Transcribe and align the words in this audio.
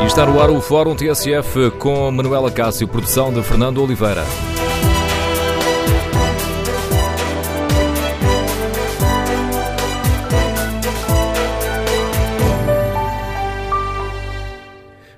E 0.00 0.06
está 0.06 0.26
no 0.26 0.40
ar 0.40 0.50
o 0.50 0.60
Fórum 0.60 0.94
TSF 0.94 1.70
com 1.78 2.10
Manuela 2.10 2.50
Cássio, 2.50 2.86
produção 2.86 3.32
de 3.32 3.42
Fernando 3.42 3.82
Oliveira. 3.82 4.22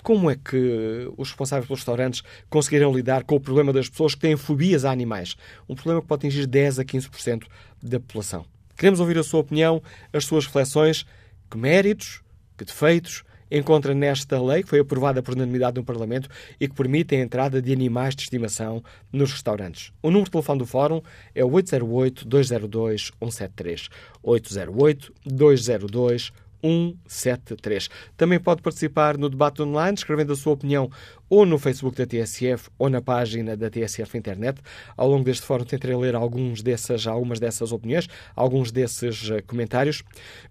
como 0.00 0.30
é 0.30 0.36
que 0.36 1.10
os 1.16 1.30
responsáveis 1.30 1.66
pelos 1.66 1.80
restaurantes 1.80 2.22
conseguiram 2.48 2.94
lidar 2.94 3.24
com 3.24 3.34
o 3.34 3.40
problema 3.40 3.72
das 3.72 3.88
pessoas 3.88 4.14
que 4.14 4.20
têm 4.20 4.36
fobias 4.36 4.84
a 4.84 4.92
animais? 4.92 5.34
Um 5.68 5.74
problema 5.74 6.00
que 6.00 6.06
pode 6.06 6.24
atingir 6.24 6.46
10 6.46 6.78
a 6.78 6.84
15% 6.84 7.46
da 7.82 7.98
população. 7.98 8.46
Queremos 8.76 9.00
ouvir 9.00 9.18
a 9.18 9.24
sua 9.24 9.40
opinião, 9.40 9.82
as 10.12 10.24
suas 10.24 10.46
reflexões, 10.46 11.04
que 11.50 11.58
méritos, 11.58 12.22
que 12.56 12.64
defeitos 12.64 13.24
encontra 13.50 13.94
nesta 13.94 14.38
lei, 14.42 14.62
que 14.62 14.68
foi 14.68 14.80
aprovada 14.80 15.22
por 15.22 15.34
unanimidade 15.34 15.76
no 15.76 15.84
Parlamento 15.84 16.28
e 16.60 16.68
que 16.68 16.74
permite 16.74 17.14
a 17.14 17.20
entrada 17.20 17.62
de 17.62 17.72
animais 17.72 18.14
de 18.14 18.22
estimação 18.22 18.82
nos 19.12 19.32
restaurantes. 19.32 19.92
O 20.02 20.08
número 20.08 20.24
de 20.24 20.32
telefone 20.32 20.58
do 20.58 20.66
Fórum 20.66 21.00
é 21.34 21.42
o 21.44 21.50
808-202-173. 21.50 23.88
808-202-173. 24.24 26.32
173. 26.64 27.90
Também 28.16 28.40
pode 28.40 28.62
participar 28.62 29.18
no 29.18 29.28
debate 29.28 29.60
online, 29.60 29.94
escrevendo 29.94 30.32
a 30.32 30.36
sua 30.36 30.54
opinião 30.54 30.90
ou 31.28 31.44
no 31.44 31.58
Facebook 31.58 31.96
da 31.96 32.06
TSF 32.06 32.70
ou 32.78 32.88
na 32.88 33.02
página 33.02 33.56
da 33.56 33.68
TSF 33.68 34.16
Internet. 34.16 34.60
Ao 34.96 35.06
longo 35.06 35.24
deste 35.24 35.44
fórum 35.44 35.64
tentarei 35.64 35.96
ler 35.96 36.14
alguns 36.14 36.62
dessas, 36.62 37.06
algumas 37.06 37.38
dessas 37.38 37.70
opiniões, 37.70 38.08
alguns 38.34 38.72
desses 38.72 39.28
uh, 39.28 39.42
comentários. 39.46 40.02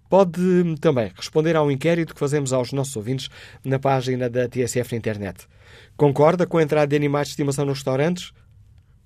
Pode 0.08 0.40
hum, 0.40 0.76
também 0.76 1.12
responder 1.16 1.56
ao 1.56 1.72
inquérito 1.72 2.14
que 2.14 2.20
fazemos 2.20 2.54
aos 2.54 2.72
nossos 2.72 2.96
ouvintes 2.96 3.30
na 3.64 3.80
página 3.80 4.30
da 4.30 4.48
TSF 4.48 4.96
Internet. 4.96 5.48
Concorda 5.98 6.46
com 6.46 6.58
a 6.58 6.64
entrada 6.64 6.88
de 6.88 6.96
animais 6.96 7.28
de 7.28 7.32
estimação 7.32 7.66
nos 7.66 7.80
restaurantes? 7.80 8.32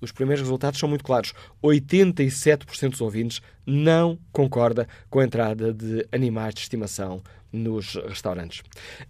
Os 0.00 0.12
primeiros 0.12 0.42
resultados 0.42 0.78
são 0.78 0.88
muito 0.88 1.04
claros. 1.04 1.32
87% 1.62 2.90
dos 2.90 3.00
ouvintes 3.00 3.40
não 3.66 4.18
concorda 4.32 4.88
com 5.10 5.20
a 5.20 5.24
entrada 5.24 5.72
de 5.72 6.06
animais 6.12 6.54
de 6.54 6.60
estimação 6.60 7.22
nos 7.52 7.94
restaurantes. 8.06 8.62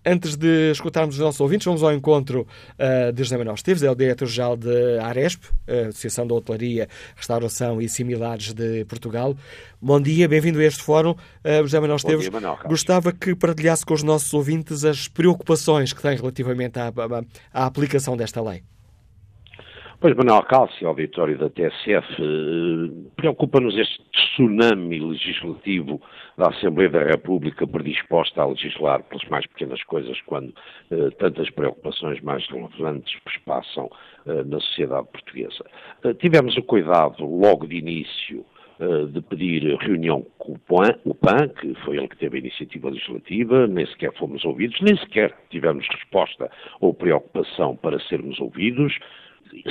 Antes 0.05 0.37
de 0.37 0.71
escutarmos 0.71 1.17
os 1.17 1.21
nossos 1.21 1.41
ouvintes, 1.41 1.65
vamos 1.65 1.83
ao 1.83 1.93
encontro 1.93 2.47
uh, 2.79 3.13
de 3.13 3.23
José 3.23 3.37
Manuel 3.37 3.57
Esteves, 3.57 3.83
é 3.83 3.91
o 3.91 3.95
diretor-geral 3.95 4.57
da 4.57 5.05
Aresp, 5.05 5.45
a 5.67 5.89
Associação 5.89 6.27
da 6.27 6.35
Hotelaria, 6.35 6.89
Restauração 7.17 7.81
e 7.81 7.89
Similares 7.89 8.53
de 8.53 8.85
Portugal. 8.85 9.37
Bom 9.81 10.01
dia, 10.01 10.29
bem-vindo 10.29 10.61
a 10.61 10.65
este 10.65 10.83
fórum. 10.83 11.11
Uh, 11.11 11.63
José 11.63 11.81
Manuel 11.81 11.97
Esteves, 11.97 12.21
dia, 12.23 12.31
Manuel, 12.31 12.59
gostava 12.67 13.13
que 13.13 13.35
partilhasse 13.35 13.85
com 13.85 13.95
os 13.95 14.03
nossos 14.03 14.33
ouvintes 14.33 14.85
as 14.85 15.09
preocupações 15.09 15.93
que 15.93 16.01
têm 16.01 16.17
relativamente 16.17 16.79
à, 16.79 16.89
à, 16.89 17.63
à 17.63 17.67
aplicação 17.67 18.17
desta 18.17 18.41
lei. 18.41 18.63
Pois, 20.01 20.15
Manuel 20.15 20.45
Calci, 20.45 20.85
auditório 20.85 21.37
da 21.37 21.51
TSF, 21.51 22.23
eh, 22.23 23.11
preocupa-nos 23.17 23.77
este 23.77 24.01
tsunami 24.13 25.01
legislativo 25.01 26.01
da 26.37 26.51
Assembleia 26.51 26.89
da 26.89 27.03
República 27.03 27.67
predisposta 27.67 28.41
a 28.41 28.47
legislar 28.47 29.03
pelas 29.03 29.29
mais 29.29 29.45
pequenas 29.49 29.83
coisas 29.83 30.21
quando 30.21 30.55
eh, 30.93 31.11
tantas 31.19 31.51
preocupações 31.51 32.21
mais 32.21 32.47
relevantes 32.47 33.13
passam 33.45 33.91
eh, 34.25 34.45
na 34.45 34.61
sociedade 34.61 35.09
portuguesa. 35.09 35.65
Eh, 36.05 36.15
tivemos 36.15 36.57
o 36.57 36.63
cuidado, 36.63 37.27
logo 37.27 37.67
de 37.67 37.79
início, 37.79 38.47
eh, 38.79 39.07
de 39.07 39.21
pedir 39.21 39.77
reunião 39.81 40.25
com 40.39 40.53
o 40.53 40.59
PAN, 40.61 40.95
o 41.05 41.13
PAN, 41.13 41.49
que 41.49 41.75
foi 41.85 41.97
ele 41.97 42.07
que 42.07 42.17
teve 42.17 42.37
a 42.37 42.41
iniciativa 42.41 42.89
legislativa, 42.89 43.67
nem 43.67 43.85
sequer 43.87 44.15
fomos 44.17 44.45
ouvidos, 44.45 44.81
nem 44.81 44.97
sequer 44.97 45.35
tivemos 45.51 45.85
resposta 45.89 46.49
ou 46.81 46.95
preocupação 46.95 47.75
para 47.75 47.99
sermos 47.99 48.39
ouvidos 48.39 48.97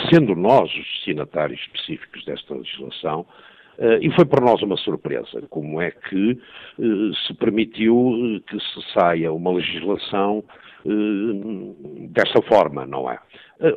sendo 0.10 0.36
nós 0.36 0.70
os 0.70 0.86
destinatários 0.86 1.60
específicos 1.62 2.26
desta 2.26 2.54
legislação, 2.56 3.26
Uh, 3.80 4.02
e 4.02 4.10
foi 4.16 4.26
para 4.26 4.44
nós 4.44 4.60
uma 4.64 4.76
surpresa 4.76 5.40
como 5.52 5.80
é 5.80 5.92
que 5.92 6.32
uh, 6.32 7.16
se 7.28 7.34
permitiu 7.36 8.42
que 8.48 8.60
se 8.60 8.92
saia 8.92 9.32
uma 9.32 9.52
legislação 9.52 10.44
uh, 10.86 12.10
dessa 12.10 12.42
forma, 12.44 12.86
não 12.86 13.10
é? 13.10 13.20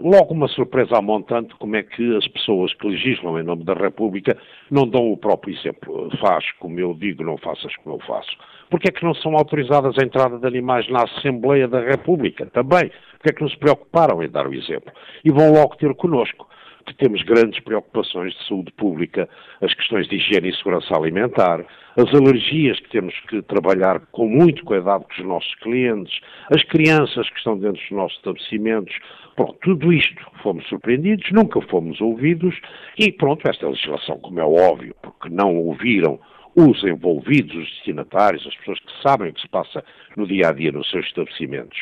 logo 0.02 0.34
uma 0.34 0.48
surpresa 0.48 0.98
à 0.98 1.02
montante 1.02 1.54
como 1.54 1.74
é 1.76 1.82
que 1.82 2.16
as 2.16 2.28
pessoas 2.28 2.72
que 2.74 2.86
legislam 2.86 3.38
em 3.38 3.42
nome 3.42 3.64
da 3.64 3.72
República 3.72 4.36
não 4.70 4.86
dão 4.86 5.10
o 5.10 5.16
próprio 5.16 5.54
exemplo. 5.54 6.10
Faz 6.20 6.44
como 6.58 6.78
eu 6.78 6.94
digo, 6.94 7.24
não 7.24 7.38
faças 7.38 7.74
como 7.76 7.96
eu 7.96 8.00
faço. 8.06 8.30
Porquê 8.68 8.88
é 8.88 8.92
que 8.92 9.04
não 9.04 9.14
são 9.14 9.34
autorizadas 9.34 9.98
a 9.98 10.04
entrada 10.04 10.38
de 10.38 10.46
animais 10.46 10.88
na 10.90 11.04
Assembleia 11.04 11.66
da 11.66 11.80
República? 11.80 12.46
Também. 12.46 12.90
Porquê 13.12 13.30
é 13.30 13.32
que 13.32 13.42
não 13.42 13.48
se 13.48 13.56
preocuparam 13.56 14.22
em 14.22 14.28
dar 14.28 14.46
o 14.46 14.54
exemplo? 14.54 14.92
E 15.24 15.30
vão 15.30 15.52
logo 15.52 15.76
ter 15.76 15.94
connosco 15.94 16.46
que 16.90 16.96
temos 16.96 17.22
grandes 17.22 17.60
preocupações 17.60 18.34
de 18.34 18.48
saúde 18.48 18.72
pública, 18.72 19.28
as 19.60 19.72
questões 19.74 20.08
de 20.08 20.16
higiene 20.16 20.48
e 20.48 20.56
segurança 20.56 20.94
alimentar, 20.94 21.64
as 21.96 22.12
alergias 22.12 22.80
que 22.80 22.90
temos 22.90 23.14
que 23.28 23.40
trabalhar 23.42 24.00
com 24.10 24.26
muito 24.28 24.64
cuidado 24.64 25.04
com 25.04 25.22
os 25.22 25.26
nossos 25.26 25.54
clientes, 25.56 26.20
as 26.52 26.62
crianças 26.64 27.28
que 27.30 27.38
estão 27.38 27.56
dentro 27.56 27.80
dos 27.80 27.90
nossos 27.90 28.16
estabelecimentos. 28.18 28.94
Pronto, 29.36 29.56
tudo 29.62 29.92
isto 29.92 30.20
fomos 30.42 30.66
surpreendidos, 30.68 31.30
nunca 31.30 31.60
fomos 31.62 32.00
ouvidos 32.00 32.58
e 32.98 33.12
pronto, 33.12 33.48
esta 33.48 33.68
legislação, 33.68 34.18
como 34.18 34.40
é 34.40 34.44
óbvio, 34.44 34.94
porque 35.00 35.28
não 35.28 35.56
ouviram 35.56 36.18
os 36.56 36.82
envolvidos, 36.82 37.54
os 37.54 37.70
destinatários, 37.70 38.46
as 38.46 38.56
pessoas 38.56 38.80
que 38.80 39.02
sabem 39.02 39.30
o 39.30 39.32
que 39.32 39.40
se 39.40 39.48
passa 39.48 39.84
no 40.16 40.26
dia 40.26 40.48
a 40.48 40.52
dia 40.52 40.72
nos 40.72 40.90
seus 40.90 41.06
estabelecimentos, 41.06 41.78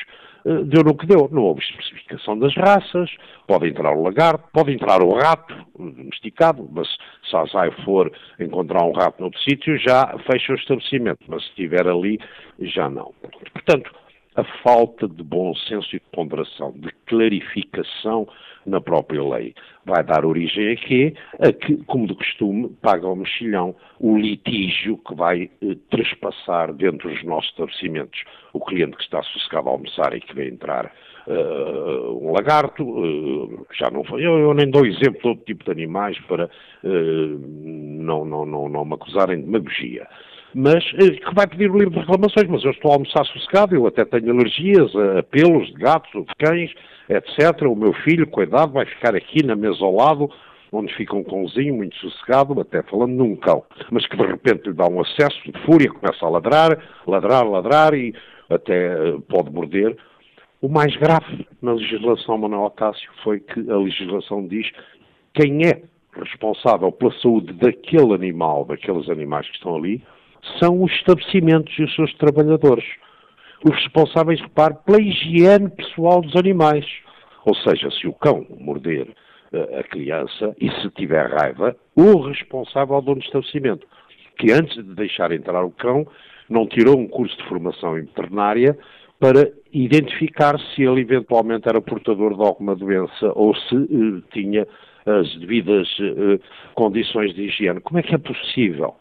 deu 0.64 0.82
no 0.82 0.96
que 0.96 1.06
deu. 1.06 1.28
Não 1.30 1.42
houve 1.42 1.60
especificação 1.60 2.38
das 2.38 2.54
raças, 2.56 3.10
pode 3.46 3.68
entrar 3.68 3.92
o 3.92 4.02
lagarto, 4.02 4.44
pode 4.52 4.72
entrar 4.72 5.02
o 5.02 5.12
rato 5.14 5.54
domesticado, 5.76 6.68
mas 6.70 6.88
se 7.28 7.36
a 7.36 7.44
ZAI 7.44 7.70
for 7.84 8.10
encontrar 8.40 8.84
um 8.84 8.92
rato 8.92 9.20
noutro 9.20 9.40
sítio, 9.40 9.78
já 9.78 10.06
fecha 10.30 10.52
o 10.52 10.56
estabelecimento, 10.56 11.20
mas 11.28 11.42
se 11.42 11.50
estiver 11.50 11.86
ali, 11.86 12.18
já 12.60 12.88
não. 12.88 13.12
Portanto, 13.52 13.90
a 14.38 14.44
falta 14.62 15.08
de 15.08 15.22
bom 15.24 15.52
senso 15.54 15.88
e 15.88 15.98
de 15.98 16.04
ponderação, 16.12 16.72
de 16.76 16.92
clarificação 17.06 18.28
na 18.64 18.80
própria 18.80 19.20
lei. 19.20 19.52
Vai 19.84 20.04
dar 20.04 20.24
origem 20.24 20.72
a 20.72 20.76
quê? 20.76 21.14
A 21.40 21.52
que, 21.52 21.76
como 21.84 22.06
de 22.06 22.14
costume, 22.14 22.68
paga 22.80 23.04
ao 23.06 23.16
mexilhão 23.16 23.74
o 23.98 24.16
litígio 24.16 24.96
que 24.98 25.14
vai 25.14 25.50
eh, 25.60 25.76
trespassar 25.90 26.72
dentro 26.72 27.10
dos 27.10 27.24
nossos 27.24 27.50
estabelecimentos. 27.50 28.22
O 28.52 28.60
cliente 28.60 28.96
que 28.96 29.02
está 29.02 29.22
sossegado 29.24 29.68
a 29.68 29.72
almoçar 29.72 30.14
e 30.14 30.20
que 30.20 30.34
vai 30.34 30.46
entrar 30.46 30.92
uh, 31.26 32.24
um 32.24 32.30
lagarto, 32.30 32.84
uh, 32.84 33.66
já 33.76 33.90
não 33.90 34.04
foi. 34.04 34.24
Eu, 34.24 34.38
eu, 34.38 34.54
nem 34.54 34.70
dou 34.70 34.86
exemplo 34.86 35.20
de 35.20 35.28
outro 35.28 35.44
tipo 35.46 35.64
de 35.64 35.70
animais 35.72 36.16
para 36.28 36.44
uh, 36.44 36.88
não, 36.88 38.24
não, 38.24 38.46
não, 38.46 38.68
não 38.68 38.84
me 38.84 38.94
acusarem 38.94 39.38
de 39.38 39.46
demagogia 39.46 40.06
mas 40.54 40.84
que 40.90 41.34
vai 41.34 41.46
pedir 41.46 41.70
o 41.70 41.78
livro 41.78 41.94
de 41.94 42.00
reclamações, 42.00 42.48
mas 42.48 42.64
eu 42.64 42.70
estou 42.70 42.90
a 42.90 42.94
almoçar 42.94 43.24
sossegado, 43.26 43.74
eu 43.74 43.86
até 43.86 44.04
tenho 44.04 44.30
alergias 44.30 44.90
a 44.96 45.22
pelos 45.22 45.66
de 45.68 45.74
gatos 45.74 46.10
de 46.12 46.34
cães, 46.38 46.72
etc. 47.08 47.62
O 47.62 47.76
meu 47.76 47.92
filho, 47.92 48.26
cuidado, 48.26 48.72
vai 48.72 48.86
ficar 48.86 49.14
aqui 49.14 49.44
na 49.44 49.54
mesa 49.54 49.84
ao 49.84 49.94
lado, 49.94 50.30
onde 50.72 50.94
fica 50.94 51.14
um 51.14 51.24
cãozinho 51.24 51.74
muito 51.74 51.96
sossegado, 51.96 52.58
até 52.60 52.82
falando 52.82 53.12
num 53.12 53.36
cão, 53.36 53.64
mas 53.90 54.06
que 54.06 54.16
de 54.16 54.26
repente 54.26 54.68
lhe 54.68 54.74
dá 54.74 54.86
um 54.86 55.00
acesso 55.00 55.38
de 55.44 55.58
fúria, 55.64 55.90
começa 55.90 56.24
a 56.24 56.28
ladrar, 56.28 56.78
ladrar, 57.06 57.48
ladrar 57.48 57.94
e 57.94 58.14
até 58.48 58.92
eh, 58.92 59.16
pode 59.28 59.50
morder. 59.50 59.96
O 60.60 60.68
mais 60.68 60.94
grave 60.96 61.46
na 61.62 61.72
legislação 61.72 62.36
Manuel 62.36 62.74
foi 63.22 63.40
que 63.40 63.70
a 63.70 63.76
legislação 63.76 64.46
diz 64.46 64.70
quem 65.34 65.66
é 65.66 65.82
responsável 66.12 66.90
pela 66.90 67.12
saúde 67.20 67.52
daquele 67.52 68.12
animal, 68.14 68.64
daqueles 68.64 69.08
animais 69.08 69.46
que 69.48 69.54
estão 69.54 69.76
ali, 69.76 70.02
são 70.58 70.82
os 70.82 70.92
estabelecimentos 70.92 71.76
e 71.78 71.84
os 71.84 71.94
seus 71.94 72.12
trabalhadores. 72.14 72.84
Os 73.64 73.74
responsáveis, 73.74 74.40
repare, 74.40 74.74
pela 74.86 75.00
higiene 75.00 75.68
pessoal 75.70 76.20
dos 76.20 76.36
animais. 76.36 76.86
Ou 77.44 77.54
seja, 77.56 77.90
se 77.90 78.06
o 78.06 78.12
cão 78.12 78.46
morder 78.60 79.08
uh, 79.52 79.78
a 79.78 79.82
criança 79.82 80.54
e 80.60 80.70
se 80.70 80.90
tiver 80.90 81.26
raiva, 81.30 81.76
o 81.96 82.20
responsável 82.20 82.96
é 82.96 82.98
o 82.98 83.02
dono 83.02 83.20
do 83.20 83.24
estabelecimento, 83.24 83.86
que 84.38 84.52
antes 84.52 84.76
de 84.76 84.94
deixar 84.94 85.32
entrar 85.32 85.64
o 85.64 85.70
cão, 85.70 86.06
não 86.48 86.66
tirou 86.66 86.96
um 86.98 87.08
curso 87.08 87.36
de 87.36 87.48
formação 87.48 87.94
veterinária 87.94 88.78
para 89.18 89.50
identificar 89.72 90.58
se 90.58 90.82
ele 90.82 91.00
eventualmente 91.00 91.68
era 91.68 91.80
portador 91.80 92.36
de 92.36 92.42
alguma 92.42 92.76
doença 92.76 93.32
ou 93.34 93.54
se 93.54 93.74
uh, 93.74 94.22
tinha 94.32 94.66
as 95.04 95.34
devidas 95.38 95.88
uh, 95.98 96.40
condições 96.74 97.34
de 97.34 97.44
higiene. 97.44 97.80
Como 97.80 97.98
é 97.98 98.02
que 98.02 98.14
é 98.14 98.18
possível 98.18 98.94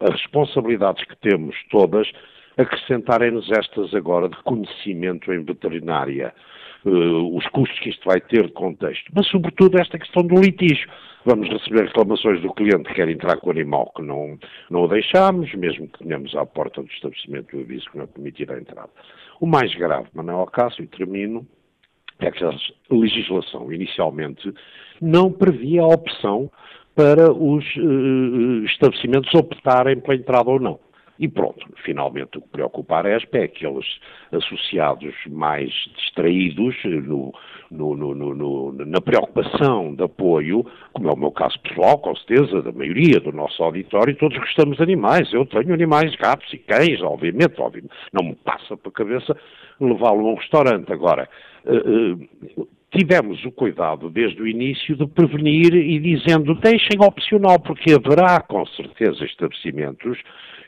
as 0.00 0.10
responsabilidades 0.10 1.04
que 1.04 1.16
temos 1.16 1.56
todas 1.70 2.10
acrescentarem-nos 2.56 3.50
estas 3.52 3.94
agora 3.94 4.28
de 4.28 4.36
conhecimento 4.42 5.32
em 5.32 5.42
veterinária? 5.44 6.34
Uh, 6.84 7.36
os 7.36 7.44
custos 7.48 7.78
que 7.80 7.90
isto 7.90 8.04
vai 8.04 8.20
ter 8.20 8.46
de 8.46 8.52
contexto, 8.52 9.10
mas 9.12 9.26
sobretudo 9.26 9.80
esta 9.80 9.98
questão 9.98 10.22
do 10.22 10.36
litígio. 10.36 10.88
Vamos 11.24 11.48
receber 11.48 11.86
reclamações 11.86 12.40
do 12.40 12.54
cliente 12.54 12.84
que 12.84 12.94
quer 12.94 13.08
entrar 13.08 13.36
com 13.38 13.48
o 13.48 13.50
animal 13.50 13.92
que 13.96 14.02
não, 14.02 14.38
não 14.70 14.82
o 14.82 14.88
deixamos, 14.88 15.52
mesmo 15.54 15.88
que 15.88 15.98
tenhamos 16.04 16.36
à 16.36 16.46
porta 16.46 16.80
do 16.80 16.88
estabelecimento 16.88 17.56
o 17.56 17.60
aviso 17.62 17.90
que 17.90 17.96
não 17.98 18.04
é 18.04 18.06
permitida 18.06 18.54
a 18.54 18.58
entrada. 18.58 18.90
O 19.40 19.46
mais 19.46 19.74
grave, 19.74 20.06
Manuel 20.14 20.46
Cássio, 20.46 20.84
e 20.84 20.86
termino, 20.86 21.44
é 22.20 22.30
que 22.30 22.44
a 22.44 22.50
legislação 22.90 23.72
inicialmente 23.72 24.52
não 25.00 25.30
previa 25.30 25.82
a 25.82 25.86
opção 25.88 26.50
para 26.96 27.30
os 27.30 27.64
uh, 27.76 28.64
estabelecimentos 28.64 29.32
optarem 29.34 30.00
pela 30.00 30.16
entrada 30.16 30.50
ou 30.50 30.58
não. 30.58 30.80
E 31.18 31.28
pronto, 31.28 31.66
finalmente 31.84 32.36
o 32.36 32.42
que 32.42 32.48
preocupa 32.48 32.96
a 32.96 32.98
Aresp 32.98 33.34
é 33.34 33.44
aqueles 33.44 33.86
associados 34.32 35.14
mais 35.28 35.70
distraídos 35.96 36.74
no, 36.84 37.32
no, 37.70 38.14
no, 38.14 38.72
na 38.72 39.00
preocupação 39.00 39.94
de 39.94 40.02
apoio, 40.02 40.66
como 40.92 41.08
é 41.08 41.12
o 41.12 41.16
meu 41.16 41.30
caso 41.30 41.58
pessoal, 41.60 41.98
com 41.98 42.14
certeza, 42.16 42.60
da 42.60 42.72
maioria 42.72 43.18
do 43.18 43.32
nosso 43.32 43.62
auditório, 43.62 44.14
todos 44.16 44.36
gostamos 44.36 44.76
de 44.76 44.82
animais. 44.82 45.32
Eu 45.32 45.46
tenho 45.46 45.72
animais, 45.72 46.14
gatos 46.16 46.52
e 46.52 46.58
cães, 46.58 47.00
obviamente, 47.00 47.58
obviamente. 47.60 47.94
Não 48.12 48.28
me 48.28 48.34
passa 48.34 48.76
para 48.76 48.90
a 48.90 48.92
cabeça 48.92 49.36
levá-lo 49.80 50.20
a 50.20 50.32
um 50.32 50.34
restaurante. 50.34 50.92
Agora, 50.92 51.28
uh, 51.64 52.60
uh, 52.60 52.68
tivemos 52.96 53.44
o 53.44 53.52
cuidado 53.52 54.08
desde 54.08 54.40
o 54.40 54.46
início 54.46 54.96
de 54.96 55.06
prevenir 55.06 55.74
e 55.74 55.98
dizendo 55.98 56.54
deixem 56.54 56.98
opcional, 57.00 57.60
porque 57.60 57.92
haverá 57.92 58.40
com 58.40 58.64
certeza 58.66 59.24
estabelecimentos 59.24 60.18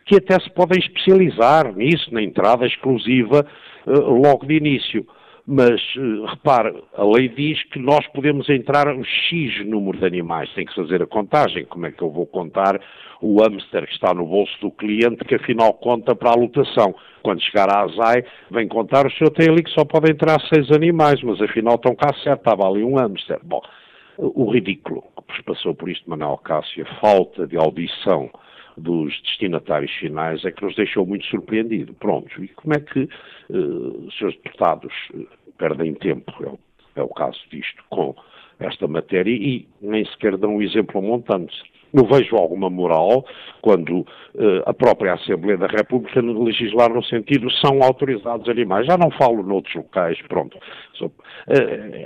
que 0.04 0.16
até 0.16 0.38
se 0.40 0.50
podem 0.50 0.78
especializar 0.78 1.74
nisso, 1.74 2.12
na 2.12 2.22
entrada 2.22 2.66
exclusiva, 2.66 3.46
uh, 3.86 4.00
logo 4.10 4.46
de 4.46 4.56
início. 4.56 5.06
Mas, 5.46 5.80
uh, 5.96 6.26
repare, 6.26 6.74
a 6.94 7.04
lei 7.04 7.28
diz 7.28 7.62
que 7.64 7.78
nós 7.78 8.06
podemos 8.08 8.48
entrar 8.48 8.88
um 8.88 9.04
X 9.04 9.66
número 9.66 9.98
de 9.98 10.06
animais, 10.06 10.50
tem 10.54 10.64
que 10.64 10.74
fazer 10.74 11.02
a 11.02 11.06
contagem. 11.06 11.64
Como 11.66 11.86
é 11.86 11.92
que 11.92 12.02
eu 12.02 12.10
vou 12.10 12.26
contar 12.26 12.80
o 13.20 13.42
hamster 13.42 13.86
que 13.86 13.92
está 13.92 14.14
no 14.14 14.26
bolso 14.26 14.52
do 14.60 14.70
cliente, 14.70 15.24
que 15.24 15.34
afinal 15.34 15.74
conta 15.74 16.14
para 16.14 16.30
a 16.30 16.34
lotação? 16.34 16.94
Quando 17.22 17.42
chegar 17.42 17.68
à 17.68 17.82
ASAI, 17.82 18.24
vem 18.50 18.68
contar, 18.68 19.06
o 19.06 19.10
senhor 19.10 19.30
tem 19.30 19.48
ali 19.48 19.62
que 19.62 19.70
só 19.70 19.84
pode 19.84 20.10
entrar 20.10 20.40
seis 20.52 20.70
animais, 20.70 21.22
mas 21.22 21.40
afinal 21.42 21.74
estão 21.74 21.94
cá 21.94 22.12
certo, 22.22 22.40
estava 22.40 22.66
ali 22.68 22.82
um 22.82 22.96
hamster. 22.96 23.40
Bom, 23.42 23.60
o 24.16 24.50
ridículo 24.50 25.04
que 25.34 25.42
passou 25.42 25.74
por 25.74 25.88
isto 25.88 26.08
Manuel 26.08 26.38
Cássio, 26.38 26.86
a 26.86 27.00
falta 27.00 27.46
de 27.46 27.56
audição 27.56 28.30
dos 28.76 29.20
destinatários 29.22 29.92
finais 29.96 30.44
é 30.44 30.50
que 30.50 30.64
nos 30.64 30.74
deixou 30.74 31.04
muito 31.04 31.26
surpreendido. 31.26 31.92
Pronto, 31.94 32.42
e 32.42 32.48
como 32.48 32.74
é 32.74 32.80
que 32.80 33.08
uh, 33.50 34.06
os 34.06 34.16
seus 34.16 34.34
deputados 34.36 34.92
uh, 35.14 35.26
perdem 35.58 35.94
tempo? 35.94 36.32
É 36.42 36.48
o, 36.48 36.58
é 36.96 37.02
o 37.02 37.08
caso 37.08 37.38
disto 37.50 37.82
com 37.90 38.14
esta 38.58 38.86
matéria 38.88 39.30
e 39.30 39.68
nem 39.80 40.04
sequer 40.06 40.36
dão 40.36 40.56
um 40.56 40.62
exemplo 40.62 41.00
montante. 41.02 41.54
Eu 41.92 42.04
vejo 42.06 42.36
alguma 42.36 42.68
moral 42.68 43.24
quando 43.62 44.00
uh, 44.00 44.06
a 44.66 44.74
própria 44.74 45.14
Assembleia 45.14 45.56
da 45.56 45.66
República 45.66 46.20
legislar 46.20 46.92
no 46.92 47.02
sentido 47.04 47.50
são 47.50 47.82
autorizados 47.82 48.48
animais. 48.48 48.86
Já 48.86 48.96
não 48.96 49.10
falo 49.10 49.42
noutros 49.42 49.74
locais, 49.74 50.20
pronto. 50.28 50.58
So, 50.94 51.06
uh, 51.06 51.12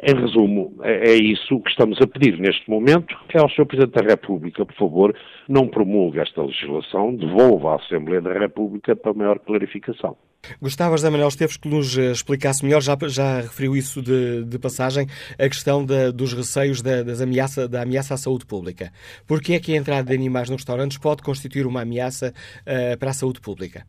em 0.02 0.14
resumo, 0.14 0.74
é, 0.82 1.10
é, 1.10 1.14
isso 1.14 1.60
que 1.60 1.70
estamos 1.70 2.00
a 2.00 2.06
pedir 2.06 2.38
neste 2.38 2.68
momento, 2.70 3.16
é 3.34 3.38
ao 3.38 3.48
Sr. 3.50 3.66
Presidente 3.66 4.02
da 4.02 4.08
República, 4.08 4.64
por 4.64 4.74
favor, 4.76 5.16
não 5.48 5.66
promulgue 5.68 6.20
esta 6.20 6.42
legislação, 6.42 7.14
devolva 7.14 7.72
à 7.72 7.76
Assembleia 7.76 8.20
da 8.20 8.32
República 8.32 8.94
para 8.94 9.12
maior 9.12 9.38
clarificação. 9.38 10.16
Gostavas, 10.60 11.04
Manuel 11.04 11.28
Esteves, 11.28 11.56
que 11.56 11.68
nos 11.68 11.96
eh, 11.96 12.10
explicasse 12.10 12.64
melhor, 12.64 12.82
já, 12.82 12.96
já 13.06 13.40
referiu 13.42 13.76
isso 13.76 14.02
de, 14.02 14.44
de 14.44 14.58
passagem, 14.58 15.06
a 15.38 15.48
questão 15.48 15.84
de, 15.84 16.10
dos 16.10 16.32
receios 16.32 16.82
da, 16.82 17.02
das 17.02 17.20
ameaça, 17.20 17.68
da 17.68 17.82
ameaça 17.82 18.14
à 18.14 18.16
saúde 18.16 18.44
pública. 18.44 18.92
Por 19.26 19.40
que 19.40 19.54
é 19.54 19.60
que 19.60 19.71
a 19.74 19.76
entrada 19.78 20.08
de 20.08 20.14
animais 20.14 20.48
nos 20.48 20.60
restaurantes 20.60 20.98
pode 20.98 21.22
constituir 21.22 21.66
uma 21.66 21.82
ameaça 21.82 22.32
uh, 22.60 22.98
para 22.98 23.10
a 23.10 23.14
saúde 23.14 23.40
pública? 23.40 23.84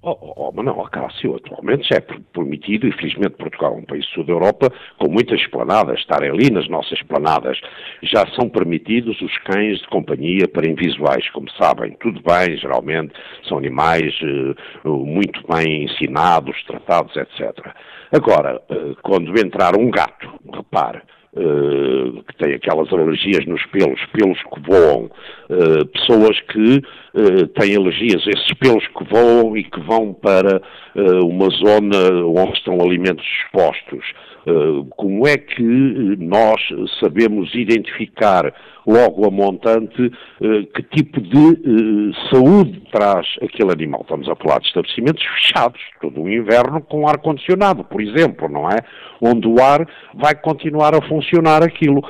Oh, 0.00 0.16
oh, 0.20 0.32
oh, 0.36 0.52
mas 0.54 0.64
não, 0.64 0.84
Cássio, 0.84 1.34
atualmente 1.34 1.88
já 1.88 1.96
é 1.96 2.00
permitido, 2.00 2.86
e 2.86 2.92
felizmente 2.92 3.36
Portugal 3.36 3.74
é 3.74 3.78
um 3.78 3.84
país 3.84 4.06
sul 4.06 4.22
da 4.22 4.32
Europa, 4.32 4.72
com 4.96 5.10
muitas 5.10 5.40
esplanadas, 5.40 5.98
estarem 5.98 6.30
ali 6.30 6.50
nas 6.52 6.68
nossas 6.68 6.92
esplanadas, 6.92 7.58
já 8.04 8.24
são 8.36 8.48
permitidos 8.48 9.20
os 9.20 9.36
cães 9.38 9.80
de 9.80 9.88
companhia 9.88 10.46
para 10.46 10.70
invisuais, 10.70 11.28
como 11.30 11.50
sabem, 11.50 11.96
tudo 11.98 12.22
bem, 12.22 12.56
geralmente 12.56 13.12
são 13.48 13.58
animais 13.58 14.14
uh, 14.84 14.88
muito 15.04 15.42
bem 15.48 15.86
ensinados, 15.86 16.62
tratados, 16.64 17.16
etc. 17.16 17.74
Agora, 18.12 18.62
uh, 18.70 18.96
quando 19.02 19.36
entrar 19.36 19.76
um 19.76 19.90
gato, 19.90 20.32
repare, 20.54 21.02
que 21.34 22.36
têm 22.38 22.54
aquelas 22.54 22.92
alergias 22.92 23.44
nos 23.46 23.64
pelos, 23.66 24.00
pelos 24.12 24.38
que 24.42 24.60
voam, 24.66 25.10
uh, 25.50 25.86
pessoas 25.86 26.40
que 26.42 26.82
uh, 27.14 27.46
têm 27.48 27.76
alergias 27.76 28.26
esses 28.26 28.52
pelos 28.54 28.86
que 28.88 29.04
voam 29.04 29.56
e 29.56 29.64
que 29.64 29.80
vão 29.80 30.12
para 30.12 30.60
uma 31.22 31.48
zona 31.50 32.24
onde 32.26 32.58
estão 32.58 32.80
alimentos 32.80 33.24
expostos. 33.44 34.04
como 34.96 35.28
é 35.28 35.36
que 35.36 35.62
nós 35.62 36.60
sabemos 36.98 37.54
identificar 37.54 38.52
logo 38.84 39.24
a 39.24 39.30
montante 39.30 40.10
que 40.74 40.82
tipo 40.94 41.20
de 41.20 42.12
saúde 42.30 42.82
traz 42.90 43.26
aquele 43.40 43.70
animal? 43.70 44.00
Estamos 44.00 44.28
a 44.28 44.34
falar 44.34 44.58
de 44.58 44.66
estabelecimentos 44.66 45.22
fechados, 45.24 45.80
todo 46.00 46.20
o 46.20 46.28
inverno 46.28 46.80
com 46.80 47.06
ar-condicionado, 47.06 47.84
por 47.84 48.00
exemplo, 48.00 48.48
não 48.48 48.68
é? 48.68 48.78
Onde 49.20 49.46
o 49.46 49.62
ar 49.62 49.86
vai 50.14 50.34
continuar 50.34 50.96
a 50.96 51.02
funcionar 51.02 51.62
aquilo. 51.62 52.02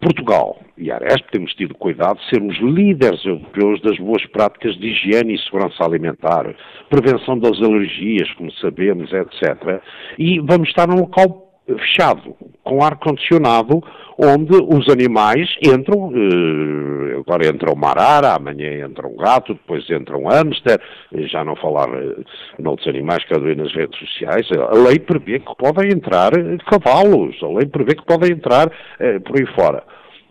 Portugal 0.00 0.58
e 0.76 0.90
Aresp 0.90 1.30
temos 1.30 1.54
tido 1.54 1.74
cuidado 1.74 2.18
de 2.18 2.28
sermos 2.28 2.58
líderes 2.58 3.24
europeus 3.24 3.80
das 3.82 3.96
boas 3.98 4.24
práticas 4.26 4.76
de 4.78 4.88
higiene 4.88 5.34
e 5.34 5.38
segurança 5.38 5.84
alimentar, 5.84 6.54
prevenção 6.90 7.38
das 7.38 7.60
alergias, 7.62 8.30
como 8.34 8.50
sabemos, 8.52 9.10
etc. 9.12 9.80
E 10.18 10.40
vamos 10.40 10.68
estar 10.68 10.86
num 10.88 11.00
local 11.00 11.45
fechado, 11.66 12.36
com 12.62 12.82
ar-condicionado, 12.82 13.82
onde 14.18 14.56
os 14.56 14.88
animais 14.88 15.48
entram, 15.62 16.10
eh, 16.14 17.18
agora 17.18 17.46
entra 17.46 17.72
uma 17.72 17.88
arara, 17.88 18.34
amanhã 18.34 18.86
entra 18.86 19.06
um 19.06 19.16
gato, 19.16 19.54
depois 19.54 19.88
entra 19.90 20.16
um 20.16 20.28
hamster, 20.28 20.80
já 21.12 21.44
não 21.44 21.56
falar 21.56 21.88
eh, 21.88 22.16
noutros 22.58 22.88
animais 22.88 23.24
que 23.24 23.34
eu 23.34 23.56
nas 23.56 23.72
redes 23.74 23.98
sociais, 23.98 24.46
a 24.52 24.74
lei 24.74 24.98
prevê 24.98 25.40
que 25.40 25.54
podem 25.56 25.92
entrar 25.92 26.32
cavalos, 26.70 27.36
a 27.42 27.48
lei 27.48 27.66
prevê 27.66 27.94
que 27.94 28.06
podem 28.06 28.32
entrar 28.32 28.70
eh, 28.98 29.18
por 29.18 29.36
aí 29.36 29.46
fora. 29.54 29.82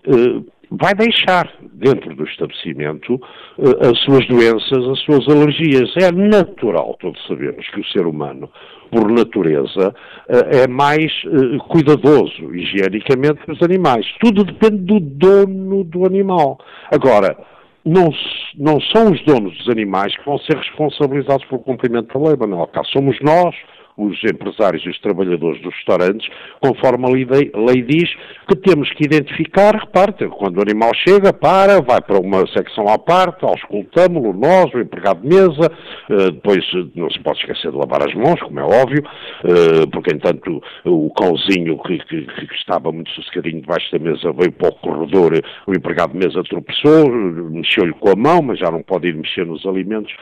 Eh, 0.07 0.55
vai 0.71 0.93
deixar 0.93 1.51
dentro 1.73 2.15
do 2.15 2.23
estabelecimento 2.23 3.15
uh, 3.15 3.89
as 3.91 3.99
suas 3.99 4.25
doenças, 4.27 4.87
as 4.89 4.99
suas 5.01 5.27
alergias. 5.27 5.93
É 5.97 6.11
natural, 6.11 6.95
todos 6.99 7.23
sabemos 7.27 7.67
que 7.69 7.79
o 7.79 7.85
ser 7.85 8.05
humano, 8.05 8.49
por 8.95 9.11
natureza, 9.11 9.89
uh, 10.29 10.55
é 10.55 10.67
mais 10.67 11.11
uh, 11.25 11.57
cuidadoso 11.67 12.55
higienicamente 12.55 13.43
que 13.43 13.51
os 13.51 13.61
animais. 13.61 14.05
Tudo 14.21 14.45
depende 14.45 14.83
do 14.83 15.01
dono 15.01 15.83
do 15.83 16.05
animal. 16.05 16.57
Agora, 16.89 17.35
não, 17.83 18.09
não 18.57 18.79
são 18.79 19.11
os 19.11 19.21
donos 19.25 19.55
dos 19.57 19.69
animais 19.69 20.15
que 20.15 20.25
vão 20.25 20.39
ser 20.39 20.55
responsabilizados 20.55 21.45
pelo 21.47 21.61
cumprimento 21.61 22.17
da 22.17 22.25
lei, 22.25 22.37
Manuel. 22.37 22.67
Cá 22.67 22.83
somos 22.85 23.17
nós, 23.21 23.53
os 23.97 24.21
empresários 24.23 24.83
e 24.85 24.89
os 24.89 24.99
trabalhadores 24.99 25.61
dos 25.61 25.73
restaurantes, 25.73 26.27
conforme 26.59 27.05
a 27.05 27.09
lei, 27.09 27.51
lei 27.53 27.81
diz 27.81 28.09
que 28.47 28.55
temos 28.55 28.91
que 28.93 29.05
identificar, 29.05 29.75
reparte, 29.75 30.27
quando 30.27 30.57
o 30.57 30.61
animal 30.61 30.91
chega, 30.93 31.31
para, 31.31 31.81
vai 31.81 32.01
para 32.01 32.19
uma 32.19 32.45
secção 32.47 32.87
à 32.87 32.97
parte, 32.97 33.45
auscultamos-lo, 33.45 34.33
nós, 34.33 34.73
o 34.73 34.79
empregado 34.79 35.21
de 35.21 35.27
mesa, 35.27 35.71
uh, 36.09 36.31
depois 36.31 36.63
não 36.95 37.09
se 37.09 37.19
pode 37.19 37.39
esquecer 37.39 37.71
de 37.71 37.77
lavar 37.77 38.07
as 38.07 38.13
mãos, 38.13 38.39
como 38.41 38.59
é 38.59 38.63
óbvio, 38.63 39.03
uh, 39.03 39.89
porque 39.91 40.13
entanto 40.13 40.61
o 40.83 41.09
cãozinho 41.11 41.77
que, 41.83 41.97
que, 41.99 42.25
que, 42.25 42.55
estava 42.55 42.91
muito 42.91 43.09
sossegadinho 43.11 43.61
debaixo 43.61 43.91
da 43.91 43.99
mesa 43.99 44.33
veio 44.33 44.51
para 44.51 44.69
o 44.69 44.75
corredor, 44.75 45.41
o 45.67 45.71
empregado 45.71 46.13
de 46.13 46.25
mesa 46.25 46.43
tropeçou, 46.43 47.09
mexeu-lhe 47.09 47.93
com 47.93 48.09
a 48.09 48.15
mão, 48.15 48.41
mas 48.41 48.59
já 48.59 48.69
não 48.69 48.83
pode 48.83 49.07
ir 49.07 49.15
mexer 49.15 49.45
nos 49.45 49.65
alimentos. 49.65 50.13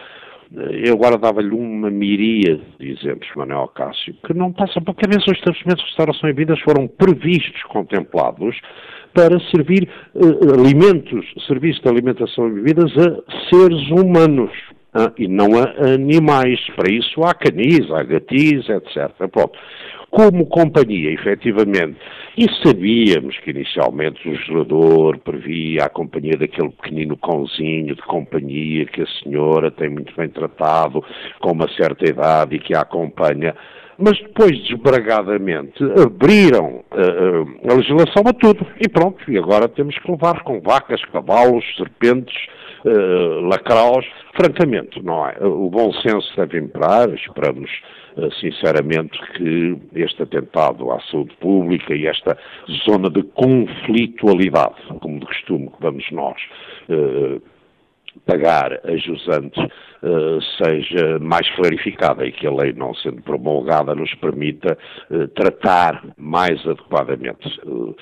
Eu 0.54 0.94
agora 0.94 1.18
dava-lhe 1.18 1.50
uma 1.50 1.90
miríade 1.90 2.62
de 2.80 2.92
exemplos, 2.92 3.28
Manuel 3.36 3.68
Cássio, 3.70 4.14
que 4.26 4.34
não 4.36 4.52
passa 4.52 4.80
para 4.80 4.92
a 4.92 4.96
cabeça. 4.96 5.32
Os 5.32 5.38
estabelecimentos 5.38 5.84
de 5.84 5.90
restauração 5.90 6.30
e 6.30 6.34
bebidas 6.34 6.60
foram 6.62 6.88
previstos, 6.88 7.64
contemplados, 7.64 8.56
para 9.16 9.40
servir 9.52 9.90
uh, 10.14 10.54
alimentos, 10.54 11.26
serviços 11.48 11.82
de 11.82 11.90
alimentação 11.90 12.48
e 12.48 12.52
bebidas 12.52 12.92
a 12.98 13.50
seres 13.50 13.90
humanos. 13.90 14.52
Uh, 14.96 15.12
e 15.18 15.28
não 15.28 15.58
a 15.58 15.92
animais. 15.92 16.60
Para 16.76 16.94
isso 16.94 17.24
há 17.24 17.34
canis, 17.34 17.90
há 17.92 18.04
gatis, 18.04 18.70
etc. 18.70 19.12
Pronto 19.32 19.58
como 20.14 20.46
companhia, 20.46 21.12
efetivamente. 21.12 21.98
E 22.38 22.46
sabíamos 22.64 23.36
que 23.40 23.50
inicialmente 23.50 24.28
o 24.28 24.32
legislador 24.32 25.18
previa 25.18 25.86
a 25.86 25.90
companhia 25.90 26.38
daquele 26.38 26.70
pequenino 26.70 27.18
cãozinho 27.18 27.96
de 27.96 28.02
companhia 28.04 28.86
que 28.86 29.02
a 29.02 29.08
senhora 29.24 29.72
tem 29.72 29.90
muito 29.90 30.16
bem 30.16 30.30
tratado, 30.30 31.04
com 31.40 31.52
uma 31.52 31.68
certa 31.70 32.08
idade 32.08 32.56
e 32.56 32.60
que 32.60 32.76
a 32.76 32.82
acompanha. 32.82 33.56
Mas 33.98 34.20
depois, 34.20 34.52
desbragadamente, 34.68 35.84
abriram 36.00 36.84
uh, 36.92 37.72
a 37.72 37.74
legislação 37.74 38.24
a 38.28 38.34
tudo. 38.34 38.68
E 38.80 38.88
pronto, 38.88 39.20
e 39.32 39.38
agora 39.38 39.68
temos 39.68 39.98
que 39.98 40.12
levar 40.12 40.44
com 40.44 40.62
vacas, 40.62 41.04
cavalos, 41.06 41.66
serpentes, 41.76 42.36
uh, 42.86 43.42
lacraus. 43.48 44.06
Francamente, 44.36 45.02
não 45.04 45.28
é? 45.28 45.38
O 45.46 45.70
bom 45.70 45.94
senso 45.94 46.36
deve 46.36 46.58
imperar, 46.58 47.08
esperamos 47.14 47.70
eh, 48.18 48.30
sinceramente, 48.40 49.20
que 49.34 49.78
este 49.96 50.24
atentado 50.24 50.92
à 50.92 51.00
saúde 51.02 51.36
pública 51.40 51.96
e 51.96 52.08
esta 52.08 52.38
zona 52.86 53.10
de 53.10 53.24
conflitualidade, 53.24 54.76
como 55.02 55.20
de 55.20 55.26
costume 55.26 55.68
que 55.68 55.82
vamos 55.82 56.12
nós 56.12 56.38
eh, 56.90 57.40
pagar 58.26 58.80
a 58.86 58.96
jusante 58.98 59.60
uh, 59.60 60.42
seja 60.64 61.20
mais 61.20 61.50
clarificada 61.56 62.26
e 62.26 62.32
que 62.32 62.48
a 62.48 62.52
lei, 62.52 62.74
não 62.74 62.94
sendo 62.96 63.22
promulgada, 63.22 63.96
nos 63.96 64.14
permita 64.16 64.78
uh, 65.10 65.28
tratar 65.30 66.04
mais 66.18 66.60
adequadamente 66.68 67.48
uh, 67.66 67.96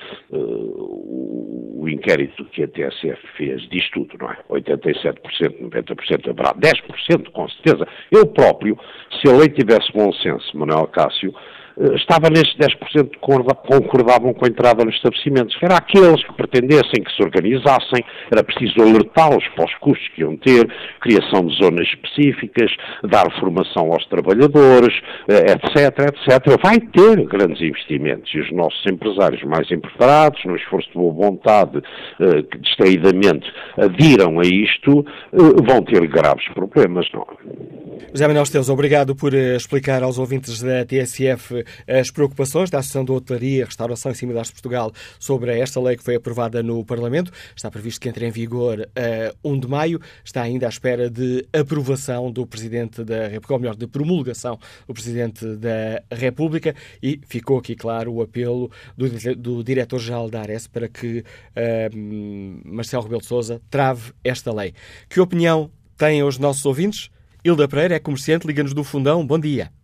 o 1.82 1.88
inquérito 1.88 2.44
que 2.46 2.62
a 2.62 2.68
TSF 2.68 3.20
fez 3.36 3.68
diz 3.68 3.90
tudo, 3.90 4.16
não 4.20 4.30
é? 4.30 4.36
87%, 4.50 5.18
90% 5.60 6.30
haverá 6.30 6.54
10%, 6.54 7.30
com 7.32 7.48
certeza. 7.48 7.86
Eu 8.10 8.26
próprio, 8.26 8.78
se 9.20 9.28
a 9.28 9.36
lei 9.36 9.48
tivesse 9.48 9.92
bom 9.92 10.12
senso, 10.12 10.56
Manuel 10.56 10.86
Cássio, 10.86 11.34
eh, 11.34 11.51
estava 11.94 12.28
nestes 12.28 12.56
10% 12.56 13.10
que 13.10 13.18
concordavam 13.18 14.34
com 14.34 14.44
a 14.44 14.48
entrada 14.48 14.84
nos 14.84 14.94
estabelecimentos. 14.94 15.56
Era 15.62 15.76
aqueles 15.76 16.22
que 16.24 16.32
pretendessem 16.34 17.02
que 17.02 17.12
se 17.14 17.22
organizassem, 17.22 18.04
era 18.30 18.42
preciso 18.44 18.80
alertá-los 18.80 19.46
para 19.54 19.64
os 19.64 19.74
custos 19.76 20.06
que 20.14 20.22
iam 20.22 20.36
ter, 20.36 20.68
criação 21.00 21.46
de 21.46 21.56
zonas 21.56 21.86
específicas, 21.88 22.70
dar 23.04 23.30
formação 23.40 23.92
aos 23.92 24.04
trabalhadores, 24.06 24.94
etc, 25.28 25.98
eh, 25.98 26.34
etc. 26.34 26.62
Vai 26.62 26.78
ter 26.78 27.24
grandes 27.26 27.60
investimentos 27.60 28.32
e 28.34 28.40
os 28.40 28.52
nossos 28.52 28.84
empresários 28.86 29.42
mais 29.44 29.70
empregados, 29.70 30.44
no 30.44 30.56
esforço 30.56 30.88
de 30.88 30.94
boa 30.94 31.12
vontade, 31.12 31.82
eh, 32.20 32.42
que 32.42 32.58
distraidamente 32.58 33.50
adiram 33.78 34.40
a 34.40 34.44
isto, 34.44 35.04
vão 35.32 35.82
ter 35.82 36.06
graves 36.06 36.46
problemas, 36.54 37.06
não 37.12 37.22
é? 37.22 37.82
José 38.12 38.26
Manuel 38.26 38.42
Esteus, 38.42 38.68
obrigado 38.68 39.14
por 39.14 39.32
explicar 39.32 40.02
aos 40.02 40.18
ouvintes 40.18 40.62
da 40.62 40.84
TSF 40.84 41.61
as 41.86 42.10
preocupações 42.10 42.70
da 42.70 42.78
Associação 42.78 43.04
de 43.04 43.12
Hotelaria, 43.12 43.64
Restauração 43.64 44.12
e 44.12 44.14
Similares 44.14 44.48
de 44.48 44.54
Portugal 44.54 44.92
sobre 45.18 45.58
esta 45.58 45.80
lei 45.80 45.96
que 45.96 46.02
foi 46.02 46.16
aprovada 46.16 46.62
no 46.62 46.84
Parlamento. 46.84 47.32
Está 47.54 47.70
previsto 47.70 48.00
que 48.00 48.08
entre 48.08 48.26
em 48.26 48.30
vigor 48.30 48.88
a 48.96 49.34
1 49.44 49.60
de 49.60 49.68
maio. 49.68 50.00
Está 50.24 50.42
ainda 50.42 50.66
à 50.66 50.68
espera 50.68 51.10
de 51.10 51.46
aprovação 51.52 52.30
do 52.30 52.46
Presidente 52.46 53.04
da 53.04 53.28
República, 53.28 53.54
ou 53.54 53.60
melhor, 53.60 53.76
de 53.76 53.86
promulgação 53.86 54.58
do 54.86 54.94
Presidente 54.94 55.44
da 55.56 56.02
República. 56.10 56.74
E 57.02 57.20
ficou 57.26 57.58
aqui 57.58 57.74
claro 57.74 58.12
o 58.12 58.22
apelo 58.22 58.70
do, 58.96 59.08
do 59.36 59.64
Diretor-Geral 59.64 60.30
da 60.30 60.40
ARES 60.40 60.66
para 60.66 60.88
que 60.88 61.20
uh, 61.20 62.64
Marcelo 62.64 63.02
Rebelo 63.02 63.20
de 63.20 63.26
Sousa 63.26 63.60
trave 63.70 64.12
esta 64.24 64.52
lei. 64.52 64.74
Que 65.08 65.20
opinião 65.20 65.70
têm 65.96 66.22
os 66.22 66.38
nossos 66.38 66.64
ouvintes? 66.64 67.10
Hilda 67.44 67.66
Pereira 67.66 67.96
é 67.96 67.98
comerciante, 67.98 68.46
liga-nos 68.46 68.72
do 68.72 68.84
Fundão. 68.84 69.26
Bom 69.26 69.38
dia. 69.38 69.81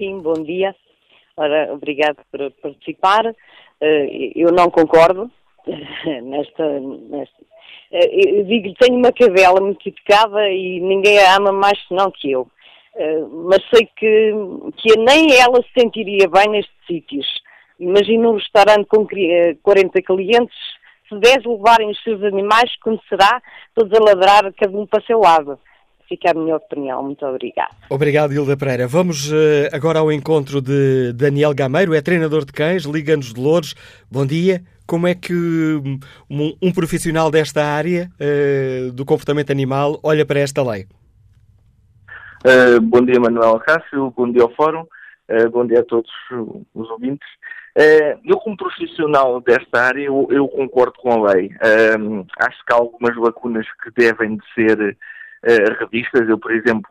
Sim, 0.00 0.20
bom 0.20 0.32
dia. 0.32 0.74
Ora, 1.36 1.74
obrigado 1.74 2.16
por 2.32 2.50
participar. 2.62 3.34
Eh, 3.82 4.32
eu 4.34 4.50
não 4.50 4.70
concordo 4.70 5.30
nesta. 6.22 6.80
nesta 6.80 7.36
eh, 7.92 8.38
eu 8.38 8.44
digo 8.46 8.72
tenho 8.80 8.96
uma 8.96 9.12
cadela 9.12 9.60
muito 9.60 9.86
educada 9.86 10.48
e 10.48 10.80
ninguém 10.80 11.18
a 11.18 11.36
ama 11.36 11.52
mais 11.52 11.78
senão 11.86 12.10
que 12.10 12.30
eu. 12.30 12.48
Eh, 12.96 13.24
mas 13.46 13.62
sei 13.74 13.86
que, 13.94 14.32
que 14.78 14.98
nem 15.00 15.38
ela 15.38 15.62
se 15.62 15.78
sentiria 15.78 16.26
bem 16.30 16.48
nestes 16.48 16.86
sítios. 16.86 17.26
Imagina 17.78 18.30
um 18.30 18.36
restaurante 18.36 18.86
com 18.86 19.06
40 19.62 20.00
clientes, 20.00 20.56
se 21.10 21.14
10 21.14 21.44
levarem 21.44 21.90
os 21.90 22.02
seus 22.02 22.22
animais, 22.22 22.74
como 22.82 22.98
será? 23.06 23.42
Todos 23.74 23.92
a 23.98 24.02
ladrar, 24.02 24.50
cada 24.54 24.78
um 24.78 24.86
para 24.86 25.02
o 25.02 25.04
seu 25.04 25.20
lado 25.20 25.58
fica 26.10 26.32
a 26.32 26.34
minha 26.34 26.56
opinião. 26.56 27.04
Muito 27.04 27.24
obrigada. 27.24 27.70
Obrigado, 27.88 28.32
Hilda 28.32 28.56
Pereira. 28.56 28.88
Vamos 28.88 29.30
uh, 29.30 29.70
agora 29.72 30.00
ao 30.00 30.10
encontro 30.10 30.60
de 30.60 31.12
Daniel 31.12 31.54
Gameiro, 31.54 31.94
é 31.94 32.02
treinador 32.02 32.44
de 32.44 32.52
cães, 32.52 32.82
Liga-nos 32.82 33.32
de 33.32 33.40
Louros. 33.40 33.74
Bom 34.10 34.26
dia. 34.26 34.60
Como 34.86 35.06
é 35.06 35.14
que 35.14 35.32
um, 35.32 36.56
um 36.60 36.72
profissional 36.72 37.30
desta 37.30 37.64
área 37.64 38.10
uh, 38.18 38.90
do 38.92 39.04
comportamento 39.04 39.52
animal 39.52 40.00
olha 40.02 40.26
para 40.26 40.40
esta 40.40 40.68
lei? 40.68 40.86
Uh, 42.44 42.80
bom 42.80 43.04
dia, 43.04 43.20
Manuel 43.20 43.60
Cássio. 43.60 44.12
Bom 44.16 44.32
dia 44.32 44.42
ao 44.42 44.52
Fórum. 44.54 44.84
bom 45.52 45.64
dia 45.64 45.78
a 45.78 45.84
todos 45.84 46.10
os 46.74 46.90
ouvintes. 46.90 47.28
eu, 48.24 48.36
como 48.38 48.56
profissional 48.56 49.40
desta 49.40 49.80
área, 49.80 50.06
eu, 50.06 50.26
eu 50.28 50.48
concordo 50.48 50.94
com 50.98 51.12
a 51.12 51.32
lei. 51.32 51.50
acho 52.40 52.66
que 52.66 52.72
há 52.72 52.76
algumas 52.76 53.16
lacunas 53.16 53.66
que 53.84 53.92
devem 53.92 54.38
de 54.38 54.44
ser 54.56 54.96
uh, 55.44 55.78
revistas. 55.78 56.28
Eu, 56.28 56.38
por 56.38 56.52
exemplo, 56.52 56.90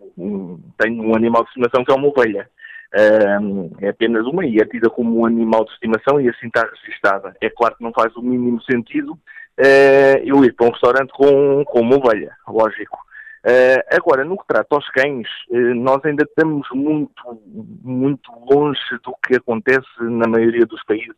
tenho 0.78 1.04
um 1.04 1.16
animal 1.16 1.44
de 1.44 1.50
estimação 1.50 1.84
que 1.84 1.92
é 1.92 1.96
uma 1.96 2.08
ovelha. 2.08 2.50
Uh, 2.92 3.76
é 3.82 3.90
apenas 3.90 4.26
uma 4.26 4.44
e 4.46 4.58
é 4.58 4.66
tida 4.66 4.90
como 4.90 5.20
um 5.20 5.26
animal 5.26 5.64
de 5.64 5.72
estimação 5.72 6.20
e 6.20 6.28
assim 6.28 6.48
está 6.48 6.68
registada. 6.68 7.36
É 7.40 7.50
claro 7.50 7.76
que 7.76 7.84
não 7.84 7.94
faz 7.94 8.16
o 8.16 8.22
mínimo 8.22 8.62
sentido 8.64 9.12
uh, 9.14 10.18
eu 10.24 10.44
ir 10.44 10.54
para 10.54 10.68
um 10.68 10.72
restaurante 10.72 11.12
com, 11.12 11.64
com 11.66 11.82
uma 11.82 11.98
ovelha, 11.98 12.36
lógico. 12.48 12.98
Uh, 13.46 13.96
agora, 13.96 14.26
no 14.26 14.38
que 14.38 14.48
trata 14.48 14.76
aos 14.76 14.90
cães, 14.90 15.28
nós 15.76 16.04
ainda 16.04 16.24
estamos 16.24 16.68
muito, 16.74 17.42
muito 17.84 18.30
longe 18.52 18.82
do 19.04 19.16
que 19.26 19.38
acontece 19.38 19.88
na 20.02 20.28
maioria 20.28 20.66
dos 20.66 20.84
países 20.84 21.16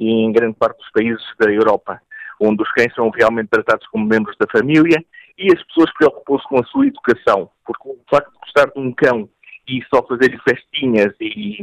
e 0.00 0.10
em 0.10 0.32
grande 0.32 0.56
parte 0.56 0.78
dos 0.78 0.90
países 0.90 1.22
da 1.38 1.50
Europa, 1.50 2.00
onde 2.40 2.62
os 2.62 2.72
cães 2.72 2.92
são 2.94 3.10
realmente 3.10 3.50
tratados 3.50 3.86
como 3.88 4.06
membros 4.06 4.36
da 4.38 4.46
família 4.50 5.04
e 5.38 5.52
as 5.52 5.62
pessoas 5.64 5.92
preocupam-se 5.94 6.44
com 6.48 6.60
a 6.60 6.64
sua 6.64 6.86
educação, 6.86 7.50
porque 7.64 7.88
o 7.88 7.98
facto 8.10 8.30
de 8.32 8.38
gostar 8.38 8.66
de 8.66 8.78
um 8.78 8.92
cão 8.92 9.28
e 9.68 9.82
só 9.92 10.02
fazer-lhe 10.02 10.38
festinhas 10.38 11.14
e, 11.20 11.62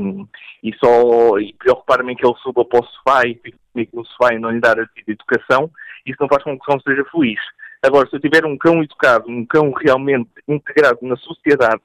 e 0.64 0.74
só 0.78 1.38
e 1.40 1.54
preocupar-me 1.54 2.16
que 2.16 2.26
ele 2.26 2.36
suba 2.42 2.64
para 2.64 2.80
o 2.80 2.86
sofá 2.86 3.28
e 3.28 3.36
fique 3.36 3.58
comigo 3.74 3.92
no 3.94 4.06
sofá 4.06 4.34
e 4.34 4.40
não 4.40 4.50
lhe 4.50 4.62
dar 4.62 4.80
a 4.80 4.84
de 4.84 5.04
educação, 5.08 5.70
isso 6.06 6.18
não 6.20 6.30
faz 6.30 6.44
com 6.44 6.58
que 6.58 6.64
o 6.64 6.66
cão 6.66 6.80
seja 6.80 7.04
feliz. 7.12 7.40
Agora, 7.84 8.10
se 8.10 8.16
eu 8.16 8.20
tiver 8.20 8.46
um 8.46 8.58
cão 8.58 8.82
educado, 8.82 9.30
um 9.30 9.46
cão 9.46 9.72
realmente 9.72 10.30
integrado 10.48 11.00
na 11.02 11.16
sociedade, 11.18 11.82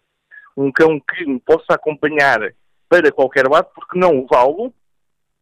um 0.56 0.70
cão 0.70 1.00
que 1.00 1.26
me 1.26 1.40
possa 1.40 1.74
acompanhar 1.74 2.40
para 2.88 3.10
qualquer 3.10 3.48
lado, 3.48 3.68
porque 3.74 3.98
não 3.98 4.20
levá-lo, 4.20 4.72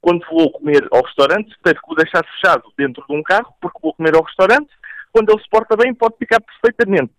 quando 0.01 0.27
vou 0.31 0.51
comer 0.53 0.89
ao 0.91 1.03
restaurante, 1.03 1.55
tenho 1.63 1.77
que 1.77 1.93
o 1.93 1.95
deixar 1.95 2.25
fechado 2.25 2.73
dentro 2.77 3.05
de 3.07 3.15
um 3.15 3.23
carro, 3.23 3.53
porque 3.61 3.79
vou 3.83 3.95
comer 3.95 4.15
ao 4.15 4.23
restaurante, 4.23 4.71
quando 5.13 5.31
ele 5.31 5.43
se 5.43 5.49
porta 5.49 5.77
bem, 5.77 5.95
pode 5.95 6.17
ficar 6.19 6.41
perfeitamente 6.41 7.13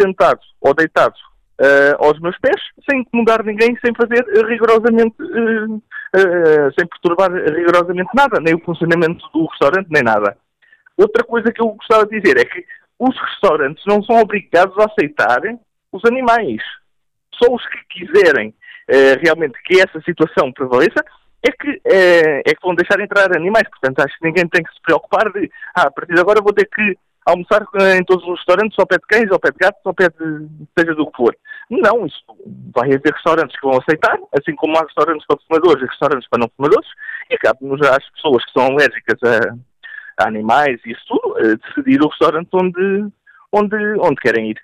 sentado 0.00 0.40
ou 0.60 0.74
deitado 0.74 1.14
uh, 1.60 2.04
aos 2.04 2.18
meus 2.20 2.38
pés, 2.38 2.60
sem 2.88 3.00
incomodar 3.00 3.44
ninguém, 3.44 3.76
sem 3.84 3.94
fazer 3.94 4.24
rigorosamente, 4.46 5.14
uh, 5.20 5.76
uh, 5.76 6.72
sem 6.78 6.86
perturbar 6.86 7.32
rigorosamente 7.32 8.10
nada, 8.14 8.40
nem 8.40 8.54
o 8.54 8.64
funcionamento 8.64 9.24
do 9.32 9.46
restaurante, 9.46 9.88
nem 9.90 10.02
nada. 10.02 10.36
Outra 10.96 11.24
coisa 11.24 11.52
que 11.52 11.60
eu 11.60 11.68
gostava 11.68 12.06
de 12.06 12.20
dizer 12.20 12.38
é 12.38 12.44
que 12.44 12.64
os 12.98 13.16
restaurantes 13.18 13.84
não 13.86 14.02
são 14.02 14.20
obrigados 14.20 14.76
a 14.78 14.86
aceitar 14.86 15.40
os 15.92 16.04
animais. 16.04 16.62
Só 17.34 17.52
os 17.52 17.66
que 17.66 18.06
quiserem 18.06 18.54
realmente 19.20 19.60
que 19.64 19.80
essa 19.80 20.00
situação 20.02 20.52
prevaleça, 20.52 21.02
é 21.42 21.50
que, 21.50 21.80
é, 21.84 22.42
que 22.42 22.62
vão 22.62 22.74
deixar 22.74 23.00
entrar 23.00 23.36
animais. 23.36 23.68
Portanto, 23.68 24.00
acho 24.00 24.18
que 24.18 24.26
ninguém 24.26 24.46
tem 24.48 24.62
que 24.62 24.72
se 24.72 24.80
preocupar 24.82 25.32
de, 25.32 25.50
ah, 25.74 25.88
a 25.88 25.90
partir 25.90 26.14
de 26.14 26.20
agora 26.20 26.40
vou 26.40 26.52
ter 26.52 26.66
que 26.66 26.96
almoçar 27.26 27.66
em 27.96 28.04
todos 28.04 28.24
os 28.24 28.38
restaurantes, 28.38 28.78
ao 28.78 28.86
pé 28.86 28.96
de 28.96 29.06
cães, 29.06 29.30
ao 29.30 29.40
pé 29.40 29.50
de 29.50 29.58
gatos, 29.58 29.80
ao 29.84 29.94
pé 29.94 30.08
de 30.08 30.46
seja 30.78 30.94
do 30.94 31.06
que 31.10 31.16
for. 31.16 31.36
Não, 31.70 32.06
isso 32.06 32.22
vai 32.74 32.92
haver 32.92 33.12
restaurantes 33.12 33.58
que 33.58 33.66
vão 33.66 33.78
aceitar, 33.78 34.18
assim 34.38 34.54
como 34.54 34.76
há 34.76 34.82
restaurantes 34.82 35.26
para 35.26 35.38
fumadores 35.48 35.82
e 35.82 35.86
restaurantes 35.86 36.28
para 36.28 36.40
não 36.40 36.50
fumadores, 36.56 36.88
e 37.30 37.38
cabe-nos 37.38 37.80
às 37.82 38.10
pessoas 38.10 38.44
que 38.44 38.52
são 38.52 38.66
alérgicas 38.66 39.18
a, 39.22 40.24
a 40.24 40.28
animais 40.28 40.80
e 40.84 40.92
isso 40.92 41.02
tudo, 41.08 41.34
decidir 41.56 42.02
o 42.02 42.08
restaurante 42.08 42.48
onde, 42.52 43.08
onde, 43.52 43.76
onde 44.00 44.16
querem 44.16 44.50
ir. 44.50 44.60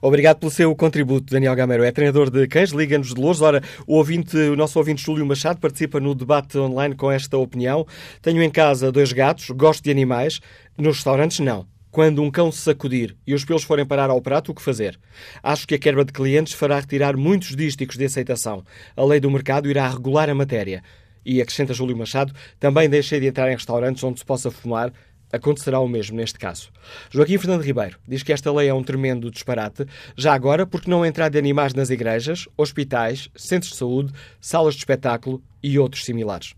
Obrigado 0.00 0.38
pelo 0.38 0.50
seu 0.50 0.74
contributo, 0.76 1.32
Daniel 1.32 1.54
Gamero. 1.54 1.84
É 1.84 1.90
treinador 1.90 2.30
de 2.30 2.46
cães, 2.46 2.70
liga-nos 2.70 3.14
de 3.14 3.20
Louros. 3.20 3.40
Ora, 3.40 3.62
o, 3.86 3.96
ouvinte, 3.96 4.36
o 4.36 4.56
nosso 4.56 4.78
ouvinte 4.78 5.02
Júlio 5.02 5.24
Machado 5.24 5.58
participa 5.58 5.98
no 5.98 6.14
debate 6.14 6.58
online 6.58 6.94
com 6.94 7.10
esta 7.10 7.38
opinião. 7.38 7.86
Tenho 8.20 8.42
em 8.42 8.50
casa 8.50 8.92
dois 8.92 9.12
gatos, 9.12 9.50
gosto 9.50 9.82
de 9.82 9.90
animais. 9.90 10.40
Nos 10.76 10.96
restaurantes, 10.96 11.40
não. 11.40 11.66
Quando 11.90 12.22
um 12.22 12.30
cão 12.30 12.52
se 12.52 12.58
sacudir 12.58 13.16
e 13.26 13.34
os 13.34 13.44
pelos 13.44 13.64
forem 13.64 13.84
parar 13.84 14.10
ao 14.10 14.22
prato, 14.22 14.52
o 14.52 14.54
que 14.54 14.62
fazer? 14.62 14.96
Acho 15.42 15.66
que 15.66 15.74
a 15.74 15.78
quebra 15.78 16.04
de 16.04 16.12
clientes 16.12 16.52
fará 16.52 16.78
retirar 16.78 17.16
muitos 17.16 17.56
dísticos 17.56 17.96
de 17.96 18.04
aceitação. 18.04 18.64
A 18.96 19.04
lei 19.04 19.18
do 19.18 19.28
mercado 19.28 19.68
irá 19.68 19.88
regular 19.88 20.30
a 20.30 20.34
matéria. 20.34 20.84
E, 21.26 21.42
acrescenta 21.42 21.74
Júlio 21.74 21.96
Machado, 21.96 22.32
também 22.60 22.88
deixei 22.88 23.18
de 23.18 23.26
entrar 23.26 23.50
em 23.50 23.56
restaurantes 23.56 24.04
onde 24.04 24.20
se 24.20 24.24
possa 24.24 24.52
fumar. 24.52 24.92
Acontecerá 25.32 25.80
o 25.80 25.88
mesmo 25.88 26.16
neste 26.16 26.38
caso. 26.38 26.70
Joaquim 27.10 27.38
Fernando 27.38 27.62
Ribeiro 27.62 27.98
diz 28.06 28.22
que 28.22 28.32
esta 28.32 28.52
lei 28.52 28.68
é 28.68 28.74
um 28.74 28.84
tremendo 28.84 29.28
disparate. 29.28 29.84
Já 30.16 30.32
agora, 30.32 30.64
porque 30.64 30.88
não 30.88 31.04
entrar 31.04 31.28
de 31.28 31.38
animais 31.38 31.74
nas 31.74 31.90
igrejas, 31.90 32.46
hospitais, 32.56 33.28
centros 33.34 33.72
de 33.72 33.78
saúde, 33.78 34.12
salas 34.40 34.74
de 34.74 34.80
espetáculo 34.80 35.42
e 35.60 35.76
outros 35.76 36.04
similares? 36.04 36.54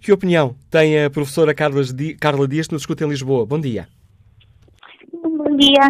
Que 0.00 0.12
opinião 0.12 0.54
tem 0.70 1.02
a 1.02 1.10
professora 1.10 1.52
Carla 1.54 2.48
Dias 2.48 2.68
que 2.68 2.72
nos 2.72 2.82
escuta 2.82 3.04
em 3.04 3.08
Lisboa? 3.08 3.44
Bom 3.44 3.60
dia 3.60 3.88
dia. 5.60 5.82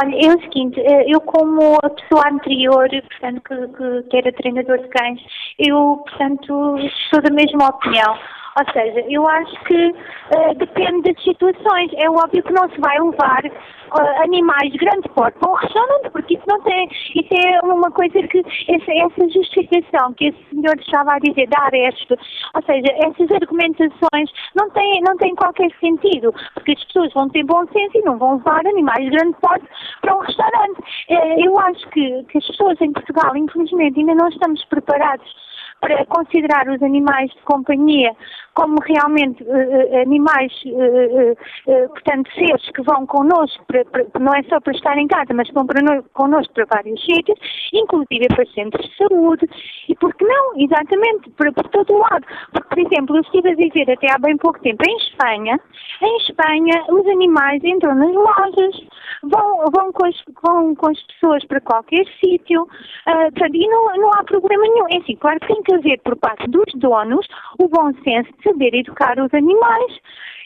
Olha, 0.00 0.14
é 0.14 0.34
o 0.34 0.40
seguinte, 0.42 0.80
eh, 0.80 1.04
eu 1.08 1.20
como 1.20 1.76
a 1.82 1.90
pessoa 1.90 2.28
anterior, 2.30 2.88
portanto, 2.88 3.42
que, 3.42 4.02
que 4.08 4.16
era 4.16 4.32
treinador 4.32 4.78
de 4.78 4.88
cães, 4.88 5.20
eu, 5.58 6.02
portanto, 6.08 6.76
sou 7.10 7.20
da 7.20 7.30
mesma 7.30 7.68
opinião. 7.68 8.16
Ou 8.58 8.72
seja, 8.72 9.04
eu 9.08 9.26
acho 9.28 9.64
que 9.64 9.86
uh, 9.88 10.54
depende 10.56 11.10
das 11.10 11.22
situações. 11.22 11.90
É 11.96 12.10
óbvio 12.10 12.42
que 12.42 12.52
não 12.52 12.68
se 12.68 12.78
vai 12.80 12.98
levar 12.98 13.44
uh, 13.44 14.22
animais 14.22 14.70
de 14.70 14.78
grande 14.78 15.08
porte 15.10 15.38
para 15.38 15.50
um 15.50 15.54
restaurante, 15.54 16.10
porque 16.10 16.34
isso 16.34 16.44
não 16.46 16.60
tem. 16.62 16.88
Isso 17.14 17.34
é 17.46 17.60
uma 17.62 17.90
coisa 17.90 18.22
que. 18.28 18.42
Essa, 18.68 18.92
essa 18.92 19.28
justificação 19.30 20.12
que 20.14 20.26
esse 20.26 20.38
senhor 20.50 20.78
estava 20.78 21.14
a 21.14 21.18
dizer, 21.18 21.48
dar 21.48 21.72
este, 21.72 22.12
ou 22.54 22.62
seja, 22.62 22.92
essas 23.04 23.30
argumentações 23.30 24.30
não 24.54 24.68
têm, 24.70 25.00
não 25.06 25.16
têm 25.16 25.34
qualquer 25.34 25.70
sentido, 25.80 26.32
porque 26.54 26.72
as 26.72 26.84
pessoas 26.84 27.12
vão 27.12 27.28
ter 27.28 27.44
bom 27.44 27.66
senso 27.68 27.98
e 27.98 28.02
não 28.02 28.18
vão 28.18 28.36
levar 28.36 28.66
animais 28.66 29.04
de 29.04 29.10
grande 29.10 29.36
porte 29.40 29.66
para 30.00 30.14
um 30.14 30.20
restaurante. 30.20 30.80
Uh, 31.08 31.44
eu 31.44 31.58
acho 31.58 31.88
que, 31.88 32.24
que 32.24 32.38
as 32.38 32.46
pessoas 32.46 32.80
em 32.80 32.92
Portugal, 32.92 33.36
infelizmente, 33.36 34.00
ainda 34.00 34.14
não 34.14 34.28
estamos 34.28 34.64
preparados 34.66 35.41
para 35.82 36.06
considerar 36.06 36.68
os 36.68 36.80
animais 36.80 37.28
de 37.32 37.42
companhia 37.42 38.14
como 38.54 38.76
realmente 38.82 39.42
uh, 39.42 40.00
animais, 40.00 40.52
uh, 40.66 41.32
uh, 41.32 41.88
portanto, 41.88 42.30
seres 42.34 42.70
que 42.70 42.82
vão 42.82 43.04
connosco, 43.06 43.64
para, 43.66 43.84
para, 43.86 44.04
não 44.20 44.32
é 44.32 44.42
só 44.44 44.60
para 44.60 44.74
estar 44.74 44.96
em 44.96 45.08
casa, 45.08 45.34
mas 45.34 45.50
vão 45.50 45.66
para 45.66 45.82
no, 45.82 46.02
connosco 46.12 46.54
para 46.54 46.66
vários 46.66 47.02
sítios, 47.04 47.38
inclusive 47.72 48.28
para 48.28 48.46
centros 48.46 48.88
de 48.88 48.96
saúde, 48.96 49.48
e 49.88 49.94
porque 49.96 50.24
não, 50.24 50.52
exatamente, 50.56 51.30
para, 51.30 51.50
por 51.50 51.66
todo 51.68 51.94
o 51.94 51.98
lado. 51.98 52.24
Porque, 52.52 52.68
por 52.68 52.78
exemplo, 52.78 53.16
eu 53.16 53.22
estive 53.22 53.50
a 53.50 53.54
dizer 53.54 53.90
até 53.90 54.12
há 54.12 54.18
bem 54.18 54.36
pouco 54.36 54.60
tempo, 54.60 54.84
em 54.86 54.96
Espanha, 54.98 55.58
em 56.00 56.16
Espanha 56.18 56.84
os 56.90 57.06
animais 57.08 57.64
entram 57.64 57.94
nas 57.94 58.14
lojas, 58.14 58.86
vão, 59.22 59.64
vão, 59.74 59.92
com, 59.92 60.06
as, 60.06 60.22
vão 60.42 60.74
com 60.74 60.90
as 60.90 61.02
pessoas 61.04 61.44
para 61.46 61.60
qualquer 61.60 62.04
sítio, 62.22 62.62
uh, 62.62 63.46
e 63.52 63.68
não, 63.68 63.96
não 63.96 64.10
há 64.12 64.22
problema 64.24 64.62
nenhum. 64.62 64.86
É 64.92 64.98
assim, 64.98 65.16
claro 65.16 65.40
que 65.40 65.46
tem 65.46 65.62
que 65.62 65.71
haver 65.72 66.00
por 66.02 66.16
parte 66.16 66.48
dos 66.48 66.66
donos 66.74 67.26
o 67.58 67.68
bom 67.68 67.92
senso 68.04 68.30
de 68.36 68.42
saber 68.42 68.74
educar 68.74 69.18
os 69.18 69.32
animais, 69.34 70.00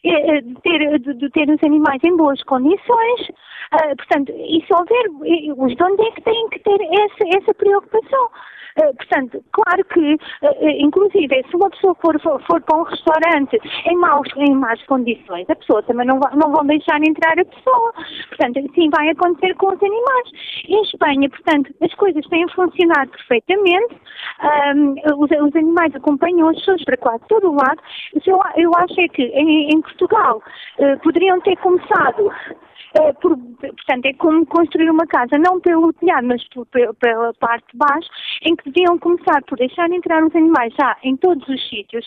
de 0.07 0.55
ter, 0.63 0.99
de 0.99 1.31
ter 1.31 1.51
os 1.51 1.63
animais 1.63 2.03
em 2.05 2.17
boas 2.17 2.43
condições. 2.45 3.29
Uh, 3.75 3.97
portanto, 3.97 4.33
e 4.33 4.65
se 4.65 4.73
houver, 4.73 5.55
os 5.57 5.77
donos 5.77 5.99
é 5.99 6.11
que 6.13 6.23
têm 6.23 6.49
que 6.51 6.61
ter 6.61 6.81
essa, 6.81 7.39
essa 7.39 7.55
preocupação. 7.55 8.31
Eh, 8.77 8.93
portanto, 8.93 9.43
claro 9.53 9.83
que, 9.87 10.15
uh, 10.15 10.69
inclusive, 10.79 11.43
se 11.49 11.57
uma 11.57 11.71
pessoa 11.71 11.95
for, 11.95 12.21
for, 12.21 12.41
for, 12.43 12.61
para 12.61 12.79
um 12.79 12.83
restaurante 12.83 13.59
em, 13.87 13.97
maus, 13.97 14.29
em 14.37 14.55
más 14.55 14.83
condições, 14.85 15.49
a 15.49 15.57
pessoa 15.57 15.83
também 15.85 16.07
não, 16.07 16.21
vai, 16.21 16.35
não 16.37 16.53
vão 16.53 16.67
deixar 16.67 17.01
entrar 17.03 17.39
a 17.39 17.45
pessoa. 17.45 17.93
Portanto, 18.29 18.59
assim 18.59 18.91
vai 18.91 19.09
acontecer 19.09 19.55
com 19.55 19.69
os 19.69 19.83
animais. 19.83 20.31
Em 20.69 20.83
Espanha, 20.83 21.31
portanto, 21.31 21.75
as 21.81 21.95
coisas 21.95 22.27
têm 22.27 22.47
funcionado 22.49 23.11
perfeitamente, 23.13 23.97
um, 24.77 24.95
os, 25.23 25.31
os, 25.31 25.57
animais 25.57 25.95
acompanham 25.95 26.49
as 26.49 26.57
pessoas 26.59 26.85
para 26.85 26.99
quase 26.99 27.25
todo 27.29 27.51
o 27.51 27.55
lado. 27.55 27.81
Eu, 28.27 28.39
eu 28.57 28.71
acho 28.77 29.01
é 29.01 29.09
que 29.09 29.23
em, 29.23 29.71
em 29.71 29.81
Portugal 29.97 30.43
uh, 30.79 30.99
poderiam 31.01 31.41
ter 31.41 31.57
começado 31.57 32.31
é, 32.95 33.13
por, 33.15 33.37
portanto, 33.37 34.07
é 34.07 34.13
como 34.15 34.47
construir 34.47 34.91
uma 34.91 35.07
casa, 35.07 35.37
não 35.39 35.61
pelo 35.61 35.93
telhado, 35.95 36.27
mas 36.27 36.43
por, 36.49 36.67
pela 36.67 37.35
parte 37.35 37.67
de 37.73 37.79
baixo, 37.79 38.09
em 38.43 38.57
que 38.57 38.71
deviam 38.71 38.99
começar 38.99 39.43
por 39.47 39.59
deixar 39.59 39.91
entrar 39.91 40.25
os 40.25 40.35
animais 40.35 40.73
já 40.79 40.97
em 41.03 41.17
todos 41.17 41.47
os 41.49 41.69
sítios. 41.69 42.07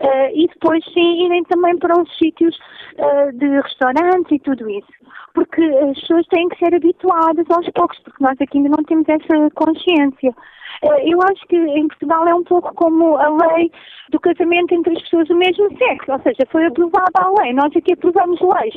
Uh, 0.00 0.28
e 0.34 0.46
depois 0.48 0.84
sim 0.92 1.24
irem 1.24 1.42
também 1.44 1.76
para 1.78 1.98
os 1.98 2.18
sítios 2.18 2.54
uh, 2.98 3.32
de 3.32 3.48
restaurantes 3.60 4.30
e 4.30 4.38
tudo 4.40 4.68
isso. 4.68 4.92
Porque 5.32 5.62
as 5.62 5.98
pessoas 6.00 6.26
têm 6.26 6.48
que 6.48 6.58
ser 6.58 6.74
habituadas 6.74 7.46
aos 7.50 7.68
poucos, 7.70 7.98
porque 8.00 8.22
nós 8.22 8.38
aqui 8.40 8.58
ainda 8.58 8.70
não 8.76 8.84
temos 8.84 9.08
essa 9.08 9.50
consciência. 9.54 10.34
Eh, 10.82 11.12
eu 11.12 11.18
acho 11.22 11.46
que 11.48 11.56
em 11.56 11.88
Portugal 11.88 12.26
é 12.26 12.34
um 12.34 12.44
pouco 12.44 12.74
como 12.74 13.16
a 13.16 13.28
lei 13.28 13.70
do 14.10 14.20
casamento 14.20 14.74
entre 14.74 14.96
as 14.96 15.02
pessoas 15.02 15.28
do 15.28 15.36
mesmo 15.36 15.68
sexo, 15.78 16.12
ou 16.12 16.20
seja, 16.20 16.46
foi 16.50 16.66
aprovada 16.66 17.10
a 17.14 17.42
lei. 17.42 17.52
Nós 17.52 17.74
aqui 17.76 17.92
aprovamos 17.92 18.40
leis 18.40 18.74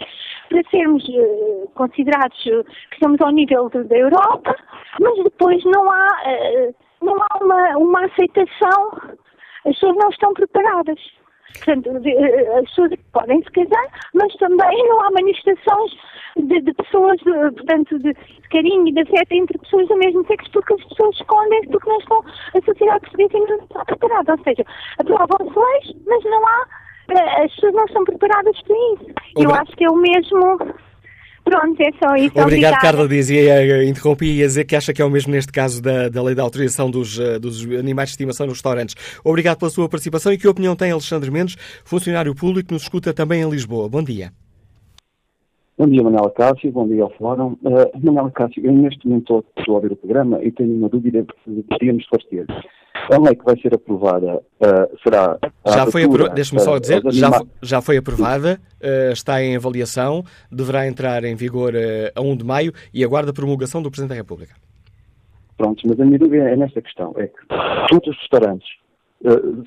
para 0.49 0.61
sermos 0.69 1.07
uh, 1.09 1.69
considerados 1.75 2.37
uh, 2.45 2.63
que 2.63 2.95
estamos 2.95 3.19
ao 3.21 3.31
nível 3.31 3.69
de, 3.69 3.83
da 3.83 3.97
Europa, 3.97 4.55
mas 4.99 5.23
depois 5.23 5.63
não 5.65 5.91
há, 5.91 6.07
uh, 6.07 6.75
não 7.01 7.15
há 7.21 7.43
uma, 7.43 7.77
uma 7.77 8.05
aceitação, 8.05 8.91
as 9.65 9.73
pessoas 9.73 9.95
não 9.95 10.09
estão 10.09 10.33
preparadas. 10.33 10.99
Portanto, 11.53 11.89
as 12.57 12.69
pessoas 12.69 12.91
podem 13.11 13.41
se 13.43 13.51
casar, 13.51 13.87
mas 14.13 14.33
também 14.35 14.77
não 14.87 15.01
há 15.01 15.11
manifestações 15.11 15.91
de, 16.37 16.61
de 16.61 16.73
pessoas, 16.73 17.17
de, 17.19 17.31
portanto, 17.51 17.99
de, 17.99 18.13
carinho 18.51 18.87
e 18.87 18.93
de 18.93 19.01
afeto 19.01 19.31
entre 19.31 19.57
pessoas 19.57 19.87
do 19.87 19.97
mesmo 19.97 20.25
sexo, 20.27 20.51
porque 20.51 20.73
as 20.73 20.83
pessoas 20.85 21.15
escondem-se, 21.15 21.69
porque 21.69 21.89
não 21.89 21.97
estão, 21.97 22.23
a 22.55 22.65
sociedade 22.65 23.01
portuguesa 23.01 23.39
não 23.47 23.63
está 23.63 23.85
preparada. 23.85 24.31
Ou 24.33 24.43
seja, 24.43 24.65
aprovam-se 24.99 25.59
leis, 25.59 26.03
mas 26.05 26.23
não 26.23 26.47
há, 26.47 26.67
eh, 27.11 27.45
as 27.45 27.55
pessoas 27.55 27.73
não 27.73 27.85
estão 27.85 28.03
preparadas 28.05 28.61
para 28.61 28.75
isso. 28.75 29.05
Eu 29.37 29.53
acho 29.53 29.75
que 29.75 29.85
é 29.85 29.89
o 29.89 29.95
mesmo 29.95 30.59
Pronto, 31.49 31.81
é 31.81 31.91
só 31.97 32.15
isso. 32.15 32.39
Obrigado, 32.39 32.79
Carla 32.79 33.07
Dias. 33.07 33.29
E 33.31 33.39
uh, 33.39 33.83
interrompi 33.83 34.27
e 34.27 34.37
dizer 34.37 34.65
que 34.65 34.75
acha 34.75 34.93
que 34.93 35.01
é 35.01 35.05
o 35.05 35.09
mesmo 35.09 35.31
neste 35.31 35.51
caso 35.51 35.81
da, 35.81 36.07
da 36.07 36.21
lei 36.21 36.35
da 36.35 36.43
autorização 36.43 36.91
dos, 36.91 37.17
uh, 37.17 37.39
dos 37.39 37.63
animais 37.65 38.09
de 38.09 38.13
estimação 38.13 38.45
nos 38.45 38.57
restaurantes. 38.57 38.95
Obrigado 39.23 39.57
pela 39.57 39.71
sua 39.71 39.89
participação 39.89 40.31
e 40.31 40.37
que 40.37 40.47
opinião 40.47 40.75
tem 40.75 40.91
Alexandre 40.91 41.31
Mendes, 41.31 41.57
funcionário 41.83 42.35
público, 42.35 42.71
nos 42.71 42.83
escuta 42.83 43.13
também 43.13 43.41
em 43.41 43.49
Lisboa. 43.49 43.89
Bom 43.89 44.03
dia. 44.03 44.31
Bom 45.79 45.87
dia, 45.87 46.03
Manuela 46.03 46.29
Cássio, 46.31 46.73
bom 46.73 46.85
dia 46.85 47.03
ao 47.03 47.09
Fórum. 47.11 47.55
Uh, 47.63 48.03
Manuela 48.03 48.29
Cássio, 48.31 48.61
eu 48.65 48.73
neste 48.73 49.07
momento 49.07 49.45
estou 49.57 49.75
a 49.75 49.77
ouvir 49.77 49.93
o 49.93 49.95
programa 49.95 50.43
e 50.43 50.51
tenho 50.51 50.75
uma 50.75 50.89
dúvida 50.89 51.23
que 51.23 51.63
podíamos 51.69 52.03
esclarecer. 52.03 52.45
A 53.09 53.17
lei 53.17 53.33
que 53.33 53.45
vai 53.45 53.57
ser 53.61 53.73
aprovada 53.73 54.35
uh, 54.35 54.99
será. 55.01 55.39
Já 55.65 55.85
foi 55.85 56.03
aprovada, 56.03 56.35
deixe-me 56.35 56.59
só 56.59 56.77
dizer, 56.77 57.01
já, 57.11 57.31
já 57.63 57.81
foi 57.81 57.95
aprovada, 57.95 58.59
uh, 58.83 59.13
está 59.13 59.41
em 59.41 59.55
avaliação, 59.55 60.21
deverá 60.51 60.85
entrar 60.85 61.23
em 61.23 61.33
vigor 61.33 61.71
a 62.13 62.21
1 62.21 62.35
de 62.35 62.43
maio 62.43 62.73
e 62.93 63.01
aguarda 63.01 63.31
a 63.31 63.33
promulgação 63.33 63.81
do 63.81 63.89
Presidente 63.89 64.09
da 64.09 64.15
República. 64.15 64.55
Pronto, 65.57 65.81
mas 65.87 65.97
a 65.97 66.03
minha 66.03 66.19
dúvida 66.19 66.43
é 66.43 66.57
nesta 66.57 66.81
questão: 66.81 67.15
é 67.15 67.27
que 67.27 67.39
todos 67.87 68.09
os 68.09 68.17
restaurantes 68.19 68.67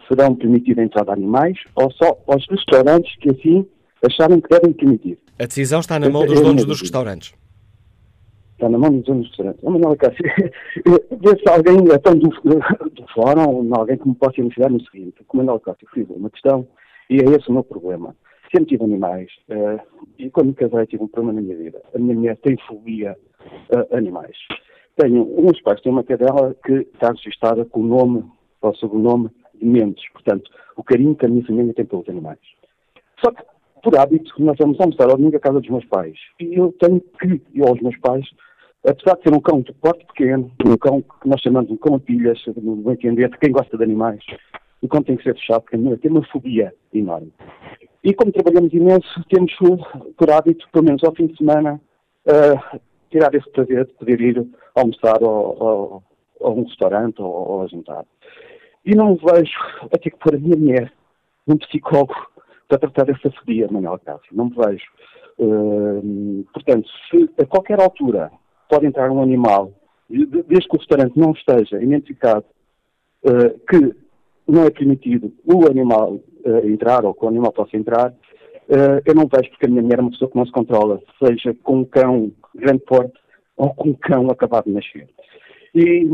serão 0.08 0.34
permitidos 0.34 0.78
a 0.78 0.84
entrada 0.84 1.14
de 1.14 1.20
animais 1.22 1.56
ou 1.74 1.90
só 1.92 2.18
os 2.26 2.46
restaurantes 2.50 3.16
que 3.16 3.30
assim 3.30 3.66
acharem 4.06 4.40
que 4.40 4.48
devem 4.48 4.72
permitir? 4.72 5.18
A 5.38 5.46
decisão 5.46 5.80
está 5.80 5.98
na 5.98 6.08
mão 6.08 6.24
dos 6.26 6.40
é 6.40 6.42
donos 6.42 6.64
dos 6.64 6.80
restaurantes 6.80 7.34
está 8.62 8.68
na 8.68 8.78
mão 8.78 8.90
dos 8.90 9.02
donos 9.02 9.22
dos 9.22 9.30
restaurantes. 9.30 9.60
Oh, 9.64 9.70
Manuela 9.70 9.96
Cássio, 9.96 10.24
vê 10.86 11.36
se 11.36 11.50
alguém, 11.50 11.76
então, 11.92 12.16
do, 12.16 12.28
do 12.28 13.06
fórum, 13.12 13.74
alguém 13.74 13.98
que 13.98 14.08
me 14.08 14.14
possa 14.14 14.40
elucidar 14.40 14.70
no 14.70 14.80
seguinte, 14.84 15.16
Manuela 15.34 15.60
Cássio 15.60 15.88
frisou 15.88 16.16
uma 16.16 16.30
questão, 16.30 16.66
e 17.10 17.16
é 17.16 17.24
esse 17.24 17.48
o 17.48 17.52
meu 17.52 17.64
problema. 17.64 18.14
Sempre 18.52 18.70
tive 18.70 18.84
animais, 18.84 19.28
uh, 19.48 19.80
e 20.18 20.30
quando 20.30 20.48
me 20.48 20.54
casei 20.54 20.86
tive 20.86 21.02
um 21.02 21.08
problema 21.08 21.40
na 21.40 21.42
minha 21.42 21.56
vida. 21.56 21.82
A 21.94 21.98
minha 21.98 22.14
mulher 22.14 22.36
tem 22.36 22.56
fobia 22.68 23.16
a 23.74 23.96
animais. 23.96 24.36
Tenho, 24.96 25.22
uns 25.38 25.60
pais 25.62 25.80
têm 25.80 25.90
uma 25.90 26.04
cadela 26.04 26.54
que 26.64 26.86
está 26.94 27.10
registrada 27.10 27.64
com 27.64 27.80
o 27.80 27.86
nome 27.86 28.24
ou 28.60 28.74
sobrenome 28.76 29.30
de 29.54 29.64
Mendes. 29.64 30.04
Portanto, 30.12 30.50
o 30.76 30.84
carinho 30.84 31.16
que 31.16 31.24
a 31.24 31.28
minha 31.28 31.44
família 31.44 31.72
tem 31.72 31.86
pelos 31.86 32.08
animais. 32.08 32.38
Só 33.24 33.32
que, 33.32 33.42
por 33.82 33.98
hábito, 33.98 34.32
nós 34.38 34.56
vamos 34.58 34.80
almoçar 34.80 35.10
ao 35.10 35.16
domingo 35.16 35.36
à 35.36 35.40
casa 35.40 35.60
dos 35.60 35.68
meus 35.68 35.84
pais. 35.86 36.16
E 36.40 36.54
eu 36.54 36.72
tenho 36.78 37.00
que 37.00 37.42
ir 37.54 37.66
aos 37.66 37.80
meus 37.80 37.96
pais, 37.98 38.24
apesar 38.86 39.16
de 39.16 39.22
ser 39.22 39.34
um 39.34 39.40
cão 39.40 39.60
de 39.60 39.72
porte 39.74 40.06
pequeno, 40.06 40.50
um 40.64 40.76
cão 40.76 41.02
que 41.02 41.28
nós 41.28 41.40
chamamos 41.40 41.68
de 41.68 41.74
um 41.74 41.78
cão 41.78 41.96
a 41.96 42.00
pilhas, 42.00 42.40
no 42.56 42.90
entender, 42.90 43.28
de 43.28 43.38
quem 43.38 43.52
gosta 43.52 43.76
de 43.76 43.82
animais, 43.82 44.20
o 44.80 44.88
cão 44.88 45.02
tem 45.02 45.16
que 45.16 45.22
ser 45.24 45.34
fechado, 45.34 45.62
porque 45.62 45.76
tem 45.98 46.10
uma 46.10 46.24
fobia 46.26 46.74
enorme. 46.92 47.32
E 48.04 48.12
como 48.14 48.32
trabalhamos 48.32 48.72
imenso, 48.72 49.24
temos 49.28 49.52
por 50.16 50.30
hábito, 50.30 50.66
pelo 50.72 50.84
menos 50.84 51.04
ao 51.04 51.14
fim 51.14 51.26
de 51.26 51.36
semana, 51.36 51.80
uh, 52.26 52.80
tirar 53.10 53.32
esse 53.34 53.48
prazer 53.50 53.86
de 53.86 53.92
poder 53.92 54.20
ir 54.20 54.46
almoçar 54.74 55.22
ao, 55.22 56.02
a 56.40 56.48
um 56.50 56.64
restaurante 56.64 57.20
ou, 57.22 57.30
ou 57.30 57.62
a 57.62 57.66
jantar. 57.68 58.04
E 58.84 58.94
não 58.96 59.14
vejo 59.16 59.58
a 59.92 59.98
ter 59.98 60.10
que 60.10 60.18
pôr 60.18 60.34
a 60.34 60.38
minha 60.38 60.56
mulher 60.56 60.92
num 61.46 61.56
psicólogo 61.56 62.14
para 62.72 62.90
tratar 62.90 63.04
dessa 63.04 63.30
fobia, 63.38 63.68
Manuel 63.70 63.98
Cássio. 63.98 64.34
Não 64.34 64.46
me 64.46 64.54
vejo. 64.56 64.84
Uh, 65.38 66.44
portanto, 66.52 66.88
se 67.10 67.28
a 67.38 67.46
qualquer 67.46 67.80
altura 67.80 68.30
pode 68.68 68.86
entrar 68.86 69.10
um 69.10 69.22
animal, 69.22 69.72
desde 70.08 70.68
que 70.68 70.76
o 70.76 70.78
restaurante 70.78 71.18
não 71.18 71.32
esteja 71.32 71.82
identificado 71.82 72.44
uh, 73.24 73.58
que 73.68 73.94
não 74.48 74.64
é 74.64 74.70
permitido 74.70 75.32
o 75.44 75.66
animal 75.66 76.14
uh, 76.14 76.66
entrar 76.66 77.04
ou 77.04 77.14
que 77.14 77.24
o 77.24 77.28
animal 77.28 77.52
possa 77.52 77.76
entrar, 77.76 78.14
eu 79.04 79.14
não 79.14 79.26
vejo 79.26 79.50
porque 79.50 79.66
a 79.66 79.68
minha 79.68 79.82
mulher 79.82 79.98
é 79.98 80.00
uma 80.00 80.10
pessoa 80.10 80.30
que 80.30 80.36
não 80.36 80.46
se 80.46 80.52
controla, 80.52 80.98
seja 81.22 81.54
com 81.62 81.80
um 81.80 81.84
cão 81.84 82.32
grande 82.54 82.82
porte 82.84 83.12
ou 83.54 83.74
com 83.74 83.90
um 83.90 83.94
cão 83.94 84.30
acabado 84.30 84.64
de 84.64 84.72
nascer. 84.72 85.08
E 85.74 86.08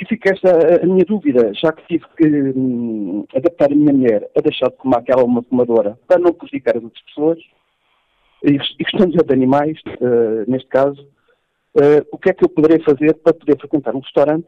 e 0.00 0.06
fica 0.06 0.30
esta 0.32 0.82
a 0.82 0.86
minha 0.86 1.04
dúvida, 1.04 1.52
já 1.54 1.72
que 1.72 1.86
tive 1.88 2.04
que 2.16 2.28
hum, 2.28 3.24
adaptar 3.34 3.72
a 3.72 3.74
minha 3.74 3.92
mulher 3.92 4.30
a 4.36 4.40
deixar 4.40 4.70
de 4.70 4.76
fumar 4.76 5.00
aquela 5.00 5.24
uma 5.24 5.42
fumadora 5.42 5.98
para 6.06 6.20
não 6.20 6.32
prejudicar 6.32 6.76
as 6.76 6.84
outras 6.84 7.02
pessoas, 7.04 7.38
e, 8.44 8.52
e 8.52 8.84
questão 8.84 9.08
de 9.08 9.18
animais, 9.32 9.76
uh, 10.00 10.48
neste 10.48 10.68
caso, 10.68 11.02
uh, 11.74 12.06
o 12.12 12.18
que 12.18 12.30
é 12.30 12.32
que 12.32 12.44
eu 12.44 12.48
poderei 12.48 12.78
fazer 12.84 13.14
para 13.14 13.34
poder 13.34 13.58
frequentar 13.58 13.94
um 13.96 14.00
restaurante 14.00 14.46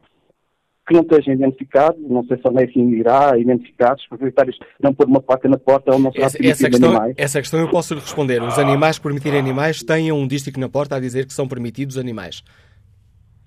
que 0.87 0.93
não 0.93 1.01
esteja 1.01 1.33
identificado, 1.33 1.97
não 1.99 2.23
sei 2.25 2.37
se 2.37 2.43
a 2.47 2.63
assim 2.63 2.89
irá 2.91 3.37
identificar, 3.37 3.93
os 3.95 4.07
proprietários 4.07 4.57
não 4.81 4.93
pôr 4.93 5.05
uma 5.05 5.21
placa 5.21 5.47
na 5.49 5.57
porta 5.57 5.93
ou 5.93 5.99
não 5.99 6.11
será 6.11 6.25
essa, 6.25 6.37
essa 6.43 6.69
questão, 6.69 6.89
animais. 6.89 7.15
Essa 7.17 7.39
questão 7.39 7.59
eu 7.59 7.69
posso 7.69 7.93
lhe 7.93 7.99
responder. 7.99 8.41
Os 8.41 8.57
animais 8.57 8.97
que 8.97 9.03
permitirem 9.03 9.39
animais 9.39 9.83
tenham 9.83 10.17
um 10.17 10.25
dístico 10.25 10.59
na 10.59 10.69
porta 10.69 10.95
a 10.95 10.99
dizer 10.99 11.25
que 11.25 11.33
são 11.33 11.47
permitidos 11.47 11.97
animais 11.97 12.43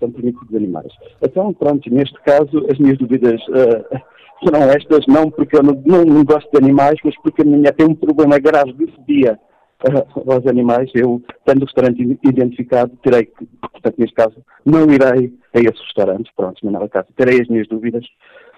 são 0.05 0.11
permitidos 0.11 0.55
animais. 0.55 0.91
Então, 1.21 1.53
pronto, 1.53 1.89
neste 1.89 2.19
caso, 2.21 2.65
as 2.71 2.77
minhas 2.77 2.97
dúvidas 2.97 3.41
uh, 3.49 3.99
serão 4.43 4.63
estas, 4.69 5.05
não 5.07 5.29
porque 5.31 5.57
eu 5.57 5.63
não, 5.63 5.73
não, 5.85 6.23
gosto 6.23 6.49
de 6.51 6.57
animais, 6.57 6.95
mas 7.03 7.15
porque 7.21 7.41
a 7.41 7.45
minha 7.45 7.71
tem 7.73 7.87
um 7.87 7.95
problema 7.95 8.37
grave 8.39 8.73
de 8.73 8.87
fobia 8.93 9.39
uh, 9.87 10.31
aos 10.31 10.45
animais. 10.47 10.89
Eu, 10.93 11.21
tendo 11.45 11.63
o 11.63 11.65
restaurante 11.65 12.19
identificado, 12.23 12.91
terei 13.03 13.25
que, 13.25 13.45
portanto, 13.61 13.95
neste 13.97 14.15
caso, 14.15 14.35
não 14.65 14.91
irei 14.91 15.33
a 15.53 15.59
esse 15.59 15.81
restaurante, 15.83 16.29
pronto, 16.35 16.63
Manela 16.65 16.89
Casa. 16.89 17.07
Terei 17.15 17.41
as 17.41 17.47
minhas 17.47 17.67
dúvidas 17.67 18.05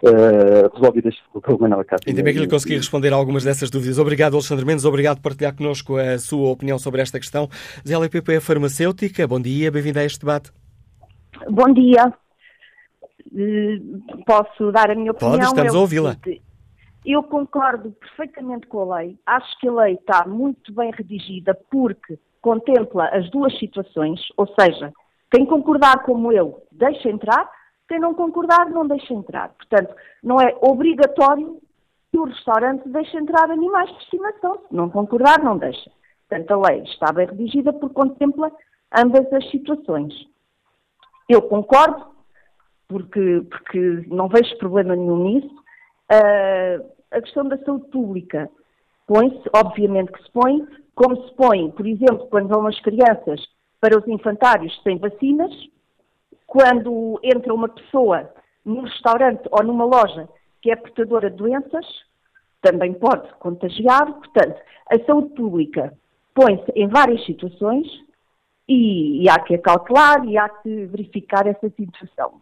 uh, 0.03 0.75
resolvidas 0.75 1.15
pelo 1.45 1.59
Manela 1.59 1.85
Casa. 1.85 2.01
Ainda 2.07 2.23
bem 2.23 2.33
que 2.33 2.39
lhe 2.39 2.47
consegui 2.47 2.75
responder 2.75 3.13
a 3.13 3.15
algumas 3.15 3.43
dessas 3.43 3.69
dúvidas. 3.69 3.97
Obrigado, 3.99 4.33
Alexandre 4.33 4.65
Mendes, 4.65 4.85
obrigado 4.85 5.17
por 5.17 5.29
partilhar 5.29 5.55
connosco 5.55 5.97
a 5.97 6.17
sua 6.17 6.49
opinião 6.49 6.77
sobre 6.79 7.01
esta 7.01 7.19
questão. 7.19 7.47
Zé 7.87 7.95
LPP 7.95 8.33
é 8.33 8.39
farmacêutica, 8.39 9.27
bom 9.27 9.39
dia, 9.39 9.71
bem-vindo 9.71 9.99
a 9.99 10.03
este 10.03 10.19
debate. 10.19 10.51
Bom 11.49 11.73
dia. 11.73 12.13
Eh, 13.35 13.79
posso 14.25 14.71
dar 14.71 14.91
a 14.91 14.95
minha 14.95 15.11
opinião? 15.11 15.37
Pode, 15.37 15.45
estamos 15.45 15.75
a 15.75 15.79
ouvi-la. 15.79 16.17
Eu 17.05 17.23
concordo 17.23 17.91
perfeitamente 17.91 18.67
com 18.67 18.91
a 18.91 18.97
lei. 18.97 19.17
Acho 19.25 19.59
que 19.59 19.67
a 19.67 19.71
lei 19.71 19.93
está 19.93 20.27
muito 20.27 20.73
bem 20.73 20.91
redigida 20.91 21.57
porque 21.69 22.19
contempla 22.41 23.07
as 23.09 23.29
duas 23.29 23.57
situações, 23.59 24.19
ou 24.35 24.47
seja, 24.59 24.93
quem 25.31 25.45
concordar 25.45 26.03
como 26.03 26.31
eu 26.31 26.63
deixa 26.71 27.09
entrar, 27.09 27.49
quem 27.87 27.99
não 27.99 28.13
concordar 28.13 28.69
não 28.69 28.87
deixa 28.87 29.13
entrar. 29.13 29.49
Portanto, 29.49 29.95
não 30.23 30.39
é 30.39 30.55
obrigatório 30.61 31.61
que 32.11 32.17
o 32.17 32.25
restaurante 32.25 32.87
deixe 32.87 33.17
entrar 33.17 33.49
animais 33.49 33.89
de 33.89 34.03
estimação. 34.03 34.59
Se 34.67 34.75
não 34.75 34.89
concordar, 34.89 35.43
não 35.43 35.57
deixa. 35.57 35.89
Portanto, 36.27 36.51
a 36.51 36.69
lei 36.69 36.83
está 36.83 37.11
bem 37.11 37.27
redigida 37.27 37.71
porque 37.73 37.95
contempla 37.95 38.51
ambas 38.97 39.31
as 39.31 39.49
situações. 39.49 40.13
Eu 41.27 41.41
concordo, 41.41 42.07
porque, 42.87 43.45
porque 43.49 44.05
não 44.07 44.27
vejo 44.27 44.57
problema 44.57 44.95
nenhum 44.95 45.23
nisso. 45.23 45.55
Uh, 46.11 46.89
a 47.11 47.21
questão 47.21 47.47
da 47.47 47.57
saúde 47.59 47.89
pública 47.89 48.49
põe-se, 49.05 49.49
obviamente 49.53 50.11
que 50.11 50.23
se 50.23 50.31
põe, 50.31 50.65
como 50.95 51.27
se 51.27 51.35
põe, 51.35 51.69
por 51.71 51.85
exemplo, 51.85 52.27
quando 52.27 52.47
vão 52.47 52.65
as 52.65 52.79
crianças 52.81 53.41
para 53.79 53.97
os 53.97 54.07
infantários 54.07 54.79
sem 54.83 54.97
vacinas, 54.97 55.51
quando 56.45 57.19
entra 57.21 57.53
uma 57.53 57.69
pessoa 57.69 58.29
num 58.63 58.81
restaurante 58.81 59.47
ou 59.51 59.63
numa 59.63 59.85
loja 59.85 60.27
que 60.61 60.71
é 60.71 60.75
portadora 60.75 61.29
de 61.29 61.37
doenças, 61.37 61.85
também 62.61 62.93
pode 62.93 63.31
contagiar. 63.35 64.11
Portanto, 64.13 64.59
a 64.89 65.05
saúde 65.05 65.35
pública 65.35 65.93
põe-se 66.33 66.71
em 66.75 66.87
várias 66.87 67.23
situações 67.25 67.85
e, 68.67 69.23
e 69.23 69.29
há 69.29 69.39
que 69.39 69.55
acautelar 69.55 70.25
e 70.25 70.37
há 70.37 70.49
que 70.49 70.85
verificar 70.85 71.47
essa 71.47 71.69
situação. 71.69 72.41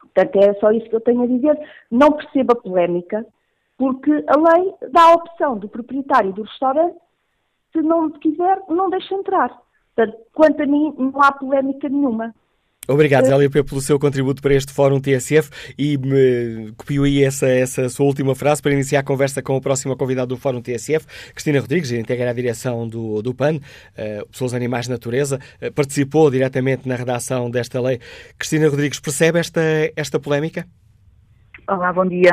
Portanto, 0.00 0.36
é 0.36 0.54
só 0.54 0.72
isso 0.72 0.88
que 0.88 0.96
eu 0.96 1.00
tenho 1.00 1.22
a 1.22 1.26
dizer. 1.26 1.58
Não 1.90 2.12
perceba 2.12 2.54
polémica, 2.54 3.24
porque 3.78 4.10
a 4.26 4.36
lei 4.36 4.74
dá 4.90 5.04
a 5.04 5.14
opção 5.14 5.56
do 5.56 5.68
proprietário 5.68 6.32
do 6.32 6.42
restaurante, 6.42 6.96
se 7.72 7.80
não 7.80 8.10
quiser, 8.10 8.60
não 8.68 8.90
deixa 8.90 9.14
entrar. 9.14 9.56
Portanto, 9.94 10.18
quanto 10.32 10.62
a 10.62 10.66
mim, 10.66 10.94
não 10.98 11.22
há 11.22 11.32
polémica 11.32 11.88
nenhuma. 11.88 12.34
Obrigado, 12.90 13.26
Zélia, 13.26 13.48
pelo 13.48 13.80
seu 13.80 14.00
contributo 14.00 14.42
para 14.42 14.52
este 14.52 14.72
Fórum 14.72 15.00
TSF 15.00 15.48
e 15.78 15.96
me 15.96 16.72
copiou 16.72 17.04
aí 17.04 17.22
essa, 17.22 17.46
essa 17.48 17.88
sua 17.88 18.04
última 18.04 18.34
frase 18.34 18.60
para 18.60 18.72
iniciar 18.72 18.98
a 18.98 19.04
conversa 19.04 19.40
com 19.40 19.56
o 19.56 19.60
próximo 19.60 19.96
convidado 19.96 20.34
do 20.34 20.36
Fórum 20.36 20.60
TSF, 20.60 21.06
Cristina 21.32 21.60
Rodrigues, 21.60 21.92
integra 21.92 22.28
a 22.28 22.32
direção 22.32 22.88
do, 22.88 23.22
do 23.22 23.32
PAN, 23.32 23.58
uh, 23.58 24.28
Pessoas, 24.28 24.54
Animais, 24.54 24.88
Natureza, 24.88 25.38
uh, 25.62 25.72
participou 25.72 26.28
diretamente 26.32 26.88
na 26.88 26.96
redação 26.96 27.48
desta 27.48 27.80
lei. 27.80 28.00
Cristina 28.36 28.68
Rodrigues, 28.68 28.98
percebe 28.98 29.38
esta, 29.38 29.60
esta 29.94 30.18
polémica? 30.18 30.66
Olá, 31.68 31.92
bom 31.92 32.06
dia. 32.06 32.32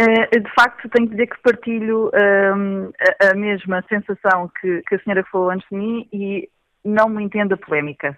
Uh, 0.00 0.40
de 0.40 0.54
facto, 0.54 0.88
tenho 0.90 1.08
que 1.08 1.16
dizer 1.16 1.26
que 1.26 1.42
partilho 1.42 2.06
uh, 2.10 2.92
a, 3.32 3.34
mesma 3.34 3.84
sensação 3.88 4.48
que 4.60 4.94
a 4.94 4.98
senhora 5.00 5.24
falou 5.32 5.50
antes 5.50 5.66
de 5.68 5.76
mim 5.76 6.08
e 6.12 6.48
não 6.84 7.08
me 7.08 7.22
entendo 7.22 7.54
a 7.54 7.56
polémica. 7.56 8.16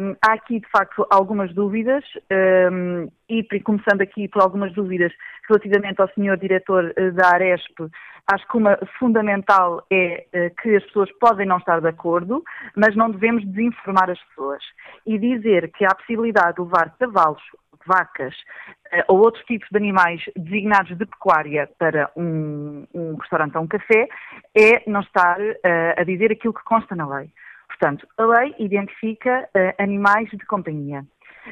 Um, 0.00 0.16
há 0.22 0.32
aqui, 0.32 0.60
de 0.60 0.68
facto, 0.68 1.06
algumas 1.10 1.52
dúvidas, 1.52 2.04
um, 2.72 3.08
e 3.28 3.42
começando 3.60 4.00
aqui 4.00 4.28
por 4.28 4.42
algumas 4.42 4.72
dúvidas 4.72 5.12
relativamente 5.48 6.00
ao 6.00 6.08
senhor 6.14 6.36
diretor 6.36 6.92
uh, 6.96 7.12
da 7.12 7.28
Aresp, 7.34 7.80
acho 8.32 8.48
que 8.48 8.56
uma 8.56 8.78
fundamental 8.98 9.84
é 9.90 10.24
uh, 10.34 10.62
que 10.62 10.76
as 10.76 10.84
pessoas 10.84 11.10
podem 11.18 11.46
não 11.46 11.58
estar 11.58 11.80
de 11.80 11.88
acordo, 11.88 12.42
mas 12.76 12.96
não 12.96 13.10
devemos 13.10 13.44
desinformar 13.46 14.10
as 14.10 14.20
pessoas. 14.28 14.62
E 15.06 15.18
dizer 15.18 15.70
que 15.72 15.84
há 15.84 15.88
a 15.88 15.96
possibilidade 15.96 16.56
de 16.56 16.62
levar 16.62 16.94
cavalos, 16.98 17.42
vacas 17.84 18.34
uh, 18.92 19.02
ou 19.08 19.18
outros 19.18 19.44
tipos 19.44 19.68
de 19.70 19.76
animais 19.76 20.22
designados 20.36 20.96
de 20.96 21.04
pecuária 21.04 21.68
para 21.78 22.10
um, 22.16 22.86
um 22.94 23.16
restaurante 23.16 23.56
ou 23.56 23.64
um 23.64 23.68
café 23.68 24.08
é 24.56 24.88
não 24.88 25.00
estar 25.00 25.38
a 25.96 26.04
dizer 26.04 26.30
aquilo 26.30 26.54
que 26.54 26.62
consta 26.64 26.94
na 26.94 27.06
lei. 27.06 27.30
Portanto, 27.82 28.06
a 28.16 28.24
lei 28.24 28.54
identifica 28.60 29.42
uh, 29.42 29.82
animais 29.82 30.28
de 30.30 30.46
companhia. 30.46 31.04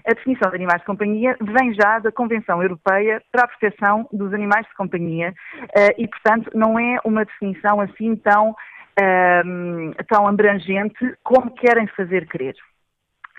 A 0.07 0.15
definição 0.15 0.49
de 0.49 0.55
animais 0.55 0.81
de 0.81 0.87
companhia 0.87 1.37
vem 1.41 1.75
já 1.75 1.99
da 1.99 2.13
Convenção 2.13 2.63
Europeia 2.63 3.21
para 3.33 3.43
a 3.43 3.49
Proteção 3.49 4.09
dos 4.13 4.33
Animais 4.33 4.65
de 4.65 4.75
Companhia 4.77 5.35
uh, 5.61 5.93
e, 5.99 6.07
portanto, 6.07 6.49
não 6.55 6.79
é 6.79 7.01
uma 7.05 7.25
definição 7.25 7.81
assim 7.81 8.15
tão, 8.15 8.51
uh, 8.51 10.05
tão 10.09 10.29
abrangente 10.29 11.17
como 11.25 11.51
querem 11.51 11.89
fazer 11.97 12.29
crer. 12.29 12.55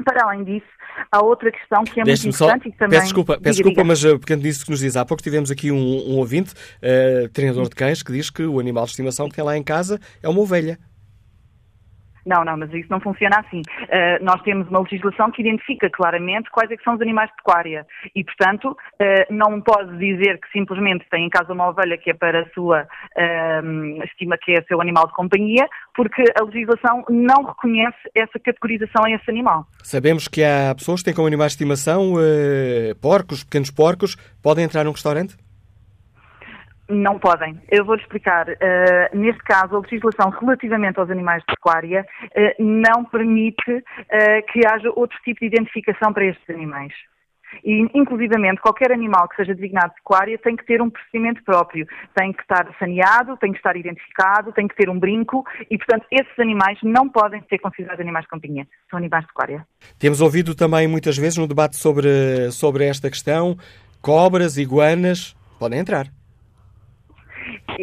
Para 0.04 0.26
além 0.26 0.44
disso, 0.44 0.68
há 1.10 1.24
outra 1.24 1.50
questão 1.50 1.86
que 1.86 2.02
é 2.02 2.04
muito 2.04 2.28
importante 2.28 2.68
e 2.68 2.72
também... 2.74 3.00
Peço 3.00 3.04
desculpa, 3.04 3.40
peço 3.40 3.60
diga, 3.60 3.70
desculpa 3.70 3.84
mas 3.88 4.04
porque 4.04 4.36
nisso 4.36 4.66
que 4.66 4.72
nos 4.72 4.82
diz 4.82 4.98
há 4.98 5.06
pouco 5.06 5.24
tivemos 5.24 5.50
aqui 5.50 5.72
um, 5.72 5.78
um 5.78 6.18
ouvinte, 6.18 6.54
uh, 6.54 7.30
treinador 7.30 7.70
de 7.70 7.76
cães, 7.76 8.04
que 8.04 8.12
diz 8.12 8.30
que 8.30 8.44
o 8.44 8.60
animal 8.60 8.84
de 8.84 8.90
estimação 8.90 9.30
que 9.30 9.36
tem 9.36 9.46
lá 9.46 9.56
em 9.56 9.64
casa 9.64 9.98
é 10.22 10.28
uma 10.28 10.42
ovelha. 10.42 10.78
Não, 12.26 12.44
não, 12.44 12.58
mas 12.58 12.72
isso 12.74 12.88
não 12.90 13.00
funciona 13.00 13.40
assim. 13.40 13.62
Uh, 13.62 14.24
nós 14.24 14.42
temos 14.44 14.68
uma 14.68 14.82
legislação 14.82 15.32
que 15.32 15.42
identifica 15.42 15.90
claramente 15.90 16.50
quais 16.52 16.70
é 16.72 16.76
são 16.84 16.96
os 16.96 17.02
animais 17.02 17.30
de 17.30 17.36
pecuária 17.38 17.86
e, 18.16 18.24
portanto, 18.24 18.72
uh, 18.72 19.34
não 19.34 19.62
pode 19.62 19.98
dizer 19.98 20.40
que 20.40 20.50
simplesmente 20.52 21.06
tem 21.10 21.26
em 21.26 21.30
casa 21.30 21.54
uma 21.54 21.70
ovelha 21.70 21.98
que 21.98 22.10
é 22.10 22.14
para 22.14 22.42
a 22.42 22.50
sua, 22.50 22.84
uh, 22.84 24.04
estima 24.06 24.38
que 24.38 24.54
é 24.54 24.62
seu 24.64 24.82
animal 24.82 25.08
de 25.08 25.14
companhia, 25.14 25.68
porque 25.96 26.24
a 26.40 26.44
legislação 26.44 27.04
não 27.10 27.44
reconhece 27.44 27.98
essa 28.16 28.40
categorização 28.40 29.06
a 29.06 29.12
esse 29.12 29.30
animal. 29.30 29.66
Sabemos 29.84 30.28
que 30.28 30.44
há 30.44 30.74
pessoas 30.76 31.02
que 31.02 31.06
têm 31.06 31.14
como 31.14 31.28
animais 31.28 31.52
de 31.52 31.56
estimação 31.56 32.14
porcos, 33.02 33.44
pequenos 33.44 33.72
porcos, 33.72 34.16
podem 34.42 34.66
entrar 34.66 34.84
num 34.84 34.92
restaurante? 34.92 35.36
Não 36.92 37.18
podem. 37.18 37.58
Eu 37.70 37.86
vou-lhe 37.86 38.02
explicar. 38.02 38.50
Uh, 38.50 39.18
neste 39.18 39.42
caso, 39.44 39.78
a 39.78 39.80
legislação 39.80 40.30
relativamente 40.30 41.00
aos 41.00 41.10
animais 41.10 41.42
de 41.48 41.56
pecuária 41.56 42.06
uh, 42.26 42.64
não 42.64 43.06
permite 43.06 43.72
uh, 43.72 44.52
que 44.52 44.60
haja 44.68 44.92
outro 44.96 45.18
tipo 45.24 45.40
de 45.40 45.46
identificação 45.46 46.12
para 46.12 46.26
estes 46.26 46.50
animais. 46.50 46.94
E, 47.64 47.88
inclusivamente, 47.94 48.62
qualquer 48.62 48.92
animal 48.92 49.28
que 49.28 49.36
seja 49.38 49.54
designado 49.54 49.90
de 49.90 49.96
pecuária 49.96 50.38
tem 50.38 50.56
que 50.56 50.66
ter 50.66 50.82
um 50.82 50.90
procedimento 50.90 51.44
próprio. 51.44 51.86
Tem 52.16 52.34
que 52.34 52.42
estar 52.42 52.68
saneado, 52.78 53.38
tem 53.38 53.52
que 53.52 53.58
estar 53.58 53.76
identificado, 53.76 54.52
tem 54.54 54.68
que 54.68 54.76
ter 54.76 54.90
um 54.90 55.00
brinco 55.00 55.46
e, 55.70 55.78
portanto, 55.78 56.06
esses 56.12 56.40
animais 56.40 56.78
não 56.84 57.10
podem 57.10 57.44
ser 57.50 57.60
considerados 57.60 58.02
animais 58.02 58.26
de 58.26 58.30
companhia. 58.30 58.68
São 58.90 58.98
animais 58.98 59.24
de 59.24 59.28
pecuária. 59.28 59.66
Temos 60.00 60.22
ouvido 60.22 60.56
também 60.56 60.88
muitas 60.88 61.18
vezes 61.18 61.38
no 61.38 61.48
debate 61.48 61.76
sobre, 61.76 62.52
sobre 62.52 62.86
esta 62.86 63.10
questão, 63.10 63.58
cobras, 64.02 64.58
iguanas 64.58 65.36
podem 65.60 65.80
entrar 65.80 66.08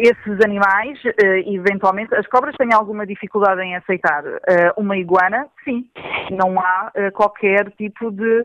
esses 0.01 0.45
animais, 0.45 0.99
eh, 1.05 1.43
eventualmente, 1.47 2.15
as 2.15 2.27
cobras 2.27 2.55
têm 2.57 2.73
alguma 2.73 3.07
dificuldade 3.07 3.61
em 3.63 3.77
aceitar. 3.77 4.25
Eh, 4.47 4.73
uma 4.77 4.97
iguana, 4.97 5.47
sim. 5.65 5.89
Não 6.31 6.59
há 6.61 6.91
eh, 6.95 7.11
qualquer 7.11 7.71
tipo 7.73 8.11
de. 8.11 8.45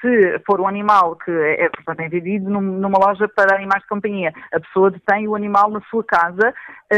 Se 0.00 0.38
for 0.46 0.60
um 0.60 0.66
animal 0.66 1.16
que 1.16 1.30
é, 1.30 1.68
portanto, 1.68 2.00
é 2.00 2.08
vendido 2.08 2.48
numa 2.50 2.98
loja 2.98 3.28
para 3.28 3.56
animais 3.56 3.82
de 3.82 3.88
companhia, 3.88 4.32
a 4.52 4.60
pessoa 4.60 4.90
detém 4.90 5.28
o 5.28 5.34
animal 5.34 5.70
na 5.70 5.80
sua 5.82 6.04
casa, 6.04 6.54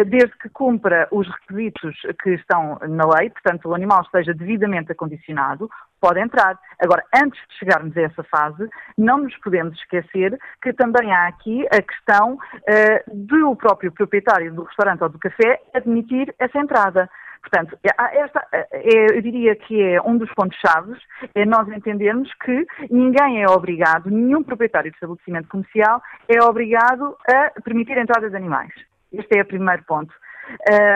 desde 0.07 0.37
que 0.39 0.49
cumpra 0.49 1.09
os 1.11 1.27
requisitos 1.29 1.97
que 2.23 2.31
estão 2.31 2.79
na 2.89 3.05
lei, 3.07 3.31
portanto, 3.31 3.69
o 3.69 3.75
animal 3.75 4.03
esteja 4.03 4.33
devidamente 4.35 4.93
acondicionado, 4.93 5.69
pode 6.03 6.21
entrar. 6.21 6.59
Agora, 6.81 7.05
antes 7.15 7.41
de 7.49 7.59
chegarmos 7.59 7.97
a 7.97 8.03
essa 8.03 8.25
fase, 8.25 8.69
não 8.99 9.19
nos 9.19 9.37
podemos 9.37 9.79
esquecer 9.79 10.37
que 10.61 10.73
também 10.73 11.13
há 11.15 11.29
aqui 11.29 11.65
a 11.71 11.81
questão 11.81 12.35
uh, 12.35 13.15
do 13.15 13.55
próprio 13.55 13.93
proprietário 13.93 14.53
do 14.53 14.65
restaurante 14.65 15.03
ou 15.03 15.09
do 15.09 15.19
café 15.19 15.61
admitir 15.73 16.35
essa 16.41 16.59
entrada. 16.59 17.09
Portanto, 17.41 17.77
esta, 17.83 18.47
é, 18.53 19.17
eu 19.17 19.21
diria 19.21 19.57
que 19.57 19.81
é 19.83 20.01
um 20.03 20.17
dos 20.17 20.33
pontos 20.33 20.57
chaves, 20.65 20.97
é 21.35 21.45
nós 21.45 21.69
entendermos 21.69 22.33
que 22.35 22.67
ninguém 22.89 23.43
é 23.43 23.49
obrigado, 23.49 24.11
nenhum 24.11 24.45
proprietário 24.45 24.91
de 24.91 24.97
estabelecimento 24.97 25.49
comercial 25.49 26.01
é 26.29 26.41
obrigado 26.43 27.17
a 27.29 27.61
permitir 27.63 27.99
a 27.99 28.03
entrada 28.03 28.31
de 28.31 28.37
animais. 28.37 28.73
Este 29.13 29.39
é 29.39 29.43
o 29.43 29.47
primeiro 29.47 29.83
ponto. 29.85 30.15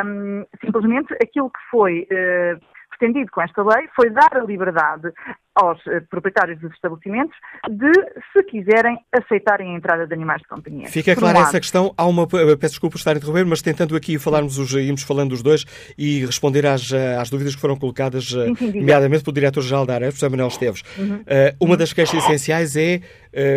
Um, 0.05 0.45
simplesmente 0.65 1.13
aquilo 1.15 1.51
que 1.51 1.61
foi 1.71 2.07
uh, 2.13 2.61
pretendido 2.99 3.31
com 3.31 3.43
esta 3.43 3.63
lei 3.63 3.89
foi 3.95 4.11
dar 4.11 4.37
a 4.37 4.45
liberdade 4.45 5.13
aos 5.55 5.79
eh, 5.87 6.01
proprietários 6.11 6.61
dos 6.61 6.73
estabelecimentos 6.73 7.37
de, 7.69 7.93
se 8.33 8.43
quiserem, 8.45 8.99
aceitarem 9.13 9.75
a 9.75 9.77
entrada 9.79 10.07
de 10.07 10.13
animais 10.13 10.43
de 10.43 10.49
companhia. 10.49 10.89
Fica 10.89 11.15
Por 11.15 11.21
clara 11.21 11.39
um 11.39 11.43
essa 11.43 11.59
questão. 11.59 11.95
Há 11.97 12.07
uma, 12.07 12.27
peço 12.27 12.75
desculpa 12.75 12.93
por 12.93 12.99
estar 12.99 13.13
a 13.13 13.17
interromper, 13.17 13.47
mas 13.47 13.63
tentando 13.63 13.97
aqui 13.97 14.19
falarmos 14.19 14.59
os, 14.59 14.73
irmos 14.75 15.03
falando 15.03 15.33
os 15.33 15.43
dois 15.43 15.65
e 15.97 16.25
responder 16.25 16.67
às, 16.67 16.93
eh, 16.93 17.17
às 17.17 17.31
dúvidas 17.31 17.55
que 17.55 17.61
foram 17.61 17.77
colocadas, 17.77 18.33
eh, 18.35 18.47
sim, 18.47 18.55
sim, 18.57 18.81
nomeadamente 18.81 19.25
pelo 19.25 19.35
Diretor-Geral 19.35 19.87
da 19.87 19.95
AREF, 19.95 20.15
José 20.15 20.29
Manuel 20.29 20.49
Esteves. 20.49 20.83
Uhum. 20.99 21.17
Uh, 21.17 21.65
uma 21.65 21.77
das 21.77 21.93
queixas 21.93 22.23
essenciais 22.25 22.77
é 22.77 23.01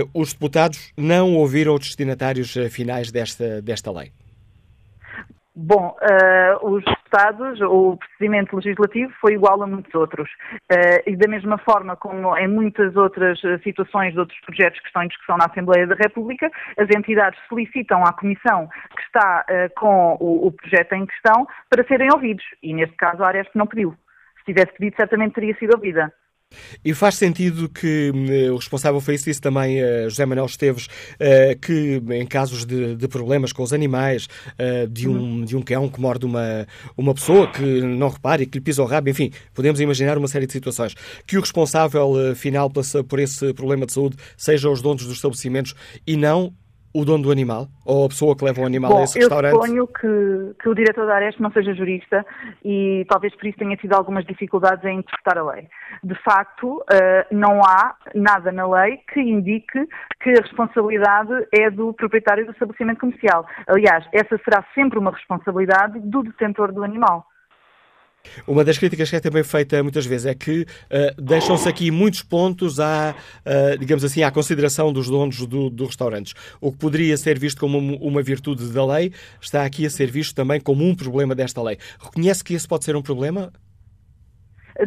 uh, 0.03 0.09
os 0.13 0.33
deputados 0.33 0.93
não 0.97 1.35
ouviram 1.35 1.73
os 1.73 1.81
destinatários 1.81 2.55
finais 2.71 3.11
desta, 3.11 3.61
desta 3.61 3.91
lei. 3.91 4.11
Bom, 5.61 5.93
uh, 6.01 6.65
os 6.65 6.85
deputados, 6.85 7.59
o 7.59 7.97
procedimento 7.97 8.55
legislativo 8.55 9.11
foi 9.19 9.33
igual 9.33 9.61
a 9.61 9.67
muitos 9.67 9.93
outros. 9.93 10.29
Uh, 10.71 11.03
e 11.05 11.17
da 11.17 11.27
mesma 11.27 11.57
forma 11.57 11.97
como 11.97 12.37
em 12.37 12.47
muitas 12.47 12.95
outras 12.95 13.37
situações 13.61 14.13
de 14.13 14.19
outros 14.21 14.39
projetos 14.39 14.79
que 14.79 14.87
estão 14.87 15.03
em 15.03 15.09
discussão 15.09 15.35
na 15.35 15.47
Assembleia 15.47 15.85
da 15.85 15.95
República, 15.95 16.49
as 16.77 16.87
entidades 16.95 17.37
solicitam 17.49 18.01
à 18.05 18.13
Comissão 18.13 18.69
que 18.95 19.01
está 19.01 19.45
uh, 19.49 19.73
com 19.77 20.15
o, 20.21 20.47
o, 20.47 20.51
projeto 20.53 20.93
em 20.93 21.05
questão 21.05 21.45
para 21.69 21.85
serem 21.85 22.07
ouvidos. 22.13 22.45
E 22.63 22.73
neste 22.73 22.95
caso 22.95 23.21
a 23.21 23.27
Aresp 23.27 23.53
não 23.53 23.67
pediu. 23.67 23.93
Se 24.37 24.45
tivesse 24.45 24.71
pedido, 24.77 24.95
certamente 24.95 25.33
teria 25.33 25.57
sido 25.57 25.73
ouvida. 25.75 26.09
E 26.83 26.93
faz 26.93 27.15
sentido 27.15 27.69
que 27.69 28.11
uh, 28.11 28.53
o 28.53 28.57
responsável 28.57 28.99
foi 28.99 29.15
isso, 29.15 29.25
disse 29.25 29.41
também 29.41 29.81
uh, 29.83 30.09
José 30.09 30.25
Manuel 30.25 30.45
Esteves, 30.45 30.85
uh, 30.85 31.59
que 31.61 32.01
em 32.11 32.25
casos 32.25 32.65
de, 32.65 32.95
de, 32.95 33.07
problemas 33.07 33.51
com 33.51 33.63
os 33.63 33.73
animais, 33.73 34.27
de, 34.89 35.07
um, 35.07 35.19
uhum. 35.19 35.45
de 35.45 35.55
um 35.55 35.61
cão 35.61 35.89
que 35.89 35.99
morde 35.99 36.25
uma, 36.25 36.67
uma 36.95 37.13
pessoa 37.13 37.51
que 37.51 37.61
não 37.61 38.09
repare, 38.09 38.45
que 38.45 38.59
lhe 38.59 38.63
pisa 38.63 38.81
o 38.81 38.85
rabo, 38.85 39.09
enfim, 39.09 39.31
podemos 39.53 39.79
imaginar 39.79 40.17
uma 40.17 40.27
série 40.27 40.45
de 40.45 40.53
situações, 40.53 40.95
que 41.25 41.37
o 41.37 41.41
responsável 41.41 42.35
final 42.35 42.71
por 43.07 43.19
esse 43.19 43.53
problema 43.53 43.85
de 43.85 43.93
saúde 43.93 44.17
seja 44.37 44.69
os 44.69 44.81
donos 44.81 45.03
dos 45.03 45.15
estabelecimentos 45.15 45.73
e 46.05 46.15
não 46.15 46.53
o 46.93 47.05
dono 47.05 47.23
do 47.23 47.31
animal? 47.31 47.67
Ou 47.85 48.05
a 48.05 48.09
pessoa 48.09 48.35
que 48.35 48.43
leva 48.43 48.61
o 48.61 48.65
animal 48.65 48.91
Bom, 48.91 48.99
a 48.99 49.03
esse 49.03 49.19
restaurante? 49.19 49.53
Eu 49.53 49.61
suponho 49.61 49.87
que, 49.87 50.61
que 50.61 50.69
o 50.69 50.75
diretor 50.75 51.05
da 51.05 51.15
Areste 51.15 51.41
não 51.41 51.51
seja 51.51 51.73
jurista 51.73 52.25
e 52.63 53.05
talvez 53.09 53.35
por 53.35 53.45
isso 53.47 53.57
tenha 53.57 53.75
tido 53.77 53.93
algumas 53.93 54.25
dificuldades 54.25 54.83
em 54.85 54.99
interpretar 54.99 55.37
a 55.37 55.43
lei. 55.43 55.67
De 56.03 56.15
facto, 56.23 56.77
uh, 56.77 56.83
não 57.31 57.61
há 57.63 57.95
nada 58.15 58.51
na 58.51 58.67
lei 58.67 58.97
que 59.13 59.19
indique 59.19 59.87
que 60.21 60.29
a 60.29 60.41
responsabilidade 60.41 61.47
é 61.53 61.69
do 61.69 61.93
proprietário 61.93 62.45
do 62.45 62.51
estabelecimento 62.51 62.99
comercial. 62.99 63.45
Aliás, 63.67 64.05
essa 64.11 64.39
será 64.43 64.65
sempre 64.73 64.99
uma 64.99 65.11
responsabilidade 65.11 65.99
do 65.99 66.23
detentor 66.23 66.71
do 66.71 66.83
animal. 66.83 67.25
Uma 68.47 68.63
das 68.63 68.77
críticas 68.77 69.09
que 69.09 69.15
é 69.15 69.19
também 69.19 69.43
feita 69.43 69.81
muitas 69.81 70.05
vezes 70.05 70.25
é 70.25 70.33
que 70.33 70.61
uh, 70.61 71.21
deixam-se 71.21 71.67
aqui 71.67 71.91
muitos 71.91 72.21
pontos 72.21 72.79
à, 72.79 73.15
uh, 73.45 73.77
digamos 73.77 74.03
assim, 74.03 74.23
à 74.23 74.31
consideração 74.31 74.91
dos 74.93 75.07
donos 75.07 75.45
do, 75.45 75.69
do 75.69 75.85
restaurantes. 75.85 76.33
O 76.59 76.71
que 76.71 76.77
poderia 76.77 77.17
ser 77.17 77.39
visto 77.39 77.59
como 77.59 77.77
uma 77.97 78.21
virtude 78.21 78.67
da 78.71 78.85
lei 78.85 79.11
está 79.41 79.63
aqui 79.65 79.85
a 79.85 79.89
ser 79.89 80.11
visto 80.11 80.35
também 80.35 80.59
como 80.59 80.85
um 80.85 80.95
problema 80.95 81.33
desta 81.33 81.61
lei. 81.61 81.77
Reconhece 81.99 82.43
que 82.43 82.53
esse 82.53 82.67
pode 82.67 82.85
ser 82.85 82.95
um 82.95 83.01
problema? 83.01 83.51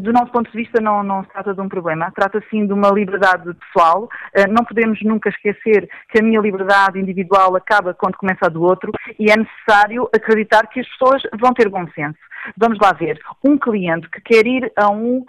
Do 0.00 0.12
nosso 0.12 0.32
ponto 0.32 0.50
de 0.50 0.56
vista, 0.56 0.80
não, 0.80 1.02
não 1.02 1.22
se 1.24 1.30
trata 1.30 1.54
de 1.54 1.60
um 1.60 1.68
problema. 1.68 2.10
Trata 2.14 2.42
sim 2.50 2.66
de 2.66 2.72
uma 2.72 2.90
liberdade 2.90 3.52
pessoal. 3.54 4.08
Eh, 4.34 4.46
não 4.46 4.64
podemos 4.64 5.00
nunca 5.02 5.28
esquecer 5.28 5.88
que 6.08 6.20
a 6.20 6.22
minha 6.22 6.40
liberdade 6.40 6.98
individual 6.98 7.56
acaba 7.56 7.94
quando 7.94 8.16
começa 8.16 8.46
a 8.46 8.48
do 8.48 8.62
outro 8.62 8.92
e 9.18 9.30
é 9.30 9.36
necessário 9.36 10.08
acreditar 10.14 10.66
que 10.68 10.80
as 10.80 10.88
pessoas 10.88 11.22
vão 11.38 11.52
ter 11.52 11.68
bom 11.68 11.86
senso. 11.94 12.18
Vamos 12.56 12.78
lá 12.80 12.92
ver. 12.92 13.20
Um 13.44 13.56
cliente 13.56 14.08
que 14.10 14.20
quer 14.20 14.46
ir 14.46 14.72
a 14.76 14.90
um 14.90 15.18
uh, 15.18 15.24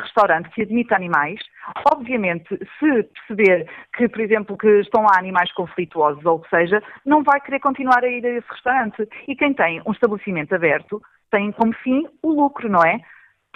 restaurante 0.00 0.50
que 0.50 0.62
admite 0.62 0.92
animais, 0.94 1.38
obviamente, 1.92 2.48
se 2.78 3.02
perceber 3.02 3.68
que, 3.96 4.08
por 4.08 4.20
exemplo, 4.20 4.56
que 4.56 4.80
estão 4.80 5.02
lá 5.02 5.18
animais 5.18 5.52
conflituosos 5.52 6.24
ou 6.24 6.36
o 6.36 6.40
que 6.40 6.50
seja, 6.50 6.82
não 7.04 7.22
vai 7.22 7.40
querer 7.40 7.60
continuar 7.60 8.02
a 8.02 8.08
ir 8.08 8.24
a 8.26 8.30
esse 8.30 8.48
restaurante. 8.50 9.08
E 9.28 9.36
quem 9.36 9.54
tem 9.54 9.80
um 9.86 9.92
estabelecimento 9.92 10.54
aberto 10.54 11.00
tem 11.30 11.52
como 11.52 11.72
fim 11.74 12.06
o 12.22 12.32
lucro, 12.32 12.68
não 12.68 12.82
é? 12.82 13.00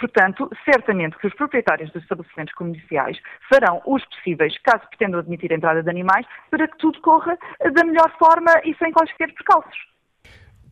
Portanto, 0.01 0.49
certamente 0.65 1.15
que 1.19 1.27
os 1.27 1.33
proprietários 1.35 1.91
dos 1.91 2.01
estabelecimentos 2.01 2.55
comerciais 2.55 3.21
farão 3.47 3.83
os 3.85 4.03
possíveis, 4.05 4.57
caso 4.63 4.87
pretendam 4.89 5.19
admitir 5.19 5.53
a 5.53 5.55
entrada 5.55 5.83
de 5.83 5.89
animais, 5.91 6.25
para 6.49 6.67
que 6.67 6.75
tudo 6.79 6.99
corra 7.01 7.37
da 7.59 7.83
melhor 7.85 8.11
forma 8.17 8.51
e 8.65 8.73
sem 8.77 8.91
quaisquer 8.91 9.31
percalços. 9.31 9.77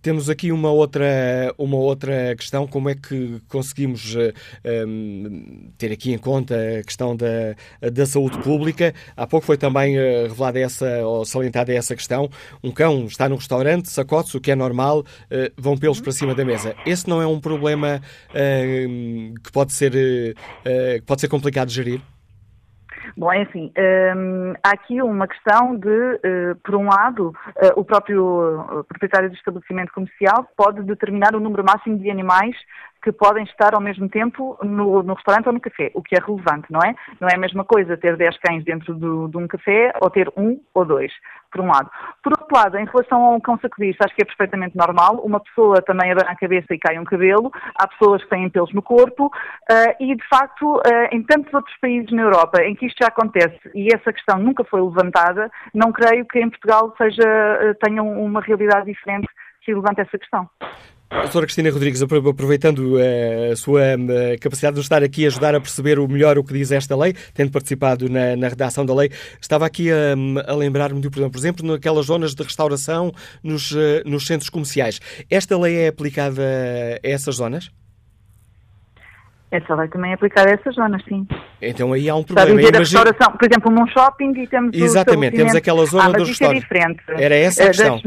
Temos 0.02 0.30
aqui 0.30 0.52
uma 0.52 0.72
outra, 0.72 1.54
uma 1.58 1.76
outra 1.76 2.34
questão, 2.36 2.66
como 2.66 2.90
é 2.90 2.96
que 2.96 3.42
conseguimos 3.50 4.16
um, 4.16 4.32
ehm, 4.64 5.72
ter 5.78 5.92
aqui 5.92 6.14
em 6.14 6.18
conta 6.18 6.56
a 6.80 6.84
questão 6.84 7.16
da, 7.16 7.56
da 7.92 8.06
saúde 8.06 8.38
pública. 8.40 8.94
Há 9.18 9.28
pouco 9.28 9.46
foi 9.46 9.58
também 9.58 9.98
uh, 9.98 10.28
revelada 10.28 10.60
essa, 10.60 11.06
ou 11.06 11.26
salientada 11.26 11.74
essa 11.74 11.96
questão. 11.96 12.30
Um 12.64 12.72
cão 12.72 13.06
está 13.08 13.28
no 13.28 13.36
restaurante, 13.36 13.90
sacode-se, 13.90 14.38
o 14.38 14.42
que 14.42 14.52
é 14.52 14.56
normal, 14.56 15.00
uh, 15.00 15.52
vão 15.58 15.78
pelos 15.78 16.00
para 16.00 16.14
cima 16.14 16.34
da 16.34 16.46
mesa. 16.46 16.76
Esse 16.86 17.10
não 17.10 17.22
é 17.22 17.28
um 17.28 17.40
problema 17.40 18.02
uh, 18.30 19.34
que, 19.44 19.52
pode 19.52 19.74
ser, 19.74 19.92
que 19.92 21.04
pode 21.06 21.22
ser 21.22 21.28
complicado 21.28 21.68
de 21.68 21.76
gerir? 21.76 22.02
Bom, 23.18 23.32
é 23.32 23.44
assim, 23.44 23.72
um, 24.16 24.54
há 24.64 24.72
aqui 24.72 25.02
uma 25.02 25.28
questão 25.28 25.76
de, 25.76 25.88
uh, 25.88 26.56
por 26.64 26.76
um 26.76 26.86
lado, 26.86 27.30
uh, 27.30 27.80
o 27.80 27.84
próprio 27.84 28.86
proprietário 28.88 29.30
do 29.30 29.36
estabelecimento 29.36 29.94
comercial 29.94 30.48
pode 30.56 30.84
determinar 30.84 31.36
o 31.36 31.40
número 31.40 31.64
máximo 31.64 31.98
de 31.98 32.10
animais 32.10 32.56
que 33.02 33.12
podem 33.12 33.44
estar 33.44 33.74
ao 33.74 33.82
mesmo 33.82 34.10
tempo 34.10 34.58
no, 34.62 35.02
no, 35.04 35.14
restaurante 35.14 35.48
ou 35.48 35.54
no 35.54 35.62
café, 35.62 35.92
o 35.94 36.02
que 36.02 36.16
é 36.16 36.20
relevante, 36.20 36.68
não 36.70 36.80
é? 36.82 36.94
Não 37.20 37.28
é 37.30 37.36
a 37.36 37.40
mesma 37.40 37.64
coisa 37.64 37.98
ter 37.98 38.18
10 38.18 38.38
cães 38.40 38.64
dentro 38.64 38.94
do, 38.94 39.28
de 39.28 39.38
um 39.38 39.48
café 39.48 39.94
ou 40.02 40.10
ter 40.10 40.32
um 40.36 40.60
ou 40.74 40.84
dois, 40.84 41.12
por 41.52 41.62
um 41.62 41.68
lado. 41.68 41.90
Por 42.24 42.34
outro 42.34 42.48
lado, 42.56 42.78
em 42.78 42.86
relação 42.86 43.24
a 43.24 43.30
um 43.30 43.40
cão 43.40 43.58
sacudista, 43.60 44.06
acho 44.06 44.16
que 44.16 44.22
é 44.22 44.26
perfeitamente 44.26 44.76
normal. 44.76 45.16
Uma 45.24 45.40
pessoa 45.40 45.82
também 45.82 46.12
abana 46.12 46.32
a 46.32 46.36
cabeça 46.36 46.74
e 46.74 46.80
cai 46.80 47.00
um 47.00 47.06
cabelo, 47.06 47.52
há 47.76 47.88
pessoas 47.88 48.24
que 48.24 48.30
têm 48.30 48.50
pelos 48.50 48.74
no 48.74 48.82
corpo 48.82 49.28
uh, 49.28 49.96
e, 50.00 50.16
de 50.16 50.28
facto, 50.28 50.76
uh, 50.76 51.08
em 51.12 51.24
tantos 51.24 51.54
outros 51.54 51.76
países 51.80 52.12
na 52.12 52.24
Europa 52.24 52.62
em 52.64 52.76
que 52.76 52.86
isto 52.86 52.98
já 53.02 53.08
acontece 53.08 53.60
e 53.74 53.88
essa 53.94 54.12
questão 54.12 54.40
nunca 54.40 54.64
foi 54.66 54.82
levantada, 54.82 55.50
não 55.74 55.92
creio 55.92 56.26
que 56.26 56.40
em 56.40 56.50
Portugal 56.50 56.94
seja, 56.98 57.24
uh, 57.24 58.04
uma 58.04 58.42
realidade 58.42 58.86
diferente 58.86 59.28
que 59.62 59.74
levante 59.74 60.02
essa 60.02 60.18
questão. 60.18 60.50
Doutora 61.10 61.48
Cristina 61.48 61.72
Rodrigues, 61.72 62.04
aproveitando 62.04 63.00
eh, 63.00 63.50
a 63.52 63.56
sua 63.56 63.82
eh, 63.82 64.38
capacidade 64.40 64.76
de 64.76 64.82
estar 64.82 65.02
aqui 65.02 65.26
a 65.26 65.28
ajudar 65.28 65.56
a 65.56 65.60
perceber 65.60 65.98
o 65.98 66.08
melhor 66.08 66.38
o 66.38 66.44
que 66.44 66.54
diz 66.54 66.72
esta 66.72 66.96
lei, 66.96 67.16
tendo 67.34 67.52
participado 67.52 68.08
na, 68.08 68.36
na 68.36 68.48
redação 68.48 68.86
da 68.86 68.94
lei, 68.94 69.10
estava 69.42 69.66
aqui 69.66 69.90
a, 69.92 70.14
a 70.48 70.56
lembrar-me 70.56 71.02
de, 71.02 71.10
por 71.10 71.36
exemplo, 71.36 71.66
naquelas 71.66 72.06
zonas 72.06 72.36
de 72.36 72.44
restauração 72.44 73.12
nos, 73.44 73.76
eh, 73.76 74.04
nos 74.06 74.28
centros 74.28 74.52
comerciais. 74.52 75.00
Esta 75.32 75.58
lei 75.58 75.78
é 75.78 75.88
aplicada 75.88 76.44
a 76.44 77.08
essas 77.08 77.38
zonas? 77.38 77.72
Essa 79.50 79.74
lei 79.74 79.88
também 79.88 80.12
é 80.12 80.14
aplicada 80.14 80.52
a 80.52 80.54
essas 80.54 80.76
zonas, 80.76 81.04
sim. 81.10 81.28
Então 81.60 81.92
aí 81.92 82.08
há 82.08 82.16
um 82.16 82.24
problema. 82.24 82.62
Está 82.62 82.78
a 82.78 82.82
dizer 82.82 83.02
a 83.02 83.08
restauração, 83.08 83.36
por 83.36 83.50
exemplo, 83.50 83.72
num 83.72 83.88
shopping 83.88 84.32
e 84.40 84.46
temos 84.46 84.78
Exatamente, 84.78 85.36
temos 85.36 85.56
aquela 85.56 85.84
zona 85.88 86.04
ah, 86.04 86.12
do 86.12 86.20
mas 86.20 86.28
restaurante. 86.28 86.58
É 86.58 86.62
diferente. 86.62 87.02
Era 87.08 87.36
essa 87.36 87.64
a 87.64 87.68
questão. 87.68 88.00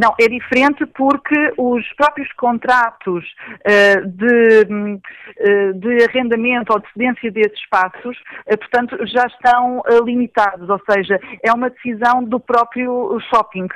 Não, 0.00 0.14
é 0.20 0.28
diferente 0.28 0.84
porque 0.86 1.52
os 1.56 1.86
próprios 1.94 2.30
contratos 2.32 3.24
uh, 3.24 4.06
de, 4.06 4.62
uh, 4.62 5.74
de 5.74 6.04
arrendamento 6.04 6.72
ou 6.72 6.80
de 6.80 6.90
cedência 6.92 7.30
desses 7.30 7.58
espaços, 7.58 8.16
uh, 8.46 8.58
portanto, 8.58 8.96
já 9.06 9.24
estão 9.26 9.82
limitados, 10.04 10.68
ou 10.68 10.80
seja, 10.90 11.18
é 11.42 11.52
uma 11.52 11.70
decisão 11.70 12.24
do 12.24 12.40
próprio 12.40 13.18
shopping. 13.30 13.68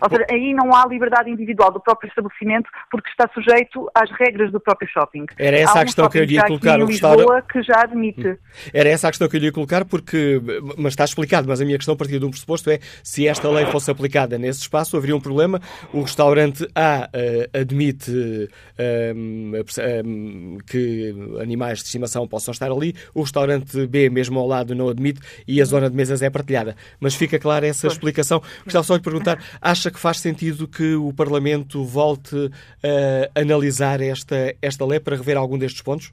Ou 0.00 0.08
seja, 0.08 0.26
aí 0.30 0.54
não 0.54 0.74
há 0.74 0.86
liberdade 0.86 1.30
individual 1.30 1.72
do 1.72 1.80
próprio 1.80 2.08
estabelecimento 2.08 2.68
porque 2.90 3.08
está 3.08 3.28
sujeito 3.32 3.90
às 3.94 4.10
regras 4.12 4.52
do 4.52 4.60
próprio 4.60 4.88
shopping. 4.88 5.26
Era 5.38 5.58
essa 5.58 5.78
há 5.78 5.82
a 5.82 5.84
questão 5.84 6.06
um 6.06 6.08
que 6.08 6.18
eu 6.18 6.24
ia 6.24 6.44
colocar. 6.44 6.80
O 6.80 6.86
Lisboa 6.86 7.42
que 7.42 7.62
já 7.62 7.82
admite. 7.82 8.38
Era 8.72 8.88
essa 8.88 9.08
a 9.08 9.10
questão 9.10 9.28
que 9.28 9.36
eu 9.36 9.40
ia 9.40 9.52
colocar 9.52 9.84
porque, 9.84 10.40
mas 10.76 10.92
está 10.92 11.04
explicado, 11.04 11.48
mas 11.48 11.60
a 11.60 11.64
minha 11.64 11.76
questão 11.76 11.94
a 11.94 11.96
partir 11.96 12.18
de 12.18 12.24
um 12.24 12.30
pressuposto 12.30 12.70
é 12.70 12.78
se 13.02 13.26
esta 13.26 13.48
lei 13.48 13.66
fosse 13.66 13.90
aplicada 13.90 14.38
nesse 14.38 14.60
espaço 14.60 14.96
haveria 14.96 15.16
um 15.16 15.20
problema. 15.20 15.60
O 15.92 16.02
restaurante 16.02 16.66
A 16.74 17.08
uh, 17.08 17.58
admite 17.58 18.10
uh, 18.10 20.04
um, 20.04 20.58
que 20.66 21.14
animais 21.40 21.78
de 21.78 21.84
estimação 21.86 22.26
possam 22.26 22.52
estar 22.52 22.70
ali, 22.70 22.94
o 23.14 23.22
restaurante 23.22 23.86
B 23.86 24.10
mesmo 24.10 24.38
ao 24.38 24.46
lado 24.46 24.74
não 24.74 24.88
admite 24.88 25.20
e 25.46 25.60
a 25.60 25.64
zona 25.64 25.88
de 25.88 25.96
mesas 25.96 26.22
é 26.22 26.30
partilhada. 26.30 26.76
Mas 26.98 27.14
fica 27.14 27.38
clara 27.38 27.66
essa 27.66 27.86
pois. 27.86 27.94
explicação. 27.94 28.42
Gostava 28.64 28.84
só 28.84 28.96
de 28.96 29.02
perguntar, 29.02 29.42
acha 29.60 29.79
que 29.88 30.00
faz 30.00 30.18
sentido 30.18 30.66
que 30.66 30.96
o 30.96 31.14
Parlamento 31.14 31.84
volte 31.84 32.50
a 32.82 33.40
analisar 33.40 34.00
esta, 34.00 34.34
esta 34.60 34.84
lei 34.84 34.98
para 34.98 35.14
rever 35.14 35.36
algum 35.36 35.56
destes 35.56 35.80
pontos? 35.80 36.12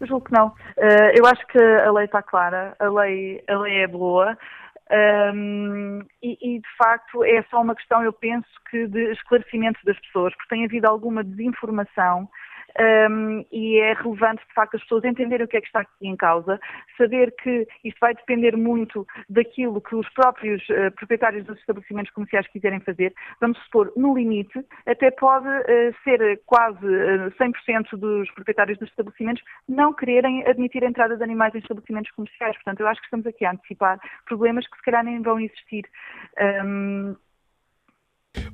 Eu 0.00 0.06
julgo 0.06 0.24
que 0.24 0.32
não. 0.32 0.48
Uh, 0.48 1.12
eu 1.14 1.24
acho 1.26 1.46
que 1.46 1.58
a 1.58 1.92
lei 1.92 2.06
está 2.06 2.22
clara, 2.22 2.74
a 2.80 2.88
lei, 2.88 3.44
a 3.46 3.58
lei 3.58 3.82
é 3.82 3.86
boa. 3.86 4.36
Um, 4.90 6.00
e, 6.20 6.36
e, 6.42 6.58
de 6.58 6.76
facto 6.76 7.22
é 7.22 7.44
só 7.48 7.60
uma 7.60 7.76
questão, 7.76 8.02
eu 8.02 8.12
penso, 8.12 8.48
que 8.68 8.88
de 8.88 9.12
esclarecimento 9.12 9.78
das 9.84 9.98
pessoas, 10.00 10.34
porque 10.34 10.48
tem 10.48 10.64
havido 10.64 10.88
alguma 10.88 11.22
desinformação 11.22 12.28
um, 12.78 13.44
e 13.50 13.78
é 13.80 13.94
relevante, 13.94 14.42
de 14.46 14.54
facto, 14.54 14.76
as 14.76 14.82
pessoas 14.82 15.04
entenderem 15.04 15.44
o 15.44 15.48
que 15.48 15.56
é 15.56 15.60
que 15.60 15.66
está 15.66 15.80
aqui 15.80 16.06
em 16.06 16.16
causa, 16.16 16.60
saber 16.96 17.34
que 17.42 17.66
isto 17.84 17.98
vai 18.00 18.14
depender 18.14 18.56
muito 18.56 19.06
daquilo 19.28 19.80
que 19.80 19.94
os 19.94 20.08
próprios 20.10 20.62
uh, 20.68 20.90
proprietários 20.96 21.44
dos 21.44 21.58
estabelecimentos 21.58 22.12
comerciais 22.12 22.46
quiserem 22.48 22.80
fazer. 22.80 23.12
Vamos 23.40 23.58
supor, 23.64 23.92
no 23.96 24.16
limite, 24.16 24.64
até 24.86 25.10
pode 25.10 25.48
uh, 25.48 25.94
ser 26.04 26.40
quase 26.46 26.84
uh, 26.84 27.30
100% 27.38 27.96
dos 27.96 28.30
proprietários 28.32 28.78
dos 28.78 28.88
estabelecimentos 28.88 29.42
não 29.68 29.92
quererem 29.92 30.46
admitir 30.46 30.84
a 30.84 30.88
entrada 30.88 31.16
de 31.16 31.22
animais 31.22 31.54
em 31.54 31.58
estabelecimentos 31.58 32.10
comerciais. 32.12 32.54
Portanto, 32.56 32.80
eu 32.80 32.88
acho 32.88 33.00
que 33.00 33.06
estamos 33.06 33.26
aqui 33.26 33.44
a 33.44 33.52
antecipar 33.52 33.98
problemas 34.26 34.66
que 34.66 34.76
se 34.76 34.82
calhar 34.82 35.04
nem 35.04 35.22
vão 35.22 35.40
existir. 35.40 35.84
Um, 36.64 37.16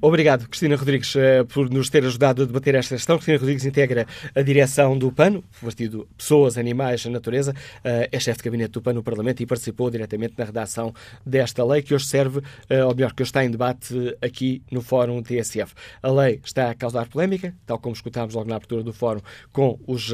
Obrigado, 0.01 0.49
Cristina 0.49 0.77
Rodrigues, 0.77 1.15
eh, 1.17 1.45
por 1.45 1.69
nos 1.69 1.91
ter 1.91 2.05
ajudado 2.05 2.43
a 2.43 2.47
debater 2.47 2.75
esta 2.75 2.95
questão. 2.95 3.17
Cristina 3.17 3.39
Rodrigues 3.39 3.65
integra 3.65 4.07
a 4.35 4.41
direção 4.41 4.97
do 4.97 5.13
PAN, 5.13 5.43
Partido 5.61 6.09
Pessoas, 6.17 6.57
Animais 6.57 7.05
e 7.05 7.11
Natureza, 7.11 7.55
eh, 7.85 8.09
é 8.11 8.21
chefe 8.21 8.39
de 8.39 8.45
gabinete 8.45 8.71
do 8.71 8.81
PAN 8.81 8.95
no 8.95 9.03
Parlamento 9.03 9.43
e 9.43 9.47
participou 9.47 9.91
diretamente 9.91 10.35
na 10.39 10.45
redação 10.45 10.95
desta 11.27 11.63
lei 11.65 11.83
que 11.83 11.95
hoje 11.95 12.07
serve, 12.07 12.41
eh, 12.71 12.83
ou 12.85 12.95
melhor, 12.95 13.13
que 13.13 13.23
hoje 13.23 13.31
está 13.31 13.45
em 13.45 13.51
debate 13.51 14.17
aqui 14.23 14.63
no 14.71 14.81
Fórum 14.81 15.23
TSF. 15.23 15.75
A 16.03 16.11
lei 16.11 16.41
está 16.43 16.71
a 16.71 16.75
causar 16.75 17.07
polémica, 17.09 17.55
tal 17.67 17.79
como 17.79 17.95
escutámos 17.95 18.35
logo 18.35 18.49
na 18.49 18.57
abertura 18.57 18.83
do 18.83 18.93
Fórum, 18.93 19.21
com 19.53 19.79
os, 19.87 20.13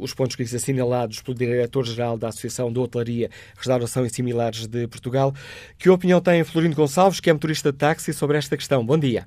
os 0.00 0.12
pontos 0.12 0.36
que 0.36 0.42
assinalados 0.42 1.22
pelo 1.22 1.36
diretor-geral 1.36 2.18
da 2.18 2.28
Associação 2.28 2.72
de 2.72 2.78
Hotelaria, 2.78 3.30
Restauração 3.56 4.04
e 4.04 4.10
Similares 4.10 4.66
de 4.66 4.86
Portugal. 4.88 5.34
Que 5.78 5.88
opinião 5.88 6.20
tem 6.20 6.44
Florindo 6.44 6.76
Gonçalves, 6.76 7.20
que 7.20 7.30
é 7.30 7.32
motorista 7.32 7.72
de 7.72 7.78
táxi, 7.78 8.12
sobre 8.12 8.36
esta 8.36 8.56
questão? 8.56 8.73
Bom 8.82 8.98
dia. 8.98 9.26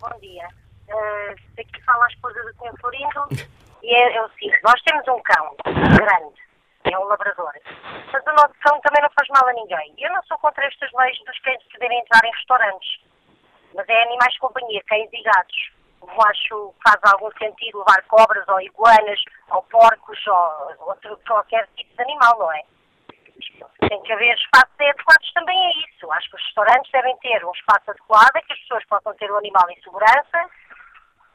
Bom 0.00 0.18
dia. 0.20 0.48
Uh, 0.88 1.60
aqui 1.60 1.82
fala 1.84 2.04
a 2.04 2.08
esposa 2.08 2.42
do 2.42 2.54
Sr. 2.54 2.80
Florindo 2.80 3.28
e 3.82 3.94
é, 3.94 4.16
é 4.16 4.22
o 4.22 4.28
seguinte, 4.30 4.58
nós 4.62 4.80
temos 4.82 5.06
um 5.08 5.20
cão 5.22 5.56
grande, 5.64 6.40
é 6.84 6.98
um 6.98 7.04
labrador, 7.04 7.52
mas 8.12 8.22
o 8.26 8.32
nosso 8.32 8.54
cão 8.62 8.80
também 8.80 9.02
não 9.02 9.10
faz 9.10 9.28
mal 9.30 9.48
a 9.48 9.52
ninguém. 9.52 9.94
Eu 9.98 10.12
não 10.12 10.22
sou 10.24 10.38
contra 10.38 10.64
estas 10.64 10.90
leis 10.92 11.18
dos 11.24 11.38
cães 11.40 11.62
poderem 11.72 11.98
entrar 12.00 12.24
em 12.24 12.32
restaurantes, 12.32 13.00
mas 13.74 13.88
é 13.88 14.02
animais 14.02 14.32
de 14.32 14.40
companhia, 14.40 14.82
cães 14.86 15.08
e 15.12 15.22
gatos. 15.22 15.70
Eu 16.02 16.22
acho 16.22 16.72
que 16.72 16.88
faz 16.88 17.00
algum 17.12 17.30
sentido 17.38 17.78
levar 17.78 18.02
cobras 18.08 18.46
ou 18.48 18.60
iguanas 18.60 19.20
ou 19.50 19.62
porcos 19.64 20.26
ou 20.26 20.88
outro, 20.88 21.18
qualquer 21.26 21.68
tipo 21.76 21.94
de 21.96 22.02
animal, 22.02 22.38
não 22.38 22.52
é? 22.52 22.62
Tem 23.88 24.02
que 24.02 24.12
haver 24.12 24.34
espaços 24.34 24.74
adequados 24.80 25.32
também 25.34 25.58
a 25.58 25.70
isso. 25.70 26.10
Acho 26.12 26.30
que 26.30 26.36
os 26.36 26.42
restaurantes 26.42 26.90
devem 26.92 27.16
ter 27.18 27.44
um 27.44 27.52
espaço 27.52 27.90
adequado, 27.90 28.44
que 28.46 28.52
as 28.52 28.58
pessoas 28.60 28.84
possam 28.86 29.14
ter 29.14 29.30
o 29.30 29.36
animal 29.36 29.64
em 29.70 29.80
segurança, 29.82 30.50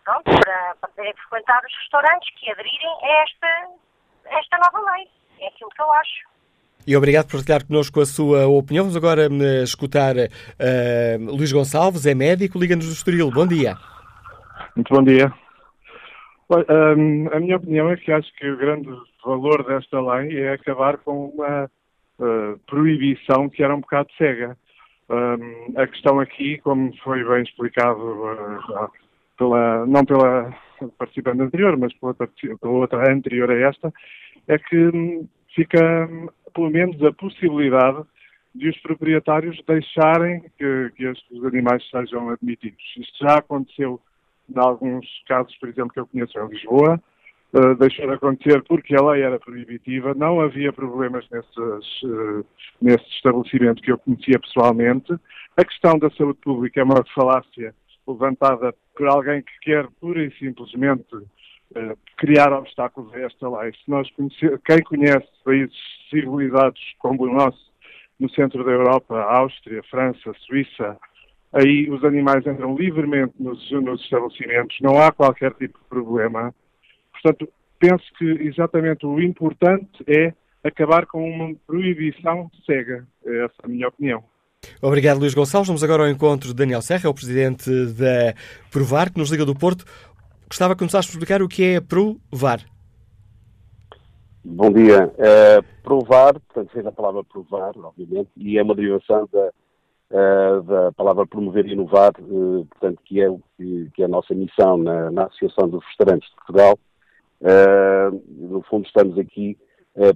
pronto, 0.04 0.24
para, 0.24 0.76
para 0.76 0.90
poderem 0.90 1.14
frequentar 1.14 1.62
os 1.66 1.74
restaurantes 1.78 2.30
que 2.40 2.52
aderirem 2.52 2.98
a 3.04 3.24
esta, 3.24 3.48
a 4.28 4.40
esta 4.40 4.58
nova 4.58 4.92
lei. 4.92 5.08
É 5.40 5.48
aquilo 5.48 5.70
que 5.70 5.82
eu 5.82 5.92
acho. 5.92 6.32
E 6.86 6.98
obrigado 6.98 7.28
por 7.28 7.38
partilhar 7.38 7.66
connosco 7.66 8.02
a 8.02 8.06
sua 8.06 8.48
opinião. 8.48 8.86
Vamos 8.86 8.98
agora 8.98 9.30
uh, 9.30 9.64
escutar 9.64 10.16
uh, 10.16 11.36
Luís 11.36 11.52
Gonçalves, 11.52 12.08
é 12.08 12.16
médico, 12.16 12.58
liga-nos 12.58 12.88
do 12.88 12.94
Estoril. 12.94 13.30
Bom 13.30 13.46
dia. 13.46 13.78
Muito 14.76 14.94
bom 14.94 15.04
dia. 15.04 15.32
Um, 16.50 17.30
a 17.32 17.40
minha 17.40 17.56
opinião 17.56 17.90
é 17.90 17.96
que 17.96 18.12
acho 18.12 18.34
que 18.36 18.50
o 18.50 18.58
grande 18.58 18.90
valor 19.24 19.64
desta 19.64 20.02
lei 20.02 20.38
é 20.42 20.54
acabar 20.54 20.98
com 20.98 21.28
uma 21.30 21.70
uh, 22.20 22.60
proibição 22.68 23.50
que 23.50 23.64
era 23.64 23.76
um 23.76 23.82
bocado 23.82 24.10
cega. 24.18 24.58
Um, 25.10 25.80
a 25.80 25.88
questão 25.88 26.20
aqui, 26.20 26.58
como 26.60 26.96
foi 26.98 27.24
bem 27.24 27.44
explicado, 27.44 28.00
uh, 28.00 28.90
pela, 29.38 29.86
não 29.86 30.06
pela 30.06 30.54
participante 30.98 31.42
anterior, 31.42 31.78
mas 31.78 31.94
pela, 31.96 32.14
pela, 32.14 32.74
outra 32.74 33.12
anterior 33.12 33.52
a 33.52 33.56
esta, 33.56 33.94
é 34.48 34.58
que 34.58 34.88
um, 34.88 35.28
fica 35.54 36.10
pelo 36.54 36.70
menos 36.70 37.02
a 37.04 37.12
possibilidade 37.14 38.04
de 38.54 38.70
os 38.70 38.78
proprietários 38.82 39.62
deixarem 39.66 40.42
que, 40.58 40.92
que 40.96 41.06
estes 41.06 41.44
animais 41.44 41.88
sejam 41.90 42.30
admitidos. 42.30 42.84
Isto 42.98 43.26
já 43.26 43.38
aconteceu 43.38 44.00
em 44.50 44.60
alguns 44.60 45.06
casos, 45.28 45.56
por 45.58 45.70
exemplo, 45.70 45.94
que 45.94 46.00
eu 46.00 46.08
conheço 46.08 46.38
em 46.38 46.48
Lisboa, 46.48 47.02
uh, 47.54 47.76
deixou 47.76 48.08
de 48.08 48.14
acontecer 48.14 48.64
porque 48.64 48.96
a 48.96 49.02
lei 49.02 49.22
era 49.22 49.40
proibitiva, 49.40 50.14
não 50.14 50.40
havia 50.40 50.72
problemas 50.72 51.28
nesses, 51.30 52.04
uh, 52.04 52.46
nesse 52.82 53.06
estabelecimento 53.10 53.82
que 53.82 53.92
eu 53.92 53.98
conhecia 53.98 54.40
pessoalmente. 54.40 55.14
A 55.58 55.66
questão 55.66 55.98
da 56.00 56.10
saúde 56.12 56.40
pública 56.42 56.80
é 56.80 56.84
uma 56.84 57.04
falácia 57.14 57.74
levantada 58.08 58.74
por 58.96 59.08
alguém 59.08 59.42
que 59.42 59.60
quer 59.62 59.88
pura 60.00 60.24
e 60.24 60.32
simplesmente 60.38 61.16
uh, 61.16 61.98
criar 62.18 62.54
obstáculos 62.54 63.14
a 63.14 63.20
esta 63.20 63.50
lei. 63.50 63.72
Se 63.74 63.90
nós 63.90 64.08
quem 64.66 64.84
conhece 64.84 65.28
países 65.44 65.76
civilizados 66.10 66.82
como 67.00 67.24
o 67.24 67.34
nosso, 67.34 67.72
no 68.20 68.30
centro 68.30 68.64
da 68.64 68.72
Europa, 68.72 69.20
Áustria, 69.20 69.82
França, 69.90 70.32
Suíça, 70.46 70.98
aí 71.54 71.90
os 71.90 72.04
animais 72.04 72.46
entram 72.46 72.76
livremente 72.76 73.34
nos, 73.40 73.72
nos 73.72 74.02
estabelecimentos, 74.02 74.78
não 74.80 75.02
há 75.02 75.12
qualquer 75.12 75.54
tipo 75.54 75.80
de 75.80 75.86
problema. 75.90 76.54
Portanto, 77.22 77.52
penso 77.80 78.04
que 78.18 78.26
exatamente 78.26 79.06
o 79.06 79.20
importante 79.20 80.04
é 80.08 80.34
acabar 80.64 81.06
com 81.06 81.28
uma 81.28 81.56
proibição 81.66 82.50
cega. 82.66 83.06
É 83.26 83.46
essa 83.46 83.56
a 83.64 83.68
minha 83.68 83.88
opinião. 83.88 84.24
Obrigado, 84.82 85.20
Luís 85.20 85.34
Gonçalves. 85.34 85.68
Vamos 85.68 85.84
agora 85.84 86.04
ao 86.04 86.10
encontro 86.10 86.50
de 86.50 86.56
Daniel 86.56 86.82
Serra, 86.82 87.10
o 87.10 87.14
presidente 87.14 87.70
da 87.94 88.34
Provar, 88.72 89.12
que 89.12 89.18
nos 89.18 89.32
liga 89.32 89.46
do 89.46 89.56
Porto. 89.56 89.86
Gostava 90.48 90.76
que 90.76 90.80
começasse 90.80 91.08
a 91.08 91.12
explicar 91.12 91.42
o 91.42 91.48
que 91.48 91.64
é 91.64 91.82
provar. 91.82 92.60
Bom 94.44 94.72
dia. 94.72 95.08
Uh, 95.08 95.64
provar, 95.84 96.34
portanto, 96.34 96.72
vem 96.74 96.84
da 96.84 96.92
palavra 96.92 97.24
provar, 97.24 97.74
obviamente, 97.78 98.30
e 98.36 98.58
é 98.58 98.64
uma 98.64 98.76
derivação 98.76 99.30
da, 99.32 99.50
uh, 100.12 100.64
da 100.64 100.92
palavra 100.92 101.26
promover 101.26 101.66
e 101.68 101.74
inovar, 101.74 102.12
uh, 102.20 102.66
portanto, 102.66 103.00
que 103.06 103.22
é, 103.22 103.30
que, 103.56 103.90
que, 103.94 104.02
é 104.02 104.06
a 104.06 104.10
nossa 104.10 104.34
missão 104.34 104.78
na, 104.78 105.12
na 105.12 105.26
Associação 105.26 105.70
dos 105.70 105.84
Restaurantes 105.86 106.28
de 106.30 106.36
Portugal. 106.36 106.78
No 107.42 108.62
fundo, 108.70 108.86
estamos 108.86 109.18
aqui 109.18 109.58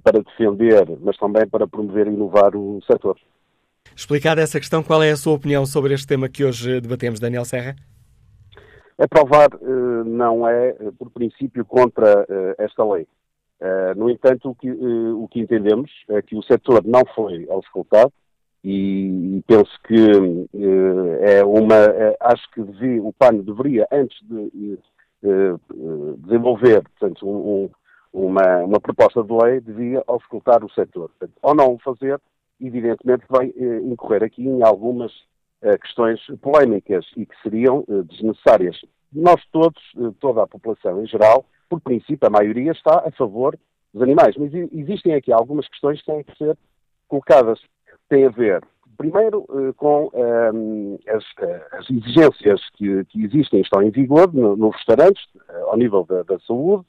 para 0.02 0.22
defender, 0.22 0.84
mas 1.00 1.16
também 1.16 1.46
para 1.46 1.66
promover 1.66 2.06
e 2.06 2.10
inovar 2.10 2.56
o 2.56 2.80
setor. 2.86 3.16
Explicada 3.94 4.40
essa 4.40 4.58
questão, 4.58 4.82
qual 4.82 5.02
é 5.02 5.10
a 5.10 5.16
sua 5.16 5.34
opinião 5.34 5.64
sobre 5.66 5.94
este 5.94 6.06
tema 6.06 6.28
que 6.28 6.44
hoje 6.44 6.80
debatemos, 6.80 7.20
Daniel 7.20 7.44
Serra? 7.44 7.74
Aprovar 8.98 9.48
não 10.06 10.48
é, 10.48 10.72
por 10.98 11.10
princípio, 11.10 11.64
contra 11.64 12.26
esta 12.58 12.84
lei. 12.84 13.06
No 13.96 14.10
entanto, 14.10 14.50
o 14.50 14.54
que, 14.54 14.70
o 14.70 15.28
que, 15.28 15.40
entendemos 15.40 15.90
é 16.08 16.20
que 16.22 16.36
o 16.36 16.42
setor 16.42 16.84
não 16.84 17.02
foi 17.14 17.46
auscultado 17.50 18.12
e, 18.62 19.42
penso 19.46 19.70
que 19.86 20.48
é 21.20 21.44
uma. 21.44 21.76
acho 22.20 22.50
que 22.52 22.62
devia, 22.62 23.02
o 23.02 23.12
PAN 23.12 23.36
deveria, 23.36 23.86
antes 23.92 24.18
de 24.22 24.78
desenvolver 26.18 26.82
portanto, 26.82 27.28
um, 27.28 27.70
uma, 28.12 28.58
uma, 28.58 28.80
proposta 28.80 29.22
de 29.22 29.32
lei, 29.32 29.60
devia 29.60 30.02
auscultar 30.06 30.64
o 30.64 30.70
setor. 30.70 31.10
Portanto, 31.10 31.32
ou 31.42 31.54
não 31.54 31.74
o 31.74 31.78
fazer, 31.78 32.20
evidentemente 32.60 33.24
vai 33.28 33.52
incorrer 33.84 34.24
aqui 34.24 34.42
em 34.42 34.62
algumas 34.62 35.12
questões 35.82 36.20
polémicas 36.40 37.04
e 37.16 37.26
que 37.26 37.34
seriam 37.42 37.84
desnecessárias. 38.08 38.80
Nós 39.12 39.42
todos, 39.50 39.82
toda 40.20 40.42
a 40.42 40.46
população 40.46 41.02
em 41.02 41.06
geral, 41.06 41.46
por 41.68 41.80
princípio, 41.80 42.26
a 42.26 42.30
maioria 42.30 42.72
está 42.72 43.02
a 43.06 43.10
favor 43.12 43.58
dos 43.92 44.02
animais. 44.02 44.36
Mas 44.36 44.52
existem 44.72 45.14
aqui 45.14 45.32
algumas 45.32 45.66
questões 45.68 46.00
que 46.00 46.06
têm 46.06 46.22
que 46.22 46.36
ser 46.36 46.56
colocadas. 47.08 47.60
Tem 48.08 48.24
a 48.26 48.30
ver, 48.30 48.62
primeiro, 48.96 49.46
eh, 49.50 49.72
com 49.76 50.10
um, 50.12 50.98
ehm, 50.98 50.98
as, 51.08 51.24
eh, 51.40 51.66
as, 51.72 51.90
exigências 51.90 52.60
que, 52.74 53.04
que, 53.06 53.24
existem 53.24 53.60
estão 53.60 53.82
em 53.82 53.90
vigor 53.90 54.32
nos 54.32 54.58
no 54.58 54.70
restaurantes, 54.70 55.22
eh, 55.48 55.60
ao 55.66 55.76
nível 55.76 56.04
da, 56.04 56.22
da, 56.22 56.38
saúde, 56.40 56.84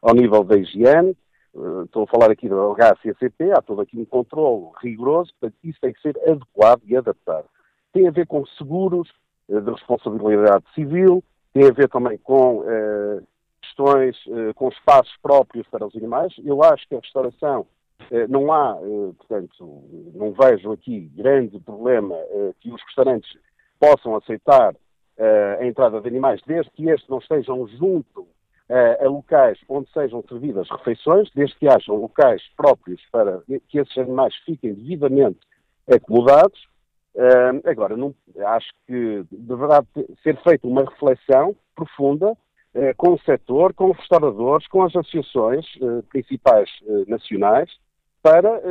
ao 0.00 0.14
nível 0.14 0.44
da 0.44 0.56
higiene. 0.56 1.16
Estou 1.84 2.04
a 2.04 2.06
falar 2.06 2.30
aqui 2.30 2.48
do 2.48 2.72
HACCP, 2.72 3.52
há 3.52 3.60
todo 3.60 3.82
aqui 3.82 3.98
um 3.98 4.06
controle 4.06 4.70
rigoroso, 4.82 5.30
portanto, 5.38 5.58
isso 5.62 5.78
tem 5.82 5.92
que 5.92 6.00
ser 6.00 6.18
adequado 6.26 6.80
e 6.86 6.96
adaptado. 6.96 7.44
Tem 7.92 8.08
a 8.08 8.10
ver 8.10 8.26
com 8.26 8.46
seguros 8.46 9.08
de 9.46 9.70
responsabilidade 9.70 10.64
civil, 10.74 11.22
tem 11.52 11.68
a 11.68 11.70
ver 11.70 11.90
também 11.90 12.16
com 12.16 12.60
uh, 12.60 13.22
questões 13.60 14.16
com 14.54 14.70
espaços 14.70 15.14
próprios 15.22 15.66
para 15.68 15.86
os 15.86 15.94
animais. 15.94 16.32
Eu 16.42 16.62
acho 16.62 16.88
que 16.88 16.94
a 16.94 17.00
restauração 17.00 17.66
não 18.28 18.52
há, 18.52 18.74
uh, 18.76 19.14
portanto, 19.14 19.82
não 20.14 20.32
vejo 20.32 20.72
aqui 20.72 21.10
grande 21.14 21.58
problema 21.60 22.16
que 22.60 22.70
os 22.72 22.82
restaurantes 22.82 23.30
possam 23.78 24.16
aceitar 24.16 24.74
a 25.58 25.64
entrada 25.64 26.00
de 26.00 26.08
animais, 26.08 26.40
desde 26.46 26.70
que 26.72 26.88
estes 26.88 27.08
não 27.08 27.18
estejam 27.18 27.66
junto 27.68 28.26
a 28.68 29.06
locais 29.08 29.58
onde 29.68 29.90
sejam 29.92 30.24
servidas 30.26 30.68
refeições, 30.70 31.30
desde 31.34 31.56
que 31.56 31.68
hajam 31.68 31.96
locais 31.96 32.42
próprios 32.56 33.00
para 33.12 33.42
que 33.68 33.78
esses 33.78 33.96
animais 33.98 34.34
fiquem 34.46 34.72
devidamente 34.72 35.40
acomodados. 35.86 36.66
agora, 37.64 37.96
não, 37.96 38.14
acho 38.46 38.72
que 38.86 39.24
deverá 39.30 39.84
ser 40.22 40.40
feita 40.42 40.66
uma 40.66 40.84
reflexão 40.84 41.54
profunda 41.74 42.36
eh, 42.74 42.94
com 42.94 43.12
o 43.12 43.18
setor, 43.20 43.74
com 43.74 43.90
os 43.90 43.98
restauradores, 43.98 44.66
com 44.68 44.82
as 44.82 44.96
associações 44.96 45.66
eh, 45.76 46.02
principais 46.08 46.70
eh, 46.86 47.04
nacionais, 47.06 47.70
para 48.22 48.62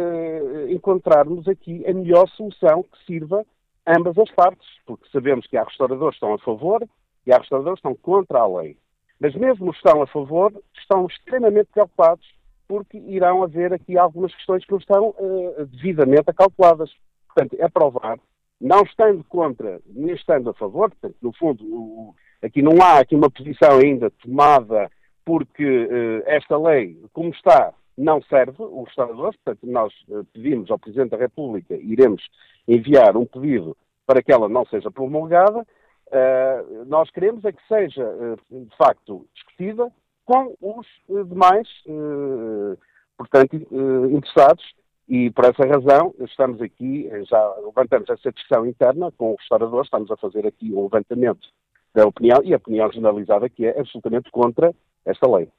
encontrarmos 0.69 1.47
aqui 1.47 1.85
a 1.85 1.93
melhor 1.93 2.27
solução 2.29 2.83
que 2.83 3.05
sirva 3.05 3.45
ambas 3.85 4.17
as 4.17 4.31
partes, 4.31 4.67
porque 4.85 5.09
sabemos 5.11 5.45
que 5.47 5.57
há 5.57 5.63
restauradores 5.63 6.17
que 6.17 6.25
estão 6.25 6.33
a 6.33 6.39
favor 6.39 6.87
e 7.25 7.33
há 7.33 7.37
restauradores 7.37 7.81
que 7.81 7.87
estão 7.87 8.01
contra 8.01 8.39
a 8.39 8.47
lei. 8.47 8.77
Mas 9.19 9.35
mesmo 9.35 9.69
os 9.69 9.79
que 9.79 9.87
estão 9.87 10.01
a 10.01 10.07
favor 10.07 10.53
estão 10.79 11.05
extremamente 11.05 11.67
preocupados 11.73 12.25
porque 12.67 12.97
irão 12.97 13.43
haver 13.43 13.73
aqui 13.73 13.97
algumas 13.97 14.33
questões 14.33 14.63
que 14.63 14.71
não 14.71 14.79
estão 14.79 15.09
uh, 15.09 15.65
devidamente 15.65 16.29
acalculadas. 16.29 16.89
Portanto, 17.27 17.57
é 17.59 17.67
provar, 17.67 18.17
não 18.59 18.83
estando 18.83 19.23
contra 19.25 19.81
nem 19.85 20.15
estando 20.15 20.49
a 20.49 20.53
favor, 20.53 20.89
portanto, 20.89 21.17
no 21.21 21.33
fundo, 21.33 21.63
o, 21.65 22.15
Aqui 22.41 22.61
não 22.61 22.81
há 22.81 22.99
aqui 22.99 23.15
uma 23.15 23.29
posição 23.29 23.77
ainda 23.77 24.09
tomada 24.09 24.89
porque 25.23 25.63
uh, 25.63 26.23
esta 26.25 26.57
lei, 26.57 26.99
como 27.13 27.29
está, 27.29 27.71
não 27.97 28.21
serve 28.23 28.63
os 28.63 28.85
restauradores, 28.87 29.37
portanto 29.43 29.69
nós 29.69 29.93
uh, 30.09 30.23
pedimos 30.33 30.71
ao 30.71 30.79
Presidente 30.79 31.11
da 31.11 31.17
República, 31.17 31.75
iremos 31.75 32.23
enviar 32.67 33.15
um 33.17 33.25
pedido 33.25 33.75
para 34.05 34.21
que 34.21 34.31
ela 34.31 34.49
não 34.49 34.65
seja 34.65 34.91
promulgada, 34.91 35.59
uh, 35.59 36.85
nós 36.85 37.09
queremos 37.11 37.43
é 37.45 37.51
que 37.51 37.67
seja, 37.67 38.03
de 38.49 38.75
facto, 38.77 39.25
discutida 39.33 39.91
com 40.25 40.55
os 40.61 40.87
demais, 41.27 41.67
portanto, 43.17 43.55
interessados, 44.09 44.63
e 45.09 45.29
por 45.31 45.43
essa 45.43 45.67
razão 45.67 46.13
estamos 46.19 46.61
aqui, 46.61 47.09
já 47.29 47.55
levantamos 47.65 48.09
essa 48.09 48.31
discussão 48.31 48.65
interna 48.65 49.11
com 49.17 49.33
os 49.33 49.39
restauradores, 49.39 49.87
estamos 49.87 50.09
a 50.09 50.15
fazer 50.15 50.47
aqui 50.47 50.71
um 50.73 50.83
levantamento 50.83 51.49
da 51.93 52.05
opinião 52.05 52.41
e 52.43 52.53
a 52.53 52.57
opinião 52.57 52.91
generalizada 52.91 53.49
que 53.49 53.65
é 53.65 53.77
absolutamente 53.77 54.31
contra 54.31 54.73
esta 55.05 55.29
lei. 55.29 55.49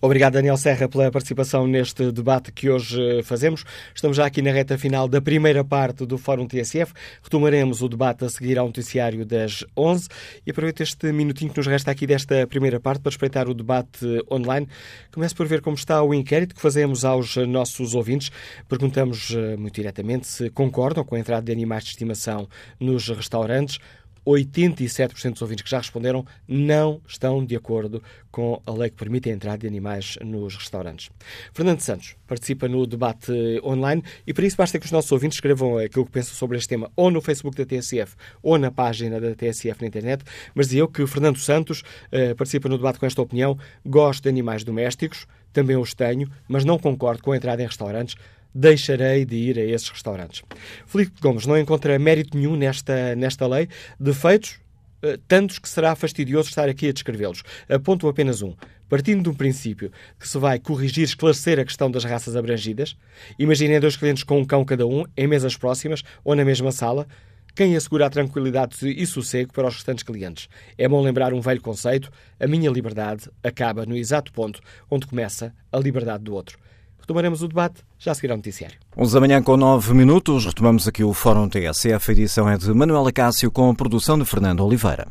Obrigado, 0.00 0.34
Daniel 0.34 0.56
Serra, 0.56 0.88
pela 0.88 1.10
participação 1.10 1.66
neste 1.66 2.10
debate 2.10 2.50
que 2.52 2.68
hoje 2.68 3.00
eh, 3.00 3.22
fazemos. 3.22 3.64
Estamos 3.94 4.16
já 4.16 4.26
aqui 4.26 4.42
na 4.42 4.50
reta 4.50 4.76
final 4.76 5.08
da 5.08 5.20
primeira 5.20 5.64
parte 5.64 6.04
do 6.04 6.18
Fórum 6.18 6.46
TSF. 6.46 6.92
Retomaremos 7.22 7.82
o 7.82 7.88
debate 7.88 8.24
a 8.24 8.28
seguir 8.28 8.58
ao 8.58 8.66
noticiário 8.66 9.24
das 9.24 9.64
11 9.76 10.08
e 10.46 10.50
aproveito 10.50 10.82
este 10.82 11.12
minutinho 11.12 11.50
que 11.50 11.56
nos 11.56 11.66
resta 11.66 11.90
aqui 11.90 12.06
desta 12.06 12.46
primeira 12.46 12.80
parte 12.80 13.00
para 13.00 13.10
espreitar 13.10 13.48
o 13.48 13.54
debate 13.54 14.06
online. 14.30 14.68
Começo 15.12 15.36
por 15.36 15.46
ver 15.46 15.60
como 15.60 15.76
está 15.76 16.02
o 16.02 16.12
inquérito 16.12 16.54
que 16.54 16.60
fazemos 16.60 17.04
aos 17.04 17.36
nossos 17.36 17.94
ouvintes. 17.94 18.30
Perguntamos 18.68 19.34
eh, 19.34 19.56
muito 19.56 19.74
diretamente 19.74 20.26
se 20.26 20.50
concordam 20.50 21.04
com 21.04 21.14
a 21.14 21.18
entrada 21.18 21.42
de 21.42 21.52
animais 21.52 21.84
de 21.84 21.90
estimação 21.90 22.48
nos 22.80 23.08
restaurantes. 23.08 23.78
87% 24.26 25.32
dos 25.32 25.42
ouvintes 25.42 25.64
que 25.64 25.70
já 25.70 25.78
responderam 25.78 26.24
não 26.46 27.00
estão 27.06 27.44
de 27.44 27.56
acordo 27.56 28.02
com 28.30 28.60
a 28.66 28.72
lei 28.72 28.90
que 28.90 28.96
permite 28.96 29.28
a 29.28 29.32
entrada 29.32 29.58
de 29.58 29.66
animais 29.66 30.16
nos 30.22 30.56
restaurantes. 30.56 31.10
Fernando 31.52 31.80
Santos 31.80 32.16
participa 32.26 32.66
no 32.68 32.86
debate 32.86 33.32
online 33.62 34.02
e 34.26 34.32
para 34.32 34.46
isso 34.46 34.56
basta 34.56 34.78
que 34.78 34.86
os 34.86 34.92
nossos 34.92 35.12
ouvintes 35.12 35.36
escrevam 35.36 35.78
aquilo 35.78 36.06
que 36.06 36.12
pensam 36.12 36.34
sobre 36.34 36.56
este 36.56 36.68
tema 36.68 36.90
ou 36.96 37.10
no 37.10 37.20
Facebook 37.20 37.56
da 37.56 37.66
TSF 37.66 38.14
ou 38.42 38.56
na 38.58 38.70
página 38.70 39.20
da 39.20 39.34
TSF 39.34 39.80
na 39.80 39.88
internet. 39.88 40.24
Mas 40.54 40.72
eu 40.72 40.88
que 40.88 41.06
Fernando 41.06 41.38
Santos 41.38 41.80
uh, 41.80 42.34
participa 42.36 42.68
no 42.68 42.76
debate 42.76 42.98
com 42.98 43.06
esta 43.06 43.20
opinião. 43.20 43.58
Gosto 43.84 44.22
de 44.22 44.28
animais 44.28 44.64
domésticos, 44.64 45.26
também 45.52 45.76
os 45.76 45.94
tenho, 45.94 46.30
mas 46.48 46.64
não 46.64 46.78
concordo 46.78 47.22
com 47.22 47.32
a 47.32 47.36
entrada 47.36 47.62
em 47.62 47.66
restaurantes 47.66 48.16
deixarei 48.54 49.24
de 49.24 49.36
ir 49.36 49.58
a 49.58 49.64
esses 49.64 49.88
restaurantes. 49.88 50.42
Felipe 50.86 51.20
Gomes 51.20 51.46
não 51.46 51.58
encontra 51.58 51.98
mérito 51.98 52.36
nenhum 52.36 52.56
nesta, 52.56 53.14
nesta 53.16 53.46
lei, 53.46 53.68
defeitos 53.98 54.60
uh, 55.02 55.18
tantos 55.28 55.58
que 55.58 55.68
será 55.68 55.94
fastidioso 55.94 56.48
estar 56.48 56.68
aqui 56.68 56.88
a 56.88 56.92
descrevê-los. 56.92 57.42
Aponto 57.68 58.08
apenas 58.08 58.42
um. 58.42 58.54
Partindo 58.88 59.22
de 59.22 59.30
um 59.30 59.34
princípio 59.34 59.90
que 60.20 60.28
se 60.28 60.36
vai 60.36 60.58
corrigir, 60.58 61.04
esclarecer 61.04 61.58
a 61.58 61.64
questão 61.64 61.90
das 61.90 62.04
raças 62.04 62.36
abrangidas, 62.36 62.94
imaginem 63.38 63.80
dois 63.80 63.96
clientes 63.96 64.22
com 64.22 64.38
um 64.38 64.44
cão 64.44 64.64
cada 64.64 64.86
um, 64.86 65.04
em 65.16 65.26
mesas 65.26 65.56
próximas 65.56 66.02
ou 66.22 66.34
na 66.34 66.44
mesma 66.44 66.70
sala, 66.70 67.06
quem 67.54 67.76
assegura 67.76 68.06
a 68.06 68.10
tranquilidade 68.10 68.76
e 68.88 69.06
sossego 69.06 69.52
para 69.52 69.68
os 69.68 69.74
restantes 69.74 70.02
clientes? 70.02 70.48
É 70.78 70.88
bom 70.88 71.02
lembrar 71.02 71.34
um 71.34 71.40
velho 71.40 71.60
conceito: 71.60 72.10
a 72.40 72.46
minha 72.46 72.70
liberdade 72.70 73.28
acaba 73.42 73.84
no 73.84 73.94
exato 73.94 74.32
ponto 74.32 74.58
onde 74.90 75.06
começa 75.06 75.54
a 75.70 75.78
liberdade 75.78 76.24
do 76.24 76.34
outro. 76.34 76.58
Retomaremos 77.02 77.42
o 77.42 77.48
debate 77.48 77.82
já 77.98 78.12
a 78.12 78.14
seguir 78.14 78.30
ao 78.30 78.36
noticiário. 78.36 78.78
11 78.96 79.12
da 79.12 79.20
manhã 79.20 79.42
com 79.42 79.56
9 79.56 79.92
minutos, 79.92 80.46
retomamos 80.46 80.86
aqui 80.86 81.02
o 81.02 81.12
Fórum 81.12 81.48
TSF. 81.48 82.10
A 82.10 82.12
edição 82.12 82.48
é 82.48 82.56
de 82.56 82.72
Manuela 82.72 83.10
Cássio 83.10 83.50
com 83.50 83.68
a 83.68 83.74
produção 83.74 84.16
de 84.16 84.24
Fernando 84.24 84.64
Oliveira. 84.64 85.08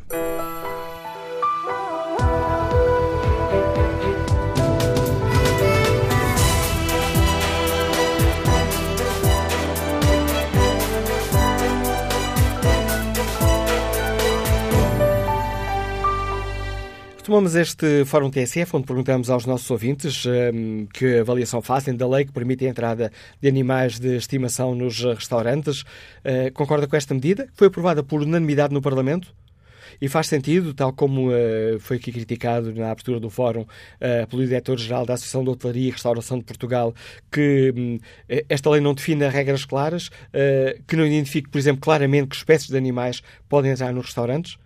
Retomamos 17.32 17.54
este 17.54 18.04
Fórum 18.04 18.28
TSF, 18.28 18.76
onde 18.76 18.86
perguntamos 18.86 19.30
aos 19.30 19.46
nossos 19.46 19.70
ouvintes 19.70 20.26
um, 20.26 20.84
que 20.92 21.20
avaliação 21.20 21.62
fazem 21.62 21.96
da 21.96 22.06
lei 22.06 22.26
que 22.26 22.30
permite 22.30 22.66
a 22.66 22.68
entrada 22.68 23.10
de 23.40 23.48
animais 23.48 23.98
de 23.98 24.16
estimação 24.16 24.74
nos 24.74 25.02
restaurantes. 25.02 25.80
Uh, 25.80 26.52
concorda 26.52 26.86
com 26.86 26.94
esta 26.94 27.14
medida? 27.14 27.48
Foi 27.54 27.68
aprovada 27.68 28.02
por 28.02 28.20
unanimidade 28.20 28.74
no 28.74 28.82
Parlamento? 28.82 29.34
E 29.98 30.10
faz 30.10 30.26
sentido, 30.26 30.74
tal 30.74 30.92
como 30.92 31.30
uh, 31.30 31.80
foi 31.80 31.96
aqui 31.96 32.12
criticado 32.12 32.70
na 32.74 32.90
abertura 32.90 33.18
do 33.18 33.30
fórum 33.30 33.62
uh, 33.62 34.26
pelo 34.28 34.44
diretor-geral 34.44 35.06
da 35.06 35.14
Associação 35.14 35.42
de 35.42 35.48
Hotelaria 35.48 35.88
e 35.88 35.90
Restauração 35.90 36.36
de 36.36 36.44
Portugal, 36.44 36.94
que 37.30 37.72
um, 37.74 37.98
esta 38.46 38.68
lei 38.68 38.82
não 38.82 38.92
define 38.92 39.26
regras 39.30 39.64
claras, 39.64 40.08
uh, 40.08 40.82
que 40.86 40.96
não 40.96 41.06
identifique, 41.06 41.48
por 41.48 41.56
exemplo, 41.56 41.80
claramente 41.80 42.28
que 42.28 42.36
espécies 42.36 42.68
de 42.68 42.76
animais 42.76 43.22
podem 43.48 43.70
entrar 43.72 43.90
nos 43.90 44.04
restaurantes? 44.04 44.58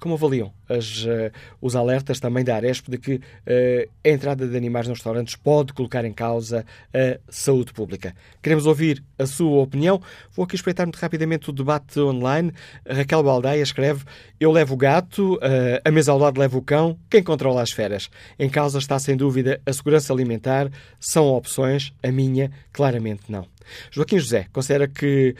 Como 0.00 0.14
avaliam 0.14 0.50
as, 0.66 1.04
uh, 1.04 1.30
os 1.60 1.76
alertas 1.76 2.18
também 2.18 2.42
da 2.42 2.56
Aresp 2.56 2.88
de 2.88 2.96
que 2.96 3.14
uh, 3.16 3.90
a 4.02 4.08
entrada 4.08 4.48
de 4.48 4.56
animais 4.56 4.88
nos 4.88 4.98
restaurantes 4.98 5.36
pode 5.36 5.74
colocar 5.74 6.06
em 6.06 6.12
causa 6.12 6.64
a 6.94 7.18
saúde 7.28 7.72
pública? 7.74 8.14
Queremos 8.42 8.64
ouvir 8.64 9.04
a 9.18 9.26
sua 9.26 9.62
opinião. 9.62 10.00
Vou 10.34 10.44
aqui 10.44 10.56
espreitar 10.56 10.86
muito 10.86 10.96
rapidamente 10.96 11.50
o 11.50 11.52
debate 11.52 12.00
online. 12.00 12.50
Raquel 12.88 13.22
Baldeia 13.22 13.62
escreve: 13.62 14.04
Eu 14.40 14.50
levo 14.50 14.72
o 14.72 14.76
gato, 14.76 15.34
uh, 15.34 15.38
a 15.84 15.90
mesa 15.90 16.12
ao 16.12 16.18
lado 16.18 16.40
leva 16.40 16.56
o 16.56 16.62
cão, 16.62 16.98
quem 17.10 17.22
controla 17.22 17.60
as 17.60 17.70
feras? 17.70 18.08
Em 18.38 18.48
causa 18.48 18.78
está 18.78 18.98
sem 18.98 19.16
dúvida 19.16 19.60
a 19.66 19.72
segurança 19.72 20.12
alimentar. 20.14 20.70
São 20.98 21.26
opções, 21.26 21.92
a 22.02 22.10
minha, 22.10 22.50
claramente 22.72 23.24
não. 23.28 23.46
Joaquim 23.90 24.18
José 24.18 24.46
considera 24.52 24.88
que 24.88 25.36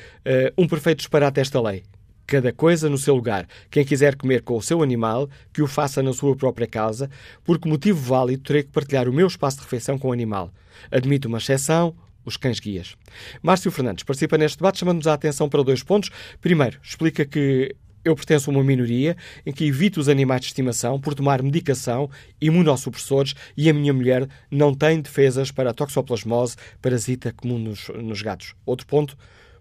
um 0.56 0.68
perfeito 0.68 0.98
disparate 0.98 1.40
esta 1.40 1.60
lei 1.60 1.82
cada 2.30 2.52
coisa 2.52 2.88
no 2.88 2.96
seu 2.96 3.16
lugar. 3.16 3.48
Quem 3.68 3.84
quiser 3.84 4.14
comer 4.14 4.42
com 4.42 4.56
o 4.56 4.62
seu 4.62 4.82
animal, 4.84 5.28
que 5.52 5.60
o 5.60 5.66
faça 5.66 6.00
na 6.00 6.12
sua 6.12 6.36
própria 6.36 6.66
casa, 6.66 7.10
porque 7.42 7.68
motivo 7.68 8.00
válido 8.00 8.44
terei 8.44 8.62
que 8.62 8.70
partilhar 8.70 9.08
o 9.08 9.12
meu 9.12 9.26
espaço 9.26 9.56
de 9.56 9.64
refeição 9.64 9.98
com 9.98 10.08
o 10.08 10.12
animal. 10.12 10.52
Admito 10.92 11.26
uma 11.26 11.38
exceção, 11.38 11.92
os 12.24 12.36
cães 12.36 12.60
guias. 12.60 12.94
Márcio 13.42 13.72
Fernandes 13.72 14.04
participa 14.04 14.38
neste 14.38 14.58
debate 14.58 14.78
chamando-nos 14.78 15.08
a 15.08 15.14
atenção 15.14 15.48
para 15.48 15.64
dois 15.64 15.82
pontos. 15.82 16.08
Primeiro, 16.40 16.78
explica 16.84 17.24
que 17.24 17.74
eu 18.04 18.14
pertenço 18.14 18.48
a 18.48 18.54
uma 18.54 18.62
minoria 18.62 19.16
em 19.44 19.52
que 19.52 19.64
evito 19.64 19.98
os 19.98 20.08
animais 20.08 20.42
de 20.42 20.46
estimação 20.46 21.00
por 21.00 21.14
tomar 21.14 21.42
medicação, 21.42 22.08
imunossupressores 22.40 23.34
e 23.56 23.68
a 23.68 23.74
minha 23.74 23.92
mulher 23.92 24.28
não 24.48 24.72
tem 24.72 25.00
defesas 25.00 25.50
para 25.50 25.70
a 25.70 25.74
toxoplasmose, 25.74 26.56
parasita 26.80 27.32
comum 27.32 27.58
nos, 27.58 27.88
nos 27.88 28.22
gatos. 28.22 28.54
Outro 28.64 28.86
ponto, 28.86 29.18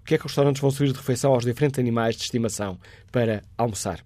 que 0.10 0.16
é 0.16 0.18
que 0.18 0.26
os 0.26 0.32
restaurantes 0.32 0.60
vão 0.60 0.72
servir 0.72 0.92
de 0.92 0.98
refeição 0.98 1.32
aos 1.32 1.46
diferentes 1.46 1.78
animais 1.78 2.16
de 2.16 2.24
estimação 2.24 2.80
para 3.12 3.44
almoçar. 3.56 4.04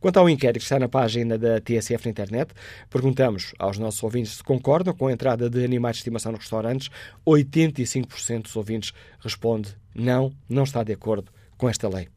Quanto 0.00 0.18
ao 0.18 0.28
inquérito 0.28 0.58
que 0.58 0.64
está 0.64 0.80
na 0.80 0.88
página 0.88 1.38
da 1.38 1.60
TSF 1.60 2.06
na 2.06 2.10
internet, 2.10 2.52
perguntamos 2.90 3.54
aos 3.56 3.78
nossos 3.78 4.02
ouvintes 4.02 4.32
se 4.32 4.42
concordam 4.42 4.92
com 4.92 5.06
a 5.06 5.12
entrada 5.12 5.48
de 5.48 5.64
animais 5.64 5.94
de 5.94 6.00
estimação 6.00 6.32
nos 6.32 6.40
restaurantes. 6.40 6.90
85% 7.24 8.42
dos 8.42 8.56
ouvintes 8.56 8.92
responde 9.20 9.76
não, 9.94 10.32
não 10.48 10.64
está 10.64 10.82
de 10.82 10.92
acordo 10.92 11.30
com 11.58 11.68
esta 11.68 11.88
lei. 11.88 12.08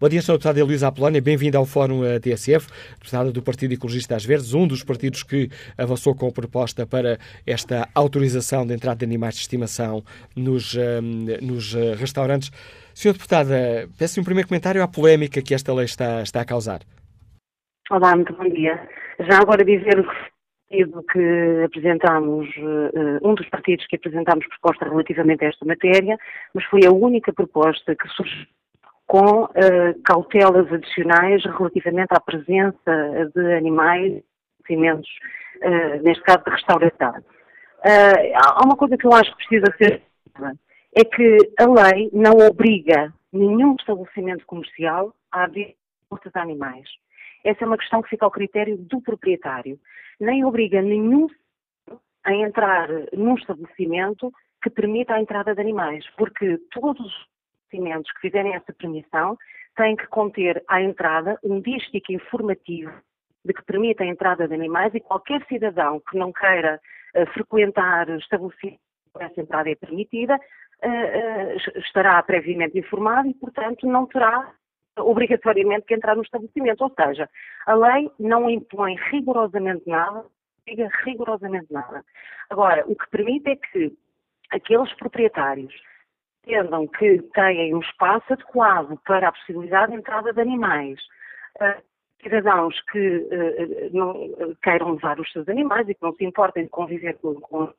Bom 0.00 0.08
dia, 0.08 0.20
Sra. 0.20 0.34
Deputada 0.34 0.64
Luísa 0.64 0.88
Apolónia, 0.88 1.20
bem-vinda 1.20 1.58
ao 1.58 1.66
Fórum 1.66 2.04
eh, 2.04 2.18
TSF, 2.18 2.66
deputada 2.98 3.30
do 3.30 3.42
Partido 3.42 3.74
Ecologista 3.74 4.16
às 4.16 4.24
Verdes, 4.24 4.54
um 4.54 4.66
dos 4.66 4.82
partidos 4.82 5.22
que 5.22 5.50
avançou 5.76 6.14
com 6.14 6.26
a 6.28 6.32
proposta 6.32 6.86
para 6.86 7.18
esta 7.46 7.88
autorização 7.94 8.66
de 8.66 8.74
entrada 8.74 8.98
de 8.98 9.04
animais 9.04 9.34
de 9.34 9.42
estimação 9.42 10.02
nos, 10.34 10.74
ehm, 10.74 11.26
nos 11.42 11.74
eh, 11.74 11.94
restaurantes. 11.94 12.50
Sra. 12.94 13.12
Deputada, 13.12 13.88
peço 13.98 14.20
um 14.20 14.24
primeiro 14.24 14.48
comentário 14.48 14.82
à 14.82 14.88
polémica 14.88 15.42
que 15.42 15.54
esta 15.54 15.72
lei 15.74 15.84
está, 15.84 16.22
está 16.22 16.40
a 16.40 16.44
causar. 16.44 16.80
Olá, 17.90 18.16
muito 18.16 18.32
bom 18.34 18.48
dia. 18.48 18.80
Já 19.20 19.38
agora 19.38 19.64
dizer 19.64 20.04
que 20.68 21.62
apresentámos, 21.64 22.48
eh, 22.56 23.18
um 23.22 23.34
dos 23.34 23.48
partidos 23.50 23.86
que 23.86 23.96
apresentámos 23.96 24.46
proposta 24.48 24.88
relativamente 24.88 25.44
a 25.44 25.48
esta 25.48 25.64
matéria, 25.64 26.16
mas 26.54 26.64
foi 26.64 26.80
a 26.86 26.90
única 26.90 27.32
proposta 27.32 27.94
que 27.94 28.08
surgiu 28.08 28.46
com 29.06 29.44
uh, 29.44 30.02
cautelas 30.04 30.70
adicionais 30.72 31.44
relativamente 31.44 32.12
à 32.12 32.20
presença 32.20 33.30
de 33.34 33.54
animais, 33.54 34.22
alimentos, 34.68 35.08
uh, 35.58 36.02
neste 36.02 36.22
caso 36.24 36.42
de 36.44 36.50
restauração. 36.50 37.12
Uh, 37.78 38.32
há 38.34 38.64
uma 38.64 38.76
coisa 38.76 38.96
que 38.96 39.06
eu 39.06 39.12
acho 39.12 39.30
que 39.36 39.46
precisa 39.46 39.76
ser 39.78 40.02
é 40.94 41.04
que 41.04 41.38
a 41.58 41.66
lei 41.66 42.10
não 42.12 42.32
obriga 42.46 43.12
nenhum 43.32 43.76
estabelecimento 43.78 44.46
comercial 44.46 45.14
a 45.30 45.44
abrir 45.44 45.76
portas 46.08 46.32
de 46.32 46.38
animais. 46.38 46.88
Essa 47.44 47.64
é 47.64 47.66
uma 47.66 47.76
questão 47.76 48.02
que 48.02 48.08
fica 48.08 48.24
ao 48.24 48.30
critério 48.30 48.76
do 48.78 49.00
proprietário. 49.00 49.78
Nem 50.18 50.44
obriga 50.44 50.80
nenhum 50.80 51.28
a 52.24 52.34
entrar 52.34 52.88
num 53.12 53.34
estabelecimento 53.34 54.32
que 54.62 54.70
permita 54.70 55.14
a 55.14 55.20
entrada 55.20 55.54
de 55.54 55.60
animais, 55.60 56.04
porque 56.16 56.58
todos 56.72 57.12
estabelecimentos 57.66 58.10
que 58.12 58.20
fizerem 58.20 58.54
essa 58.54 58.72
permissão 58.72 59.36
têm 59.76 59.96
que 59.96 60.06
conter 60.06 60.62
à 60.68 60.80
entrada 60.80 61.38
um 61.42 61.60
dístico 61.60 62.12
informativo 62.12 62.92
de 63.44 63.52
que 63.52 63.64
permita 63.64 64.02
a 64.02 64.06
entrada 64.06 64.48
de 64.48 64.54
animais 64.54 64.94
e 64.94 65.00
qualquer 65.00 65.44
cidadão 65.46 66.00
que 66.00 66.16
não 66.16 66.32
queira 66.32 66.80
uh, 67.14 67.26
frequentar 67.32 68.08
estabelecimentos 68.10 68.84
essa 69.18 69.40
entrada 69.40 69.70
é 69.70 69.74
permitida 69.74 70.34
uh, 70.34 70.88
uh, 70.88 71.78
estará 71.78 72.22
previamente 72.22 72.78
informado 72.78 73.28
e, 73.28 73.34
portanto, 73.34 73.86
não 73.86 74.06
terá 74.06 74.52
obrigatoriamente 74.98 75.86
que 75.86 75.94
entrar 75.94 76.16
no 76.16 76.22
estabelecimento. 76.22 76.82
Ou 76.82 76.92
seja, 76.94 77.28
a 77.66 77.74
lei 77.74 78.10
não 78.18 78.50
impõe 78.50 78.96
rigorosamente 79.10 79.84
nada, 79.86 80.26
diga 80.66 80.90
rigorosamente 81.04 81.72
nada. 81.72 82.04
Agora, 82.50 82.84
o 82.86 82.94
que 82.94 83.08
permite 83.08 83.50
é 83.50 83.56
que 83.56 83.96
aqueles 84.50 84.92
proprietários 84.96 85.72
entendam 86.46 86.86
que 86.86 87.20
têm 87.34 87.74
um 87.74 87.80
espaço 87.80 88.32
adequado 88.32 88.98
para 89.04 89.28
a 89.28 89.32
possibilidade 89.32 89.92
de 89.92 89.98
entrada 89.98 90.32
de 90.32 90.40
animais. 90.40 91.00
Uh, 91.60 91.82
cidadãos 92.22 92.80
que 92.92 93.18
uh, 93.18 93.90
não 93.92 94.54
queiram 94.62 94.92
levar 94.92 95.18
os 95.18 95.30
seus 95.32 95.48
animais 95.48 95.88
e 95.88 95.94
que 95.94 96.02
não 96.02 96.14
se 96.14 96.24
importem 96.24 96.64
de 96.64 96.70
conviver 96.70 97.14
com, 97.18 97.34
com 97.34 97.72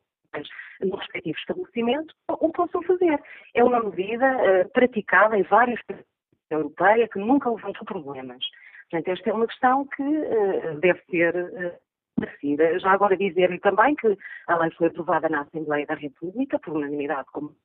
no 0.82 0.96
respectivo 0.96 1.38
estabelecimento, 1.38 2.14
o 2.28 2.52
possam 2.52 2.82
fazer. 2.82 3.18
É 3.54 3.64
uma 3.64 3.82
medida 3.82 4.68
praticada 4.74 5.38
em 5.38 5.42
vários 5.42 5.80
países 5.84 6.04
da 6.50 6.58
Europeia 6.58 7.08
que 7.08 7.18
nunca 7.18 7.50
levantou 7.50 7.84
problemas. 7.86 8.44
Portanto, 8.90 9.08
esta 9.08 9.30
é 9.30 9.32
uma 9.32 9.46
questão 9.46 9.86
que 9.86 10.02
deve 10.80 11.00
ser 11.10 11.34
uh, 11.34 12.78
Já 12.78 12.92
agora 12.92 13.16
dizer-lhe 13.16 13.58
também 13.58 13.94
que 13.96 14.18
a 14.48 14.56
lei 14.58 14.70
foi 14.72 14.88
aprovada 14.88 15.30
na 15.30 15.40
Assembleia 15.40 15.86
da 15.86 15.94
República, 15.94 16.58
por 16.58 16.76
unanimidade, 16.76 17.26
como 17.32 17.56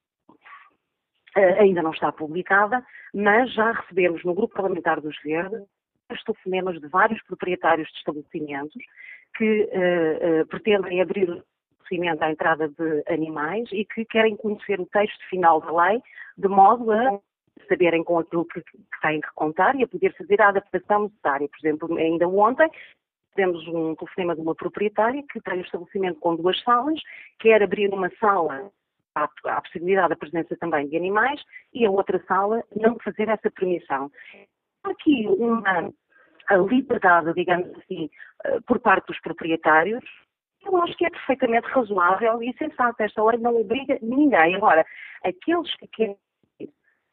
ainda 1.35 1.81
não 1.81 1.91
está 1.91 2.11
publicada, 2.11 2.83
mas 3.13 3.53
já 3.53 3.71
recebemos 3.71 4.23
no 4.23 4.33
Grupo 4.33 4.55
Parlamentar 4.55 5.01
dos 5.01 5.15
Verdes 5.23 5.63
os 6.11 6.23
telefonemas 6.23 6.79
de 6.79 6.87
vários 6.87 7.21
proprietários 7.23 7.89
de 7.89 7.97
estabelecimentos 7.97 8.83
que 9.35 9.63
uh, 9.63 10.41
uh, 10.41 10.47
pretendem 10.47 11.01
abrir 11.01 11.29
o 11.29 11.43
estabelecimento 11.83 12.23
à 12.23 12.31
entrada 12.31 12.69
de 12.69 13.03
animais 13.07 13.67
e 13.71 13.85
que 13.85 14.05
querem 14.05 14.35
conhecer 14.35 14.79
o 14.79 14.85
texto 14.85 15.27
final 15.29 15.59
da 15.61 15.85
lei, 15.85 16.01
de 16.37 16.47
modo 16.47 16.91
a 16.91 17.19
saberem 17.67 18.03
com 18.03 18.19
aquilo 18.19 18.45
que, 18.45 18.61
que 18.61 19.01
têm 19.01 19.21
que 19.21 19.33
contar 19.35 19.75
e 19.75 19.83
a 19.83 19.87
poder 19.87 20.15
fazer 20.15 20.41
a 20.41 20.49
adaptação 20.49 21.03
necessária. 21.03 21.47
Por 21.47 21.67
exemplo, 21.67 21.97
ainda 21.97 22.27
ontem 22.27 22.69
temos 23.35 23.67
um 23.67 23.95
telefonema 23.95 24.35
de 24.35 24.41
uma 24.41 24.55
proprietária 24.55 25.23
que 25.31 25.41
tem 25.41 25.59
um 25.59 25.61
estabelecimento 25.61 26.19
com 26.19 26.35
duas 26.35 26.61
salas, 26.61 26.99
quer 27.39 27.63
abrir 27.63 27.91
uma 27.91 28.09
sala 28.19 28.71
há, 29.15 29.29
há 29.45 29.57
a 29.57 29.61
possibilidade 29.61 30.09
da 30.09 30.15
presença 30.15 30.55
também 30.57 30.87
de 30.87 30.97
animais 30.97 31.41
e 31.73 31.85
a 31.85 31.91
outra 31.91 32.23
sala 32.27 32.63
não 32.75 32.97
fazer 32.99 33.29
essa 33.29 33.49
permissão. 33.51 34.11
Aqui 34.83 35.27
uma 35.27 35.91
liberdade, 36.69 37.33
digamos 37.33 37.69
assim, 37.77 38.09
eh, 38.45 38.59
por 38.67 38.79
parte 38.79 39.07
dos 39.07 39.19
proprietários, 39.21 40.03
eu 40.65 40.75
acho 40.81 40.95
que 40.97 41.05
é 41.05 41.09
perfeitamente 41.09 41.67
razoável 41.67 42.41
e 42.41 42.55
sensato. 42.57 43.01
Esta 43.01 43.23
lei 43.23 43.39
não 43.39 43.55
obriga 43.55 43.97
ninguém. 44.01 44.55
Agora, 44.55 44.85
aqueles 45.23 45.73
que 45.75 45.87
querem 45.87 46.17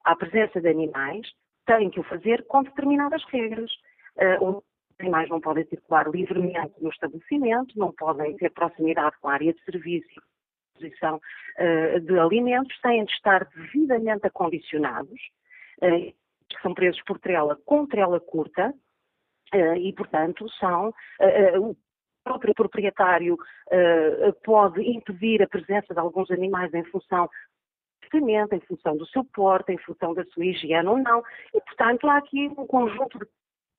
a 0.04 0.16
presença 0.16 0.60
de 0.60 0.68
animais 0.68 1.26
têm 1.66 1.90
que 1.90 2.00
o 2.00 2.04
fazer 2.04 2.44
com 2.46 2.62
determinadas 2.62 3.22
regras. 3.24 3.70
Uh, 4.16 4.48
os 4.48 4.64
animais 5.00 5.28
não 5.28 5.40
podem 5.40 5.64
circular 5.66 6.08
livremente 6.08 6.74
no 6.80 6.90
estabelecimento, 6.90 7.78
não 7.78 7.92
podem 7.92 8.36
ter 8.36 8.50
proximidade 8.50 9.16
com 9.20 9.28
a 9.28 9.34
área 9.34 9.52
de 9.52 9.64
serviço 9.64 10.20
uh, 10.88 12.00
de 12.00 12.18
alimentos 12.18 12.78
têm 12.80 13.04
de 13.04 13.12
estar 13.12 13.46
devidamente 13.54 14.26
acondicionados, 14.26 15.20
uh, 15.82 16.14
são 16.62 16.74
presos 16.74 17.02
por 17.04 17.18
trela 17.18 17.58
com 17.64 17.86
trela 17.86 18.20
curta, 18.20 18.74
uh, 19.54 19.76
e, 19.76 19.92
portanto, 19.92 20.48
são. 20.58 20.92
o 21.60 21.76
próprio 22.22 22.54
proprietário 22.54 23.36
pode 24.44 24.82
impedir 24.82 25.42
a 25.42 25.48
presença 25.48 25.94
de 25.94 25.98
alguns 25.98 26.30
animais 26.30 26.72
em 26.74 26.84
função 26.84 27.28
em 28.12 28.60
função 28.66 28.96
do 28.96 29.06
seu 29.06 29.24
porte, 29.24 29.72
em 29.72 29.78
função 29.78 30.12
da 30.12 30.24
sua 30.26 30.44
higiene 30.44 30.88
ou 30.88 30.98
não, 30.98 31.22
e, 31.54 31.60
portanto, 31.60 32.08
há 32.08 32.18
aqui 32.18 32.48
um 32.48 32.66
conjunto 32.66 33.18
de 33.18 33.26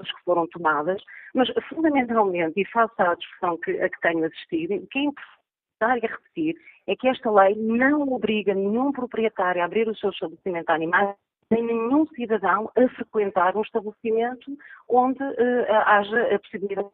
que 0.10 0.24
foram 0.24 0.48
tomadas, 0.48 1.02
mas 1.34 1.50
fundamentalmente, 1.70 2.60
e 2.60 2.66
face 2.66 2.94
à 3.02 3.14
discussão 3.14 3.58
que, 3.58 3.72
a 3.80 3.90
que 3.90 4.00
tenho 4.02 4.26
assistido, 4.26 4.76
o 4.76 4.88
que 4.88 5.00
é 5.00 5.04
importante 5.04 5.41
repetir 5.88 6.56
é 6.88 6.96
que 6.96 7.08
esta 7.08 7.32
lei 7.32 7.56
não 7.56 8.14
obriga 8.14 8.54
nenhum 8.54 8.92
proprietário 8.92 9.62
a 9.62 9.66
abrir 9.66 9.88
o 9.88 9.96
seu 9.96 10.10
estabelecimento 10.10 10.70
a 10.70 10.76
animais 10.76 11.16
nem 11.52 11.64
nenhum 11.64 12.08
cidadão 12.08 12.72
a 12.78 12.90
frequentar 12.96 13.56
um 13.58 13.62
estabelecimento 13.62 14.58
onde 14.88 15.22
uh, 15.22 15.74
haja 15.86 16.36
a 16.36 16.40
possibilidade 16.40 16.90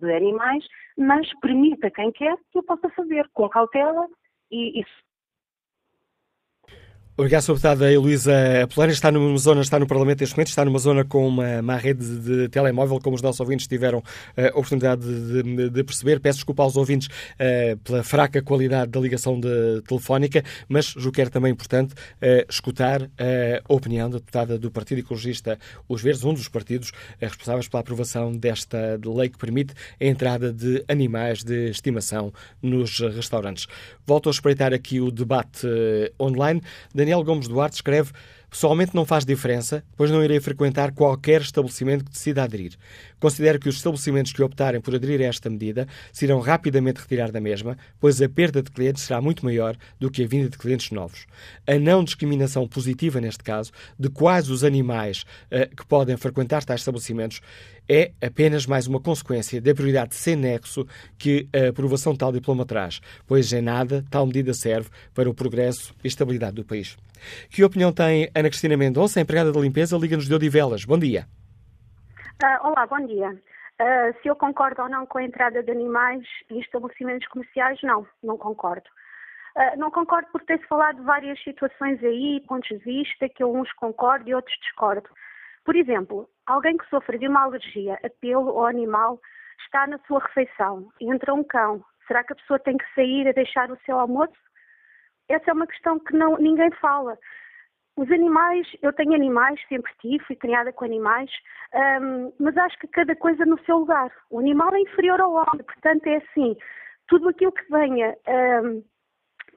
de 0.00 0.12
animais, 0.12 0.64
mas 0.96 1.28
permita 1.40 1.90
quem 1.90 2.12
quer 2.12 2.36
que 2.52 2.58
o 2.58 2.62
possa 2.62 2.88
fazer 2.90 3.28
com 3.32 3.48
cautela 3.48 4.06
e, 4.50 4.80
e 4.80 4.84
Obrigado, 7.18 7.42
Sr. 7.42 7.54
Deputada 7.54 7.92
Heloísa 7.92 8.62
Apolónia. 8.62 8.92
Está 8.92 9.10
numa 9.10 9.36
zona, 9.38 9.60
está 9.60 9.76
no 9.76 9.88
Parlamento 9.88 10.20
neste 10.20 10.36
momento, 10.36 10.50
está 10.50 10.64
numa 10.64 10.78
zona 10.78 11.04
com 11.04 11.26
uma 11.26 11.60
má 11.60 11.76
rede 11.76 12.06
de, 12.06 12.20
de 12.20 12.48
telemóvel, 12.48 13.00
como 13.00 13.16
os 13.16 13.22
nossos 13.22 13.40
ouvintes 13.40 13.66
tiveram 13.66 14.04
a 14.36 14.42
uh, 14.42 14.46
oportunidade 14.50 15.02
de, 15.02 15.42
de, 15.42 15.68
de, 15.68 15.82
perceber. 15.82 16.20
Peço 16.20 16.36
desculpa 16.36 16.62
aos 16.62 16.76
ouvintes 16.76 17.08
uh, 17.08 17.76
pela 17.78 18.04
fraca 18.04 18.40
qualidade 18.40 18.92
da 18.92 19.00
ligação 19.00 19.40
telefónica, 19.84 20.44
mas 20.68 20.94
julgo 20.96 21.10
que 21.10 21.20
era 21.20 21.28
também 21.28 21.50
importante 21.50 21.92
uh, 21.92 22.46
escutar 22.48 23.02
a 23.02 23.74
opinião 23.74 24.08
da 24.08 24.18
deputada 24.18 24.56
do 24.56 24.70
Partido 24.70 24.98
Ecologista 24.98 25.58
Os 25.88 26.00
Verdes, 26.00 26.22
um 26.22 26.32
dos 26.32 26.46
partidos 26.46 26.92
responsáveis 27.18 27.66
pela 27.66 27.80
aprovação 27.80 28.30
desta 28.30 28.96
lei 29.04 29.28
que 29.28 29.38
permite 29.38 29.74
a 30.00 30.04
entrada 30.04 30.52
de 30.52 30.84
animais 30.86 31.42
de 31.42 31.68
estimação 31.68 32.32
nos 32.62 33.00
restaurantes. 33.00 33.66
Volto 34.06 34.28
a 34.28 34.30
espreitar 34.30 34.72
aqui 34.72 35.00
o 35.00 35.10
debate 35.10 35.66
online. 36.20 36.62
Daniel 36.94 37.07
Gomes 37.16 37.48
Duarte 37.48 37.76
escreve 37.76 38.12
Pessoalmente 38.50 38.94
não 38.94 39.04
faz 39.04 39.26
diferença, 39.26 39.84
pois 39.94 40.10
não 40.10 40.24
irei 40.24 40.40
frequentar 40.40 40.92
qualquer 40.92 41.42
estabelecimento 41.42 42.04
que 42.04 42.12
decida 42.12 42.42
aderir. 42.42 42.76
Considero 43.20 43.58
que 43.58 43.68
os 43.68 43.76
estabelecimentos 43.76 44.32
que 44.32 44.42
optarem 44.42 44.80
por 44.80 44.94
aderir 44.94 45.20
a 45.20 45.24
esta 45.24 45.50
medida 45.50 45.86
se 46.10 46.24
irão 46.24 46.40
rapidamente 46.40 47.00
retirar 47.00 47.30
da 47.30 47.40
mesma, 47.40 47.76
pois 48.00 48.22
a 48.22 48.28
perda 48.28 48.62
de 48.62 48.70
clientes 48.70 49.02
será 49.02 49.20
muito 49.20 49.44
maior 49.44 49.76
do 50.00 50.10
que 50.10 50.24
a 50.24 50.26
vinda 50.26 50.48
de 50.48 50.56
clientes 50.56 50.90
novos. 50.90 51.26
A 51.66 51.78
não 51.78 52.02
discriminação 52.02 52.66
positiva, 52.66 53.20
neste 53.20 53.44
caso, 53.44 53.70
de 53.98 54.08
quais 54.08 54.48
os 54.48 54.64
animais 54.64 55.24
uh, 55.52 55.76
que 55.76 55.84
podem 55.84 56.16
frequentar 56.16 56.64
tais 56.64 56.80
estabelecimentos 56.80 57.42
é 57.88 58.12
apenas 58.24 58.66
mais 58.66 58.86
uma 58.86 59.00
consequência 59.00 59.60
da 59.60 59.74
prioridade 59.74 60.14
sem 60.14 60.36
nexo 60.36 60.86
que 61.18 61.48
a 61.54 61.70
aprovação 61.70 62.12
de 62.12 62.18
tal 62.18 62.30
diploma 62.30 62.66
traz, 62.66 63.00
pois 63.26 63.52
em 63.52 63.62
nada 63.62 64.04
tal 64.10 64.26
medida 64.26 64.52
serve 64.52 64.90
para 65.14 65.28
o 65.28 65.34
progresso 65.34 65.94
e 66.04 66.08
estabilidade 66.08 66.56
do 66.56 66.64
país. 66.64 66.96
Que 67.50 67.64
opinião 67.64 67.92
tem 67.92 68.30
Ana 68.34 68.48
Cristina 68.48 68.76
Mendonça, 68.76 69.20
empregada 69.20 69.50
de 69.50 69.58
limpeza, 69.58 69.96
Liga-nos 69.96 70.26
de 70.26 70.34
Odivelas? 70.34 70.84
Bom 70.84 70.98
dia. 70.98 71.26
Uh, 72.42 72.68
olá, 72.68 72.86
bom 72.86 73.04
dia. 73.06 73.30
Uh, 73.80 74.14
se 74.22 74.28
eu 74.28 74.36
concordo 74.36 74.82
ou 74.82 74.88
não 74.88 75.06
com 75.06 75.18
a 75.18 75.24
entrada 75.24 75.62
de 75.62 75.70
animais 75.70 76.22
em 76.50 76.60
estabelecimentos 76.60 77.26
comerciais, 77.28 77.78
não, 77.82 78.06
não 78.22 78.36
concordo. 78.36 78.88
Uh, 79.56 79.78
não 79.78 79.90
concordo 79.90 80.28
por 80.30 80.42
ter-se 80.42 80.66
falado 80.66 80.98
de 80.98 81.02
várias 81.02 81.42
situações 81.42 82.02
aí, 82.04 82.40
pontos 82.46 82.68
de 82.68 82.84
vista, 82.84 83.28
que 83.28 83.44
uns 83.44 83.72
concordo 83.72 84.28
e 84.28 84.34
outros 84.34 84.56
discordo. 84.60 85.08
Por 85.64 85.74
exemplo, 85.74 86.28
alguém 86.52 86.76
que 86.76 86.88
sofre 86.88 87.18
de 87.18 87.28
uma 87.28 87.42
alergia 87.42 87.98
a 88.04 88.10
pelo 88.20 88.48
ou 88.48 88.66
animal 88.66 89.20
está 89.60 89.86
na 89.86 89.98
sua 90.06 90.20
refeição 90.20 90.88
entra 91.00 91.34
um 91.34 91.44
cão. 91.44 91.84
Será 92.06 92.24
que 92.24 92.32
a 92.32 92.36
pessoa 92.36 92.58
tem 92.58 92.76
que 92.76 92.94
sair 92.94 93.28
a 93.28 93.32
deixar 93.32 93.70
o 93.70 93.78
seu 93.84 93.98
almoço? 93.98 94.32
essa 95.28 95.50
é 95.50 95.54
uma 95.54 95.66
questão 95.66 95.98
que 95.98 96.16
não, 96.16 96.36
ninguém 96.38 96.70
fala. 96.80 97.18
Os 97.96 98.10
animais, 98.10 98.66
eu 98.80 98.92
tenho 98.92 99.14
animais, 99.14 99.60
sempre 99.68 99.92
tive, 100.00 100.24
fui 100.24 100.36
criada 100.36 100.72
com 100.72 100.84
animais, 100.84 101.30
um, 102.00 102.32
mas 102.38 102.56
acho 102.56 102.78
que 102.78 102.88
cada 102.88 103.14
coisa 103.16 103.44
no 103.44 103.58
seu 103.64 103.78
lugar. 103.78 104.10
O 104.30 104.38
animal 104.38 104.74
é 104.74 104.80
inferior 104.80 105.20
ao 105.20 105.32
homem, 105.32 105.64
portanto 105.64 106.06
é 106.06 106.16
assim, 106.16 106.56
tudo 107.08 107.28
aquilo 107.28 107.52
que 107.52 107.68
venha. 107.70 108.16
Um, 108.64 108.82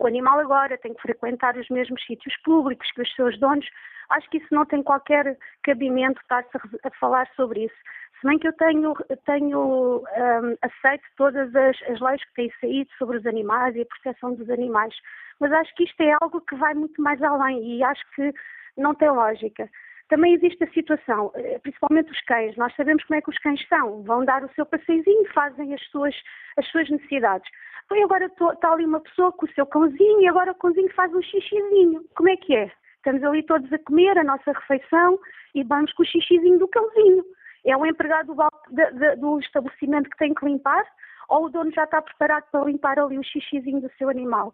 o 0.04 0.08
animal 0.08 0.40
agora 0.40 0.78
tem 0.78 0.94
que 0.94 1.02
frequentar 1.02 1.56
os 1.58 1.70
mesmos 1.70 2.04
sítios 2.06 2.36
públicos 2.44 2.90
que 2.92 3.02
os 3.02 3.16
seus 3.16 3.40
donos. 3.40 3.68
Acho 4.10 4.30
que 4.30 4.38
isso 4.38 4.48
não 4.52 4.66
tem 4.66 4.84
qualquer 4.84 5.38
cabimento 5.64 6.20
estar-se 6.22 6.50
a, 6.84 6.92
falar 7.00 7.28
sobre 7.36 7.66
isso. 7.66 7.76
Se 8.20 8.28
bem 8.28 8.38
que 8.38 8.48
eu 8.48 8.54
tenho, 8.54 8.94
tenho 9.26 10.04
um, 10.04 10.58
aceito 10.62 11.04
todas 11.18 11.56
as, 11.56 11.82
as 11.90 12.00
leis 12.00 12.24
que 12.26 12.34
têm 12.34 12.54
saído 12.60 12.90
sobre 12.98 13.18
os 13.18 13.26
animais 13.26 13.76
e 13.76 13.82
a 13.82 13.86
proteção 13.86 14.34
dos 14.36 14.50
animais 14.50 14.94
mas 15.42 15.52
acho 15.52 15.74
que 15.76 15.84
isto 15.84 16.00
é 16.02 16.16
algo 16.22 16.40
que 16.42 16.56
vai 16.56 16.76
muito 16.76 17.02
mais 17.02 17.22
além 17.24 17.78
e 17.78 17.84
acho 17.84 18.04
que 18.16 18.32
não 18.78 18.94
tem 18.94 19.10
lógica. 19.10 19.68
Também 20.12 20.34
existe 20.34 20.62
a 20.62 20.72
situação, 20.74 21.32
eh, 21.36 21.58
principalmente 21.60 22.12
os 22.12 22.20
cães, 22.26 22.58
nós 22.58 22.76
sabemos 22.76 23.02
como 23.06 23.18
é 23.18 23.22
que 23.22 23.30
os 23.30 23.38
cães 23.38 23.66
são, 23.70 24.04
vão 24.04 24.26
dar 24.26 24.44
o 24.44 24.54
seu 24.56 24.66
passeiozinho, 24.66 25.26
fazem 25.34 25.74
as 25.74 25.82
suas, 25.88 26.14
as 26.58 26.68
suas 26.68 26.90
necessidades. 26.90 27.50
Foi 27.88 28.04
agora 28.04 28.26
está 28.26 28.74
ali 28.74 28.84
uma 28.84 29.00
pessoa 29.00 29.32
com 29.32 29.46
o 29.46 29.54
seu 29.54 29.66
cãozinho 29.66 30.20
e 30.20 30.28
agora 30.28 30.52
o 30.52 30.56
cãozinho 30.56 30.94
faz 30.94 31.16
um 31.16 31.22
xixizinho. 31.22 32.04
Como 32.14 32.28
é 32.28 32.36
que 32.36 32.54
é? 32.54 32.70
Estamos 32.98 33.24
ali 33.24 33.42
todos 33.44 33.72
a 33.72 33.80
comer 33.80 34.18
a 34.18 34.24
nossa 34.26 34.52
refeição 34.52 35.18
e 35.56 35.64
vamos 35.64 35.94
com 35.94 36.04
o 36.04 36.06
xixizinho 36.06 36.60
do 36.60 36.68
cãozinho. 36.68 37.24
É 37.66 37.78
o 37.78 37.86
empregado 37.86 38.36
do, 38.36 39.16
do, 39.18 39.40
estabelecimento 39.40 40.10
que 40.10 40.18
tem 40.18 40.34
que 40.34 40.44
limpar 40.44 40.84
ou 41.30 41.46
o 41.46 41.50
dono 41.50 41.72
já 41.72 41.86
está 41.86 42.02
preparado 42.02 42.52
para 42.52 42.66
limpar 42.66 43.00
ali 43.00 43.18
o 43.18 43.24
xixizinho 43.24 43.80
do 43.80 43.90
seu 43.98 44.10
animal? 44.10 44.54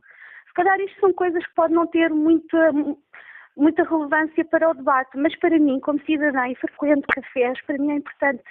calhar 0.57 0.79
isto 0.81 0.99
são 0.99 1.13
coisas 1.13 1.45
que 1.45 1.53
podem 1.53 1.75
não 1.75 1.85
ter 1.85 2.09
muita, 2.09 2.73
muita 3.57 3.83
relevância 3.83 4.45
para 4.45 4.69
o 4.69 4.73
debate, 4.73 5.17
mas 5.17 5.37
para 5.39 5.57
mim, 5.59 5.79
como 5.79 5.99
cidadã 6.05 6.47
e 6.47 6.55
frequente 6.55 7.05
cafés, 7.07 7.59
para 7.65 7.77
mim 7.77 7.91
é 7.91 7.95
importante. 7.95 8.43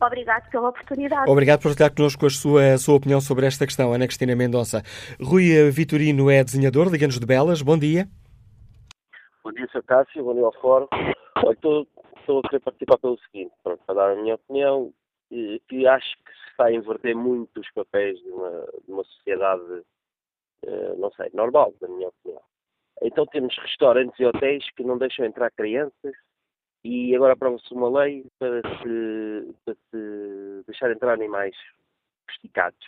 Obrigado 0.00 0.50
pela 0.50 0.68
oportunidade. 0.70 1.30
Obrigado 1.30 1.60
por 1.60 1.70
estar 1.70 1.94
connosco 1.94 2.26
a 2.26 2.30
sua, 2.30 2.72
a 2.74 2.78
sua 2.78 2.96
opinião 2.96 3.20
sobre 3.20 3.46
esta 3.46 3.66
questão, 3.66 3.92
Ana 3.92 4.06
Cristina 4.06 4.34
Mendonça. 4.34 4.82
Rui 5.20 5.70
Vitorino 5.70 6.30
é 6.30 6.42
desenhador, 6.42 6.90
liga-nos 6.90 7.20
de 7.20 7.26
Belas. 7.26 7.62
Bom 7.62 7.78
dia. 7.78 8.06
Bom 9.44 9.52
dia, 9.52 9.68
Sr. 9.70 9.82
Cássio. 9.84 10.24
Bom 10.24 10.34
dia 10.34 10.44
ao 10.44 10.52
Fórum. 10.60 10.88
Estou, 11.50 11.86
estou 12.18 12.38
a 12.38 12.42
querer 12.48 12.60
participar 12.60 12.98
pelo 12.98 13.18
seguinte, 13.18 13.52
pronto, 13.62 13.82
para 13.86 13.94
dar 13.94 14.12
a 14.12 14.22
minha 14.22 14.34
opinião, 14.34 14.92
que 15.68 15.86
acho 15.86 16.16
que 16.24 16.32
se 16.32 16.50
está 16.50 16.64
a 16.66 16.72
inverter 16.72 17.16
muito 17.16 17.60
os 17.60 17.70
papéis 17.72 18.18
de 18.18 18.30
uma, 18.30 18.66
de 18.86 18.92
uma 18.92 19.04
sociedade 19.04 19.82
eh, 20.64 20.94
não 20.96 21.10
sei, 21.12 21.28
normal, 21.34 21.74
na 21.80 21.88
minha 21.88 22.08
opinião. 22.08 22.40
Então 23.02 23.26
temos 23.26 23.56
restaurantes 23.58 24.18
e 24.18 24.24
hotéis 24.24 24.64
que 24.76 24.84
não 24.84 24.96
deixam 24.96 25.24
entrar 25.26 25.50
crianças 25.50 26.14
e 26.84 27.14
agora 27.14 27.34
aprova-se 27.34 27.72
uma 27.74 27.88
lei 28.00 28.24
para 28.38 28.60
se, 28.60 29.54
para 29.64 29.74
se 29.74 30.64
deixar 30.66 30.90
entrar 30.90 31.12
animais 31.12 31.54
esticados. 32.30 32.78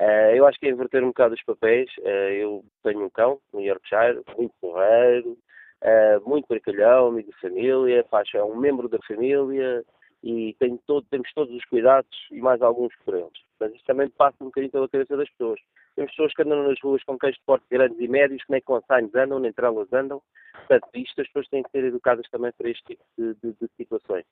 Uh, 0.00 0.34
eu 0.34 0.46
acho 0.46 0.58
que 0.58 0.66
é 0.66 0.70
inverter 0.70 1.02
um 1.02 1.08
bocado 1.08 1.34
os 1.34 1.42
papéis. 1.44 1.90
Uh, 1.98 2.32
eu 2.32 2.64
tenho 2.82 3.04
um 3.04 3.10
cão 3.10 3.40
no 3.52 3.60
Yorkshire, 3.60 4.22
muito 4.36 4.54
porreiro, 4.60 5.38
uh, 5.82 6.28
muito 6.28 6.46
brincalhão, 6.48 7.08
amigo 7.08 7.30
de 7.30 7.40
família, 7.40 8.04
faz, 8.10 8.28
é 8.34 8.42
um 8.42 8.56
membro 8.56 8.88
da 8.88 8.98
família 9.06 9.84
e 10.22 10.56
todo, 10.86 11.06
temos 11.10 11.32
todos 11.34 11.54
os 11.54 11.64
cuidados 11.64 12.28
e 12.30 12.40
mais 12.40 12.62
alguns 12.62 12.94
por 13.04 13.14
eles. 13.14 13.32
Mas 13.58 13.72
isto 13.74 13.84
também 13.84 14.08
passa 14.08 14.36
um 14.40 14.46
bocadinho 14.46 14.72
pela 14.72 14.88
cabeça 14.88 15.16
das 15.16 15.28
pessoas. 15.30 15.60
Temos 15.94 16.10
pessoas 16.12 16.32
que 16.32 16.42
andam 16.42 16.66
nas 16.66 16.80
ruas 16.80 17.02
com 17.04 17.18
cães 17.18 17.34
de 17.34 17.42
porte 17.44 17.66
grandes 17.70 17.98
e 18.00 18.08
médios, 18.08 18.42
que 18.44 18.52
nem 18.52 18.60
com 18.62 18.80
consignes 18.80 19.14
andam, 19.14 19.38
nem 19.38 19.52
trelas 19.52 19.92
andam. 19.92 20.22
Portanto, 20.52 20.88
isto 20.94 21.20
as 21.20 21.26
pessoas 21.26 21.48
têm 21.48 21.62
que 21.62 21.70
ser 21.70 21.84
educadas 21.84 22.26
também 22.30 22.52
para 22.56 22.70
este 22.70 22.82
tipo 22.84 23.04
de, 23.18 23.34
de, 23.34 23.52
de 23.60 23.68
situações. 23.76 24.24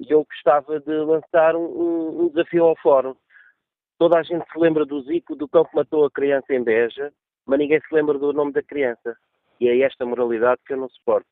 E 0.00 0.10
eu 0.10 0.24
gostava 0.24 0.78
de 0.80 0.92
lançar 0.92 1.56
um, 1.56 2.24
um, 2.24 2.28
desafio 2.28 2.64
ao 2.64 2.76
fórum. 2.76 3.14
Toda 3.98 4.18
a 4.18 4.22
gente 4.22 4.44
se 4.52 4.58
lembra 4.58 4.84
do 4.84 5.00
Zico, 5.02 5.34
do 5.34 5.48
cão 5.48 5.64
que 5.64 5.74
matou 5.74 6.04
a 6.04 6.10
criança 6.10 6.52
em 6.52 6.62
Beja, 6.62 7.12
mas 7.46 7.58
ninguém 7.58 7.80
se 7.80 7.94
lembra 7.94 8.18
do 8.18 8.32
nome 8.32 8.52
da 8.52 8.62
criança. 8.62 9.16
E 9.58 9.68
é 9.68 9.80
esta 9.80 10.04
moralidade 10.04 10.60
que 10.66 10.74
eu 10.74 10.76
não 10.76 10.88
suporto. 10.90 11.26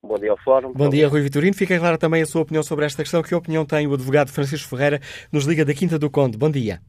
Bom 0.00 0.16
dia 0.16 0.30
ao 0.30 0.38
Fórum. 0.38 0.72
Bom 0.72 0.88
dia, 0.88 1.08
Rui 1.08 1.20
Vitorino. 1.22 1.56
Fica 1.56 1.76
clara 1.76 1.98
também 1.98 2.22
a 2.22 2.26
sua 2.26 2.42
opinião 2.42 2.62
sobre 2.62 2.84
esta 2.84 3.02
questão. 3.02 3.20
Que 3.20 3.34
opinião 3.34 3.66
tem 3.66 3.88
o 3.88 3.94
advogado 3.94 4.30
Francisco 4.32 4.68
Ferreira, 4.68 5.00
nos 5.32 5.44
liga 5.44 5.64
da 5.64 5.74
Quinta 5.74 5.98
do 5.98 6.08
Conde? 6.08 6.38
Bom 6.38 6.50
dia. 6.50 6.80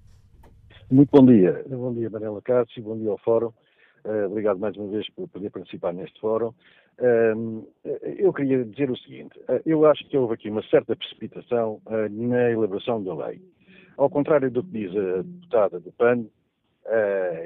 Muito 0.92 1.10
bom 1.12 1.24
dia. 1.24 1.64
Bom 1.70 1.94
dia, 1.94 2.10
Manela 2.10 2.42
Cássio. 2.42 2.82
Bom 2.82 2.98
dia 2.98 3.12
ao 3.12 3.18
Fórum. 3.20 3.54
Uh, 4.04 4.26
obrigado 4.26 4.58
mais 4.58 4.76
uma 4.76 4.88
vez 4.88 5.08
por 5.12 5.28
poder 5.28 5.52
participar 5.52 5.94
neste 5.94 6.20
Fórum. 6.20 6.52
Uh, 7.00 7.68
eu 8.18 8.34
queria 8.34 8.66
dizer 8.66 8.90
o 8.90 8.98
seguinte. 8.98 9.38
Uh, 9.42 9.62
eu 9.68 9.86
acho 9.86 10.04
que 10.10 10.18
houve 10.18 10.34
aqui 10.34 10.50
uma 10.50 10.64
certa 10.64 10.96
precipitação 10.96 11.80
na 12.10 12.50
elaboração 12.50 13.04
da 13.04 13.14
lei. 13.28 13.40
Ao 13.98 14.10
contrário 14.10 14.50
do 14.50 14.64
que 14.64 14.72
diz 14.72 14.96
a 14.96 15.22
deputada 15.22 15.80
do 15.80 15.92
PAN, 15.92 16.26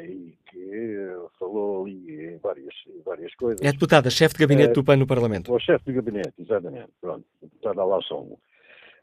e 0.08 0.38
que 0.50 1.08
falou 1.38 1.84
ali 1.84 2.36
em 2.36 2.38
várias, 2.38 2.74
várias 3.04 3.36
coisas. 3.36 3.60
É 3.62 3.70
a 3.70 3.72
deputada, 3.72 4.10
chefe 4.10 4.36
de 4.36 4.42
gabinete 4.42 4.74
do 4.74 4.84
PAN 4.84 4.96
no 4.96 5.08
Parlamento. 5.08 5.54
O 5.54 5.60
chefe 5.60 5.84
de 5.86 5.94
gabinete, 5.94 6.34
exatamente. 6.40 6.92
Pronto, 7.02 7.26
deputada 7.42 7.82
Alassongo. 7.82 8.40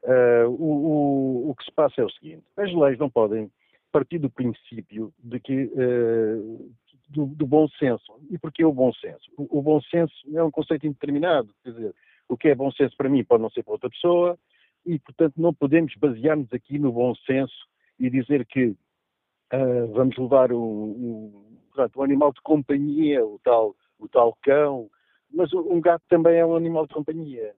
Uh, 0.02 0.48
o, 0.48 1.46
o, 1.46 1.50
o 1.50 1.54
que 1.56 1.64
se 1.64 1.72
passa 1.72 2.00
é 2.00 2.04
o 2.04 2.10
seguinte: 2.10 2.42
as 2.56 2.72
leis 2.72 2.96
não 2.98 3.10
podem 3.10 3.50
partir 3.90 4.18
do 4.18 4.30
princípio 4.30 5.12
de 5.18 5.40
que 5.40 5.64
uh, 5.64 6.72
do, 7.08 7.26
do, 7.26 7.46
bom 7.46 7.68
senso. 7.68 8.20
E 8.30 8.38
porquê 8.38 8.64
o 8.64 8.72
bom 8.72 8.92
senso? 8.92 9.30
O, 9.36 9.58
o, 9.58 9.62
bom 9.62 9.80
senso 9.82 10.14
é 10.34 10.42
um 10.42 10.50
conceito 10.50 10.86
indeterminado. 10.86 11.52
Quer 11.62 11.72
dizer, 11.72 11.94
o 12.28 12.36
que 12.36 12.48
é 12.48 12.54
bom 12.54 12.70
senso 12.70 12.96
para 12.96 13.08
mim 13.08 13.24
pode 13.24 13.42
não 13.42 13.50
ser 13.50 13.64
para 13.64 13.72
outra 13.72 13.90
pessoa, 13.90 14.38
e, 14.86 14.98
portanto, 14.98 15.34
não 15.36 15.52
podemos 15.52 15.94
basear-nos 15.96 16.52
aqui 16.52 16.78
no 16.78 16.92
bom 16.92 17.14
senso 17.26 17.68
e 17.98 18.08
dizer 18.08 18.46
que 18.46 18.68
uh, 18.68 19.86
vamos 19.92 20.16
levar 20.16 20.52
um, 20.52 20.56
um, 20.56 21.58
portanto, 21.72 21.98
um 21.98 22.02
animal 22.02 22.32
de 22.32 22.40
companhia, 22.40 23.24
o 23.24 23.38
tal, 23.42 23.76
o 23.98 24.08
tal 24.08 24.36
cão, 24.42 24.88
mas 25.32 25.52
um 25.52 25.80
gato 25.80 26.02
também 26.08 26.36
é 26.36 26.46
um 26.46 26.56
animal 26.56 26.86
de 26.86 26.94
companhia. 26.94 27.54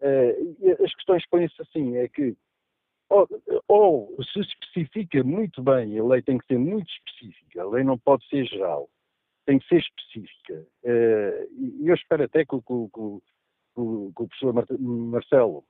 Uh, 0.00 0.84
as 0.84 0.94
questões 0.94 1.26
põem-se 1.28 1.60
assim, 1.60 1.96
é 1.96 2.08
que 2.08 2.36
ou, 3.14 3.28
ou, 3.68 4.24
se 4.24 4.40
especifica 4.40 5.22
muito 5.22 5.62
bem, 5.62 5.98
a 5.98 6.04
lei 6.04 6.20
tem 6.22 6.38
que 6.38 6.46
ser 6.46 6.58
muito 6.58 6.90
específica, 6.90 7.62
a 7.62 7.68
lei 7.68 7.84
não 7.84 7.96
pode 7.96 8.26
ser 8.28 8.44
geral, 8.46 8.88
tem 9.46 9.58
que 9.58 9.68
ser 9.68 9.78
específica. 9.80 10.66
Uh, 10.82 11.80
e 11.80 11.88
eu 11.88 11.94
espero 11.94 12.24
até 12.24 12.44
que, 12.44 12.56
que, 12.56 12.62
que, 12.62 13.20
que 13.74 13.80
o 13.80 14.12
professor 14.14 14.52
Marcelo 14.80 15.64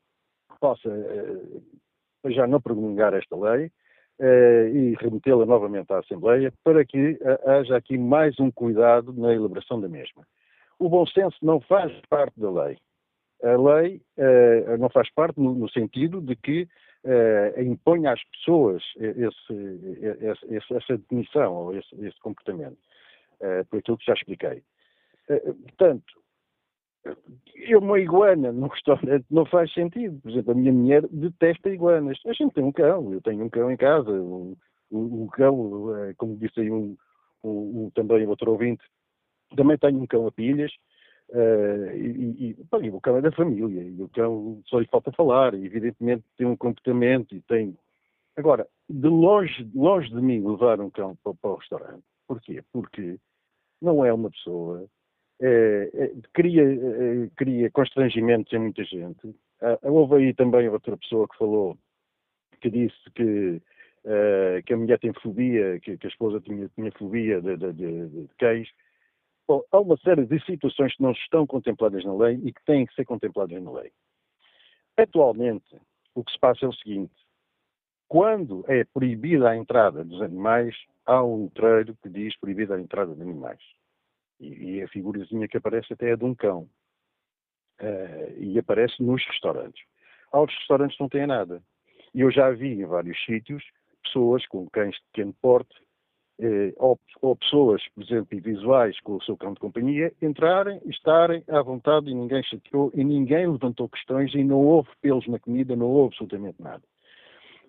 possa 0.59 0.89
uh, 0.89 2.31
já 2.31 2.47
não 2.47 2.61
promulgar 2.61 3.13
esta 3.13 3.37
lei 3.37 3.67
uh, 3.67 4.69
e 4.75 4.95
remetê-la 4.99 5.45
novamente 5.45 5.93
à 5.93 5.99
Assembleia 5.99 6.53
para 6.63 6.85
que 6.85 7.19
haja 7.47 7.77
aqui 7.77 7.99
mais 7.99 8.39
um 8.41 8.51
cuidado 8.51 9.13
na 9.13 9.35
elaboração 9.35 9.81
da 9.81 9.89
mesma. 9.89 10.27
O 10.79 10.89
bom 10.89 11.07
senso 11.07 11.37
não 11.43 11.61
faz 11.61 11.93
parte 12.09 12.41
da 12.41 12.51
lei. 12.51 12.79
A 13.43 13.57
lei 13.57 14.01
não 14.79 14.89
faz 14.89 15.13
parte 15.13 15.39
no 15.39 15.69
sentido 15.69 16.21
de 16.21 16.35
que 16.35 16.67
uh, 17.05 17.61
impõe 17.61 18.07
às 18.07 18.23
pessoas 18.25 18.83
esse, 18.97 20.49
esse, 20.51 20.75
essa 20.75 20.99
definição 20.99 21.55
ou 21.55 21.77
esse, 21.77 21.95
esse 22.05 22.19
comportamento, 22.21 22.79
uh, 23.41 23.65
por 23.69 23.79
aquilo 23.79 23.99
que 23.99 24.07
já 24.07 24.15
expliquei. 24.15 24.63
Uh, 25.29 25.55
portanto, 25.55 26.05
eu 27.55 27.81
uma 27.81 28.01
iguana 28.01 28.53
restaurante 28.69 29.27
não 29.31 29.45
faz 29.47 29.73
sentido. 29.73 30.21
Por 30.21 30.31
exemplo, 30.31 30.53
a 30.53 30.55
minha 30.55 30.73
mulher 30.73 31.07
detesta 31.09 31.71
iguanas. 31.71 32.19
A 32.27 32.33
gente 32.33 32.55
tem 32.55 32.65
um 32.65 32.73
cão, 32.73 33.13
eu 33.13 33.21
tenho 33.21 33.45
um 33.45 33.51
cão 33.51 33.71
em 33.71 33.77
casa. 33.77 34.11
Um, 34.11 34.57
um, 34.91 35.23
um 35.23 35.27
cão, 35.27 35.87
como 36.17 36.37
disse 36.37 36.61
aí 36.61 36.71
um, 36.71 36.97
um, 37.43 37.91
também 37.95 38.27
outro 38.27 38.51
ouvinte, 38.51 38.83
também 39.57 39.77
tenho 39.77 40.01
um 40.01 40.07
cão 40.07 40.27
a 40.27 40.33
pilhas. 40.33 40.73
Uh, 41.31 41.91
e, 41.97 42.51
e, 42.51 42.57
bem, 42.71 42.91
o 42.91 43.01
cão 43.01 43.17
é 43.17 43.21
da 43.21 43.33
família, 43.33 43.83
e 43.83 44.03
o 44.03 44.09
cão 44.09 44.63
só 44.67 44.79
lhe 44.79 44.87
falta 44.87 45.11
falar, 45.13 45.55
e 45.55 45.65
evidentemente 45.65 46.25
tem 46.37 46.47
um 46.47 46.57
comportamento 46.57 47.35
e 47.35 47.41
tem. 47.43 47.77
Agora, 48.37 48.67
de 48.89 49.09
longe, 49.09 49.69
longe 49.75 50.09
de 50.09 50.21
mim 50.21 50.47
levar 50.47 50.81
um 50.81 50.91
cão 50.91 51.17
para, 51.23 51.35
para 51.35 51.51
o 51.51 51.57
restaurante. 51.57 52.05
Porquê? 52.27 52.63
Porque 52.73 53.19
não 53.81 54.05
é 54.05 54.13
uma 54.13 54.31
pessoa. 54.31 54.87
É, 55.41 55.91
é, 55.95 56.13
cria, 56.33 56.63
é, 56.63 57.29
cria 57.37 57.71
constrangimentos 57.71 58.53
em 58.53 58.59
muita 58.59 58.85
gente. 58.85 59.35
Ah, 59.61 59.79
houve 59.83 60.17
aí 60.17 60.35
também 60.35 60.69
outra 60.69 60.97
pessoa 60.97 61.29
que 61.29 61.39
falou, 61.39 61.77
que 62.61 62.71
disse 62.71 63.11
que, 63.15 63.61
uh, 64.05 64.63
que 64.65 64.73
a 64.75 64.77
mulher 64.77 64.99
tem 64.99 65.13
fobia, 65.23 65.79
que, 65.81 65.97
que 65.97 66.07
a 66.07 66.11
esposa 66.11 66.41
tinha, 66.41 66.69
tinha 66.75 66.93
fobia 66.93 67.41
de, 67.41 67.57
de, 67.57 67.73
de, 67.73 68.09
de 68.09 68.29
cães. 68.39 68.69
Bom, 69.47 69.63
há 69.71 69.79
uma 69.79 69.97
série 69.99 70.25
de 70.25 70.43
situações 70.45 70.97
que 70.97 71.03
não 71.03 71.13
estão 71.13 71.47
contempladas 71.47 72.03
na 72.05 72.15
lei 72.15 72.41
e 72.43 72.53
que 72.53 72.65
têm 72.65 72.87
que 72.87 72.95
ser 72.95 73.05
contempladas 73.05 73.63
na 73.63 73.71
lei. 73.73 73.93
Atualmente, 74.97 75.77
o 76.15 76.25
que 76.25 76.33
se 76.33 76.39
passa 76.39 76.65
é 76.65 76.69
o 76.69 76.73
seguinte: 76.73 77.15
quando 78.09 78.65
é 78.69 78.85
proibida 78.85 79.51
a 79.51 79.57
entrada 79.57 80.05
dos 80.05 80.23
animais, 80.23 80.75
há 81.05 81.23
um 81.23 81.45
letreiro 81.45 81.97
que 82.03 82.09
diz 82.09 82.39
proibida 82.39 82.77
a 82.77 82.81
entrada 82.81 83.15
de 83.15 83.21
animais. 83.21 83.61
E, 84.41 84.77
e 84.77 84.83
a 84.83 84.89
figurazinha 84.89 85.47
que 85.47 85.59
aparece 85.59 85.93
até 85.93 86.11
é 86.11 86.17
de 86.17 86.25
um 86.25 86.35
cão. 86.35 86.69
Uh, 87.81 88.39
e 88.39 88.59
aparece 88.59 89.03
nos 89.03 89.25
restaurantes. 89.27 89.85
Outros 90.33 90.57
restaurantes 90.59 90.99
não 90.99 91.09
têm 91.09 91.27
nada. 91.27 91.63
E 92.15 92.21
eu 92.21 92.31
já 92.31 92.51
vi 92.51 92.69
em 92.69 92.87
vários 92.87 93.23
sítios 93.25 93.63
pessoas 94.03 94.47
com 94.47 94.69
cães 94.71 94.95
de 94.95 95.03
pequeno 95.13 95.35
porte 95.43 95.75
eh, 96.41 96.73
ou, 96.77 96.99
ou, 97.23 97.37
pessoas, 97.37 97.83
por 97.95 98.03
exemplo, 98.03 98.41
visuais 98.41 98.99
com 99.01 99.17
o 99.17 99.23
seu 99.23 99.37
cão 99.37 99.53
de 99.55 99.61
companhia, 99.61 100.13
entrarem, 100.21 100.81
estarem 100.87 101.45
à 101.49 101.63
vontade 101.63 102.11
e 102.11 102.15
ninguém 102.15 102.43
chateou 102.43 102.91
e 102.93 103.05
ninguém 103.05 103.47
levantou 103.47 103.89
questões 103.89 104.35
e 104.35 104.43
não 104.43 104.59
houve 104.59 104.89
pelos 105.01 105.27
na 105.29 105.39
comida, 105.39 105.77
não 105.77 105.87
houve 105.87 106.15
absolutamente 106.15 106.61
nada. 106.61 106.83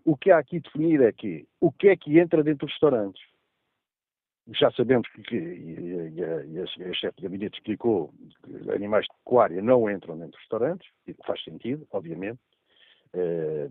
O 0.04 0.18
que 0.18 0.32
há 0.32 0.40
aqui 0.40 0.60
definido 0.60 1.04
é 1.04 1.12
que 1.12 1.48
o 1.60 1.72
que 1.72 1.90
é 1.90 1.96
que 1.96 2.20
entra 2.20 2.44
dentro 2.44 2.66
dos 2.66 2.74
restaurantes? 2.74 3.22
Já 4.48 4.72
sabemos 4.72 5.08
que, 5.10 5.22
que 5.24 5.36
e, 5.36 6.24
a, 6.24 6.46
e 6.46 6.60
a, 6.60 6.64
a 6.64 6.94
chefe 6.94 7.18
de 7.18 7.24
gabinete 7.24 7.58
explicou 7.58 8.14
que 8.44 8.72
animais 8.72 9.06
de 9.06 9.16
pecuária 9.24 9.62
não 9.62 9.90
entram 9.90 10.16
dentro 10.16 10.32
dos 10.32 10.42
restaurantes, 10.42 10.88
e 11.08 11.16
faz 11.26 11.44
sentido, 11.44 11.88
obviamente. 11.92 12.40
Eh, 13.14 13.70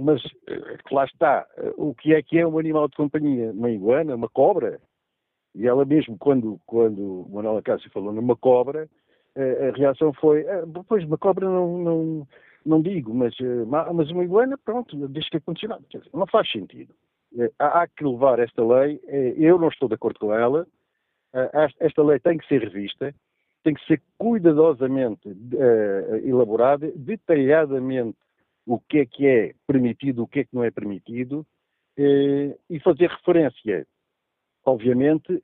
mas 0.00 0.22
eh, 0.48 0.78
lá 0.90 1.04
está, 1.04 1.46
eh, 1.58 1.72
o 1.76 1.94
que 1.94 2.14
é 2.14 2.22
que 2.22 2.38
é 2.38 2.46
um 2.46 2.58
animal 2.58 2.88
de 2.88 2.96
companhia? 2.96 3.52
Uma 3.52 3.70
iguana, 3.70 4.14
uma 4.14 4.28
cobra? 4.28 4.80
E 5.54 5.66
ela 5.66 5.84
mesmo, 5.84 6.16
quando, 6.18 6.58
quando 6.66 7.26
Manuela 7.30 7.62
Cássio 7.62 7.90
falou 7.90 8.12
numa 8.12 8.36
cobra, 8.36 8.88
a, 9.36 9.68
a 9.68 9.70
reação 9.72 10.12
foi, 10.14 10.48
ah, 10.48 10.64
pois, 10.88 11.04
uma 11.04 11.18
cobra 11.18 11.46
não, 11.46 11.78
não, 11.78 12.28
não 12.64 12.82
digo, 12.82 13.12
mas, 13.12 13.34
eh, 13.40 13.64
mas 13.92 14.10
uma 14.10 14.24
iguana, 14.24 14.56
pronto, 14.64 14.96
deixa 15.08 15.28
que 15.30 15.36
é 15.36 15.40
condicionado. 15.40 15.84
Não 16.14 16.26
faz 16.26 16.50
sentido. 16.50 16.94
Há, 17.58 17.86
que 17.86 18.04
levar 18.04 18.40
esta 18.40 18.64
lei, 18.64 19.00
eu 19.36 19.56
não 19.56 19.68
estou 19.68 19.88
de 19.88 19.94
acordo 19.94 20.18
com 20.18 20.34
ela, 20.34 20.66
esta 21.78 22.02
lei 22.02 22.18
tem 22.18 22.36
que 22.36 22.48
ser 22.48 22.60
revista, 22.60 23.14
tem 23.62 23.72
que 23.72 23.86
ser 23.86 24.02
cuidadosamente 24.18 25.28
elaborada, 26.24 26.90
detalhadamente 26.96 28.18
o 28.66 28.78
que 28.80 28.98
é 28.98 29.06
que 29.06 29.26
é 29.26 29.54
permitido, 29.66 30.22
o 30.22 30.26
que 30.28 30.40
é 30.40 30.44
que 30.44 30.54
não 30.54 30.64
é 30.64 30.70
permitido, 30.70 31.46
eh, 31.96 32.56
e 32.68 32.80
fazer 32.80 33.08
referência, 33.08 33.86
obviamente, 34.64 35.42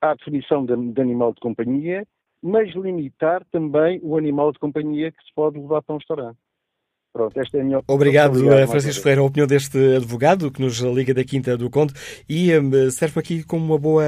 à, 0.00 0.14
definição 0.14 0.64
de, 0.64 0.74
de, 0.92 1.00
animal 1.00 1.32
de 1.32 1.40
companhia, 1.40 2.06
mas 2.42 2.72
limitar 2.74 3.44
também 3.50 4.00
o 4.02 4.16
animal 4.16 4.52
de 4.52 4.58
companhia 4.58 5.10
que 5.10 5.22
se 5.24 5.34
pode 5.34 5.58
levar 5.58 5.82
para 5.82 5.94
um 5.94 5.98
restaurante. 5.98 6.38
Pronto, 7.12 7.40
esta 7.40 7.56
é 7.56 7.60
a 7.60 7.64
minha 7.64 7.78
opinião. 7.78 7.96
Obrigado, 7.96 8.36
Obrigado 8.36 8.58
eh, 8.60 8.66
Francisco 8.66 9.02
Ferreira. 9.02 9.22
A 9.22 9.24
opinião 9.24 9.46
deste 9.46 9.96
advogado 9.96 10.50
que 10.50 10.60
nos 10.60 10.78
liga 10.78 11.14
da 11.14 11.24
Quinta 11.24 11.56
do 11.56 11.70
Conde 11.70 11.94
e 12.28 12.56
um, 12.56 12.90
serve 12.90 13.18
aqui 13.18 13.42
como 13.42 13.64
uma 13.64 13.78
boa, 13.78 14.04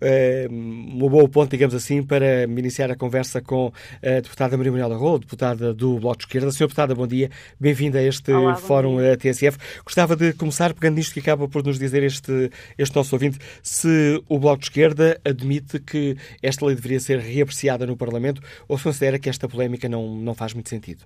uh, 0.00 0.52
uma 0.52 1.08
boa 1.08 1.28
ponte, 1.28 1.50
digamos 1.50 1.74
assim, 1.74 2.02
para 2.02 2.44
iniciar 2.44 2.90
a 2.90 2.96
conversa 2.96 3.42
com 3.42 3.72
a 4.02 4.20
deputada 4.20 4.56
Maria 4.56 4.72
Manuela 4.72 4.96
Rolo, 4.96 5.18
deputada 5.18 5.74
do 5.74 5.98
Bloco 5.98 6.18
de 6.18 6.24
Esquerda. 6.24 6.50
Senhora 6.52 6.68
deputada, 6.68 6.94
bom 6.94 7.06
dia. 7.06 7.30
Bem-vinda 7.58 7.98
a 7.98 8.02
este 8.02 8.32
Olá, 8.32 8.54
Fórum. 8.54 8.96
TSF. 9.18 9.58
Gostava 9.84 10.14
de 10.14 10.32
começar 10.32 10.72
pegando 10.72 10.96
nisto 10.96 11.12
que 11.12 11.20
acaba 11.20 11.48
por 11.48 11.64
nos 11.64 11.78
dizer 11.78 12.02
este, 12.04 12.50
este 12.78 12.94
nosso 12.94 13.14
ouvinte, 13.14 13.38
se 13.62 14.22
o 14.28 14.38
Bloco 14.38 14.60
de 14.60 14.66
Esquerda 14.66 15.20
admite 15.24 15.80
que 15.80 16.16
esta 16.40 16.64
lei 16.64 16.76
deveria 16.76 17.00
ser 17.00 17.18
reapreciada 17.18 17.86
no 17.86 17.96
Parlamento 17.96 18.40
ou 18.68 18.78
se 18.78 18.84
considera 18.84 19.18
que 19.18 19.28
esta 19.28 19.48
polémica 19.48 19.88
não, 19.88 20.16
não 20.16 20.34
faz 20.34 20.54
muito 20.54 20.68
sentido. 20.68 21.04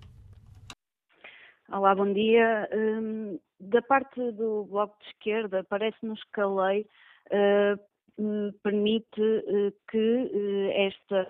Olá, 1.72 1.94
bom 1.94 2.12
dia. 2.12 2.68
Um, 2.74 3.38
da 3.60 3.80
parte 3.80 4.32
do 4.32 4.64
Bloco 4.64 4.98
de 4.98 5.06
Esquerda, 5.10 5.64
parece-nos 5.68 6.20
que 6.34 6.40
a 6.40 6.46
lei 6.48 6.84
uh, 7.30 8.52
permite 8.60 9.20
uh, 9.20 9.72
que 9.88 9.96
uh, 9.96 10.70
esta, 10.72 11.28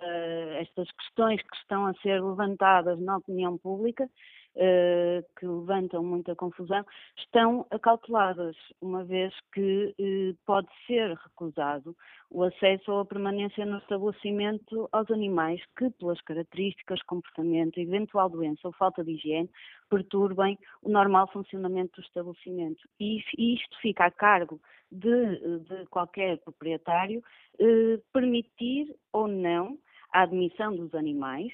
estas 0.59 0.91
questões 0.93 1.43
que 1.43 1.57
estão 1.59 1.85
a 1.85 1.95
ser 1.97 2.23
levantadas 2.23 2.99
na 3.01 3.19
opinião 3.19 3.59
pública 3.59 4.09
uh, 4.57 5.25
que 5.39 5.47
levantam 5.47 6.03
muita 6.03 6.35
confusão, 6.35 6.85
estão 7.19 7.67
acauteladas, 7.71 8.57
uma 8.81 9.05
vez 9.05 9.35
que 9.53 9.95
uh, 9.99 10.39
pode 10.47 10.69
ser 10.87 11.15
recusado 11.15 11.97
o 12.31 12.45
acesso 12.45 12.93
ou 12.93 13.01
a 13.01 13.05
permanência 13.05 13.67
no 13.67 13.79
estabelecimento 13.79 14.89
aos 14.93 15.11
animais 15.11 15.61
que, 15.77 15.91
pelas 15.91 16.21
características, 16.23 17.03
comportamento, 17.03 17.79
eventual 17.79 18.29
doença 18.29 18.61
ou 18.65 18.73
falta 18.73 19.03
de 19.03 19.13
higiene, 19.13 19.51
perturbem 19.89 20.59
o 20.83 20.89
normal 20.89 21.29
funcionamento 21.33 22.01
do 22.01 22.05
estabelecimento. 22.07 22.89
E 23.01 23.23
isto 23.39 23.81
fica 23.81 24.07
a 24.07 24.11
cargo 24.11 24.61
de, 24.91 25.59
de 25.61 25.87
qualquer 25.87 26.39
proprietário 26.39 27.23
eh, 27.59 28.01
permitir 28.13 28.95
ou 29.13 29.29
não 29.29 29.79
a 30.13 30.23
admissão 30.23 30.75
dos 30.75 30.95
animais 30.95 31.53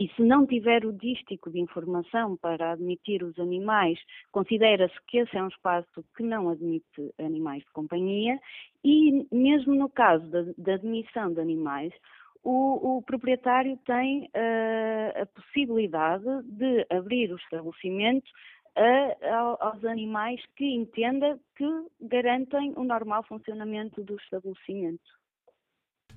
e 0.00 0.08
se 0.14 0.22
não 0.22 0.46
tiver 0.46 0.84
o 0.84 0.92
dístico 0.92 1.50
de 1.50 1.58
informação 1.58 2.36
para 2.36 2.72
admitir 2.72 3.22
os 3.22 3.38
animais, 3.38 3.98
considera-se 4.30 4.94
que 5.08 5.18
esse 5.18 5.36
é 5.36 5.42
um 5.42 5.48
espaço 5.48 6.04
que 6.16 6.22
não 6.22 6.48
admite 6.48 7.12
animais 7.18 7.64
de 7.64 7.72
companhia 7.72 8.38
e 8.84 9.26
mesmo 9.32 9.74
no 9.74 9.88
caso 9.88 10.24
da, 10.30 10.42
da 10.56 10.74
admissão 10.74 11.32
de 11.32 11.40
animais, 11.40 11.92
o, 12.44 12.98
o 12.98 13.02
proprietário 13.02 13.76
tem 13.84 14.24
uh, 14.26 15.22
a 15.22 15.26
possibilidade 15.26 16.24
de 16.44 16.86
abrir 16.88 17.32
o 17.32 17.36
estabelecimento 17.36 18.30
a, 18.76 19.66
aos 19.66 19.84
animais 19.84 20.40
que 20.56 20.64
entenda 20.64 21.38
que 21.56 21.66
garantem 22.00 22.72
o 22.76 22.84
normal 22.84 23.24
funcionamento 23.24 24.02
do 24.04 24.14
estabelecimento. 24.16 25.18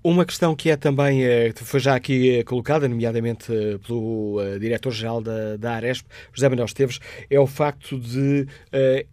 Uma 0.03 0.25
questão 0.25 0.55
que 0.55 0.71
é 0.71 0.75
também, 0.75 1.23
eh, 1.23 1.53
foi 1.55 1.79
já 1.79 1.95
aqui 1.95 2.39
eh, 2.39 2.43
colocada, 2.43 2.87
nomeadamente 2.87 3.53
eh, 3.53 3.77
pelo 3.85 4.39
Diretor-Geral 4.59 5.21
da, 5.21 5.57
da 5.57 5.73
Aresp, 5.73 6.07
José 6.33 6.49
Manuel 6.49 6.65
Esteves, 6.65 6.99
é 7.29 7.39
o 7.39 7.45
facto 7.45 7.99
de 7.99 8.47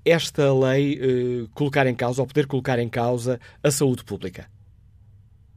esta 0.03 0.53
lei 0.53 1.47
colocar 1.53 1.87
em 1.87 1.95
causa, 1.95 2.23
ou 2.23 2.27
poder 2.27 2.47
colocar 2.47 2.79
em 2.79 2.89
causa, 2.89 3.39
a 3.63 3.71
saúde 3.71 4.03
pública. 4.03 4.47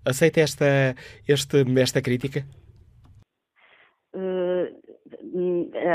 Aceita 0.04 0.42
esta, 0.42 0.96
esta, 1.26 1.58
esta 1.80 2.02
crítica? 2.02 2.46
Eh, 4.14 4.51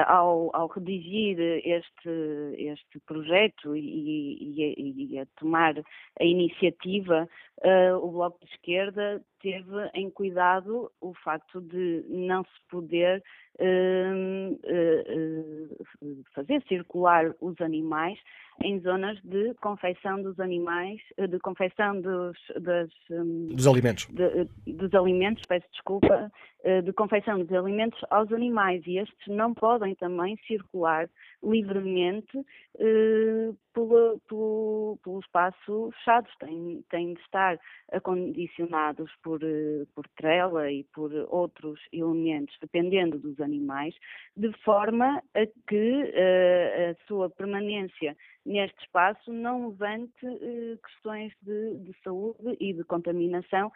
ao, 0.07 0.51
ao 0.55 0.67
redigir 0.69 1.39
este, 1.41 2.55
este 2.59 3.01
projeto 3.07 3.77
e, 3.77 3.81
e, 3.81 5.15
e, 5.15 5.19
a 5.19 5.27
tomar 5.39 5.75
a 5.79 6.25
iniciativa, 6.25 7.29
uh, 7.65 7.97
o 7.97 8.11
Bloco 8.13 8.39
de 8.45 8.53
Esquerda 8.53 9.23
teve 9.41 9.91
em 9.95 10.11
cuidado 10.11 10.91
o 11.01 11.14
facto 11.14 11.61
de 11.61 12.05
não 12.09 12.43
se 12.45 12.68
poder 12.68 13.22
uh, 13.61 14.53
uh, 14.53 16.24
fazer 16.34 16.62
circular 16.68 17.34
os 17.41 17.61
animais 17.61 18.18
em 18.62 18.80
zonas 18.80 19.20
de 19.22 19.53
confecção 19.55 20.22
dos 20.22 20.41
animais, 20.41 20.99
de 21.28 21.39
confecção 21.41 22.01
dos, 22.01 22.39
das, 22.59 22.89
dos 23.51 23.66
alimentos. 23.66 24.07
De, 24.07 24.72
dos 24.72 24.95
alimentos, 24.95 25.43
peço 25.47 25.66
desculpa, 25.70 26.32
de 26.82 26.91
confecção 26.95 27.39
dos 27.39 27.53
alimentos 27.53 28.01
aos 28.09 28.32
animais 28.32 28.82
e 28.87 28.97
estes 28.97 29.26
não 29.28 29.53
podem 29.53 29.95
também 29.97 30.39
circular 30.47 31.07
livremente 31.47 32.45
eh, 32.79 33.53
pelo, 33.73 34.21
pelo, 34.29 34.99
pelo, 35.03 35.21
espaço 35.21 35.91
fechado, 35.99 36.29
têm, 36.41 36.85
têm 36.91 37.15
de 37.15 37.21
estar 37.21 37.59
acondicionados 37.93 39.11
por, 39.23 39.43
eh, 39.43 39.85
por 39.95 40.07
trela 40.17 40.71
e 40.71 40.85
por 40.95 41.13
outros 41.29 41.81
elementos, 41.93 42.57
dependendo 42.61 43.19
dos 43.19 43.41
animais, 43.41 43.95
de 44.37 44.53
forma 44.63 45.23
a 45.35 45.47
que 45.69 46.13
eh, 46.15 46.91
a 46.97 47.07
sua 47.07 47.31
permanência 47.31 48.17
neste 48.45 48.81
espaço 48.83 49.33
não 49.33 49.69
levante 49.69 50.15
questões 50.85 51.33
de, 51.43 51.79
de, 51.79 51.93
saúde 52.05 52.57
e 52.61 52.73
de 52.73 52.85
contaminação 52.85 53.73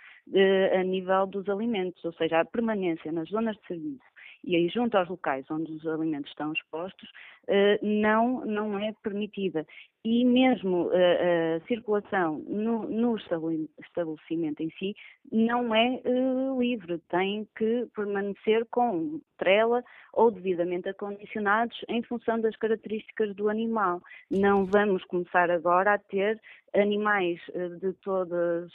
a 0.79 0.83
nível 0.85 1.27
dos 1.27 1.49
alimentos, 1.49 2.05
ou 2.05 2.13
seja, 2.13 2.41
a 2.41 2.45
permanência 2.45 3.11
nas 3.11 3.29
zonas 3.29 3.57
de 3.57 3.67
serviço 3.67 4.11
e 4.45 4.57
aí 4.57 4.69
junto 4.69 4.97
aos 4.97 5.09
locais 5.09 5.45
onde 5.51 5.73
os 5.73 5.87
alimentos 5.87 6.31
estão 6.31 6.53
expostos, 6.53 7.11
eh, 7.47 7.79
não, 7.83 8.45
não 8.45 8.79
é 8.79 8.93
permitida. 9.03 9.67
E 10.03 10.25
mesmo 10.25 10.91
eh, 10.95 11.57
a 11.57 11.67
circulação 11.67 12.39
no, 12.49 12.89
no 12.89 13.19
estabelecimento 13.19 14.63
em 14.63 14.71
si 14.79 14.97
não 15.31 15.75
é 15.75 16.01
eh, 16.03 16.59
livre, 16.59 16.99
tem 17.11 17.47
que 17.55 17.87
permanecer 17.95 18.65
com 18.71 19.21
trela 19.37 19.85
ou 20.15 20.31
devidamente 20.31 20.89
acondicionados 20.89 21.77
em 21.87 22.03
função 22.03 22.41
das 22.41 22.57
características 22.57 23.37
do 23.37 23.51
animal. 23.51 24.01
Não 24.31 24.65
vamos 24.65 25.05
começar 25.05 25.51
agora 25.51 25.93
a 25.93 25.99
ter 25.99 26.41
animais 26.75 27.39
de 27.81 27.93
todas, 28.03 28.71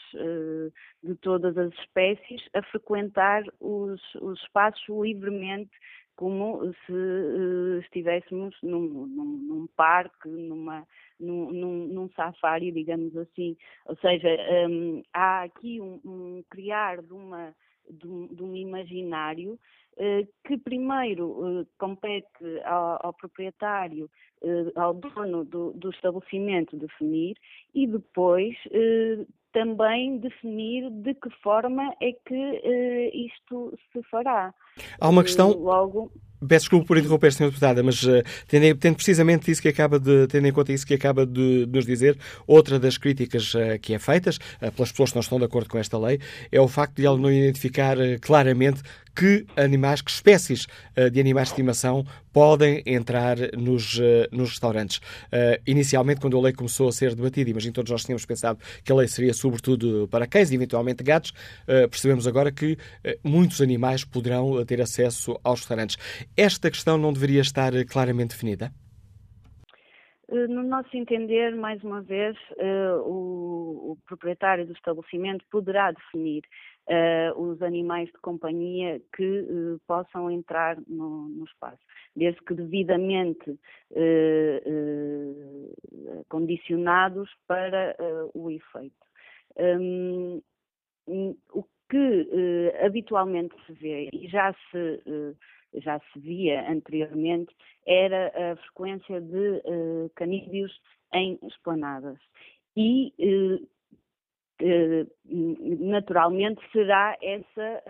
de 1.04 1.16
todas 1.22 1.58
as 1.58 1.74
espécies 1.80 2.42
a 2.54 2.62
frequentar 2.64 3.44
os, 3.60 4.02
os 4.16 4.40
espaços 4.42 4.84
livremente 4.90 5.72
como 6.16 6.74
se 6.86 6.92
uh, 6.92 7.80
estivéssemos 7.80 8.56
num, 8.64 9.06
num, 9.06 9.38
num, 9.48 9.68
parque, 9.76 10.30
numa, 10.30 10.88
num, 11.20 11.52
num, 11.52 12.10
safari, 12.16 12.72
digamos 12.72 13.16
assim. 13.18 13.56
Ou 13.86 13.96
seja, 13.98 14.28
um, 14.68 15.02
há 15.14 15.44
aqui 15.44 15.80
um, 15.82 16.00
um, 16.06 16.44
criar 16.50 17.02
de, 17.02 17.14
uma, 17.14 17.54
de, 17.90 18.08
um, 18.08 18.28
de 18.28 18.44
um 18.44 18.56
imaginário 18.56 19.60
uh, 19.98 20.28
que 20.46 20.58
primeiro 20.58 21.28
uh, 21.28 21.68
compete 21.78 22.60
ao, 22.64 23.08
ao 23.08 23.14
proprietário, 23.14 24.10
ao 24.76 24.94
dono 24.94 25.44
do, 25.44 25.74
do, 25.74 25.90
estabelecimento 25.90 26.78
definir 26.78 27.36
e 27.74 27.88
depois 27.88 28.54
também 29.52 30.20
definir 30.20 30.92
de 30.92 31.16
que 31.16 31.32
forma 31.42 31.96
é 32.00 32.12
que 32.12 33.12
isto 33.12 33.74
se 33.92 34.04
fará. 34.04 34.54
Há 35.02 35.10
uma 35.10 35.24
questão. 35.24 35.52
Logo. 35.52 36.12
Peço 36.40 36.64
desculpa 36.66 36.88
por 36.88 36.98
interromper, 36.98 37.32
Sra. 37.32 37.48
Deputada, 37.48 37.82
mas 37.84 38.04
uh, 38.04 38.22
tendo, 38.48 38.78
tendo, 38.78 38.96
precisamente 38.96 39.50
isso 39.50 39.62
que 39.62 39.70
acaba 39.70 40.00
de, 40.00 40.28
tendo 40.28 40.48
em 40.48 40.52
conta 40.52 40.74
isso 40.74 40.86
que 40.86 40.94
acaba 40.94 41.26
de, 41.26 41.66
de 41.66 41.72
nos 41.72 41.86
dizer, 41.86 42.18
outra 42.46 42.80
das 42.80 42.98
críticas 42.98 43.54
uh, 43.54 43.80
que 43.82 43.94
é 43.94 44.00
feitas 44.00 44.38
uh, 44.38 44.72
pelas 44.72 44.92
pessoas 44.92 45.12
que 45.12 45.16
não 45.16 45.22
estão 45.22 45.40
de 45.40 45.46
acordo 45.46 45.70
com 45.70 45.78
esta 45.78 45.98
lei 45.98 46.20
é 46.52 46.60
o 46.60 46.68
facto 46.68 46.96
de 46.96 47.06
ela 47.06 47.18
não 47.18 47.32
identificar 47.32 47.98
claramente 48.22 48.82
que 49.16 49.46
animais, 49.56 50.02
que 50.02 50.12
espécies 50.12 50.66
uh, 50.98 51.10
de 51.10 51.20
animais 51.20 51.48
de 51.48 51.54
estimação 51.54 52.04
podem 52.34 52.84
entrar 52.86 53.38
nos, 53.58 53.98
uh, 53.98 54.28
nos 54.32 54.50
restaurantes. 54.50 54.98
Uh, 54.98 55.62
inicialmente, 55.66 56.20
quando 56.20 56.38
a 56.38 56.42
lei 56.42 56.54
começou 56.54 56.90
a 56.90 56.92
ser 56.92 57.16
debatida, 57.16 57.50
imagino 57.50 57.74
todos 57.74 57.92
nós 57.92 58.04
tínhamos 58.04 58.26
pensado 58.26 58.60
que 58.84 58.92
a 58.92 58.96
lei 58.96 59.08
seria 59.08 59.34
sobretudo 59.34 60.08
para 60.10 60.28
cães 60.28 60.52
e 60.52 60.56
eventualmente 60.56 61.04
gatos, 61.04 61.34
percebemos 61.90 62.28
agora 62.28 62.52
que 62.52 62.78
muitos 63.24 63.62
animais 63.62 64.04
poderão 64.04 64.64
ter 64.66 64.82
acesso 64.82 65.40
aos 65.44 65.60
restaurantes. 65.60 65.98
Esta 66.36 66.70
questão 66.70 66.98
não 66.98 67.14
deveria 67.14 67.42
estar 67.42 67.72
claramente 67.86 68.30
definida? 68.30 68.72
No 70.30 70.64
nosso 70.64 70.96
entender, 70.98 71.56
mais 71.56 71.84
uma 71.84 72.02
vez, 72.02 72.36
o 73.06 73.98
proprietário 74.08 74.66
do 74.66 74.74
estabelecimento 74.74 75.46
poderá 75.52 75.92
definir 75.92 76.42
uh, 76.88 77.40
os 77.40 77.62
animais 77.62 78.08
de 78.08 78.18
companhia 78.20 79.02
que 79.16 79.42
uh, 79.42 79.80
possam 79.88 80.30
entrar 80.32 80.78
no, 80.88 81.30
no, 81.30 81.46
espaço, 81.46 81.80
desde 82.16 82.42
que 82.42 82.54
devidamente 82.54 83.52
uh, 83.92 84.66
condicionados 86.30 87.30
para 87.48 87.96
o 88.34 88.50
efeito. 88.52 88.96
Um, 89.58 90.42
o 91.54 91.64
que 91.90 92.74
habitualmente 92.84 93.56
se 93.66 93.74
vê 93.74 94.10
e 94.12 94.28
já 94.28 94.54
se 94.72 95.04
já 95.82 96.00
se 96.00 96.20
via 96.20 96.70
anteriormente, 96.70 97.54
era 97.86 98.32
a 98.52 98.56
frequência 98.58 99.22
de 99.22 99.62
uh, 99.66 100.12
canídeos 100.16 100.72
em 101.14 101.40
esplanadas. 101.44 102.18
E 102.76 103.14
uh, 103.20 103.68
naturalmente 105.80 106.62
será 106.72 107.18
essa 107.22 107.84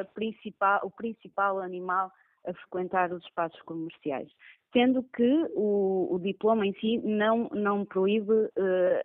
uh, 0.00 0.14
principal, 0.14 0.80
o 0.82 0.90
principal 0.90 1.58
animal 1.60 2.10
a 2.46 2.54
frequentar 2.54 3.12
os 3.12 3.22
espaços 3.24 3.60
comerciais, 3.62 4.28
sendo 4.72 5.02
que 5.02 5.50
o, 5.54 6.08
o 6.10 6.18
diploma 6.18 6.66
em 6.66 6.72
si 6.74 6.98
não, 6.98 7.48
não 7.52 7.84
proíbe 7.84 8.32
uh, 8.32 8.50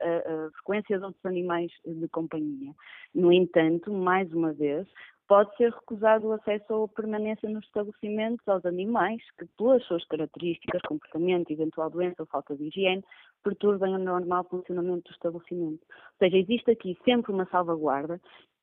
a, 0.01 0.45
a, 0.45 0.51
frequência 0.51 0.97
de 0.97 1.03
outros 1.03 1.25
animais 1.25 1.71
de 1.85 2.07
companhia. 2.07 2.71
No 3.13 3.33
entanto, 3.33 3.91
mais 3.91 4.31
uma 4.31 4.53
vez, 4.53 4.87
pode 5.31 5.55
ser 5.55 5.71
recusado 5.71 6.27
o 6.27 6.33
acesso 6.33 6.65
ou 6.73 6.89
permanência 6.89 7.49
nos 7.49 7.63
estabelecimentos 7.63 8.45
aos 8.49 8.65
animais 8.65 9.21
que, 9.39 9.45
pelas 9.57 9.81
suas 9.85 10.03
características, 10.07 10.81
comportamento, 10.81 11.51
eventual 11.51 11.89
doença 11.89 12.17
ou 12.19 12.25
falta 12.25 12.53
de 12.53 12.65
higiene, 12.65 13.01
perturbem 13.41 13.95
o 13.95 13.97
normal 13.97 14.43
funcionamento 14.49 15.03
do 15.03 15.13
estabelecimento. 15.13 15.79
Ou 15.89 16.17
seja, 16.19 16.35
existe 16.35 16.71
aqui 16.71 16.97
sempre 17.05 17.31
uma 17.31 17.45
salvaguarda 17.45 18.19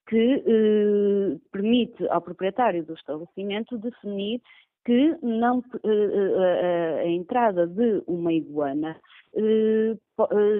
que 0.06 0.44
eh, 0.46 1.38
permite 1.50 2.06
ao 2.10 2.20
proprietário 2.20 2.84
do 2.84 2.92
estabelecimento 2.92 3.78
definir 3.78 4.42
que 4.84 5.16
não, 5.22 5.64
eh, 5.84 5.88
eh, 5.88 7.00
a 7.00 7.06
entrada 7.06 7.66
de 7.66 8.02
uma 8.06 8.32
iguana 8.32 8.90
eh, 8.90 9.00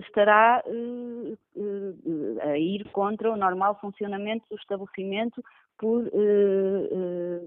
estará 0.07 0.63
a 2.43 2.59
ir 2.59 2.89
contra 2.91 3.31
o 3.31 3.37
normal 3.37 3.79
funcionamento 3.81 4.47
do 4.51 4.57
estabelecimento 4.57 5.43
por 5.77 6.05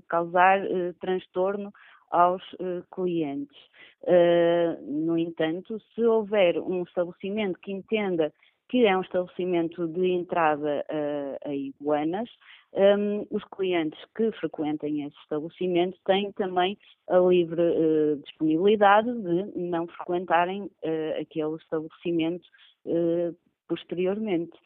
causar 0.07 0.61
transtorno 0.99 1.73
aos 2.09 2.43
clientes. 2.93 3.57
no 4.85 5.17
entanto, 5.17 5.79
se 5.95 6.03
houver 6.03 6.59
um 6.59 6.83
estabelecimento 6.83 7.59
que 7.59 7.71
entenda 7.71 8.33
que 8.71 8.85
é 8.85 8.97
um 8.97 9.01
estabelecimento 9.01 9.85
de 9.85 10.11
entrada 10.11 10.85
a, 10.89 11.49
a 11.49 11.53
iguanas, 11.53 12.29
um, 12.73 13.27
os 13.29 13.43
clientes 13.53 13.99
que 14.15 14.31
frequentem 14.31 15.03
esse 15.03 15.17
estabelecimento 15.23 15.99
têm 16.05 16.31
também 16.31 16.77
a 17.09 17.17
livre 17.17 17.61
uh, 17.61 18.15
disponibilidade 18.23 19.11
de 19.11 19.59
não 19.59 19.87
frequentarem 19.87 20.61
uh, 20.61 21.19
aquele 21.19 21.55
estabelecimento 21.57 22.47
uh, 22.85 23.35
posteriormente. 23.67 24.57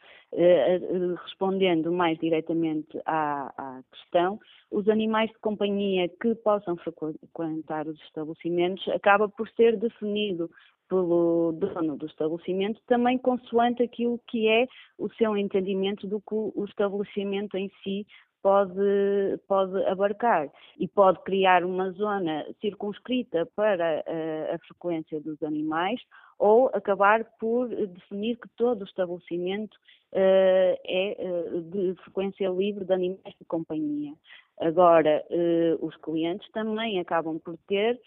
Respondendo 1.24 1.92
mais 1.92 2.18
diretamente 2.18 3.00
à, 3.06 3.46
à, 3.56 3.80
questão, 3.92 4.38
os 4.72 4.88
animais 4.88 5.30
de 5.30 5.38
companhia 5.38 6.08
que 6.20 6.34
possam 6.34 6.76
frequentar 6.76 7.86
os 7.86 7.98
estabelecimentos 8.02 8.86
acaba 8.88 9.28
por 9.28 9.48
ser 9.50 9.76
definido 9.78 10.50
pelo 10.88 11.52
dono 11.52 11.96
do 11.96 12.06
estabelecimento, 12.06 12.80
também 12.86 13.18
consoante 13.18 13.82
aquilo 13.82 14.20
que 14.28 14.48
é 14.48 14.66
o 14.98 15.08
seu 15.14 15.36
entendimento 15.36 16.06
do 16.06 16.20
que 16.20 16.34
o 16.34 16.64
estabelecimento 16.64 17.56
em 17.56 17.70
si 17.82 18.06
pode, 18.42 19.38
pode 19.48 19.84
abarcar. 19.86 20.48
E 20.78 20.86
pode 20.86 21.20
criar 21.24 21.64
uma 21.64 21.90
zona 21.92 22.46
circunscrita 22.60 23.44
para 23.56 24.04
a, 24.06 24.54
a 24.54 24.58
frequência 24.60 25.20
dos 25.20 25.42
animais 25.42 26.00
ou 26.38 26.68
acabar 26.72 27.24
por 27.38 27.68
definir 27.68 28.36
que 28.36 28.48
todo 28.56 28.82
o 28.82 28.84
estabelecimento 28.84 29.74
uh, 30.12 30.76
é 30.84 31.16
uh, 31.18 31.62
de 31.62 31.94
frequência 32.02 32.48
livre 32.48 32.84
de 32.84 32.92
animais 32.92 33.34
de 33.38 33.44
companhia. 33.46 34.12
Agora, 34.60 35.24
uh, 35.30 35.86
os 35.86 35.96
clientes 35.96 36.50
também 36.52 36.98
acabam 36.98 37.38
por 37.38 37.56
ter 37.66 38.00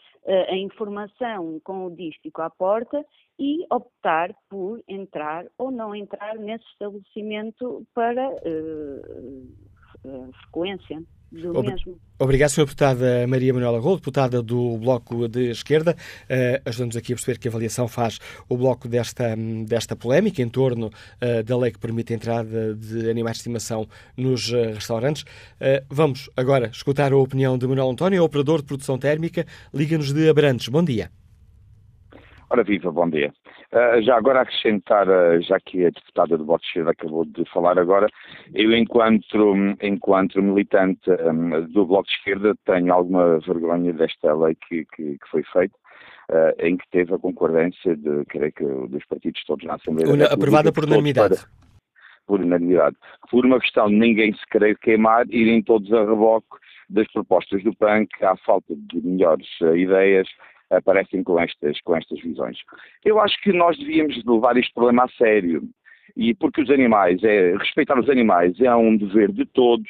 a 0.50 0.56
informação 0.56 1.60
com 1.64 1.86
o 1.86 1.96
dístico 1.96 2.42
à 2.42 2.50
porta 2.50 3.04
e 3.40 3.66
optar 3.72 4.36
por 4.50 4.80
entrar 4.88 5.46
ou 5.58 5.72
não 5.72 5.96
entrar 5.96 6.36
nesse 6.36 6.66
estabelecimento 6.66 7.84
para 7.96 8.36
frequência 10.02 11.02
do 11.32 11.58
Ob 11.58 11.68
mesmo. 11.68 12.00
Obrigado, 12.18 12.50
Sra. 12.50 12.66
Deputada 12.66 13.28
Maria 13.28 13.54
Manuela 13.54 13.80
Rolo, 13.80 13.98
deputada 13.98 14.42
do 14.42 14.78
Bloco 14.78 15.28
de 15.28 15.52
Esquerda. 15.52 15.96
Uh, 16.24 16.62
Ajudamos 16.66 16.98
aqui 16.98 17.14
a 17.14 17.16
perceber 17.16 17.38
que 17.38 17.48
avaliação 17.48 17.88
faz 17.88 18.20
o 18.50 18.58
Bloco 18.58 18.88
desta, 18.88 19.36
desta 19.66 19.96
polémica 19.96 20.42
em 20.42 20.50
torno 20.50 20.88
uh, 20.88 21.44
da 21.44 21.58
lei 21.58 21.72
que 21.72 21.80
permite 21.80 22.14
a 22.14 22.16
entrada 22.16 22.76
de 22.76 23.10
animais 23.10 23.38
de 23.38 23.42
estimação 23.42 23.88
nos 24.18 24.52
uh, 24.52 24.74
restaurantes. 24.74 25.24
vamos 25.90 26.30
agora 26.36 26.68
escutar 26.68 27.14
a 27.14 27.18
opinião 27.18 27.58
de 27.58 27.68
Manuel 27.68 27.90
António, 27.90 28.24
operador 28.24 28.60
de 28.60 28.66
produção 28.66 28.98
térmica, 28.98 29.46
Liga-nos 29.74 30.12
de 30.12 30.30
Abrantes. 30.30 30.68
Bom 30.68 30.84
dia. 30.84 31.12
Ora 32.50 32.64
viva, 32.64 32.92
bom 32.92 33.08
dia. 33.08 33.32
Uh, 33.72 34.02
já 34.02 34.18
agora 34.18 34.42
acrescentar, 34.42 35.08
uh, 35.08 35.40
já 35.44 35.60
que 35.60 35.86
a 35.86 35.92
deputada 35.92 36.36
do 36.36 36.44
Voto 36.44 36.66
Esquerda 36.66 36.90
acabou 36.90 37.24
de 37.24 37.46
falar 37.52 37.78
agora, 37.78 38.08
eu 38.56 38.76
enquanto, 38.76 39.56
enquanto 39.80 40.42
militante 40.42 41.08
um, 41.12 41.68
do 41.68 41.86
Bloco 41.86 42.08
de 42.08 42.16
Esquerda 42.16 42.56
tenho 42.66 42.92
alguma 42.92 43.38
vergonha 43.40 43.94
desta 43.94 44.34
lei 44.34 44.56
que, 44.56 44.86
que, 44.86 45.20
que 45.20 45.30
foi 45.30 45.44
feita, 45.54 45.76
uh, 46.32 46.66
em 46.66 46.78
que 46.78 46.90
teve 46.90 47.14
a 47.14 47.20
concordância 47.20 47.96
de, 47.96 48.26
creio 48.26 48.52
que, 48.54 48.64
dos 48.64 49.06
partidos 49.06 49.44
todos 49.46 49.64
na 49.64 49.76
Assembleia 49.76 50.12
Una, 50.12 50.26
Aprovada 50.26 50.72
por 50.72 50.86
unanimidade. 50.86 51.36
Para, 51.36 51.50
por 52.26 52.40
unanimidade. 52.42 52.96
Por 53.30 53.46
uma 53.46 53.60
questão 53.60 53.88
de 53.88 53.96
ninguém 53.96 54.34
se 54.34 54.48
querer 54.48 54.80
queimar, 54.80 55.28
irem 55.30 55.62
todos 55.62 55.94
a 55.94 56.00
reboque 56.00 56.58
das 56.90 57.08
propostas 57.12 57.64
do 57.64 57.76
PAN, 57.76 58.08
que 58.08 58.26
há 58.26 58.36
falta 58.38 58.74
de 58.76 59.00
melhores 59.06 59.48
ideias, 59.76 60.28
aparecem 60.70 61.24
com 61.24 61.40
estas, 61.40 61.80
com 61.82 61.96
estas 61.96 62.20
visões. 62.22 62.58
Eu 63.04 63.20
acho 63.20 63.40
que 63.42 63.52
nós 63.52 63.78
devíamos 63.78 64.24
levar 64.26 64.58
este 64.58 64.74
problema 64.74 65.06
a 65.06 65.10
sério, 65.10 65.64
e 66.16 66.34
porque 66.34 66.62
os 66.62 66.70
animais, 66.70 67.24
é, 67.24 67.56
respeitar 67.58 68.00
os 68.00 68.10
animais 68.10 68.60
é 68.60 68.76
um 68.76 68.96
dever 68.98 69.32
de 69.32 69.46
todos, 69.46 69.90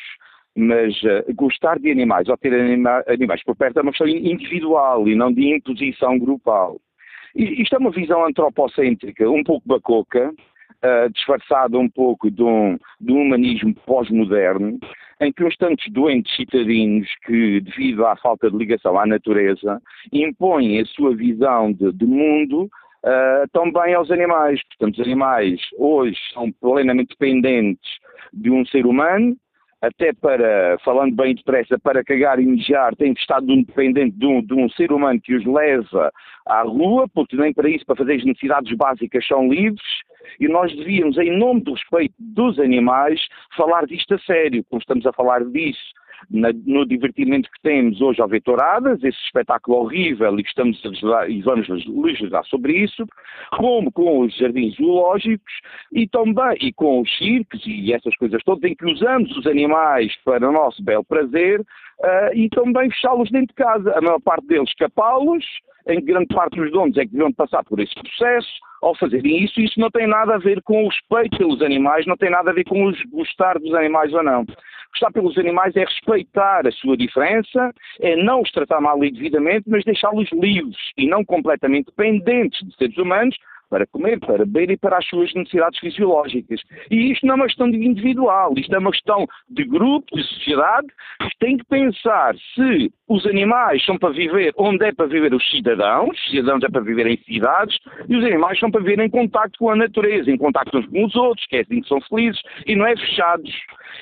mas 0.56 0.94
uh, 1.04 1.34
gostar 1.36 1.80
de 1.80 1.92
animais 1.92 2.28
ou 2.28 2.38
ter 2.38 2.54
anima, 2.54 3.04
animais 3.08 3.44
por 3.44 3.56
perto 3.56 3.80
é 3.80 3.82
uma 3.82 3.92
questão 3.92 4.08
individual 4.08 5.08
e 5.08 5.16
não 5.16 5.32
de 5.32 5.56
imposição 5.56 6.20
grupal. 6.20 6.80
E, 7.36 7.62
isto 7.62 7.76
é 7.76 7.80
uma 7.80 7.92
visão 7.92 8.26
antropocêntrica, 8.26 9.30
um 9.30 9.44
pouco 9.44 9.68
bacoca, 9.68 10.34
uh, 10.84 11.10
disfarçada 11.12 11.78
um 11.78 11.90
pouco 11.90 12.30
de 12.30 12.44
um, 12.44 12.78
de 13.00 13.12
um 13.12 13.22
humanismo 13.22 13.74
pós-moderno, 13.86 14.80
em 15.22 15.32
que 15.32 15.44
uns 15.44 15.56
tantos 15.58 15.86
doentes 15.92 16.36
citadinos 16.36 17.08
que, 17.26 17.62
devido 17.62 18.06
à 18.06 18.16
falta 18.16 18.50
de 18.50 18.58
ligação 18.58 18.98
à 18.98 19.06
natureza, 19.06 19.82
impõem 20.12 20.80
a 20.80 20.86
sua 20.86 21.16
visão 21.16 21.74
de, 21.74 21.92
de 21.92 22.06
mundo 22.06 22.64
uh, 22.64 23.48
também 23.52 23.94
aos 23.94 24.10
animais. 24.12 24.62
Portanto, 24.70 25.00
os 25.00 25.06
animais 25.06 25.60
hoje 25.78 26.18
são 26.34 26.52
plenamente 26.52 27.10
dependentes 27.10 27.90
de 28.34 28.50
um 28.50 28.66
ser 28.66 28.86
humano, 28.86 29.36
até 29.82 30.14
para, 30.14 30.78
falando 30.84 31.16
bem 31.16 31.36
depressa, 31.36 31.80
para 31.80 32.04
cagar 32.04 32.40
e 32.40 32.46
mijar, 32.46 32.96
têm 32.96 33.14
estado 33.14 33.46
dependente 33.46 34.18
de 34.18 34.26
um, 34.26 34.42
de 34.42 34.54
um 34.54 34.70
ser 34.70 34.92
humano 34.92 35.20
que 35.22 35.34
os 35.34 35.46
leva 35.46 36.12
à 36.46 36.62
rua, 36.64 37.08
porque 37.14 37.36
nem 37.36 37.54
para 37.54 37.70
isso, 37.70 37.86
para 37.86 37.96
fazer 37.96 38.16
as 38.16 38.26
necessidades 38.26 38.76
básicas, 38.76 39.26
são 39.26 39.48
livres, 39.48 39.82
e 40.40 40.48
nós 40.48 40.76
devíamos, 40.76 41.18
em 41.18 41.38
nome 41.38 41.62
do 41.62 41.74
respeito 41.74 42.14
dos 42.20 42.60
animais, 42.60 43.22
falar 43.56 43.86
disto 43.86 44.16
a 44.16 44.20
sério, 44.20 44.64
como 44.70 44.82
estamos 44.82 45.06
a 45.06 45.14
falar 45.14 45.44
disso 45.46 46.00
na, 46.30 46.50
no 46.66 46.86
divertimento 46.86 47.50
que 47.52 47.62
temos 47.62 48.02
hoje 48.02 48.22
ao 48.22 48.28
ver 48.28 48.42
touradas, 48.42 49.04
esse 49.04 49.18
espetáculo 49.26 49.78
horrível 49.78 50.40
e 50.40 50.44
que 50.44 50.50
estamos 50.50 50.82
e 51.28 51.42
vamos 51.42 51.68
legislar 51.88 52.46
sobre 52.46 52.74
isso, 52.74 53.06
como 53.58 53.92
com 53.92 54.22
os 54.22 54.36
jardins 54.36 54.76
zoológicos 54.76 55.54
e 55.94 56.08
também 56.08 56.58
e 56.62 56.74
com 56.74 57.02
os 57.02 57.18
circos 57.18 57.62
e 57.66 57.94
essas 57.94 58.16
coisas 58.18 58.44
todas 58.44 58.64
em 58.70 58.76
que 58.76 58.86
usamos 58.86 59.36
os 59.38 59.46
animais 59.48 60.14
para 60.24 60.48
o 60.48 60.52
nosso 60.52 60.84
belo 60.84 61.04
prazer 61.04 61.62
uh, 61.62 62.36
e 62.36 62.50
também 62.50 62.90
fechá-los 62.90 63.30
dentro 63.32 63.48
de 63.48 63.54
casa. 63.64 63.94
A 63.98 64.02
maior 64.02 64.20
parte 64.20 64.48
deles 64.48 64.74
capá-los, 64.76 65.46
em 65.88 66.04
grande 66.04 66.28
parte 66.28 66.60
dos 66.60 66.72
donos 66.72 66.98
é 66.98 67.06
que 67.06 67.12
deviam 67.12 67.32
passar 67.34 67.64
por 67.64 67.80
esse 67.80 67.94
processo, 67.96 68.50
ao 68.82 68.96
fazerem 68.96 69.44
isso, 69.44 69.60
isso 69.60 69.80
não 69.80 69.90
tem 69.90 70.08
nada 70.08 70.36
a 70.36 70.38
ver 70.38 70.62
com 70.62 70.84
o 70.84 70.88
respeito 70.88 71.38
pelos 71.38 71.62
animais, 71.62 72.06
não 72.06 72.18
tem 72.18 72.30
nada 72.30 72.52
a 72.52 72.54
ver 72.54 72.64
com 72.64 72.86
os 72.86 73.02
gostar 73.04 73.60
dos 73.60 73.74
animais 73.74 74.14
ou 74.14 74.24
não. 74.24 74.46
Gostar 74.92 75.12
pelos 75.12 75.38
animais 75.38 75.76
é 75.76 75.82
respeitar 75.82 76.66
a 76.68 76.72
sua 76.72 76.98
diferença, 76.98 77.74
é 78.00 78.16
não 78.16 78.42
os 78.42 78.52
tratar 78.52 78.82
mal 78.82 79.04
e 79.04 79.12
devidamente, 79.12 79.70
mas 79.70 79.84
deixá-los 79.84 80.30
livres 80.32 80.78
e 80.98 81.08
não 81.08 81.24
completamente 81.24 81.88
dependentes 81.88 82.66
de 82.68 82.76
seres 82.76 82.98
humanos, 82.98 83.38
para 83.70 83.86
comer, 83.88 84.20
para 84.20 84.46
beber 84.46 84.72
e 84.72 84.78
para 84.78 84.98
as 84.98 85.06
suas 85.08 85.34
necessidades 85.34 85.80
fisiológicas. 85.80 86.62
E 86.90 87.12
isto 87.12 87.26
não 87.26 87.34
é 87.34 87.38
uma 87.38 87.46
questão 87.46 87.68
individual, 87.68 88.54
isto 88.58 88.74
é 88.74 88.80
uma 88.80 88.92
questão 88.92 89.28
de 89.50 89.64
grupo, 89.64 90.16
de 90.16 90.24
sociedade, 90.24 90.88
que 91.22 91.38
tem 91.40 91.58
que 91.58 91.66
pensar 91.66 92.36
se 92.56 92.92
os 93.08 93.26
animais 93.26 93.84
são 93.86 93.98
para 93.98 94.10
viver 94.10 94.54
onde 94.58 94.86
é 94.86 94.92
para 94.92 95.08
viver 95.08 95.34
os 95.34 95.50
cidadãos, 95.50 96.18
os 96.18 96.32
cidadãos 96.32 96.64
é 96.64 96.70
para 96.70 96.82
viver 96.82 97.08
em 97.08 97.18
cidades, 97.24 97.78
e 98.08 98.16
os 98.16 98.24
animais 98.24 98.60
são 98.60 98.70
para 98.70 98.82
viver 98.82 99.00
em 99.04 99.10
contato 99.10 99.58
com 99.58 99.70
a 99.70 99.76
natureza, 99.76 100.30
em 100.30 100.38
contato 100.38 100.78
uns 100.78 100.86
com 100.88 101.06
os 101.06 101.16
outros, 101.16 101.46
que 101.48 101.58
é 101.58 101.62
assim 101.62 101.82
que 101.82 101.88
são 101.88 102.02
felizes, 102.02 102.42
e 102.66 102.76
não 102.76 102.86
é 102.86 102.96
fechados. 102.96 103.52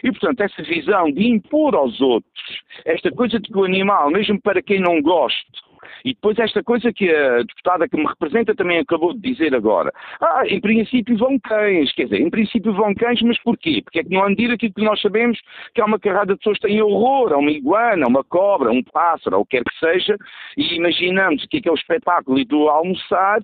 E, 0.03 0.11
portanto, 0.11 0.41
essa 0.41 0.63
visão 0.63 1.11
de 1.11 1.25
impor 1.27 1.75
aos 1.75 1.99
outros, 2.01 2.61
esta 2.85 3.11
coisa 3.11 3.39
de 3.39 3.49
que 3.49 3.57
o 3.57 3.63
animal, 3.63 4.11
mesmo 4.11 4.39
para 4.41 4.61
quem 4.61 4.79
não 4.79 5.01
goste, 5.01 5.66
e 6.03 6.13
depois 6.13 6.37
esta 6.39 6.63
coisa 6.63 6.91
que 6.93 7.09
a 7.09 7.37
deputada 7.39 7.87
que 7.87 7.97
me 7.97 8.05
representa 8.05 8.55
também 8.55 8.79
acabou 8.79 9.13
de 9.13 9.19
dizer 9.19 9.53
agora. 9.55 9.91
Ah, 10.21 10.43
em 10.47 10.59
princípio 10.59 11.17
vão 11.17 11.39
cães, 11.39 11.91
quer 11.93 12.05
dizer, 12.05 12.21
em 12.21 12.29
princípio 12.29 12.73
vão 12.73 12.93
cães, 12.93 13.21
mas 13.21 13.41
porquê? 13.43 13.81
Porque 13.83 13.99
é 13.99 14.03
que 14.03 14.09
não 14.09 14.25
andir 14.25 14.51
aquilo 14.51 14.73
que 14.73 14.83
nós 14.83 15.01
sabemos 15.01 15.39
que 15.73 15.81
há 15.81 15.85
uma 15.85 15.99
carrada 15.99 16.33
de 16.33 16.39
pessoas 16.39 16.57
que 16.59 16.67
têm 16.67 16.81
horror 16.81 17.33
a 17.33 17.37
uma 17.37 17.51
iguana, 17.51 18.05
a 18.05 18.09
uma 18.09 18.23
cobra, 18.23 18.69
a 18.69 18.73
um 18.73 18.83
pássaro, 18.83 19.37
ou 19.37 19.41
o 19.41 19.45
que 19.45 19.57
quer 19.57 19.63
que 19.63 19.79
seja, 19.79 20.17
e 20.57 20.75
imaginamos 20.75 21.45
que 21.47 21.57
aquele 21.57 21.75
espetáculo 21.75 22.39
e 22.39 22.45
do 22.45 22.69
almoçar 22.69 23.41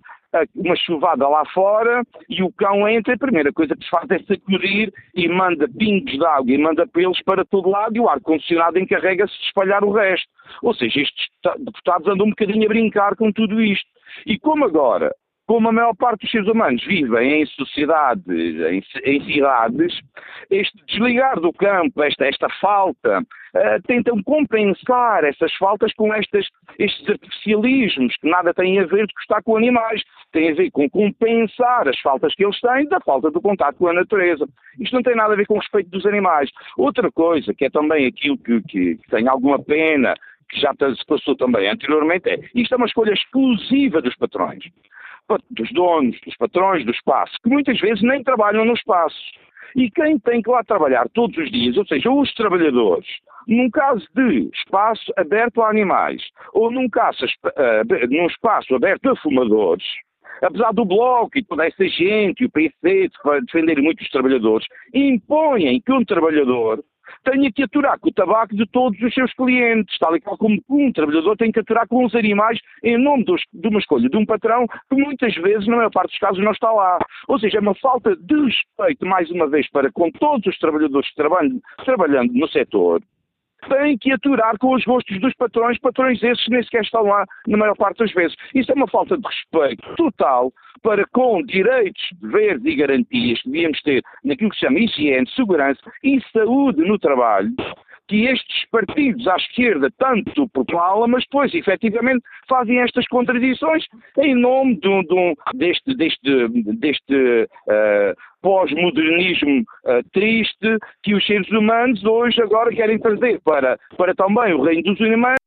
uma 0.55 0.75
chuvada 0.75 1.27
lá 1.27 1.45
fora 1.53 2.03
e 2.29 2.41
o 2.41 2.51
cão 2.51 2.87
entra, 2.87 3.13
a 3.13 3.17
primeira 3.17 3.51
coisa 3.53 3.75
que 3.75 3.83
se 3.83 3.89
faz 3.89 4.09
é 4.09 4.19
sacudir 4.19 4.91
e 5.15 5.27
manda 5.27 5.67
pingos 5.67 6.11
de 6.11 6.25
água 6.25 6.51
e 6.51 6.57
manda 6.57 6.87
pelos 6.87 7.21
para 7.23 7.45
todo 7.45 7.69
lado 7.69 7.95
e 7.95 7.99
o 7.99 8.09
ar-condicionado 8.09 8.79
encarrega-se 8.79 9.37
de 9.37 9.45
espalhar 9.45 9.83
o 9.83 9.91
resto. 9.91 10.27
Ou 10.61 10.73
seja, 10.73 11.01
estes 11.01 11.27
deputados 11.59 12.07
andam 12.07 12.27
um 12.27 12.31
bocadinho 12.31 12.65
a 12.65 12.69
brincar 12.69 13.15
com 13.15 13.31
tudo 13.31 13.61
isto. 13.61 13.87
E 14.25 14.37
como 14.37 14.65
agora 14.65 15.11
como 15.45 15.69
a 15.69 15.71
maior 15.71 15.95
parte 15.95 16.21
dos 16.21 16.31
seres 16.31 16.47
humanos 16.47 16.83
vivem 16.85 17.41
em 17.41 17.45
sociedades, 17.45 18.25
em, 18.27 18.81
em 19.03 19.25
cidades, 19.25 19.99
este 20.49 20.77
desligar 20.87 21.39
do 21.39 21.51
campo, 21.51 22.01
esta, 22.01 22.25
esta 22.25 22.47
falta, 22.61 23.19
uh, 23.19 23.81
tentam 23.85 24.21
compensar 24.23 25.23
essas 25.25 25.53
faltas 25.55 25.93
com 25.93 26.13
estas, 26.13 26.47
estes 26.79 27.09
artificialismos 27.09 28.15
que 28.17 28.29
nada 28.29 28.53
têm 28.53 28.79
a 28.79 28.85
ver 28.85 29.05
com 29.07 29.19
estar 29.21 29.43
com 29.43 29.57
animais, 29.57 30.01
tem 30.31 30.51
a 30.51 30.55
ver 30.55 30.71
com 30.71 30.89
compensar 30.89 31.87
as 31.87 31.99
faltas 31.99 32.33
que 32.35 32.45
eles 32.45 32.59
têm 32.61 32.87
da 32.87 32.99
falta 33.01 33.29
do 33.29 33.41
contato 33.41 33.75
com 33.77 33.87
a 33.87 33.93
natureza. 33.93 34.47
Isto 34.79 34.95
não 34.95 35.03
tem 35.03 35.15
nada 35.15 35.33
a 35.33 35.37
ver 35.37 35.45
com 35.45 35.55
o 35.55 35.59
respeito 35.59 35.89
dos 35.89 36.05
animais. 36.05 36.49
Outra 36.77 37.11
coisa, 37.11 37.53
que 37.53 37.65
é 37.65 37.69
também 37.69 38.07
aquilo 38.07 38.37
que, 38.37 38.61
que, 38.61 38.95
que 38.95 39.09
tem 39.09 39.27
alguma 39.27 39.59
pena, 39.59 40.15
que 40.49 40.59
já 40.59 40.71
se 40.71 41.05
passou 41.05 41.35
também 41.35 41.67
anteriormente, 41.67 42.29
é 42.29 42.39
isto 42.55 42.73
é 42.73 42.77
uma 42.77 42.85
escolha 42.85 43.13
exclusiva 43.13 44.01
dos 44.01 44.15
patrões 44.15 44.63
dos 45.51 45.71
donos, 45.71 46.19
dos 46.25 46.35
patrões 46.37 46.85
do 46.85 46.91
espaço, 46.91 47.33
que 47.43 47.49
muitas 47.49 47.79
vezes 47.79 48.03
nem 48.03 48.23
trabalham 48.23 48.65
no 48.65 48.73
espaço. 48.73 49.17
E 49.75 49.89
quem 49.89 50.19
tem 50.19 50.41
que 50.41 50.49
lá 50.49 50.63
trabalhar 50.63 51.07
todos 51.13 51.35
os 51.37 51.51
dias, 51.51 51.77
ou 51.77 51.85
seja, 51.85 52.11
os 52.11 52.31
trabalhadores, 52.33 53.07
num 53.47 53.69
caso 53.69 54.05
de 54.15 54.49
espaço 54.53 55.11
aberto 55.17 55.61
a 55.61 55.69
animais, 55.69 56.21
ou 56.53 56.71
num, 56.71 56.87
caso, 56.87 57.25
uh, 57.25 58.07
num 58.09 58.27
espaço 58.27 58.75
aberto 58.75 59.09
a 59.09 59.15
fumadores, 59.15 59.83
apesar 60.41 60.71
do 60.73 60.85
Bloco 60.85 61.37
e 61.37 61.43
toda 61.43 61.65
essa 61.65 61.87
gente, 61.87 62.45
o 62.45 62.51
PC, 62.51 63.09
defender 63.45 63.81
muito 63.81 64.01
os 64.01 64.09
trabalhadores, 64.09 64.67
impõem 64.93 65.81
que 65.81 65.91
um 65.91 66.05
trabalhador 66.05 66.83
tenha 67.23 67.51
que 67.51 67.63
aturar 67.63 67.99
com 67.99 68.09
o 68.09 68.13
tabaco 68.13 68.55
de 68.55 68.65
todos 68.67 68.99
os 69.01 69.13
seus 69.13 69.33
clientes, 69.33 69.97
tal 69.99 70.15
e 70.15 70.21
qual 70.21 70.37
como 70.37 70.61
um 70.69 70.91
trabalhador 70.91 71.37
tem 71.37 71.51
que 71.51 71.59
aturar 71.59 71.87
com 71.87 72.05
os 72.05 72.15
animais 72.15 72.59
em 72.83 72.97
nome 72.97 73.23
dos, 73.23 73.41
de 73.53 73.67
uma 73.67 73.79
escolha 73.79 74.09
de 74.09 74.17
um 74.17 74.25
patrão 74.25 74.67
que 74.67 74.95
muitas 74.95 75.33
vezes, 75.35 75.67
na 75.67 75.77
maior 75.77 75.91
parte 75.91 76.11
dos 76.11 76.19
casos, 76.19 76.43
não 76.43 76.51
está 76.51 76.71
lá. 76.71 76.99
Ou 77.27 77.39
seja, 77.39 77.57
é 77.57 77.61
uma 77.61 77.75
falta 77.75 78.15
de 78.15 78.35
respeito, 78.35 79.05
mais 79.05 79.29
uma 79.31 79.47
vez, 79.47 79.69
para 79.69 79.91
com 79.91 80.11
todos 80.11 80.45
os 80.47 80.57
trabalhadores 80.59 81.09
que 81.09 81.15
trabalham, 81.15 81.59
trabalhando 81.85 82.33
no 82.33 82.47
setor, 82.47 83.01
têm 83.69 83.97
que 83.97 84.11
aturar 84.11 84.57
com 84.57 84.75
os 84.75 84.83
gostos 84.83 85.19
dos 85.19 85.33
patrões, 85.35 85.79
patrões 85.79 86.21
esses 86.21 86.47
nem 86.47 86.63
sequer 86.63 86.83
estão 86.83 87.03
lá 87.03 87.25
na 87.47 87.57
maior 87.57 87.75
parte 87.75 87.99
das 87.99 88.11
vezes. 88.13 88.35
Isso 88.53 88.71
é 88.71 88.75
uma 88.75 88.87
falta 88.87 89.17
de 89.17 89.27
respeito 89.27 89.95
total 89.95 90.51
para 90.81 91.05
com 91.07 91.41
direitos, 91.43 92.01
deveres 92.21 92.63
e 92.65 92.75
garantias 92.75 93.41
que 93.41 93.49
devíamos 93.49 93.81
ter 93.81 94.03
naquilo 94.23 94.49
que 94.49 94.57
se 94.57 94.65
chama 94.65 94.79
higiene, 94.79 95.29
segurança 95.29 95.79
e 96.03 96.19
saúde 96.31 96.81
no 96.81 96.99
trabalho, 96.99 97.55
que 98.07 98.25
estes 98.25 98.69
partidos 98.69 99.27
à 99.27 99.35
esquerda 99.35 99.89
tanto 99.97 100.47
proclamam, 100.49 101.07
mas 101.07 101.23
depois 101.23 101.53
efetivamente 101.53 102.23
fazem 102.47 102.79
estas 102.79 103.05
contradições 103.07 103.85
em 104.17 104.35
nome 104.35 104.79
de, 104.79 105.03
de, 105.03 105.35
deste, 105.55 105.95
deste, 105.95 106.47
deste 106.77 107.13
uh, 107.13 108.15
pós-modernismo 108.41 109.61
uh, 109.61 110.09
triste 110.11 110.77
que 111.01 111.13
os 111.15 111.25
seres 111.25 111.49
humanos 111.49 112.03
hoje 112.03 112.41
agora 112.41 112.71
querem 112.71 112.99
trazer 112.99 113.39
para, 113.41 113.77
para 113.97 114.13
também 114.15 114.53
o 114.53 114.63
reino 114.63 114.83
dos 114.83 115.01
animais 115.01 115.37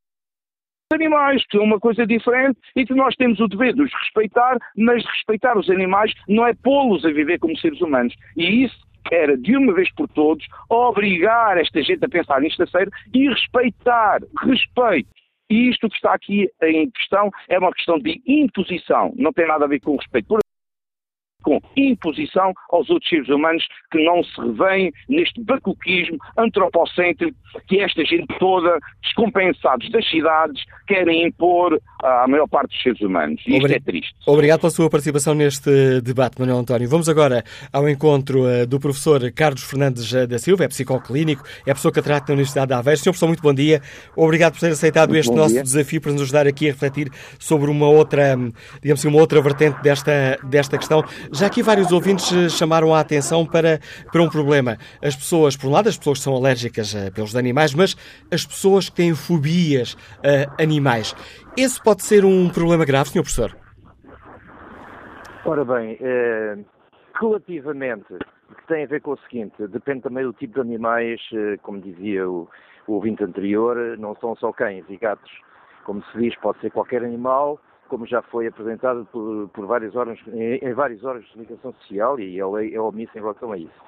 animais, 0.92 1.44
que 1.48 1.56
é 1.56 1.60
uma 1.60 1.80
coisa 1.80 2.06
diferente 2.06 2.58
e 2.76 2.86
que 2.86 2.94
nós 2.94 3.14
temos 3.16 3.40
o 3.40 3.48
dever 3.48 3.74
de 3.74 3.82
os 3.82 3.92
respeitar, 3.92 4.56
mas 4.76 5.04
respeitar 5.04 5.58
os 5.58 5.68
animais 5.68 6.12
não 6.28 6.46
é 6.46 6.54
pô-los 6.54 7.04
a 7.04 7.10
viver 7.10 7.38
como 7.38 7.58
seres 7.58 7.80
humanos. 7.80 8.14
E 8.36 8.64
isso 8.64 8.76
era, 9.10 9.36
de 9.36 9.56
uma 9.56 9.74
vez 9.74 9.92
por 9.94 10.08
todos, 10.08 10.46
obrigar 10.68 11.58
esta 11.58 11.82
gente 11.82 12.04
a 12.04 12.08
pensar 12.08 12.42
a 12.42 12.66
sério 12.66 12.92
e 13.14 13.28
respeitar, 13.28 14.20
respeito. 14.42 15.08
E 15.48 15.70
isto 15.70 15.88
que 15.88 15.96
está 15.96 16.12
aqui 16.12 16.48
em 16.62 16.90
questão 16.90 17.30
é 17.48 17.58
uma 17.58 17.72
questão 17.72 17.98
de 17.98 18.20
imposição, 18.26 19.12
não 19.16 19.32
tem 19.32 19.46
nada 19.46 19.64
a 19.64 19.68
ver 19.68 19.80
com 19.80 19.96
respeito 19.96 20.38
com 21.42 21.60
imposição 21.76 22.52
aos 22.70 22.90
outros 22.90 23.08
seres 23.08 23.28
humanos 23.28 23.64
que 23.90 24.04
não 24.04 24.22
se 24.24 24.40
revêem 24.40 24.92
neste 25.08 25.40
bacuquismo 25.42 26.18
antropocêntrico 26.36 27.36
que 27.68 27.80
esta 27.80 28.04
gente 28.04 28.26
toda, 28.38 28.78
descompensados 29.02 29.88
das 29.90 30.08
cidades, 30.10 30.62
querem 30.86 31.26
impor 31.26 31.80
à 32.02 32.26
maior 32.26 32.48
parte 32.48 32.72
dos 32.72 32.82
seres 32.82 33.00
humanos. 33.00 33.40
E 33.46 33.56
isto 33.56 33.72
é 33.72 33.80
triste. 33.80 34.14
Obrigado 34.26 34.60
pela 34.60 34.70
sua 34.70 34.90
participação 34.90 35.34
neste 35.34 36.00
debate, 36.00 36.38
Manuel 36.40 36.58
António. 36.58 36.88
Vamos 36.88 37.08
agora 37.08 37.44
ao 37.72 37.88
encontro 37.88 38.42
uh, 38.42 38.66
do 38.66 38.80
professor 38.80 39.30
Carlos 39.32 39.62
Fernandes 39.62 40.12
eh, 40.12 40.26
da 40.26 40.38
Silva, 40.38 40.64
é 40.64 40.68
psicoclínico, 40.68 41.44
é 41.66 41.72
pessoa 41.72 41.92
que 41.92 42.02
trata 42.02 42.26
na 42.28 42.34
Universidade 42.34 42.68
de 42.68 42.74
Aveiro. 42.74 42.98
Senhor 42.98 43.12
professor, 43.12 43.26
muito 43.28 43.42
bom 43.42 43.54
dia. 43.54 43.80
Obrigado 44.16 44.54
por 44.54 44.60
ter 44.60 44.72
aceitado 44.72 45.10
muito 45.10 45.20
este 45.20 45.34
nosso 45.34 45.54
dia. 45.54 45.62
desafio 45.62 46.00
para 46.00 46.12
nos 46.12 46.22
ajudar 46.22 46.46
aqui 46.46 46.68
a 46.68 46.72
refletir 46.72 47.10
sobre 47.38 47.70
uma 47.70 47.88
outra, 47.88 48.36
digamos 48.82 49.00
assim, 49.00 49.08
uma 49.08 49.20
outra 49.20 49.40
vertente 49.40 49.80
desta, 49.82 50.38
desta 50.44 50.76
questão. 50.76 51.04
Já 51.38 51.48
aqui 51.48 51.62
vários 51.62 51.92
ouvintes 51.92 52.32
eh, 52.32 52.48
chamaram 52.48 52.94
a 52.94 53.00
atenção 53.00 53.44
para, 53.44 53.78
para 54.10 54.22
um 54.22 54.28
problema. 54.28 54.78
As 55.02 55.14
pessoas, 55.14 55.54
por 55.54 55.68
um 55.68 55.70
lado, 55.70 55.86
as 55.86 55.98
pessoas 55.98 56.16
que 56.16 56.24
são 56.24 56.34
alérgicas 56.34 56.94
uh, 56.94 57.12
pelos 57.12 57.36
animais, 57.36 57.74
mas 57.74 57.94
as 58.32 58.46
pessoas 58.46 58.88
que 58.88 58.96
têm 58.96 59.14
fobias 59.14 59.98
a 60.24 60.62
animais. 60.62 61.14
Esse 61.54 61.82
pode 61.82 62.04
ser 62.04 62.24
um 62.24 62.48
problema 62.48 62.86
grave, 62.86 63.10
Sr. 63.10 63.20
Professor? 63.20 63.54
Ora 65.44 65.62
bem, 65.62 65.98
eh, 66.00 66.56
relativamente, 67.20 68.14
que 68.56 68.66
tem 68.66 68.84
a 68.84 68.86
ver 68.86 69.02
com 69.02 69.12
o 69.12 69.18
seguinte, 69.18 69.54
depende 69.68 70.00
também 70.00 70.24
do 70.24 70.32
tipo 70.32 70.54
de 70.54 70.60
animais, 70.60 71.20
eh, 71.34 71.58
como 71.62 71.82
dizia 71.82 72.26
o, 72.26 72.48
o 72.86 72.94
ouvinte 72.94 73.22
anterior, 73.22 73.76
não 73.98 74.16
são 74.16 74.34
só 74.36 74.52
cães 74.52 74.86
e 74.88 74.96
gatos. 74.96 75.30
Como 75.84 76.02
se 76.04 76.18
diz, 76.18 76.34
pode 76.36 76.58
ser 76.60 76.70
qualquer 76.70 77.04
animal, 77.04 77.60
como 77.88 78.06
já 78.06 78.22
foi 78.22 78.46
apresentado 78.46 79.06
por, 79.12 79.48
por 79.48 79.66
vários 79.66 79.94
órgãos, 79.96 80.20
em, 80.28 80.56
em 80.56 80.72
vários 80.72 81.04
órgãos 81.04 81.26
de 81.26 81.32
comunicação 81.32 81.72
social 81.74 82.18
e 82.20 82.40
a 82.40 82.48
lei 82.48 82.74
é 82.74 82.80
omissa 82.80 83.16
em 83.16 83.20
relação 83.20 83.52
a 83.52 83.58
isso. 83.58 83.82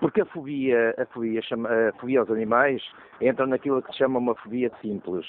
Porque 0.00 0.20
a 0.20 0.26
fobia, 0.26 0.94
a 0.98 1.06
fobia, 1.06 1.40
chama, 1.42 1.68
a 1.70 1.92
fobia 1.98 2.20
aos 2.20 2.30
animais 2.30 2.82
entra 3.20 3.46
naquilo 3.46 3.82
que 3.82 3.92
se 3.92 3.98
chama 3.98 4.18
uma 4.18 4.34
fobia 4.34 4.70
simples. 4.82 5.26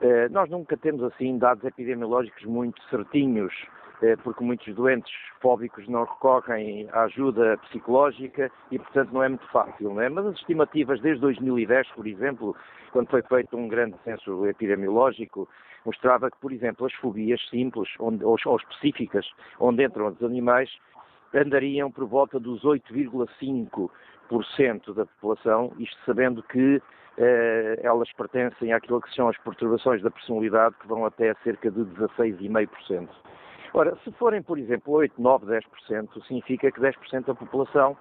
Eh, 0.00 0.28
nós 0.30 0.48
nunca 0.48 0.76
temos 0.76 1.02
assim 1.02 1.36
dados 1.38 1.64
epidemiológicos 1.64 2.44
muito 2.44 2.80
certinhos, 2.88 3.52
eh, 4.00 4.16
porque 4.22 4.42
muitos 4.42 4.72
doentes 4.74 5.12
fóbicos 5.40 5.86
não 5.88 6.04
recorrem 6.04 6.88
à 6.92 7.02
ajuda 7.02 7.58
psicológica 7.68 8.50
e, 8.70 8.78
portanto, 8.78 9.12
não 9.12 9.22
é 9.22 9.28
muito 9.28 9.46
fácil. 9.48 9.92
Não 9.92 10.00
é? 10.00 10.08
Mas 10.08 10.26
as 10.26 10.36
estimativas 10.36 11.00
desde 11.00 11.20
2010, 11.20 11.88
por 11.90 12.06
exemplo, 12.06 12.56
quando 12.92 13.10
foi 13.10 13.22
feito 13.22 13.56
um 13.56 13.68
grande 13.68 13.96
censo 14.04 14.46
epidemiológico, 14.46 15.48
mostrava 15.84 16.30
que, 16.30 16.38
por 16.38 16.52
exemplo, 16.52 16.86
as 16.86 16.92
fobias 16.94 17.40
simples 17.48 17.88
onde, 17.98 18.24
ou, 18.24 18.36
ou 18.44 18.56
específicas, 18.56 19.28
onde 19.58 19.84
entram 19.84 20.06
os 20.08 20.22
animais, 20.22 20.70
andariam 21.34 21.90
por 21.90 22.06
volta 22.06 22.38
dos 22.38 22.62
8,5% 22.62 24.94
da 24.94 25.06
população, 25.06 25.72
isto 25.78 25.96
sabendo 26.04 26.42
que 26.42 26.82
eh, 27.18 27.80
elas 27.82 28.12
pertencem 28.12 28.72
àquilo 28.72 29.00
que 29.00 29.12
são 29.14 29.28
as 29.28 29.36
perturbações 29.38 30.02
da 30.02 30.10
personalidade, 30.10 30.74
que 30.80 30.88
vão 30.88 31.04
até 31.04 31.34
cerca 31.44 31.70
de 31.70 31.80
16,5%. 31.80 33.08
Ora, 33.72 33.96
se 34.02 34.10
forem, 34.12 34.42
por 34.42 34.58
exemplo, 34.58 34.94
8, 34.94 35.20
9, 35.20 35.46
10%, 35.46 36.26
significa 36.26 36.72
que 36.72 36.80
10% 36.80 37.26
da 37.26 37.34
população 37.34 37.96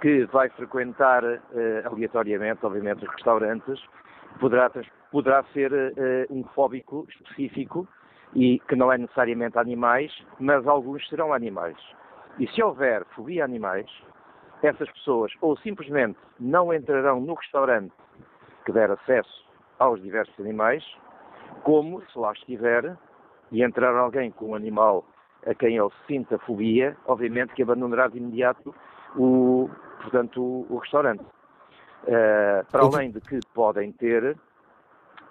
que 0.00 0.24
vai 0.26 0.48
frequentar 0.50 1.24
eh, 1.24 1.82
aleatoriamente, 1.84 2.64
obviamente, 2.64 3.04
os 3.04 3.10
restaurantes, 3.10 3.82
poderá, 4.38 4.70
poderá 5.12 5.44
ser 5.52 5.70
eh, 5.72 6.26
um 6.30 6.42
fóbico 6.42 7.06
específico 7.08 7.86
e 8.34 8.58
que 8.60 8.74
não 8.74 8.90
é 8.90 8.96
necessariamente 8.96 9.58
animais, 9.58 10.10
mas 10.40 10.66
alguns 10.66 11.06
serão 11.08 11.34
animais. 11.34 11.76
E 12.38 12.48
se 12.48 12.62
houver 12.62 13.04
fobia 13.14 13.42
a 13.42 13.44
animais, 13.44 13.86
essas 14.62 14.90
pessoas 14.90 15.30
ou 15.40 15.56
simplesmente 15.58 16.18
não 16.40 16.72
entrarão 16.72 17.20
no 17.20 17.34
restaurante 17.34 17.92
que 18.64 18.72
der 18.72 18.90
acesso 18.90 19.44
aos 19.78 20.00
diversos 20.00 20.38
animais, 20.40 20.82
como 21.62 22.02
se 22.06 22.18
lá 22.18 22.32
estiver 22.32 22.96
e 23.50 23.62
entrar 23.62 23.94
alguém 23.94 24.30
com 24.30 24.50
um 24.50 24.54
animal 24.54 25.04
a 25.46 25.54
quem 25.54 25.76
ele 25.76 25.90
sinta 26.06 26.38
fobia, 26.38 26.96
obviamente 27.06 27.52
que 27.52 27.62
abandonará 27.62 28.08
de 28.08 28.16
imediato 28.16 28.74
o, 29.16 29.68
portanto, 30.00 30.42
o, 30.42 30.66
o 30.70 30.78
restaurante. 30.78 31.22
Uh, 32.04 32.64
para 32.70 32.82
além 32.82 33.10
de 33.10 33.20
que 33.20 33.38
podem 33.54 33.92
ter, 33.92 34.36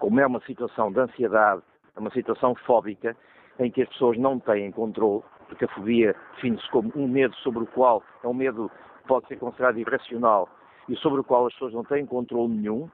como 0.01 0.19
é 0.19 0.25
uma 0.25 0.41
situação 0.41 0.91
de 0.91 0.99
ansiedade, 0.99 1.61
é 1.95 1.99
uma 1.99 2.09
situação 2.09 2.55
fóbica, 2.55 3.15
em 3.59 3.69
que 3.69 3.83
as 3.83 3.89
pessoas 3.89 4.17
não 4.17 4.39
têm 4.39 4.71
controle, 4.71 5.21
porque 5.47 5.65
a 5.65 5.67
fobia 5.67 6.15
define-se 6.33 6.67
como 6.71 6.91
um 6.95 7.07
medo 7.07 7.35
sobre 7.35 7.63
o 7.63 7.67
qual 7.67 8.01
é 8.23 8.27
um 8.27 8.33
medo 8.33 8.71
que 8.97 9.07
pode 9.07 9.27
ser 9.27 9.37
considerado 9.37 9.77
irracional 9.77 10.49
e 10.89 10.95
sobre 10.95 11.21
o 11.21 11.23
qual 11.23 11.45
as 11.45 11.53
pessoas 11.53 11.73
não 11.73 11.83
têm 11.83 12.03
controle 12.03 12.51
nenhum. 12.51 12.89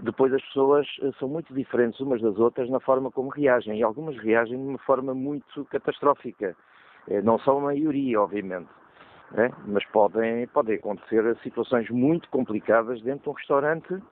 Depois 0.00 0.34
as 0.34 0.42
pessoas 0.46 0.84
eh, 1.00 1.12
são 1.20 1.28
muito 1.28 1.54
diferentes 1.54 2.00
umas 2.00 2.20
das 2.20 2.36
outras 2.38 2.68
na 2.68 2.80
forma 2.80 3.10
como 3.12 3.28
reagem 3.28 3.78
e 3.78 3.82
algumas 3.84 4.16
reagem 4.18 4.58
de 4.58 4.68
uma 4.68 4.78
forma 4.78 5.14
muito 5.14 5.64
catastrófica. 5.66 6.56
Eh, 7.08 7.22
não 7.22 7.38
são 7.38 7.58
a 7.58 7.60
maioria, 7.60 8.20
obviamente, 8.20 8.68
né? 9.30 9.52
mas 9.64 9.84
podem, 9.86 10.48
podem 10.48 10.74
acontecer 10.74 11.36
situações 11.44 11.88
muito 11.88 12.28
complicadas 12.30 13.00
dentro 13.02 13.22
de 13.22 13.28
um 13.28 13.32
restaurante 13.32 14.02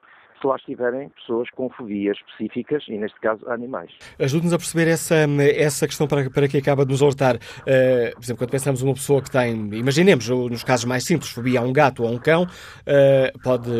se 0.40 0.46
lá 0.46 0.56
estiverem 0.56 1.08
pessoas 1.10 1.48
com 1.50 1.68
fobias 1.70 2.16
específicas 2.18 2.84
e, 2.88 2.98
neste 2.98 3.18
caso, 3.20 3.48
animais. 3.48 3.90
Ajude-nos 4.18 4.52
a 4.52 4.58
perceber 4.58 4.88
essa, 4.88 5.16
essa 5.56 5.86
questão 5.86 6.06
para, 6.06 6.28
para 6.30 6.48
que 6.48 6.58
acaba 6.58 6.84
de 6.84 6.92
nos 6.92 7.02
alertar. 7.02 7.36
Uh, 7.36 8.14
por 8.14 8.22
exemplo, 8.22 8.38
quando 8.38 8.50
pensamos 8.50 8.82
uma 8.82 8.94
pessoa 8.94 9.22
que 9.22 9.30
tem, 9.30 9.52
imaginemos, 9.74 10.28
nos 10.28 10.64
casos 10.64 10.84
mais 10.84 11.04
simples, 11.04 11.30
fobia 11.30 11.60
a 11.60 11.62
um 11.62 11.72
gato 11.72 12.02
ou 12.02 12.08
a 12.08 12.12
um 12.12 12.18
cão, 12.18 12.44
uh, 12.44 13.42
pode 13.42 13.70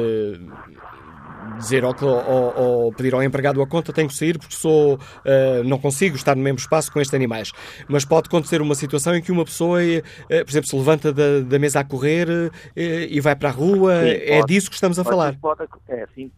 dizer 1.59 1.84
ao, 1.84 1.94
ao, 2.02 2.59
ao, 2.59 2.92
pedir 2.92 3.14
ao 3.14 3.22
empregado 3.22 3.61
a 3.62 3.66
conta, 3.66 3.92
tenho 3.92 4.09
que 4.09 4.14
sair 4.14 4.38
porque 4.38 4.54
sou, 4.54 4.94
uh, 4.94 5.64
não 5.64 5.78
consigo 5.78 6.16
estar 6.16 6.34
no 6.34 6.42
mesmo 6.42 6.59
espaço 6.59 6.92
com 6.92 7.00
estes 7.00 7.14
animais. 7.14 7.52
Mas 7.88 8.04
pode 8.04 8.28
acontecer 8.28 8.61
uma 8.61 8.74
situação 8.74 9.14
em 9.14 9.22
que 9.22 9.32
uma 9.32 9.44
pessoa, 9.44 9.80
uh, 9.80 10.44
por 10.44 10.50
exemplo, 10.50 10.68
se 10.68 10.76
levanta 10.76 11.12
da, 11.12 11.40
da 11.40 11.59
mesa 11.59 11.80
a 11.80 11.84
correr 11.84 12.28
uh, 12.28 12.50
e 12.74 13.20
vai 13.20 13.36
para 13.36 13.48
a 13.48 13.52
rua. 13.52 14.00
Sim, 14.00 14.09
é 14.09 14.40
pode, 14.40 14.54
disso 14.54 14.68
que 14.68 14.74
estamos 14.74 14.98
a 14.98 15.04
pode, 15.04 15.16
falar. 15.16 15.38
Pode, 15.40 15.68
é, 15.88 16.07
sim, 16.14 16.30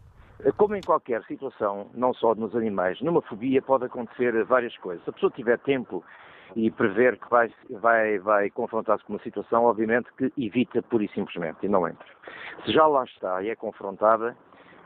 como 0.57 0.77
em 0.77 0.81
qualquer 0.81 1.23
situação, 1.25 1.91
não 1.95 2.15
só 2.15 2.35
nos 2.35 2.55
animais, 2.55 3.01
numa 3.01 3.21
fobia 3.23 3.61
pode 3.61 3.85
acontecer 3.85 4.45
várias 4.45 4.77
coisas. 4.79 5.03
Se 5.05 5.11
a 5.11 5.13
pessoa 5.13 5.33
tiver 5.33 5.59
tempo 5.59 6.05
e 6.55 6.71
prever 6.71 7.19
que 7.19 7.29
vai, 7.29 7.53
vai, 7.71 8.19
vai 8.19 8.51
confrontar-se 8.51 9.05
com 9.05 9.15
uma 9.15 9.23
situação, 9.23 9.65
obviamente 9.65 10.09
que 10.17 10.33
evita 10.39 10.83
pura 10.83 11.05
e 11.05 11.09
simplesmente 11.09 11.59
e 11.63 11.69
não 11.69 11.87
entra. 11.87 12.07
Se 12.65 12.73
já 12.73 12.87
lá 12.87 13.05
está 13.05 13.43
e 13.43 13.51
é 13.51 13.57
confrontada, 13.57 14.37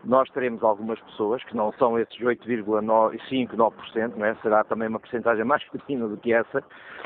nós 0.05 0.29
teremos 0.31 0.63
algumas 0.65 1.01
pessoas 1.01 1.43
que 1.45 1.57
não 1.57 1.73
são 1.75 1.99
esses 1.99 2.17
8,5, 2.19 3.55
9%, 3.55 4.17
não 4.17 4.27
é? 4.27 4.35
será 4.37 4.65
também 4.65 4.89
uma 4.89 4.99
porcentagem 4.99 5.45
mais 5.45 5.63
pequena 5.69 6.09
do 6.09 6.17
que 6.17 6.33
essa, 6.33 6.65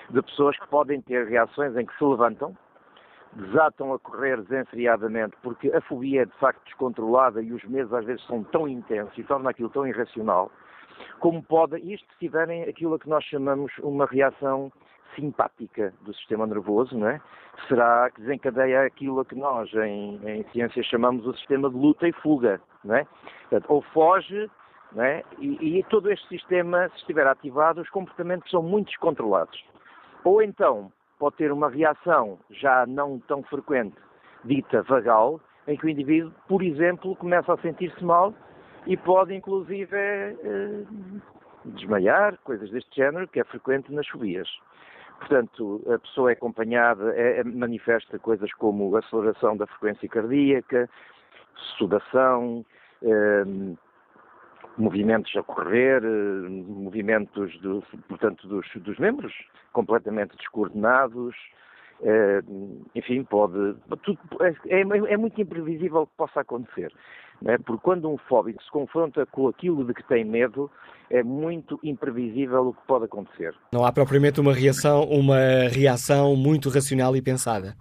de 0.09 0.23
pessoas 0.23 0.59
que 0.59 0.67
podem 0.69 1.01
ter 1.03 1.27
reações 1.27 1.77
em 1.77 1.85
que 1.85 1.97
se 1.99 2.05
levantam, 2.05 2.57
desatam 3.37 3.93
a 3.93 3.99
correr 3.99 4.41
desenfreadamente, 4.43 5.37
porque 5.43 5.69
a 5.69 5.81
fobia 5.83 6.23
é 6.23 6.25
de 6.25 6.37
facto 6.39 6.65
descontrolada 6.65 7.43
e 7.43 7.53
os 7.53 7.63
medos 7.65 7.93
às 7.93 8.05
vezes 8.05 8.25
são 8.27 8.43
tão 8.45 8.67
intensos 8.67 9.17
e 9.19 9.25
torna 9.25 9.51
aquilo 9.51 9.69
tão 9.71 9.87
irracional, 9.87 10.51
como 11.21 11.43
pode, 11.43 11.77
isto 11.79 12.07
se 12.13 12.19
tiverem 12.19 12.63
aquilo 12.65 12.99
que 12.99 13.09
nós 13.09 13.25
chamamos 13.25 13.71
uma 13.83 14.07
reação 14.07 14.73
simpática 15.15 15.93
do 16.03 16.15
sistema 16.15 16.47
nervoso, 16.47 16.97
não 16.97 17.09
é? 17.09 17.21
será 17.69 18.11
que 18.11 18.21
desencadeia 18.21 18.83
aquilo 18.83 19.25
que 19.25 19.35
nós 19.35 19.73
em, 19.75 20.21
em 20.25 20.45
ciência 20.51 20.83
chamamos 20.83 21.27
o 21.27 21.35
sistema 21.35 21.71
de 21.71 21.77
luta 21.77 22.07
e 22.07 22.13
fuga. 22.13 22.61
Não 22.85 22.95
é? 22.95 23.07
Portanto, 23.49 23.65
ou 23.69 23.83
foge, 23.83 24.51
não 24.93 25.03
é? 25.03 25.23
e, 25.39 25.79
e 25.79 25.83
todo 25.85 26.11
este 26.11 26.29
sistema, 26.29 26.89
se 26.91 26.97
estiver 26.97 27.27
ativado, 27.27 27.81
os 27.81 27.91
comportamentos 27.91 28.51
são 28.51 28.63
muito 28.63 28.89
descontrolados. 28.89 29.65
Ou 30.23 30.43
então 30.43 30.93
pode 31.19 31.37
ter 31.37 31.53
uma 31.53 31.69
reação 31.69 32.39
já 32.51 32.87
não 32.87 33.19
tão 33.21 33.43
frequente, 33.43 33.97
dita 34.45 34.83
vagal, 34.83 35.41
em 35.67 35.77
que 35.77 35.87
o 35.87 35.89
indivíduo, 35.89 36.33
por 36.49 36.63
exemplo, 36.63 37.17
começa 37.17 37.53
a 37.53 37.59
sentir-se 37.59 38.05
mal 38.05 38.35
e 38.87 38.97
pode 38.97 39.35
inclusive 39.35 39.97
eh, 39.97 40.85
desmaiar, 41.65 42.39
coisas 42.45 42.71
deste 42.71 42.95
género, 42.95 43.27
que 43.27 43.41
é 43.41 43.45
frequente 43.45 43.93
nas 43.93 44.07
fobias. 44.07 44.49
Portanto, 45.19 45.83
a 45.93 45.99
pessoa 45.99 46.31
é 46.31 46.35
acompanhada, 46.35 47.13
é, 47.17 47.41
é, 47.41 47.45
manifesta 47.45 48.19
coisas 48.19 48.53
como 48.55 48.95
aceleração 48.97 49.57
da 49.57 49.67
frequência 49.67 50.09
cardíaca, 50.09 50.89
sudação, 51.79 52.65
eh, 53.03 53.45
movimentos 54.79 55.35
a 55.37 55.43
correr, 55.43 56.03
eh, 56.05 56.49
movimentos, 56.49 57.59
do, 57.61 57.83
portanto, 58.09 58.47
dos, 58.47 58.67
dos, 58.77 58.99
membros 58.99 59.33
completamente 59.73 60.37
descoordenados, 60.37 61.35
eh, 62.03 62.43
enfim, 62.95 63.25
pode. 63.25 63.75
Tudo, 64.03 64.19
é, 64.41 64.55
é, 64.69 64.81
é, 64.81 65.17
muito 65.17 65.41
imprevisível 65.41 66.03
o 66.03 66.07
que 66.07 66.17
possa 66.17 66.41
acontecer. 66.41 66.93
Né? 67.41 67.59
Porque 67.59 67.83
quando 67.83 68.11
um 68.11 68.17
fóbico 68.17 68.63
se 68.63 68.71
confronta 68.71 69.27
com 69.27 69.49
aquilo 69.49 69.85
de 69.85 69.93
que 69.93 70.03
tem 70.05 70.25
medo, 70.25 70.71
é 71.11 71.23
muito 71.23 71.79
imprevisível 71.83 72.69
o 72.69 72.75
que 72.75 72.87
pode 72.87 73.05
acontecer. 73.05 73.55
Não 73.73 73.85
há 73.85 73.93
propriamente 73.93 74.41
uma 74.41 74.53
reação, 74.53 75.05
uma 75.05 75.69
reação 75.71 76.35
muito 76.35 76.69
racional 76.69 77.15
e 77.15 77.23
pensada. 77.23 77.77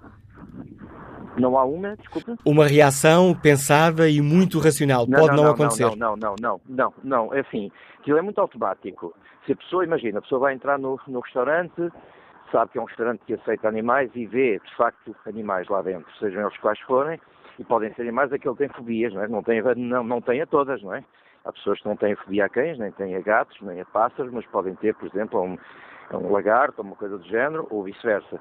Não 1.38 1.58
há 1.58 1.66
uma, 1.66 1.96
desculpa? 1.98 2.36
Uma 2.46 2.66
reação 2.66 3.34
pensada 3.34 4.10
e 4.10 4.22
muito 4.22 4.60
racional. 4.60 5.06
Não, 5.08 5.20
Pode 5.20 5.36
não, 5.36 5.44
não, 5.44 5.52
acontecer. 5.52 5.84
Não, 5.96 6.16
não, 6.16 6.16
não, 6.16 6.36
não, 6.40 6.62
não, 6.68 6.94
não. 7.04 7.34
É 7.34 7.42
assim, 7.42 7.72
aquilo 8.00 8.18
é 8.18 8.22
muito 8.22 8.40
automático. 8.40 9.14
Se 9.46 9.52
a 9.52 9.56
pessoa, 9.56 9.84
imagina, 9.84 10.20
a 10.20 10.22
pessoa 10.22 10.40
vai 10.40 10.54
entrar 10.54 10.80
no, 10.80 11.00
no 11.08 11.20
restaurante, 11.20 11.92
sabe 12.52 12.72
que 12.72 12.78
é 12.78 12.82
um 12.82 12.86
restaurante 12.86 13.22
que 13.26 13.34
aceita 13.34 13.68
animais 13.68 14.10
e 14.16 14.26
vê, 14.26 14.60
de 14.60 14.76
facto, 14.76 15.16
animais 15.26 15.68
lá 15.68 15.82
dentro, 15.82 16.12
sejam 16.20 16.42
eles 16.42 16.58
quais 16.58 16.80
forem, 16.82 17.20
e 17.60 17.64
podem 17.64 17.94
ser 17.94 18.04
animais 18.04 18.32
a 18.32 18.40
que 18.40 18.48
ele 18.48 18.58
tem 18.58 18.70
fobias, 18.70 19.14
não 19.14 19.24
é? 19.24 19.28
Não 19.28 19.44
tem, 19.44 19.62
não, 19.76 20.04
não 20.04 20.22
tem 20.22 20.42
a 20.42 20.48
todas, 20.48 20.82
não 20.82 20.94
é? 20.94 21.04
Há 21.44 21.52
pessoas 21.52 21.80
que 21.80 21.88
não 21.88 21.96
têm 21.96 22.16
fobia 22.16 22.46
a 22.46 22.50
cães, 22.50 22.80
nem 22.80 22.92
têm 22.92 23.16
a 23.16 23.22
gatos, 23.22 23.56
nem 23.62 23.80
a 23.80 23.86
pássaros, 23.86 24.32
mas 24.32 24.46
podem 24.48 24.74
ter, 24.76 24.96
por 24.96 25.08
exemplo, 25.08 25.40
a 25.40 25.44
um, 25.44 25.58
a 26.10 26.18
um 26.18 26.32
lagarto, 26.32 26.82
uma 26.82 26.96
coisa 26.96 27.18
do 27.18 27.26
género, 27.26 27.68
ou 27.70 27.84
vice-versa. 27.84 28.40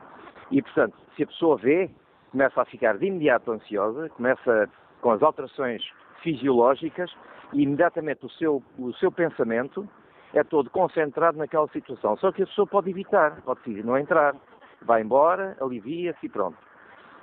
E, 0.50 0.62
portanto, 0.62 0.96
se 1.14 1.22
a 1.22 1.26
pessoa 1.26 1.58
vê, 1.58 1.90
começa 2.34 2.60
a 2.60 2.64
ficar 2.64 2.98
de 2.98 3.06
imediato 3.06 3.52
ansiosa, 3.52 4.08
começa 4.08 4.68
com 5.00 5.12
as 5.12 5.22
alterações 5.22 5.80
fisiológicas 6.20 7.08
e 7.52 7.62
imediatamente 7.62 8.26
o 8.26 8.30
seu, 8.30 8.60
o 8.76 8.92
seu 8.94 9.12
pensamento 9.12 9.88
é 10.32 10.42
todo 10.42 10.68
concentrado 10.68 11.38
naquela 11.38 11.68
situação. 11.68 12.16
Só 12.16 12.32
que 12.32 12.42
a 12.42 12.46
pessoa 12.46 12.66
pode 12.66 12.90
evitar, 12.90 13.40
pode 13.42 13.60
decidir 13.60 13.84
não 13.84 13.96
entrar, 13.96 14.34
vai 14.82 15.00
embora, 15.00 15.56
alivia-se 15.60 16.26
e 16.26 16.28
pronto. 16.28 16.58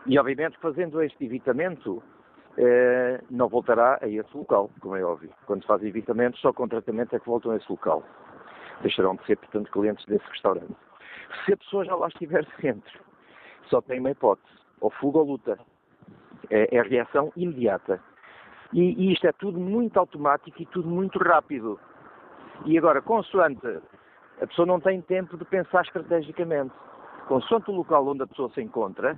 E 0.06 0.18
obviamente 0.18 0.58
fazendo 0.60 1.04
este 1.04 1.26
evitamento 1.26 2.02
eh, 2.58 3.20
não 3.30 3.50
voltará 3.50 4.00
a 4.02 4.08
esse 4.08 4.30
local, 4.34 4.72
como 4.80 4.96
é 4.96 5.04
óbvio. 5.04 5.30
Quando 5.46 5.64
se 5.64 5.68
faz 5.68 5.84
evitamento, 5.84 6.38
só 6.38 6.54
com 6.54 6.70
tratamento 6.70 7.14
é 7.18 7.20
que 7.20 7.26
voltam 7.28 7.52
a 7.52 7.58
esse 7.58 7.70
local. 7.70 8.02
Deixarão 8.82 9.16
de 9.16 9.26
ser, 9.26 9.36
portanto, 9.36 9.70
clientes 9.72 10.06
desse 10.06 10.26
restaurante. 10.30 10.74
Se 11.44 11.52
a 11.52 11.58
pessoa 11.58 11.84
já 11.84 11.96
lá 11.96 12.08
estiver 12.08 12.48
dentro, 12.64 13.02
só 13.70 13.82
tem 13.82 14.00
uma 14.00 14.12
hipótese 14.12 14.61
ou 14.82 14.90
fuga 14.90 15.20
ou 15.20 15.26
luta. 15.26 15.58
É, 16.50 16.76
é 16.76 16.82
reação 16.82 17.32
imediata. 17.38 18.02
E, 18.74 18.82
e, 18.82 19.14
isto 19.14 19.28
é 19.28 19.32
tudo 19.32 19.60
muito 19.60 19.98
automático 19.98 20.62
e 20.62 20.66
tudo 20.66 20.90
muito 20.90 21.20
rápido. 21.20 21.80
E 22.66 22.78
agora, 22.78 23.02
consoante, 23.02 23.66
a 24.42 24.48
pessoa 24.48 24.66
não 24.66 24.80
tem 24.80 25.02
tempo 25.02 25.38
de 25.38 25.46
pensar 25.46 25.84
estrategicamente. 25.84 26.74
Consoante 27.28 27.70
o 27.70 27.76
local 27.76 28.08
onde 28.08 28.24
a 28.24 28.28
pessoa 28.28 28.50
se 28.52 28.62
encontra, 28.62 29.18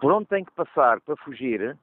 por 0.00 0.12
onde 0.12 0.26
tem 0.26 0.44
que 0.44 0.52
passar 0.52 1.00
para 1.00 1.16
fugir, 1.16 1.78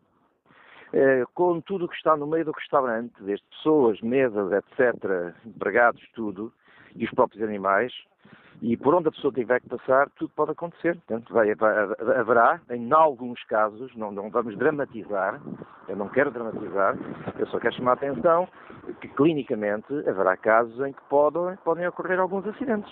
eh, 0.93 1.23
com 1.33 1.61
tudo 1.61 1.85
o 1.85 1.87
que 1.87 1.95
está 1.95 2.15
no 2.15 2.27
meio 2.27 2.45
do 2.45 2.51
restaurante, 2.51 3.13
desde 3.21 3.45
pessoas, 3.47 3.99
mesas, 4.01 4.51
etc., 4.51 5.33
empregados, 5.45 6.01
tudo, 6.13 6.51
e 6.95 7.05
os 7.05 7.11
próprios 7.11 7.43
animais, 7.43 7.93
e 8.61 8.77
por 8.77 8.93
onde 8.93 9.07
a 9.07 9.11
pessoa 9.11 9.33
tiver 9.33 9.59
que 9.59 9.69
passar, 9.69 10.07
tudo 10.11 10.31
pode 10.35 10.51
acontecer. 10.51 10.95
Portanto, 11.07 11.33
vai, 11.33 11.51
haverá, 11.51 12.61
em 12.69 12.93
alguns 12.93 13.43
casos, 13.45 13.91
não, 13.95 14.11
não, 14.11 14.29
vamos 14.29 14.55
dramatizar, 14.57 15.41
eu 15.87 15.95
não 15.95 16.07
quero 16.07 16.29
dramatizar, 16.29 16.95
eu 17.39 17.47
só 17.47 17.59
quero 17.59 17.75
chamar 17.75 17.91
a 17.91 17.95
atenção 17.95 18.47
que 18.99 19.07
clinicamente 19.07 19.91
haverá 20.07 20.37
casos 20.37 20.79
em 20.85 20.93
que 20.93 21.01
podem, 21.09 21.55
podem 21.63 21.87
ocorrer 21.87 22.19
alguns 22.19 22.45
acidentes. 22.47 22.91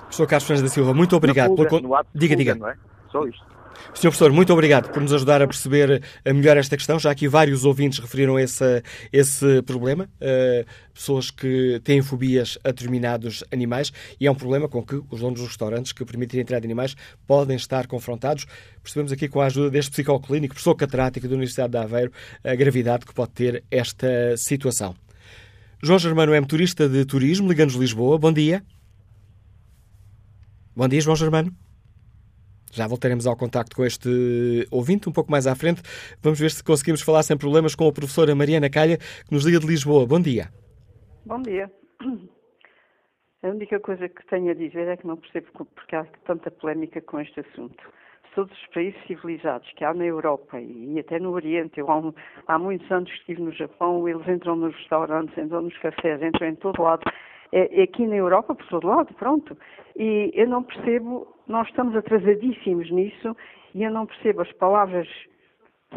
Professor 0.00 0.26
Carlos 0.26 0.46
Fernandes 0.46 0.70
da 0.70 0.74
Silva, 0.74 0.94
muito 0.94 1.14
obrigado. 1.14 1.56
Fuga, 1.56 1.68
pelo... 1.68 1.80
Diga, 2.14 2.34
fuga, 2.34 2.36
diga. 2.36 2.54
Não 2.54 2.68
é? 2.68 2.76
Só 3.10 3.26
isto. 3.26 3.52
Sr. 3.94 4.02
Professor, 4.02 4.32
muito 4.32 4.52
obrigado 4.52 4.90
por 4.90 5.02
nos 5.02 5.12
ajudar 5.12 5.42
a 5.42 5.46
perceber 5.46 6.02
melhor 6.26 6.56
esta 6.56 6.76
questão. 6.76 6.98
Já 6.98 7.10
aqui 7.10 7.28
vários 7.28 7.64
ouvintes 7.64 7.98
referiram 7.98 8.38
esse, 8.38 8.82
esse 9.12 9.62
problema. 9.62 10.08
Uh, 10.20 10.66
pessoas 10.92 11.30
que 11.30 11.80
têm 11.84 12.02
fobias 12.02 12.58
a 12.64 12.68
determinados 12.68 13.44
animais 13.52 13.92
e 14.20 14.26
é 14.26 14.30
um 14.30 14.34
problema 14.34 14.68
com 14.68 14.82
que 14.82 15.00
os 15.10 15.20
donos 15.20 15.40
dos 15.40 15.48
restaurantes 15.48 15.92
que 15.92 16.04
permitem 16.04 16.40
a 16.40 16.42
entrada 16.42 16.60
de 16.60 16.66
animais 16.66 16.96
podem 17.26 17.56
estar 17.56 17.86
confrontados. 17.86 18.46
Percebemos 18.82 19.12
aqui 19.12 19.28
com 19.28 19.40
a 19.40 19.46
ajuda 19.46 19.70
deste 19.70 19.90
psicólogo 19.90 20.26
clínico, 20.26 20.54
professor 20.54 20.74
catedrático 20.74 21.26
da 21.26 21.34
Universidade 21.34 21.70
de 21.70 21.78
Aveiro, 21.78 22.12
a 22.42 22.54
gravidade 22.54 23.06
que 23.06 23.14
pode 23.14 23.32
ter 23.32 23.64
esta 23.70 24.36
situação. 24.36 24.94
João 25.82 25.98
Germano 25.98 26.32
é 26.32 26.40
motorista 26.40 26.88
de 26.88 27.04
turismo, 27.04 27.48
ligando-nos 27.48 27.80
Lisboa. 27.80 28.18
Bom 28.18 28.32
dia. 28.32 28.62
Bom 30.74 30.88
dia, 30.88 31.00
João 31.00 31.16
Germano. 31.16 31.52
Já 32.72 32.88
voltaremos 32.88 33.26
ao 33.26 33.36
contacto 33.36 33.76
com 33.76 33.84
este 33.84 34.08
ouvinte 34.70 35.06
um 35.06 35.12
pouco 35.12 35.30
mais 35.30 35.46
à 35.46 35.54
frente. 35.54 35.82
Vamos 36.22 36.40
ver 36.40 36.50
se 36.50 36.64
conseguimos 36.64 37.02
falar 37.02 37.22
sem 37.22 37.36
problemas 37.36 37.74
com 37.74 37.86
a 37.86 37.92
professora 37.92 38.34
Mariana 38.34 38.70
Calha, 38.70 38.96
que 38.96 39.30
nos 39.30 39.44
liga 39.44 39.60
de 39.60 39.66
Lisboa. 39.66 40.06
Bom 40.06 40.18
dia. 40.18 40.48
Bom 41.26 41.42
dia. 41.42 41.70
A 43.44 43.48
única 43.48 43.78
coisa 43.78 44.08
que 44.08 44.24
tenho 44.26 44.50
a 44.52 44.54
dizer 44.54 44.88
é 44.88 44.96
que 44.96 45.06
não 45.06 45.16
percebo 45.18 45.66
porque 45.74 45.96
há 45.96 46.06
tanta 46.24 46.50
polémica 46.50 47.00
com 47.02 47.20
este 47.20 47.40
assunto. 47.40 47.82
Todos 48.34 48.56
os 48.56 48.66
países 48.68 48.98
civilizados 49.06 49.70
que 49.76 49.84
há 49.84 49.92
na 49.92 50.06
Europa 50.06 50.58
e 50.58 50.98
até 50.98 51.18
no 51.18 51.32
Oriente, 51.32 51.78
eu 51.78 51.90
há, 51.90 51.98
um, 51.98 52.14
há 52.46 52.58
muitos 52.58 52.90
anos 52.90 53.10
estive 53.10 53.42
no 53.42 53.52
Japão, 53.52 54.08
eles 54.08 54.26
entram 54.26 54.56
nos 54.56 54.74
restaurantes, 54.76 55.36
entram 55.36 55.60
nos 55.60 55.76
cafés, 55.78 56.22
entram 56.22 56.48
em 56.48 56.54
todo 56.54 56.80
lado 56.80 57.02
é, 57.52 57.80
é, 57.80 57.82
aqui 57.84 58.06
na 58.06 58.16
Europa, 58.16 58.54
por 58.54 58.66
todo 58.66 58.88
lado, 58.88 59.12
pronto. 59.14 59.56
E 59.94 60.32
eu 60.34 60.48
não 60.48 60.62
percebo, 60.62 61.31
nós 61.52 61.68
estamos 61.68 61.94
atrasadíssimos 61.94 62.90
nisso 62.90 63.36
e 63.74 63.84
eu 63.84 63.90
não 63.90 64.06
percebo 64.06 64.40
as 64.40 64.50
palavras 64.52 65.06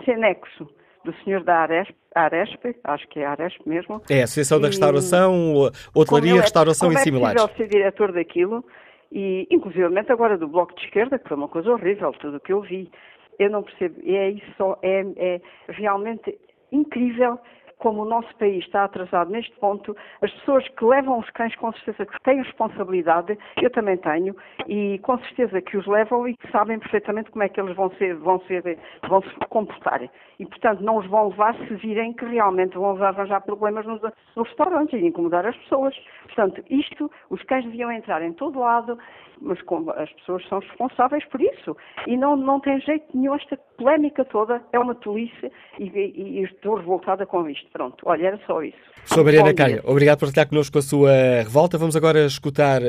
sem 0.03 0.18
nexo 0.18 0.69
do 1.06 1.14
senhor 1.23 1.44
da 1.44 1.60
Aresp, 1.60 1.95
Aresp, 2.14 2.76
acho 2.84 3.07
que 3.07 3.19
é 3.19 3.26
Aresp 3.26 3.61
mesmo. 3.65 4.02
É, 4.10 4.23
Associação 4.23 4.60
da 4.60 4.68
Restauração, 4.68 5.72
Hotelaria, 5.94 6.34
é, 6.34 6.41
Restauração 6.41 6.91
e 6.91 6.98
similares. 6.98 7.40
Como 7.40 7.48
é 7.48 7.52
possível 7.52 7.72
ser 7.72 7.77
diretor 7.77 8.11
daquilo 8.11 8.65
e, 9.11 9.48
inclusivamente, 9.49 10.11
agora 10.11 10.38
do 10.38 10.48
Bloco 10.48 10.76
de 10.76 10.84
Esquerda, 10.86 11.18
que 11.18 11.27
foi 11.27 11.38
uma 11.38 11.48
coisa 11.48 11.72
horrível, 11.72 12.11
tudo 12.14 12.38
o 12.38 12.40
que 12.40 12.52
eu 12.52 12.61
vi. 12.61 12.91
Eu 13.40 13.49
não 13.49 13.64
percebo, 13.64 14.02
é 14.03 14.32
isso, 14.32 14.77
é, 14.82 15.06
é 15.15 15.41
realmente 15.69 16.38
incrível 16.72 17.40
como 17.85 18.01
o 18.01 18.05
nosso 18.05 18.35
país 18.37 18.65
está 18.65 18.85
atrasado 18.85 19.29
neste 19.29 19.55
ponto, 19.59 19.95
as 20.19 20.31
pessoas 20.31 20.67
que 20.69 20.83
levam 20.83 21.19
os 21.19 21.29
cães 21.29 21.55
com 21.55 21.71
certeza 21.73 22.03
que 22.03 22.19
têm 22.23 22.41
responsabilidade, 22.41 23.37
eu 23.61 23.69
também 23.69 23.95
tenho, 23.97 24.35
e 24.67 24.97
com 25.03 25.19
certeza 25.19 25.61
que 25.61 25.77
os 25.77 25.85
levam 25.85 26.27
e 26.27 26.35
que 26.35 26.51
sabem 26.51 26.79
perfeitamente 26.79 27.29
como 27.29 27.43
é 27.43 27.49
que 27.49 27.61
eles 27.61 27.75
vão 27.75 27.91
ser, 27.91 28.15
vão 28.15 28.39
ser, 28.47 28.79
vão 29.07 29.21
se 29.21 29.35
comportar. 29.49 30.01
E 30.39 30.45
portanto 30.47 30.81
não 30.81 30.97
os 30.97 31.05
vão 31.05 31.29
levar 31.29 31.53
se 31.55 31.75
virem 31.75 32.11
que 32.13 32.25
realmente 32.25 32.75
vão 32.75 32.99
arranjar 33.03 33.41
problemas 33.41 33.85
nos, 33.85 34.01
nos 34.01 34.47
restaurantes 34.47 34.99
e 34.99 35.05
incomodar 35.05 35.45
as 35.45 35.55
pessoas. 35.55 35.95
Portanto, 36.23 36.63
isto, 36.71 37.11
os 37.29 37.43
cães 37.43 37.65
deviam 37.65 37.91
entrar 37.91 38.23
em 38.23 38.33
todo 38.33 38.59
lado, 38.59 38.97
mas 39.41 39.59
as 39.97 40.11
pessoas 40.13 40.47
são 40.47 40.59
responsáveis 40.59 41.25
por 41.25 41.41
isso. 41.41 41.75
E 42.07 42.17
não, 42.17 42.35
não 42.35 42.59
tem 42.59 42.79
jeito 42.81 43.05
nenhum, 43.13 43.35
esta 43.35 43.57
polémica 43.77 44.25
toda 44.25 44.61
é 44.71 44.79
uma 44.79 44.95
tolice 44.95 45.51
e, 45.79 45.85
e, 45.85 46.39
e 46.39 46.43
estou 46.43 46.75
revoltada 46.75 47.25
com 47.25 47.47
isto. 47.49 47.69
Pronto, 47.76 47.97
olha, 48.06 48.27
era 48.27 48.39
só 48.47 48.64
isso. 48.64 48.77
Sou 49.03 49.22
Mariana 49.22 49.53
Caia, 49.53 49.81
obrigado 49.84 50.19
por 50.19 50.30
estar 50.30 50.45
connosco 50.45 50.72
com 50.72 50.80
a 50.80 50.81
sua 50.81 51.11
revolta. 51.43 51.77
Vamos 51.77 51.93
agora 51.93 52.26
escutar 52.26 52.81
uh, 52.81 52.88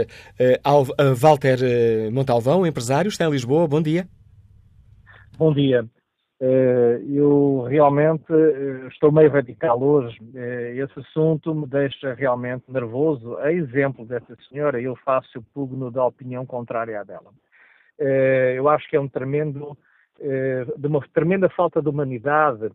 uh, 0.65 1.15
Walter 1.17 1.59
uh, 1.59 2.13
Montalvão, 2.13 2.65
empresário, 2.65 3.09
está 3.09 3.25
em 3.25 3.31
Lisboa. 3.33 3.67
Bom 3.67 3.83
dia. 3.83 4.07
Bom 5.37 5.53
dia. 5.53 5.85
eu 6.41 7.67
realmente 7.69 8.33
estou 8.93 9.11
meio 9.11 9.29
radical 9.29 9.83
hoje. 9.83 10.17
esse 10.77 11.01
assunto 11.01 11.53
me 11.53 11.67
deixa 11.67 12.15
realmente 12.15 12.63
nervoso. 12.69 13.37
A 13.39 13.53
exemplo 13.53 14.07
dessa 14.07 14.37
senhora, 14.49 14.81
eu 14.81 14.95
faço 15.05 15.41
o 15.41 15.43
pugno 15.43 15.91
da 15.91 16.07
opinião 16.07 16.47
contrária 16.47 17.01
à 17.01 17.03
dela. 17.03 17.33
eu 18.55 18.69
acho 18.69 18.89
que 18.89 18.95
é 18.95 19.01
um 19.01 19.09
tremendo, 19.09 19.77
de 20.79 20.87
uma 20.87 21.05
tremenda 21.13 21.49
falta 21.49 21.83
de 21.83 21.89
humanidade 21.89 22.67
eh, 22.67 22.71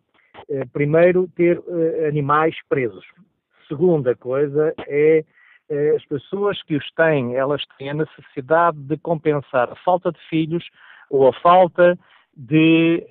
primeiro, 0.72 1.28
ter 1.36 1.62
eh, 1.68 2.08
animais 2.08 2.56
presos. 2.68 3.04
Segunda 3.68 4.14
coisa 4.14 4.74
é 4.86 5.24
eh, 5.68 5.94
as 5.96 6.04
pessoas 6.06 6.62
que 6.62 6.76
os 6.76 6.90
têm, 6.92 7.36
elas 7.36 7.62
têm 7.78 7.90
a 7.90 7.94
necessidade 7.94 8.78
de 8.78 8.96
compensar 8.96 9.70
a 9.70 9.76
falta 9.76 10.12
de 10.12 10.18
filhos 10.28 10.64
ou 11.10 11.28
a 11.28 11.32
falta 11.32 11.98
de, 12.34 13.06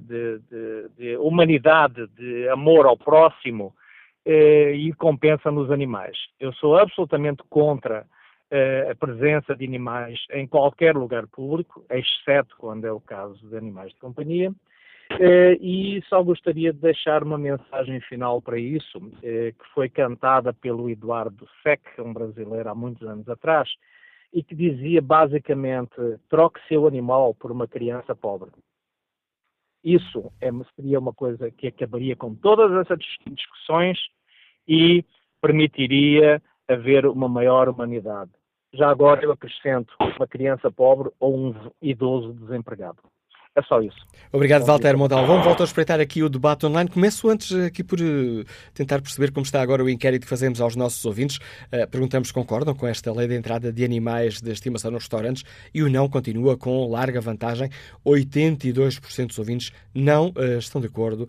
de, 0.00 0.40
de, 0.50 0.88
de 0.96 1.16
humanidade, 1.18 2.06
de 2.08 2.48
amor 2.48 2.86
ao 2.86 2.96
próximo 2.96 3.72
e 4.26 4.92
compensa 4.98 5.50
nos 5.50 5.70
animais. 5.70 6.18
Eu 6.38 6.52
sou 6.54 6.76
absolutamente 6.76 7.42
contra 7.48 8.04
a 8.90 8.94
presença 8.96 9.54
de 9.54 9.64
animais 9.64 10.18
em 10.32 10.46
qualquer 10.46 10.96
lugar 10.96 11.26
público, 11.28 11.86
exceto 11.88 12.56
quando 12.58 12.84
é 12.84 12.92
o 12.92 13.00
caso 13.00 13.48
de 13.48 13.56
animais 13.56 13.92
de 13.92 14.00
companhia. 14.00 14.52
Eh, 15.20 15.58
e 15.60 16.02
só 16.08 16.22
gostaria 16.22 16.72
de 16.72 16.78
deixar 16.78 17.24
uma 17.24 17.36
mensagem 17.36 18.00
final 18.02 18.40
para 18.40 18.56
isso, 18.56 18.98
eh, 19.20 19.52
que 19.52 19.64
foi 19.74 19.88
cantada 19.88 20.52
pelo 20.54 20.88
Eduardo 20.88 21.48
Sec, 21.60 21.80
um 21.98 22.12
brasileiro 22.12 22.68
há 22.68 22.74
muitos 22.74 23.06
anos 23.06 23.28
atrás, 23.28 23.68
e 24.32 24.44
que 24.44 24.54
dizia 24.54 25.02
basicamente: 25.02 25.96
troque 26.28 26.60
seu 26.68 26.86
animal 26.86 27.34
por 27.34 27.50
uma 27.50 27.66
criança 27.66 28.14
pobre. 28.14 28.50
Isso 29.82 30.32
é, 30.40 30.50
seria 30.76 31.00
uma 31.00 31.12
coisa 31.12 31.50
que 31.50 31.66
acabaria 31.66 32.14
com 32.14 32.34
todas 32.34 32.70
essas 32.72 32.98
discussões 33.26 33.98
e 34.68 35.04
permitiria 35.40 36.40
haver 36.68 37.06
uma 37.06 37.28
maior 37.28 37.68
humanidade. 37.68 38.30
Já 38.72 38.90
agora 38.90 39.24
eu 39.24 39.32
acrescento 39.32 39.92
uma 39.98 40.28
criança 40.28 40.70
pobre 40.70 41.10
ou 41.18 41.36
um 41.36 41.54
idoso 41.82 42.34
desempregado. 42.34 43.02
É 43.58 43.62
só 43.62 43.82
isso. 43.82 44.06
Obrigado, 44.30 44.64
Walter 44.64 44.96
Vamos 44.96 45.44
Volto 45.44 45.62
a 45.62 45.64
espreitar 45.64 45.98
aqui 45.98 46.22
o 46.22 46.28
debate 46.28 46.64
online. 46.64 46.88
Começo 46.88 47.28
antes 47.28 47.52
aqui 47.56 47.82
por 47.82 47.98
uh, 47.98 48.44
tentar 48.72 49.00
perceber 49.00 49.32
como 49.32 49.44
está 49.44 49.60
agora 49.60 49.82
o 49.82 49.88
inquérito 49.88 50.22
que 50.22 50.28
fazemos 50.28 50.60
aos 50.60 50.76
nossos 50.76 51.04
ouvintes. 51.04 51.38
Uh, 51.72 51.88
perguntamos 51.90 52.28
se 52.28 52.34
concordam 52.34 52.72
com 52.72 52.86
esta 52.86 53.10
lei 53.12 53.26
de 53.26 53.34
entrada 53.34 53.72
de 53.72 53.84
animais 53.84 54.40
de 54.40 54.52
estimação 54.52 54.92
nos 54.92 55.02
restaurantes 55.02 55.44
e 55.74 55.82
o 55.82 55.88
não 55.88 56.08
continua 56.08 56.56
com 56.56 56.88
larga 56.88 57.20
vantagem. 57.20 57.68
82% 58.06 59.26
dos 59.26 59.38
ouvintes 59.40 59.72
não 59.92 60.28
uh, 60.28 60.58
estão 60.58 60.80
de 60.80 60.86
acordo 60.86 61.28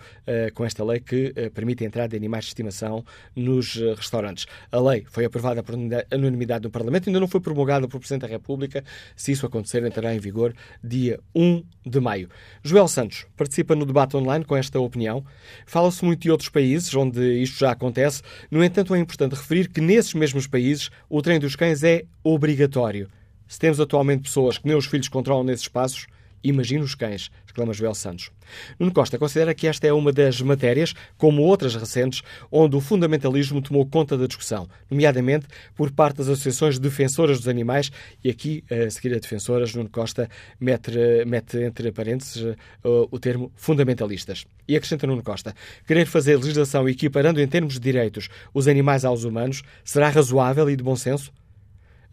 com 0.54 0.64
esta 0.64 0.84
lei 0.84 1.00
que 1.00 1.34
permite 1.54 1.84
a 1.84 1.88
entrada 1.88 2.10
de 2.10 2.16
animais 2.16 2.46
de 2.46 2.50
estimação 2.50 3.04
nos 3.36 3.76
restaurantes. 3.96 4.46
A 4.72 4.80
lei 4.80 5.06
foi 5.10 5.26
aprovada 5.26 5.64
por 5.64 5.74
unanimidade 5.74 6.64
no 6.64 6.70
Parlamento, 6.70 7.10
ainda 7.10 7.20
não 7.20 7.28
foi 7.28 7.40
promulgada 7.40 7.88
pelo 7.88 8.00
Presidente 8.00 8.22
da 8.22 8.28
República. 8.28 8.84
Se 9.16 9.32
isso 9.32 9.46
acontecer, 9.46 9.84
entrará 9.84 10.14
em 10.14 10.20
vigor 10.20 10.54
dia 10.84 11.20
1 11.34 11.64
de 11.86 12.00
maio 12.00 12.19
maio. 12.20 12.30
Joel 12.64 12.88
Santos 12.88 13.26
participa 13.38 13.76
no 13.76 13.86
debate 13.86 14.18
online 14.18 14.44
com 14.44 14.56
esta 14.56 14.80
opinião. 14.80 15.24
Fala-se 15.66 16.04
muito 16.04 16.22
de 16.22 16.32
outros 16.32 16.50
países 16.50 16.94
onde 16.94 17.42
isto 17.42 17.60
já 17.60 17.72
acontece, 17.72 18.22
no 18.52 18.64
entanto, 18.64 18.94
é 18.94 19.00
importante 19.00 19.36
referir 19.36 19.70
que 19.70 19.82
nesses 19.82 20.14
mesmos 20.14 20.48
países 20.48 20.90
o 21.10 21.22
treino 21.22 21.42
dos 21.42 21.56
cães 21.56 21.84
é 21.84 22.04
obrigatório. 22.24 23.10
Se 23.48 23.58
temos 23.58 23.80
atualmente 23.80 24.24
pessoas 24.24 24.58
que 24.58 24.68
nem 24.68 24.76
os 24.76 24.86
filhos 24.86 25.08
controlam 25.08 25.44
nesses 25.44 25.64
espaços, 25.64 26.06
imagina 26.44 26.84
os 26.84 26.96
cães 26.96 27.32
exclama 27.46 27.74
Joel 27.74 27.94
Santos. 27.94 28.32
Nuno 28.80 28.92
Costa 28.92 29.18
considera 29.18 29.54
que 29.54 29.68
esta 29.68 29.86
é 29.86 29.94
uma 29.94 30.12
das 30.12 30.42
matérias, 30.42 30.94
como 31.18 31.44
outras 31.44 31.76
recentes, 31.76 32.22
onde 32.52 32.76
o 32.76 32.82
fundamentalismo 32.82 33.62
tomou 33.62 33.86
conta 33.86 34.18
da 34.18 34.28
discussão, 34.28 34.68
nomeadamente 34.90 35.46
por 35.76 35.92
parte 35.92 36.18
das 36.18 36.30
associações 36.30 36.80
defensoras 36.80 37.38
dos 37.38 37.48
animais, 37.48 37.92
e 38.24 38.30
aqui, 38.30 38.64
a 38.70 38.90
seguir 38.90 39.14
a 39.16 39.20
defensoras, 39.20 39.74
Nuno 39.74 39.90
Costa 39.90 40.30
mete, 40.60 40.92
mete 41.26 41.58
entre 41.58 41.92
parênteses 41.92 42.56
o 42.84 43.20
termo 43.20 43.52
fundamentalistas. 43.56 44.46
E 44.68 44.76
acrescenta 44.76 45.08
Nuno 45.08 45.24
Costa, 45.24 45.56
querer 45.86 46.06
fazer 46.06 46.38
legislação 46.38 46.88
equiparando 46.88 47.42
em 47.42 47.48
termos 47.48 47.74
de 47.74 47.80
direitos 47.80 48.30
os 48.54 48.68
animais 48.68 49.06
aos 49.06 49.24
humanos 49.24 49.64
será 49.84 50.10
razoável 50.10 50.70
e 50.70 50.76
de 50.76 50.84
bom 50.84 50.96
senso? 50.96 51.32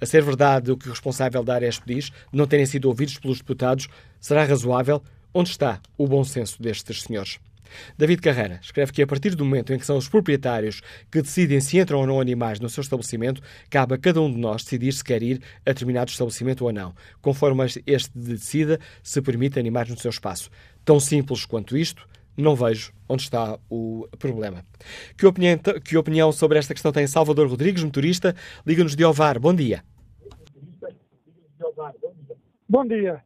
A 0.00 0.06
ser 0.06 0.22
verdade 0.22 0.70
o 0.70 0.76
que 0.76 0.88
o 0.88 0.90
responsável 0.90 1.42
da 1.42 1.54
Aresp 1.54 1.84
diz, 1.86 2.10
não 2.32 2.46
terem 2.46 2.66
sido 2.66 2.86
ouvidos 2.86 3.18
pelos 3.18 3.38
deputados, 3.38 3.88
será 4.20 4.44
razoável 4.44 5.02
Onde 5.38 5.50
está 5.50 5.82
o 5.98 6.08
bom 6.08 6.24
senso 6.24 6.62
destes 6.62 7.02
senhores? 7.02 7.38
David 7.98 8.22
Carreira 8.22 8.58
escreve 8.62 8.90
que 8.90 9.02
a 9.02 9.06
partir 9.06 9.34
do 9.34 9.44
momento 9.44 9.70
em 9.70 9.78
que 9.78 9.84
são 9.84 9.98
os 9.98 10.08
proprietários 10.08 10.80
que 11.10 11.20
decidem 11.20 11.60
se 11.60 11.78
entram 11.78 11.98
ou 11.98 12.06
não 12.06 12.22
animais 12.22 12.58
no 12.58 12.70
seu 12.70 12.80
estabelecimento, 12.80 13.42
cabe 13.68 13.94
a 13.94 13.98
cada 13.98 14.18
um 14.22 14.32
de 14.32 14.38
nós 14.38 14.64
decidir 14.64 14.94
se 14.94 15.04
quer 15.04 15.22
ir 15.22 15.42
a 15.60 15.72
determinado 15.72 16.10
estabelecimento 16.10 16.64
ou 16.64 16.72
não, 16.72 16.94
conforme 17.20 17.66
este 17.86 18.18
decida 18.18 18.80
se 19.02 19.20
permite 19.20 19.60
animais 19.60 19.90
no 19.90 19.98
seu 19.98 20.10
espaço. 20.10 20.48
Tão 20.86 20.98
simples 20.98 21.44
quanto 21.44 21.76
isto, 21.76 22.08
não 22.36 22.54
vejo 22.54 22.92
onde 23.08 23.22
está 23.22 23.58
o 23.70 24.06
problema. 24.18 24.64
Que 25.16 25.26
opinião, 25.26 25.58
que 25.84 25.96
opinião 25.96 26.32
sobre 26.32 26.58
esta 26.58 26.74
questão 26.74 26.92
tem 26.92 27.06
Salvador 27.06 27.48
Rodrigues, 27.48 27.82
motorista? 27.82 28.34
Liga-nos 28.66 28.96
de 28.96 29.04
Ovar. 29.04 29.38
Bom 29.38 29.54
dia. 29.54 29.82
Bom 32.68 32.84
dia 32.84 33.22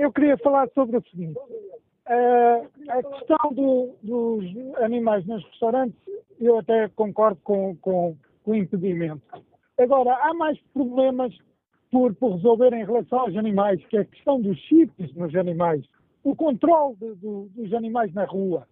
eu 0.00 0.12
queria 0.12 0.36
falar 0.38 0.68
sobre 0.74 0.96
o 0.96 1.04
seguinte. 1.10 1.38
Uh, 1.38 2.68
a 2.88 3.02
questão 3.02 3.52
do, 3.52 3.94
dos 4.02 4.76
animais 4.82 5.24
nos 5.26 5.44
restaurantes, 5.44 5.96
eu 6.40 6.58
até 6.58 6.88
concordo 6.88 7.38
com, 7.44 7.76
com, 7.76 8.16
com, 8.42 8.50
o 8.50 8.54
impedimento. 8.54 9.22
Agora, 9.78 10.12
há 10.22 10.34
mais 10.34 10.58
problemas 10.72 11.36
por, 11.90 12.14
por 12.14 12.34
resolver 12.34 12.72
em 12.72 12.84
relação 12.84 13.20
aos 13.20 13.36
animais, 13.36 13.84
que 13.86 13.96
é 13.96 14.00
a 14.00 14.04
questão 14.04 14.40
dos 14.40 14.58
chips 14.60 15.14
nos 15.14 15.34
animais, 15.36 15.84
o 16.22 16.34
controle 16.34 16.96
de, 16.96 17.14
de, 17.16 17.48
dos 17.48 17.74
animais 17.74 18.12
na 18.12 18.24
rua. 18.24 18.66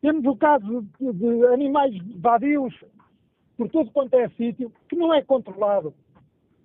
Temos 0.00 0.24
o 0.24 0.36
caso 0.36 0.86
de, 1.00 1.12
de 1.12 1.46
animais 1.46 1.96
vadios 2.16 2.74
por 3.56 3.68
todo 3.70 3.90
quanto 3.90 4.14
é 4.14 4.28
sítio, 4.30 4.70
que 4.88 4.96
não 4.96 5.12
é 5.14 5.22
controlado. 5.22 5.94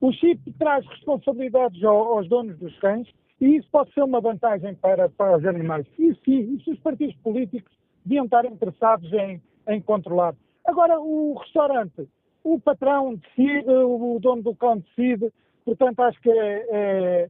O 0.02 0.12
chip 0.12 0.52
traz 0.54 0.86
responsabilidades 0.88 1.82
aos 1.84 2.28
donos 2.28 2.58
dos 2.58 2.78
cães, 2.80 3.08
e 3.40 3.58
isso 3.58 3.68
pode 3.72 3.94
ser 3.94 4.04
uma 4.04 4.20
vantagem 4.20 4.76
para, 4.76 5.10
para 5.10 5.38
os 5.38 5.46
animais. 5.46 5.86
E 5.98 6.14
sim, 6.26 6.56
isso 6.56 6.72
os 6.72 6.80
partidos 6.80 7.16
políticos 7.18 7.72
deviam 8.04 8.26
estar 8.26 8.46
interessados 8.46 9.12
em, 9.14 9.42
em 9.68 9.82
controlar. 9.82 10.36
Agora, 10.66 11.00
o 11.00 11.36
restaurante, 11.36 12.08
o 12.44 12.60
patrão 12.60 13.16
decide, 13.16 13.70
o 13.70 14.20
dono 14.20 14.42
do 14.42 14.56
cão 14.56 14.80
decide, 14.80 15.32
portanto, 15.64 16.00
acho 16.02 16.20
que 16.22 16.30
é, 16.30 16.68
é, 16.70 17.30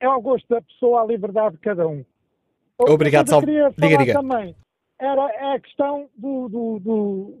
é 0.00 0.06
ao 0.06 0.20
gosto 0.20 0.46
da 0.48 0.60
pessoa, 0.60 1.02
a 1.02 1.06
liberdade 1.06 1.56
de 1.56 1.60
cada 1.60 1.86
um. 1.86 2.04
Obrigado, 2.78 3.28
Sal. 3.28 3.40
queria 3.40 3.72
falar 3.72 3.88
diga, 3.88 3.98
diga. 3.98 4.12
também 4.14 4.54
era 4.98 5.30
é 5.30 5.54
a 5.54 5.60
questão 5.60 6.08
do, 6.16 6.48
do, 6.48 6.78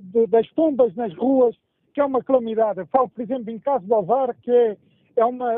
do, 0.00 0.26
das 0.28 0.46
pombas 0.50 0.94
nas 0.94 1.12
ruas, 1.16 1.56
que 1.92 2.00
é 2.00 2.04
uma 2.04 2.22
calamidade. 2.22 2.80
Eu 2.80 2.86
falo, 2.86 3.08
por 3.08 3.20
exemplo, 3.20 3.50
em 3.50 3.58
caso 3.58 3.84
de 3.84 3.92
Alvar, 3.92 4.34
que 4.42 4.50
é, 4.50 4.76
é 5.16 5.24
uma 5.24 5.52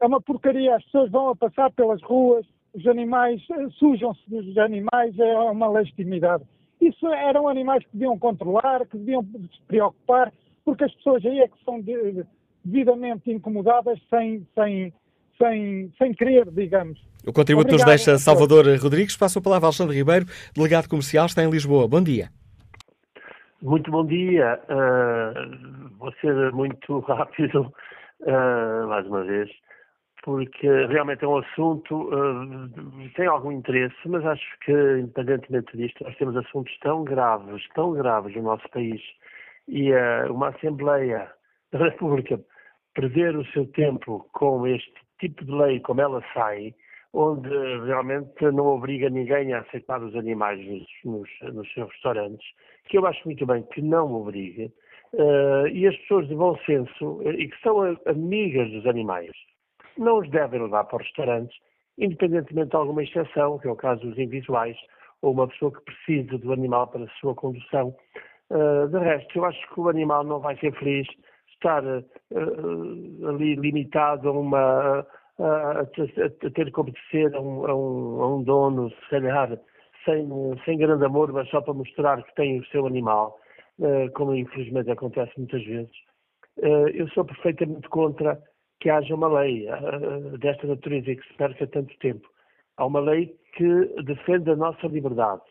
é 0.00 0.06
uma 0.06 0.20
porcaria, 0.20 0.76
as 0.76 0.84
pessoas 0.84 1.10
vão 1.10 1.30
a 1.30 1.36
passar 1.36 1.70
pelas 1.72 2.02
ruas, 2.02 2.46
os 2.74 2.86
animais 2.86 3.42
eh, 3.50 3.68
sujam-se 3.78 4.20
dos 4.28 4.58
animais, 4.58 5.18
é 5.18 5.38
uma 5.38 5.68
legitimidade. 5.68 6.44
Isso 6.80 7.06
eram 7.06 7.48
animais 7.48 7.82
que 7.84 7.92
deviam 7.94 8.18
controlar, 8.18 8.86
que 8.86 8.98
deviam 8.98 9.22
se 9.24 9.62
preocupar, 9.66 10.32
porque 10.64 10.84
as 10.84 10.94
pessoas 10.96 11.24
aí 11.24 11.40
é 11.40 11.48
que 11.48 11.64
são 11.64 11.82
devidamente 12.62 13.32
incomodadas 13.32 13.98
sem, 14.10 14.46
sem, 14.54 14.92
sem, 15.38 15.92
sem 15.98 16.12
querer, 16.14 16.50
digamos. 16.50 16.98
O 17.26 17.32
contributo 17.32 17.68
Obrigado, 17.68 17.88
nos 17.88 18.04
deixa 18.04 18.18
Salvador 18.18 18.66
Rodrigues. 18.80 19.16
Passo 19.16 19.38
a 19.38 19.42
palavra 19.42 19.66
a 19.66 19.68
Alexandre 19.68 19.96
Ribeiro, 19.96 20.26
delegado 20.54 20.88
comercial, 20.88 21.26
está 21.26 21.42
em 21.42 21.50
Lisboa. 21.50 21.88
Bom 21.88 22.02
dia. 22.02 22.28
Muito 23.62 23.90
bom 23.90 24.04
dia. 24.04 24.60
Uh, 24.68 25.88
vou 25.98 26.12
ser 26.20 26.52
muito 26.52 27.00
rápido, 27.08 27.72
uh, 28.20 28.88
mais 28.88 29.06
uma 29.06 29.24
vez 29.24 29.50
porque 30.26 30.66
realmente 30.86 31.24
é 31.24 31.28
um 31.28 31.38
assunto 31.38 32.10
uh, 32.12 33.10
tem 33.14 33.28
algum 33.28 33.52
interesse, 33.52 33.94
mas 34.06 34.26
acho 34.26 34.58
que, 34.64 34.72
independentemente 34.72 35.76
disto, 35.76 36.02
nós 36.02 36.16
temos 36.16 36.36
assuntos 36.36 36.76
tão 36.80 37.04
graves, 37.04 37.62
tão 37.76 37.92
graves 37.92 38.34
no 38.34 38.42
nosso 38.42 38.68
país, 38.70 39.00
e 39.68 39.92
uh, 39.92 40.32
uma 40.32 40.48
Assembleia 40.48 41.30
da 41.70 41.78
República 41.78 42.40
perder 42.92 43.36
o 43.36 43.46
seu 43.52 43.66
tempo 43.68 44.28
com 44.32 44.66
este 44.66 45.05
tipo 45.18 45.44
de 45.44 45.52
lei 45.52 45.80
como 45.80 46.00
ela 46.00 46.22
sai, 46.32 46.74
onde 47.12 47.48
realmente 47.86 48.44
não 48.52 48.66
obriga 48.66 49.08
ninguém 49.08 49.52
a 49.52 49.60
aceitar 49.60 50.02
os 50.02 50.14
animais 50.14 50.60
nos, 50.66 50.86
nos, 51.04 51.54
nos 51.54 51.72
seus 51.72 51.90
restaurantes, 51.90 52.46
que 52.84 52.98
eu 52.98 53.06
acho 53.06 53.22
muito 53.24 53.46
bem 53.46 53.62
que 53.72 53.80
não 53.80 54.12
obrigue, 54.12 54.72
uh, 55.14 55.66
e 55.68 55.86
as 55.86 55.96
pessoas 55.96 56.28
de 56.28 56.34
bom 56.34 56.56
senso 56.66 57.18
uh, 57.22 57.30
e 57.30 57.48
que 57.48 57.60
são 57.62 57.80
amigas 58.06 58.70
dos 58.70 58.86
animais 58.86 59.30
não 59.98 60.18
os 60.18 60.30
devem 60.30 60.60
levar 60.60 60.84
para 60.84 60.96
os 60.96 61.02
restaurantes, 61.04 61.56
independentemente 61.98 62.70
de 62.70 62.76
alguma 62.76 63.02
exceção, 63.02 63.58
que 63.58 63.66
é 63.66 63.70
o 63.70 63.76
caso 63.76 64.02
dos 64.02 64.18
invisuais, 64.18 64.76
ou 65.22 65.32
uma 65.32 65.48
pessoa 65.48 65.72
que 65.72 65.80
precisa 65.80 66.38
do 66.38 66.52
animal 66.52 66.88
para 66.88 67.04
a 67.04 67.10
sua 67.20 67.34
condução. 67.34 67.96
Uh, 68.50 68.86
de 68.88 68.98
resto, 68.98 69.38
eu 69.38 69.44
acho 69.44 69.74
que 69.74 69.80
o 69.80 69.88
animal 69.88 70.22
não 70.22 70.38
vai 70.38 70.56
ser 70.58 70.72
feliz 70.78 71.06
estar 71.56 71.84
uh, 71.84 73.28
ali 73.28 73.54
limitado 73.56 74.28
a 74.28 74.32
uma 74.32 75.06
a, 75.38 75.80
a, 75.80 76.50
ter 76.50 76.72
que 76.72 76.80
obedecer 76.80 77.34
a 77.34 77.40
um, 77.40 77.66
a, 77.66 77.74
um, 77.74 78.22
a 78.22 78.36
um, 78.36 78.42
dono, 78.42 78.90
se 78.90 79.10
calhar, 79.10 79.58
sem, 80.04 80.28
sem 80.64 80.78
grande 80.78 81.04
amor, 81.04 81.32
mas 81.32 81.48
só 81.50 81.60
para 81.60 81.74
mostrar 81.74 82.22
que 82.22 82.34
tem 82.34 82.58
o 82.58 82.66
seu 82.66 82.86
animal, 82.86 83.38
uh, 83.80 84.10
como 84.14 84.34
infelizmente 84.34 84.90
acontece 84.90 85.32
muitas 85.36 85.62
vezes. 85.64 85.92
eu 86.94 87.08
sou 87.08 87.24
perfeitamente 87.24 87.88
contra 87.88 88.40
que 88.80 88.90
haja 88.90 89.14
uma 89.14 89.28
lei 89.40 89.66
uh, 89.68 90.38
desta 90.38 90.66
natureza 90.66 91.10
e 91.10 91.16
que 91.16 91.26
se 91.26 91.34
perca 91.34 91.66
tanto 91.66 91.96
tempo. 91.98 92.28
Há 92.76 92.86
uma 92.86 93.00
lei 93.00 93.34
que 93.54 94.02
defende 94.04 94.50
a 94.50 94.56
nossa 94.56 94.86
liberdade. 94.86 95.42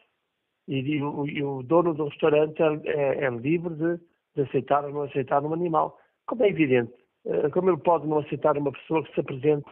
E, 0.68 0.80
e, 0.80 1.04
o, 1.04 1.28
e 1.28 1.44
o, 1.44 1.64
dono 1.64 1.94
do 1.94 2.06
restaurante 2.06 2.62
é, 2.62 2.80
é, 2.86 3.26
é 3.26 3.30
livre 3.30 3.74
de, 3.76 4.00
de, 4.36 4.42
aceitar 4.42 4.86
ou 4.86 4.92
não 4.92 5.02
aceitar 5.04 5.44
um 5.44 5.54
animal. 5.54 6.00
Como 6.26 6.44
é 6.44 6.50
evidente, 6.50 6.94
uh, 7.26 7.50
como 7.52 7.70
ele 7.70 7.78
pode 7.78 8.08
não 8.08 8.20
aceitar 8.20 8.58
uma 8.58 8.72
pessoa 8.72 9.04
que 9.04 9.14
se 9.14 9.20
apresente 9.20 9.66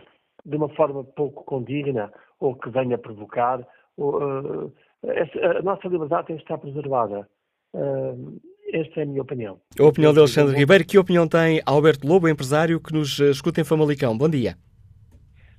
de 0.45 0.57
uma 0.57 0.69
forma 0.69 1.03
pouco 1.03 1.43
condigna 1.43 2.11
ou 2.39 2.55
que 2.55 2.69
venha 2.69 2.97
provocar. 2.97 3.65
Ou, 3.97 4.65
uh, 4.65 4.73
essa, 5.03 5.59
a 5.59 5.61
nossa 5.61 5.87
liberdade 5.87 6.27
tem 6.27 6.37
que 6.37 6.43
estar 6.43 6.57
preservada. 6.57 7.27
Uh, 7.73 8.39
esta 8.73 9.01
é 9.01 9.03
a 9.03 9.05
minha 9.05 9.21
opinião. 9.21 9.61
A 9.79 9.83
opinião 9.83 10.11
de 10.11 10.19
Alexandre 10.19 10.57
Ribeiro. 10.57 10.83
Que 10.83 10.97
opinião 10.97 11.27
tem 11.27 11.61
Alberto 11.63 12.07
Lobo, 12.07 12.27
empresário 12.27 12.81
que 12.81 12.91
nos 12.91 13.19
eh, 13.19 13.29
escuta 13.29 13.61
em 13.61 13.63
Famalicão? 13.63 14.17
Bom 14.17 14.27
dia. 14.27 14.55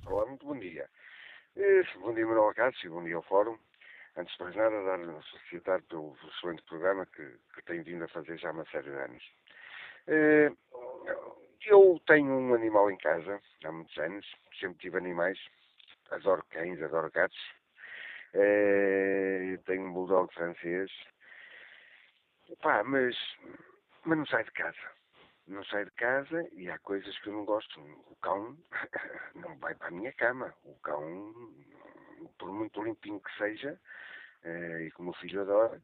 Olá, 0.05 0.25
muito 0.25 0.45
bom 0.45 0.59
dia. 0.59 0.85
Eh, 1.55 1.81
bom 2.01 2.13
dia, 2.13 2.27
Manuel 2.27 2.53
Cássio, 2.53 2.91
bom 2.91 3.01
dia 3.05 3.15
ao 3.15 3.23
Fórum. 3.23 3.55
Antes 4.17 4.35
de 4.37 4.43
mais 4.43 4.55
nada, 4.55 4.83
dar 4.83 5.23
felicitar 5.23 5.81
pelo 5.83 6.15
excelente 6.27 6.63
programa 6.63 7.05
que, 7.05 7.37
que 7.53 7.61
tem 7.65 7.81
vindo 7.81 8.03
a 8.03 8.07
fazer 8.07 8.37
já 8.37 8.49
há 8.49 8.53
uma 8.53 8.65
série 8.65 8.89
de 8.89 8.97
anos. 8.97 9.23
Eh, 10.07 10.51
eu 11.65 12.01
tenho 12.07 12.31
um 12.31 12.53
animal 12.53 12.89
em 12.89 12.97
casa 12.97 13.41
há 13.63 13.71
muitos 13.71 13.97
anos, 13.97 14.25
sempre 14.59 14.77
tive 14.77 14.97
animais, 14.97 15.37
adoro 16.11 16.43
cães, 16.49 16.81
adoro 16.81 17.11
gatos. 17.11 17.37
Tenho 19.65 19.87
um 19.87 19.93
bulldog 19.93 20.33
francês, 20.33 20.91
Pá, 22.61 22.83
mas, 22.83 23.15
mas 24.05 24.17
não 24.17 24.25
sai 24.27 24.43
de 24.43 24.51
casa. 24.51 24.91
Não 25.47 25.63
sai 25.65 25.85
de 25.85 25.91
casa 25.91 26.47
e 26.53 26.69
há 26.69 26.77
coisas 26.79 27.17
que 27.19 27.27
eu 27.29 27.33
não 27.33 27.45
gosto. 27.45 27.79
O 27.81 28.15
cão 28.21 28.57
não 29.35 29.57
vai 29.57 29.73
para 29.75 29.87
a 29.87 29.91
minha 29.91 30.13
cama. 30.13 30.53
O 30.63 30.75
cão, 30.79 31.33
por 32.37 32.51
muito 32.51 32.83
limpinho 32.83 33.19
que 33.19 33.37
seja, 33.37 33.79
eh, 34.43 34.83
e 34.87 34.91
como 34.91 35.11
o 35.11 35.13
filho 35.13 35.41
adora, 35.41 35.81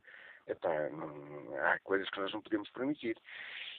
epá, 0.48 0.90
não, 0.90 1.56
há 1.58 1.80
coisas 1.80 2.10
que 2.10 2.20
nós 2.20 2.32
não 2.34 2.41
podemos 2.41 2.70
permitir. 2.72 3.18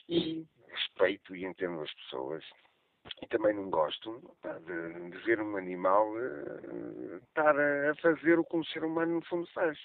E 0.08 0.46
respeito 0.68 1.36
e 1.36 1.44
entendo 1.44 1.80
as 1.80 1.92
pessoas. 1.94 2.44
E 3.20 3.26
também 3.26 3.54
não 3.54 3.70
gosto 3.70 4.20
de, 4.42 5.10
de, 5.10 5.18
ver 5.24 5.40
um 5.40 5.56
animal 5.56 6.12
uh, 6.12 7.16
estar 7.16 7.58
a 7.58 7.94
fazer 7.96 8.38
o 8.38 8.44
que 8.44 8.56
um 8.56 8.64
ser 8.64 8.84
humano 8.84 9.16
no 9.16 9.24
fundo 9.24 9.46
faz. 9.52 9.78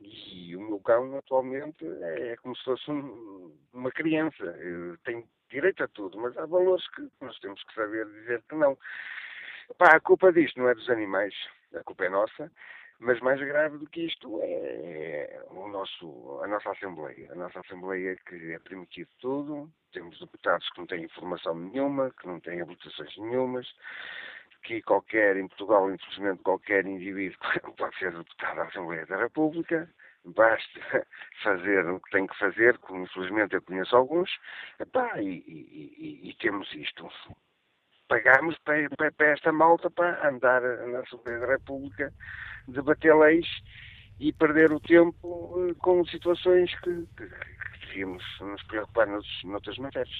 E 0.00 0.56
o 0.56 0.60
meu 0.60 0.80
cão 0.80 1.16
atualmente 1.16 1.86
é 2.02 2.36
como 2.38 2.56
se 2.56 2.64
fosse 2.64 2.90
um, 2.90 3.56
uma 3.72 3.90
criança. 3.90 4.58
Tem 5.04 5.24
direito 5.50 5.84
a 5.84 5.88
tudo, 5.88 6.18
mas 6.18 6.36
há 6.36 6.46
valores 6.46 6.86
que 6.90 7.08
nós 7.20 7.38
temos 7.40 7.62
que 7.64 7.74
saber 7.74 8.06
dizer 8.06 8.42
que 8.48 8.54
não. 8.54 8.76
Pá, 9.78 9.94
a 9.94 10.00
culpa 10.00 10.32
disto 10.32 10.58
não 10.58 10.68
é 10.68 10.74
dos 10.74 10.88
animais, 10.90 11.34
a 11.74 11.82
culpa 11.84 12.04
é 12.04 12.08
nossa, 12.08 12.50
mas 12.98 13.20
mais 13.20 13.40
grave 13.40 13.78
do 13.78 13.86
que 13.88 14.06
isto 14.06 14.40
é 14.42 15.44
o 15.50 15.68
nosso, 15.68 16.40
a 16.42 16.46
nossa 16.46 16.70
Assembleia. 16.70 17.32
A 17.32 17.34
nossa 17.34 17.60
Assembleia 17.60 18.16
que 18.26 18.52
é 18.52 18.58
permitido 18.60 19.08
tudo, 19.20 19.72
temos 19.92 20.18
deputados 20.20 20.68
que 20.70 20.78
não 20.78 20.86
têm 20.86 21.04
informação 21.04 21.54
nenhuma, 21.54 22.12
que 22.12 22.26
não 22.26 22.38
têm 22.40 22.60
habilitações 22.60 23.16
nenhumas, 23.18 23.66
que 24.62 24.80
qualquer, 24.82 25.36
em 25.36 25.48
Portugal, 25.48 25.90
infelizmente, 25.90 26.42
qualquer 26.42 26.86
indivíduo 26.86 27.38
pode 27.76 27.98
ser 27.98 28.12
deputado 28.12 28.60
à 28.60 28.64
Assembleia 28.64 29.06
da 29.06 29.16
República, 29.16 29.88
basta 30.24 30.80
fazer 31.42 31.84
o 31.86 32.00
que 32.00 32.10
tem 32.10 32.26
que 32.26 32.38
fazer, 32.38 32.78
como 32.78 33.02
infelizmente 33.02 33.54
eu 33.54 33.62
conheço 33.62 33.96
alguns, 33.96 34.30
epá, 34.78 35.20
e, 35.20 35.42
e, 35.46 35.94
e, 35.98 36.30
e, 36.30 36.34
temos 36.34 36.72
isto. 36.74 37.08
Pagamos 38.12 38.58
para, 38.62 38.90
para, 38.90 39.10
para, 39.12 39.32
esta 39.32 39.50
malta 39.50 39.88
para 39.88 40.28
andar 40.28 40.60
na 40.60 40.98
Assembleia 40.98 41.40
da 41.40 41.46
República, 41.46 42.12
debater 42.68 43.16
leis 43.16 43.46
e 44.20 44.30
perder 44.34 44.70
o 44.70 44.78
tempo 44.78 45.54
eh, 45.56 45.74
com 45.78 46.04
situações 46.04 46.70
que, 46.80 47.06
que, 47.16 47.26
que 47.26 47.86
devíamos 47.86 48.22
nos 48.42 48.62
preocupar 48.64 49.08
noutras 49.44 49.78
matérias. 49.78 50.14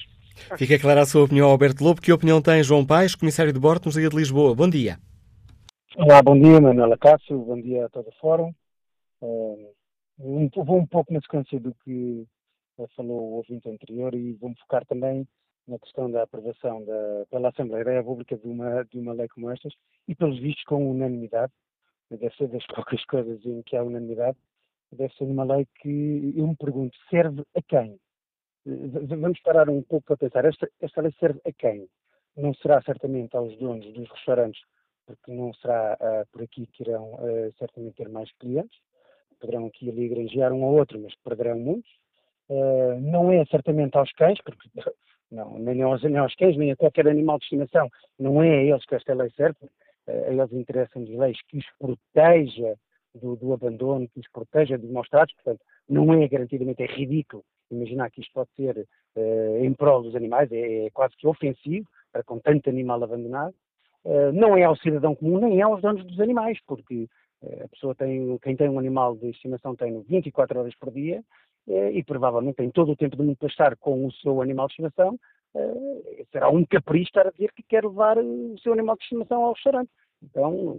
Fica 0.57 0.79
clara 0.79 1.01
a 1.01 1.05
sua 1.05 1.25
opinião, 1.25 1.47
Alberto 1.47 1.83
Lobo. 1.83 2.01
Que 2.01 2.11
opinião 2.11 2.41
tem 2.41 2.63
João 2.63 2.83
Paes, 2.83 3.13
comissário 3.13 3.53
de 3.53 3.59
bordo 3.59 3.85
nos 3.85 3.95
Liga 3.95 4.09
de 4.09 4.15
Lisboa? 4.15 4.55
Bom 4.55 4.67
dia. 4.67 4.97
Olá, 5.95 6.19
bom 6.23 6.33
dia, 6.33 6.59
Manuela 6.59 6.97
Cássio. 6.97 7.37
Bom 7.37 7.61
dia 7.61 7.85
a 7.85 7.89
todo 7.89 8.07
o 8.07 8.19
fórum. 8.19 8.51
Uh, 9.21 9.71
vou 10.17 10.79
um 10.79 10.87
pouco 10.87 11.13
na 11.13 11.21
sequência 11.21 11.59
do 11.59 11.75
que 11.85 12.25
falou 12.95 13.21
o 13.21 13.33
ouvinte 13.35 13.69
anterior 13.69 14.15
e 14.15 14.33
vou-me 14.33 14.55
focar 14.61 14.83
também 14.87 15.27
na 15.67 15.79
questão 15.79 16.09
da 16.11 16.23
aprovação 16.23 16.83
da, 16.83 17.25
pela 17.29 17.49
Assembleia 17.49 17.85
da 17.85 17.91
República 17.91 18.37
de 18.37 18.47
uma, 18.47 18.83
de 18.85 18.99
uma 18.99 19.13
lei 19.13 19.27
como 19.29 19.49
estas 19.49 19.73
e, 20.07 20.15
pelos 20.15 20.39
vistos, 20.39 20.63
com 20.65 20.89
unanimidade. 20.89 21.51
Deve 22.09 22.35
ser 22.35 22.47
das 22.47 22.65
poucas 22.73 23.03
coisas 23.05 23.45
em 23.45 23.61
que 23.63 23.75
há 23.75 23.83
unanimidade. 23.83 24.37
Deve 24.91 25.13
ser 25.15 25.23
uma 25.23 25.43
lei 25.43 25.67
que, 25.81 26.33
eu 26.35 26.47
me 26.47 26.55
pergunto, 26.55 26.95
serve 27.09 27.43
a 27.55 27.61
quem? 27.61 27.99
vamos 28.65 29.39
parar 29.41 29.69
um 29.69 29.81
pouco 29.81 30.07
para 30.07 30.17
pensar, 30.17 30.45
esta, 30.45 30.69
esta 30.81 31.01
lei 31.01 31.13
serve 31.19 31.39
a 31.45 31.51
quem? 31.51 31.87
Não 32.35 32.53
será 32.55 32.81
certamente 32.81 33.35
aos 33.35 33.55
donos 33.57 33.91
dos 33.93 34.09
restaurantes, 34.09 34.61
porque 35.05 35.31
não 35.31 35.53
será 35.55 35.97
uh, 35.99 36.27
por 36.31 36.43
aqui 36.43 36.65
que 36.67 36.83
irão 36.83 37.13
uh, 37.15 37.53
certamente 37.59 37.95
ter 37.95 38.09
mais 38.09 38.31
clientes, 38.37 38.79
poderão 39.39 39.65
aqui 39.65 39.89
ali 39.89 40.07
granjear 40.07 40.53
um 40.53 40.63
ou 40.63 40.77
outro, 40.77 40.99
mas 40.99 41.13
perderão 41.23 41.59
muitos. 41.59 41.91
Uh, 42.49 42.99
não 43.01 43.31
é 43.31 43.45
certamente 43.45 43.97
aos 43.97 44.11
cães, 44.13 44.39
porque 44.43 44.69
não, 45.33 45.57
nem 45.57 45.81
aos, 45.81 46.03
nem 46.03 46.17
aos 46.17 46.35
cães, 46.35 46.55
nem 46.55 46.71
a 46.71 46.75
qualquer 46.75 47.07
animal 47.07 47.37
de 47.39 47.45
estimação, 47.45 47.89
não 48.19 48.41
é 48.41 48.49
a 48.49 48.63
eles 48.63 48.85
que 48.85 48.95
esta 48.95 49.13
lei 49.13 49.29
serve, 49.31 49.57
a 50.07 50.31
eles 50.31 50.53
interessam 50.53 51.03
de 51.03 51.17
leis 51.17 51.37
que 51.47 51.57
os 51.57 51.65
proteja 51.79 52.75
do, 53.15 53.35
do, 53.35 53.53
abandono, 53.53 54.07
que 54.07 54.19
os 54.19 54.29
proteja 54.31 54.77
dos 54.77 54.89
maus 54.91 55.09
tratos, 55.09 55.35
portanto, 55.35 55.61
não 55.89 56.13
é 56.13 56.27
garantidamente, 56.27 56.83
é 56.83 56.85
ridículo 56.85 57.43
imaginar 57.71 58.11
que 58.11 58.21
isto 58.21 58.31
pode 58.33 58.49
ser 58.55 58.77
uh, 58.77 59.57
em 59.65 59.73
prol 59.73 60.03
dos 60.03 60.15
animais, 60.15 60.51
é, 60.51 60.85
é, 60.85 60.89
quase 60.91 61.15
que 61.17 61.27
ofensivo 61.27 61.87
para 62.11 62.23
com 62.23 62.37
tanto 62.39 62.69
animal 62.69 63.03
abandonado. 63.03 63.55
Uh, 64.05 64.31
não 64.31 64.55
é 64.55 64.63
ao 64.63 64.75
cidadão 64.75 65.15
comum, 65.15 65.39
nem 65.39 65.59
é 65.59 65.63
aos 65.63 65.81
donos 65.81 66.05
dos 66.05 66.19
animais, 66.19 66.59
porque 66.67 67.07
a 67.61 67.67
pessoa 67.67 67.93
tem, 67.93 68.37
quem 68.37 68.55
tem 68.55 68.69
um 68.69 68.79
animal 68.79 69.17
de 69.17 69.29
estimação 69.31 69.75
tem 69.75 69.99
24 70.03 70.59
horas 70.59 70.73
por 70.75 70.91
dia 70.91 71.21
e 71.67 72.03
provavelmente 72.03 72.55
tem 72.55 72.69
todo 72.69 72.91
o 72.91 72.95
tempo 72.95 73.15
do 73.15 73.23
mundo 73.23 73.37
para 73.37 73.47
estar 73.47 73.75
com 73.77 74.05
o 74.05 74.11
seu 74.11 74.41
animal 74.41 74.67
de 74.67 74.73
estimação. 74.73 75.17
será 76.31 76.49
um 76.49 76.65
capricho 76.65 77.09
estar 77.09 77.27
a 77.27 77.31
dizer 77.31 77.51
que 77.53 77.63
quer 77.63 77.83
levar 77.83 78.17
o 78.17 78.57
seu 78.59 78.73
animal 78.73 78.95
de 78.97 79.03
estimação 79.03 79.43
ao 79.43 79.53
restaurante. 79.53 79.89
Então, 80.23 80.77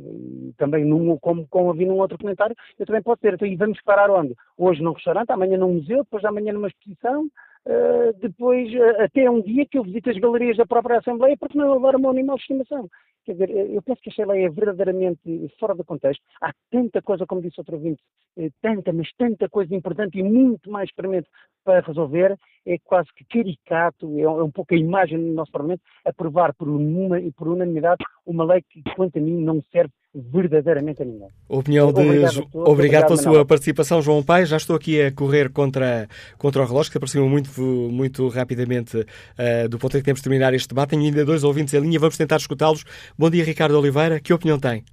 também, 0.56 0.85
num, 0.85 1.19
como, 1.19 1.47
como 1.48 1.70
havia 1.70 1.86
num 1.86 1.98
outro 1.98 2.19
comentário, 2.19 2.56
eu 2.78 2.86
também 2.86 3.02
posso 3.02 3.20
ter. 3.20 3.35
Então, 3.35 3.47
e 3.47 3.56
vamos 3.56 3.81
parar 3.82 4.11
onde? 4.11 4.35
Hoje 4.56 4.82
num 4.82 4.93
restaurante, 4.93 5.31
amanhã 5.31 5.59
num 5.59 5.74
museu, 5.74 5.98
depois 5.98 6.24
amanhã 6.24 6.52
numa 6.52 6.69
exposição, 6.69 7.28
uh, 7.66 8.19
depois 8.20 8.73
uh, 8.74 9.03
até 9.03 9.28
um 9.31 9.41
dia 9.41 9.66
que 9.66 9.78
eu 9.78 9.85
visito 9.85 10.11
as 10.11 10.19
galerias 10.19 10.57
da 10.57 10.66
própria 10.66 10.99
Assembleia, 10.99 11.36
porque 11.39 11.59
não 11.59 11.73
levar 11.73 11.97
o 11.97 12.01
meu 12.01 12.11
animal 12.11 12.36
de 12.36 12.43
estimação. 12.43 12.89
Quer 13.24 13.32
dizer, 13.32 13.51
eu 13.51 13.81
penso 13.81 14.03
que 14.03 14.11
esta 14.11 14.27
lei 14.27 14.45
é 14.45 14.51
verdadeiramente 14.51 15.51
fora 15.59 15.74
do 15.74 15.82
contexto. 15.82 16.23
Há 16.43 16.53
tanta 16.70 17.01
coisa, 17.01 17.27
como 17.27 17.41
disse 17.41 17.59
outro 17.59 17.77
ouvinte, 17.77 18.03
eh, 18.36 18.51
tanta, 18.61 18.93
mas 18.93 19.11
tanta 19.16 19.49
coisa 19.49 19.74
importante 19.74 20.19
e 20.19 20.23
muito 20.23 20.70
mais 20.70 20.93
premente 20.93 21.27
para 21.65 21.81
resolver. 21.81 22.39
É 22.66 22.77
quase 22.85 23.09
que 23.15 23.24
caricato, 23.24 24.07
é 24.19 24.28
um, 24.28 24.47
é 24.47 24.51
pouco 24.51 24.74
a 24.74 24.77
imagem 24.77 25.19
do 25.19 25.32
nosso 25.32 25.51
Parlamento, 25.51 25.81
aprovar 26.05 26.53
por, 26.55 26.69
uma, 26.69 27.16
por 27.35 27.49
unanimidade 27.49 28.05
uma 28.27 28.45
lei 28.45 28.62
que, 28.69 28.82
quanto 28.95 29.19
a 29.19 29.23
mim, 29.23 29.43
não 29.43 29.62
serve 29.73 29.93
verdadeiramente 30.15 31.03
a 31.03 31.05
ninguém. 31.05 31.28
Opinião 31.49 31.93
de... 31.93 32.01
Obrigado, 32.01 32.39
obrigado, 32.39 32.69
obrigado 32.69 33.07
pela 33.07 33.16
sua 33.16 33.45
participação, 33.45 34.01
João 34.01 34.23
Pai. 34.23 34.47
Já 34.47 34.57
estou 34.57 34.77
aqui 34.77 35.03
a 35.03 35.12
correr 35.12 35.51
contra, 35.51 36.09
contra 36.39 36.62
o 36.62 36.66
relógio, 36.66 36.93
que 36.93 36.99
aproxima 36.99 37.27
muito, 37.27 37.61
muito 37.61 38.28
rapidamente 38.28 38.99
uh, 38.99 39.69
do 39.69 39.78
ponto 39.78 39.97
em 39.97 40.01
que 40.01 40.05
temos 40.05 40.20
de 40.20 40.24
terminar 40.24 40.55
este 40.55 40.69
debate. 40.69 40.91
Tenho 40.91 41.03
ainda 41.03 41.24
dois 41.24 41.43
ouvintes 41.43 41.74
em 41.74 41.81
linha, 41.81 41.99
vamos 41.99 42.16
tentar 42.16 42.36
escutá-los. 42.36 42.85
Bom 43.19 43.28
dia, 43.28 43.45
Ricardo 43.45 43.77
Oliveira. 43.78 44.20
Que 44.20 44.32
opinião 44.32 44.59
tem? 44.59 44.85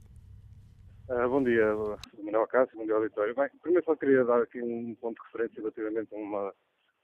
Uh, 1.08 1.30
bom 1.30 1.44
dia, 1.44 1.66
Manuel 2.24 2.48
Cássio, 2.48 2.78
bom 2.78 2.86
dia, 2.86 2.96
auditório. 2.96 3.36
Bem, 3.36 3.50
primeiro 3.62 3.86
só 3.86 3.96
queria 3.96 4.24
dar 4.24 4.42
aqui 4.42 4.62
um 4.62 4.96
ponto 5.00 5.22
de 5.22 5.28
referência 5.28 5.62
relativamente 5.62 6.16
a 6.16 6.18
uma, 6.18 6.54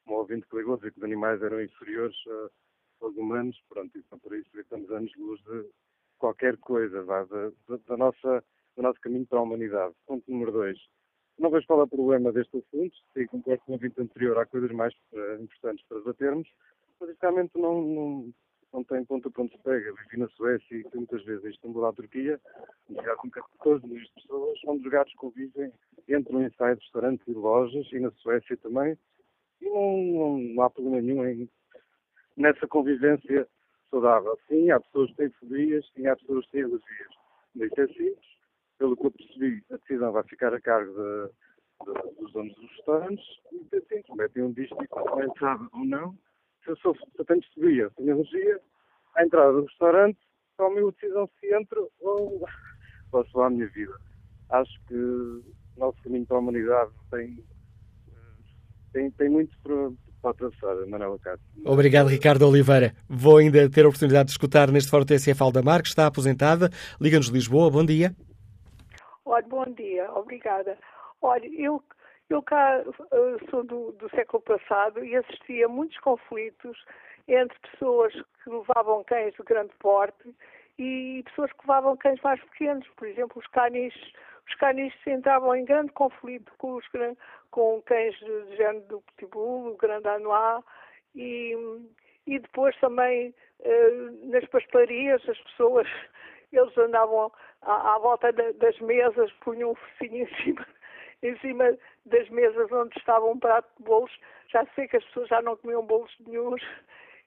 uma 0.08 0.18
ouvinte 0.18 0.48
que 0.50 0.58
ligou 0.58 0.78
dizer 0.78 0.92
que 0.92 0.98
os 0.98 1.04
animais 1.04 1.42
eram 1.44 1.62
inferiores 1.62 2.16
uh, 2.26 2.50
aos 3.06 3.16
humanos. 3.16 3.56
Pronto, 3.70 3.96
e 3.98 4.02
só 4.10 4.18
por 4.18 4.36
isso 4.36 4.50
estamos 4.58 4.90
anos-luz 4.90 5.40
de 5.42 5.66
qualquer 6.18 6.58
coisa 6.58 7.04
vá, 7.04 7.24
da, 7.24 7.52
da, 7.88 7.98
nossa, 7.98 8.44
do 8.76 8.84
nosso 8.84 9.00
caminho 9.02 9.26
para 9.26 9.40
a 9.40 9.44
humanidade. 9.44 9.94
Ponto 10.06 10.30
número 10.30 10.52
dois. 10.52 10.78
Não 11.38 11.52
vejo 11.52 11.68
qual 11.68 11.82
é 11.82 11.84
o 11.84 11.88
problema 11.88 12.32
deste 12.32 12.58
assunto. 12.58 12.96
Sim, 13.14 13.28
concordo 13.28 13.64
com 13.64 13.72
o 13.72 13.76
ouvinte 13.76 14.02
anterior, 14.02 14.38
há 14.40 14.46
coisas 14.46 14.72
mais 14.72 14.94
uh, 15.14 15.42
importantes 15.42 15.86
para 15.88 16.00
debatermos, 16.00 16.50
mas 17.00 17.10
isso 17.12 17.20
realmente 17.22 17.52
não, 17.56 17.82
não 17.82 18.34
não 18.74 18.84
tem 18.84 19.04
ponto 19.06 19.32
para 19.32 19.44
onde 19.44 19.56
se 19.56 19.64
pega. 19.64 19.94
Vivi 19.94 20.18
na 20.18 20.28
Suécia 20.30 20.78
e 20.78 20.86
muitas 20.94 21.24
vezes 21.24 21.44
em 21.46 21.50
Istambul, 21.50 21.86
à 21.86 21.94
Turquia, 21.94 22.40
já 22.90 23.16
com 23.16 23.30
14 23.30 23.86
milhões 23.86 24.08
de 24.08 24.14
pessoas, 24.14 24.60
onde 24.66 24.86
os 24.86 24.92
gatos 24.92 25.14
convivem, 25.16 25.72
entram 26.08 26.46
e 26.46 26.54
saem 26.56 26.76
de 26.76 26.82
restaurantes 26.82 27.28
e 27.28 27.34
lojas, 27.34 27.88
e 27.92 28.00
na 28.00 28.12
Suécia 28.12 28.58
também, 28.58 28.98
e 29.62 29.70
não, 29.70 29.98
não, 29.98 30.38
não 30.38 30.64
há 30.64 30.70
problema 30.70 31.02
nenhum 31.02 31.26
em, 31.26 31.50
nessa 32.36 32.68
convivência 32.68 33.48
saudável. 33.90 34.38
Sim, 34.48 34.72
há 34.72 34.80
pessoas 34.80 35.10
que 35.12 35.18
têm 35.18 35.30
fobias, 35.32 35.86
sim, 35.96 36.08
há 36.08 36.16
pessoas 36.16 36.46
que 36.46 36.52
têm 36.52 36.64
alergias. 36.64 37.16
Mas 37.56 37.72
é 37.78 37.88
simples. 37.88 38.38
Pelo 38.78 38.96
que 38.96 39.06
eu 39.08 39.12
percebi, 39.12 39.64
a 39.72 39.78
decisão 39.78 40.12
vai 40.12 40.24
ficar 40.24 40.54
a 40.54 40.62
cargo 40.62 40.94
de, 40.94 41.86
de, 41.86 42.16
dos 42.22 42.32
donos 42.32 42.54
dos 42.56 42.72
restaurantes, 42.72 43.26
e 43.52 43.76
é 43.76 43.80
simples, 43.82 44.16
metem 44.16 44.44
um 44.44 44.52
disco 44.52 44.84
e 44.84 45.40
sábado 45.40 45.70
ou 45.74 45.86
não, 45.86 46.16
se 46.64 46.72
eu, 46.72 46.78
sou, 46.78 46.96
se 46.96 47.04
eu 47.18 47.26
tenho 47.26 47.42
fobia, 47.56 47.90
tenho 47.98 48.14
alergia, 48.14 48.62
à 49.16 49.24
entrada 49.24 49.54
do 49.54 49.66
restaurante, 49.66 50.20
tomo 50.58 50.88
a 50.88 50.92
decisão 50.92 51.30
se 51.40 51.54
entro 51.54 51.90
ou 52.02 52.46
posso 53.10 53.38
lá 53.38 53.48
a 53.48 53.50
minha 53.50 53.68
vida. 53.70 53.96
Acho 54.50 54.80
que 54.88 54.96
o 54.96 55.44
nosso 55.78 56.02
caminho 56.04 56.26
para 56.26 56.38
a 56.38 56.40
humanidade 56.40 56.92
tem, 57.10 57.44
tem, 58.94 59.12
tem 59.12 59.30
muito 59.30 59.58
para, 59.64 59.92
para 60.22 60.32
atravessar, 60.32 60.76
Manuela 60.88 61.18
Cássio. 61.20 61.46
Obrigado, 61.66 62.08
Ricardo 62.08 62.48
Oliveira. 62.48 62.94
Vou 63.10 63.38
ainda 63.38 63.70
ter 63.70 63.86
a 63.86 63.88
oportunidade 63.88 64.26
de 64.26 64.32
escutar 64.32 64.72
neste 64.72 64.90
Fórum 64.90 65.06
TSF 65.06 65.42
Aldamar, 65.42 65.82
que 65.82 65.90
está 65.90 66.08
aposentada. 66.08 66.70
Liga-nos 67.00 67.28
de 67.28 67.34
Lisboa. 67.34 67.70
Bom 67.70 67.86
dia. 67.86 68.16
Olha, 69.26 69.46
bom 69.48 69.66
dia. 69.66 70.12
Obrigada. 70.14 70.78
Olha, 71.22 71.48
eu 71.60 71.82
eu 72.30 72.42
cá 72.42 72.84
uh, 72.86 73.50
sou 73.50 73.64
do, 73.64 73.94
do, 73.94 74.10
século 74.10 74.42
passado 74.44 75.04
e 75.04 75.16
assisti 75.16 75.64
a 75.64 75.68
muitos 75.68 75.98
conflitos 76.00 76.78
entre 77.28 77.58
pessoas 77.72 78.14
que 78.14 78.50
levavam 78.50 79.04
cães 79.06 79.34
de 79.34 79.44
grande 79.44 79.72
porte 79.80 80.36
e 80.78 81.24
pessoas 81.26 81.52
que 81.54 81.60
levavam 81.62 81.96
cães 81.96 82.20
mais 82.22 82.42
pequenos. 82.42 82.86
Por 82.98 83.08
exemplo, 83.08 83.40
os 83.40 83.48
canis, 83.48 83.94
os 84.48 84.56
canis 84.56 84.94
entravam 85.06 85.56
em 85.56 85.64
grande 85.64 85.92
conflito 85.94 86.52
com, 86.58 86.76
os, 86.76 86.86
com 87.52 87.82
cães 87.84 88.16
de 88.20 88.56
género 88.56 88.86
do 88.88 89.04
pitbull, 89.16 89.72
o 89.72 89.78
grande 89.78 90.08
anois 90.08 90.64
e, 91.16 91.56
e 92.26 92.40
depois 92.40 92.76
também 92.78 93.34
uh, 93.60 94.30
nas 94.30 94.46
pastelarias 94.46 95.28
as 95.28 95.40
pessoas 95.40 95.88
eles 96.52 96.78
andavam 96.78 97.32
à, 97.62 97.96
à 97.96 98.00
volta 98.00 98.32
das 98.32 98.80
mesas, 98.80 99.32
punham 99.42 99.72
um 99.72 99.76
focinho 99.76 100.24
em 100.28 100.44
cima 100.44 100.66
em 101.24 101.38
cima 101.40 101.78
das 102.06 102.30
mesas 102.30 102.72
onde 102.72 102.98
estava 102.98 103.26
um 103.26 103.40
prato 103.40 103.68
de 103.78 103.84
bolos. 103.84 104.12
Já 104.50 104.66
sei 104.76 104.88
que 104.88 104.98
as 104.98 105.04
pessoas 105.06 105.30
já 105.30 105.42
não 105.42 105.58
comiam 105.58 105.86
bolos 105.86 106.14
nenhums 106.20 106.64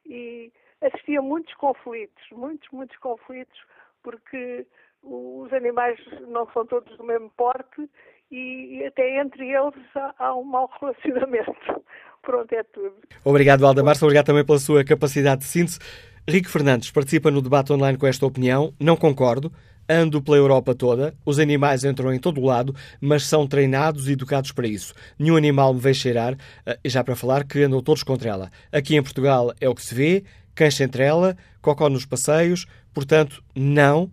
e 0.06 0.52
assistia 0.80 1.20
muitos 1.20 1.52
conflitos, 1.54 2.22
muitos, 2.30 2.68
muitos 2.70 2.96
conflitos, 2.98 3.60
porque 4.02 4.66
os 5.02 5.52
animais 5.52 5.98
não 6.28 6.50
são 6.52 6.66
todos 6.66 6.96
do 6.96 7.04
mesmo 7.04 7.30
porte 7.30 7.88
e, 8.30 8.84
até 8.86 9.20
entre 9.20 9.48
eles 9.48 9.74
há, 9.94 10.14
há 10.18 10.36
um 10.36 10.44
mau 10.44 10.70
relacionamento. 10.80 11.54
Pronto, 12.22 12.52
é 12.52 12.62
tudo. 12.62 12.94
Obrigado, 13.24 13.66
Aldemar. 13.66 13.96
Obrigado 14.00 14.26
também 14.26 14.44
pela 14.44 14.58
sua 14.58 14.84
capacidade 14.84 15.40
de 15.40 15.46
síntese. 15.46 15.78
Rico 16.28 16.50
Fernandes 16.50 16.90
participa 16.90 17.30
no 17.30 17.42
debate 17.42 17.72
online 17.72 17.96
com 17.96 18.06
esta 18.06 18.26
opinião. 18.26 18.74
Não 18.78 18.96
concordo. 18.96 19.50
Ando 19.92 20.22
pela 20.22 20.36
Europa 20.36 20.72
toda, 20.72 21.12
os 21.26 21.40
animais 21.40 21.82
entram 21.82 22.14
em 22.14 22.18
todo 22.20 22.40
o 22.40 22.44
lado, 22.44 22.72
mas 23.00 23.26
são 23.26 23.44
treinados 23.44 24.08
e 24.08 24.12
educados 24.12 24.52
para 24.52 24.68
isso. 24.68 24.94
Nenhum 25.18 25.34
animal 25.34 25.74
me 25.74 25.80
vem 25.80 25.92
cheirar, 25.92 26.36
eh, 26.64 26.78
já 26.84 27.02
para 27.02 27.16
falar 27.16 27.42
que 27.42 27.64
andam 27.64 27.82
todos 27.82 28.04
contra 28.04 28.30
ela. 28.30 28.52
Aqui 28.70 28.94
em 28.94 29.02
Portugal 29.02 29.52
é 29.60 29.68
o 29.68 29.74
que 29.74 29.82
se 29.82 29.92
vê, 29.92 30.22
cancha 30.54 30.84
entre 30.84 31.02
ela, 31.02 31.36
cocó 31.60 31.88
nos 31.88 32.06
passeios, 32.06 32.66
portanto, 32.94 33.42
não. 33.52 34.12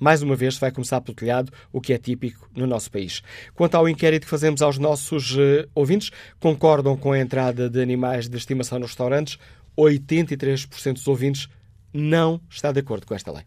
Mais 0.00 0.22
uma 0.22 0.34
vez, 0.34 0.56
vai 0.56 0.72
começar 0.72 1.00
pelo 1.02 1.14
telhado, 1.14 1.52
o 1.70 1.80
que 1.80 1.92
é 1.92 1.98
típico 1.98 2.48
no 2.56 2.66
nosso 2.66 2.90
país. 2.90 3.22
Quanto 3.54 3.74
ao 3.74 3.88
inquérito 3.88 4.24
que 4.24 4.30
fazemos 4.30 4.62
aos 4.62 4.78
nossos 4.78 5.36
uh, 5.36 5.68
ouvintes, 5.74 6.10
concordam 6.40 6.96
com 6.96 7.12
a 7.12 7.18
entrada 7.18 7.68
de 7.68 7.80
animais 7.80 8.26
de 8.28 8.36
estimação 8.38 8.78
nos 8.78 8.90
restaurantes? 8.90 9.38
83% 9.76 10.94
dos 10.94 11.06
ouvintes 11.06 11.48
não 11.92 12.40
está 12.48 12.72
de 12.72 12.80
acordo 12.80 13.06
com 13.06 13.14
esta 13.14 13.30
lei. 13.30 13.44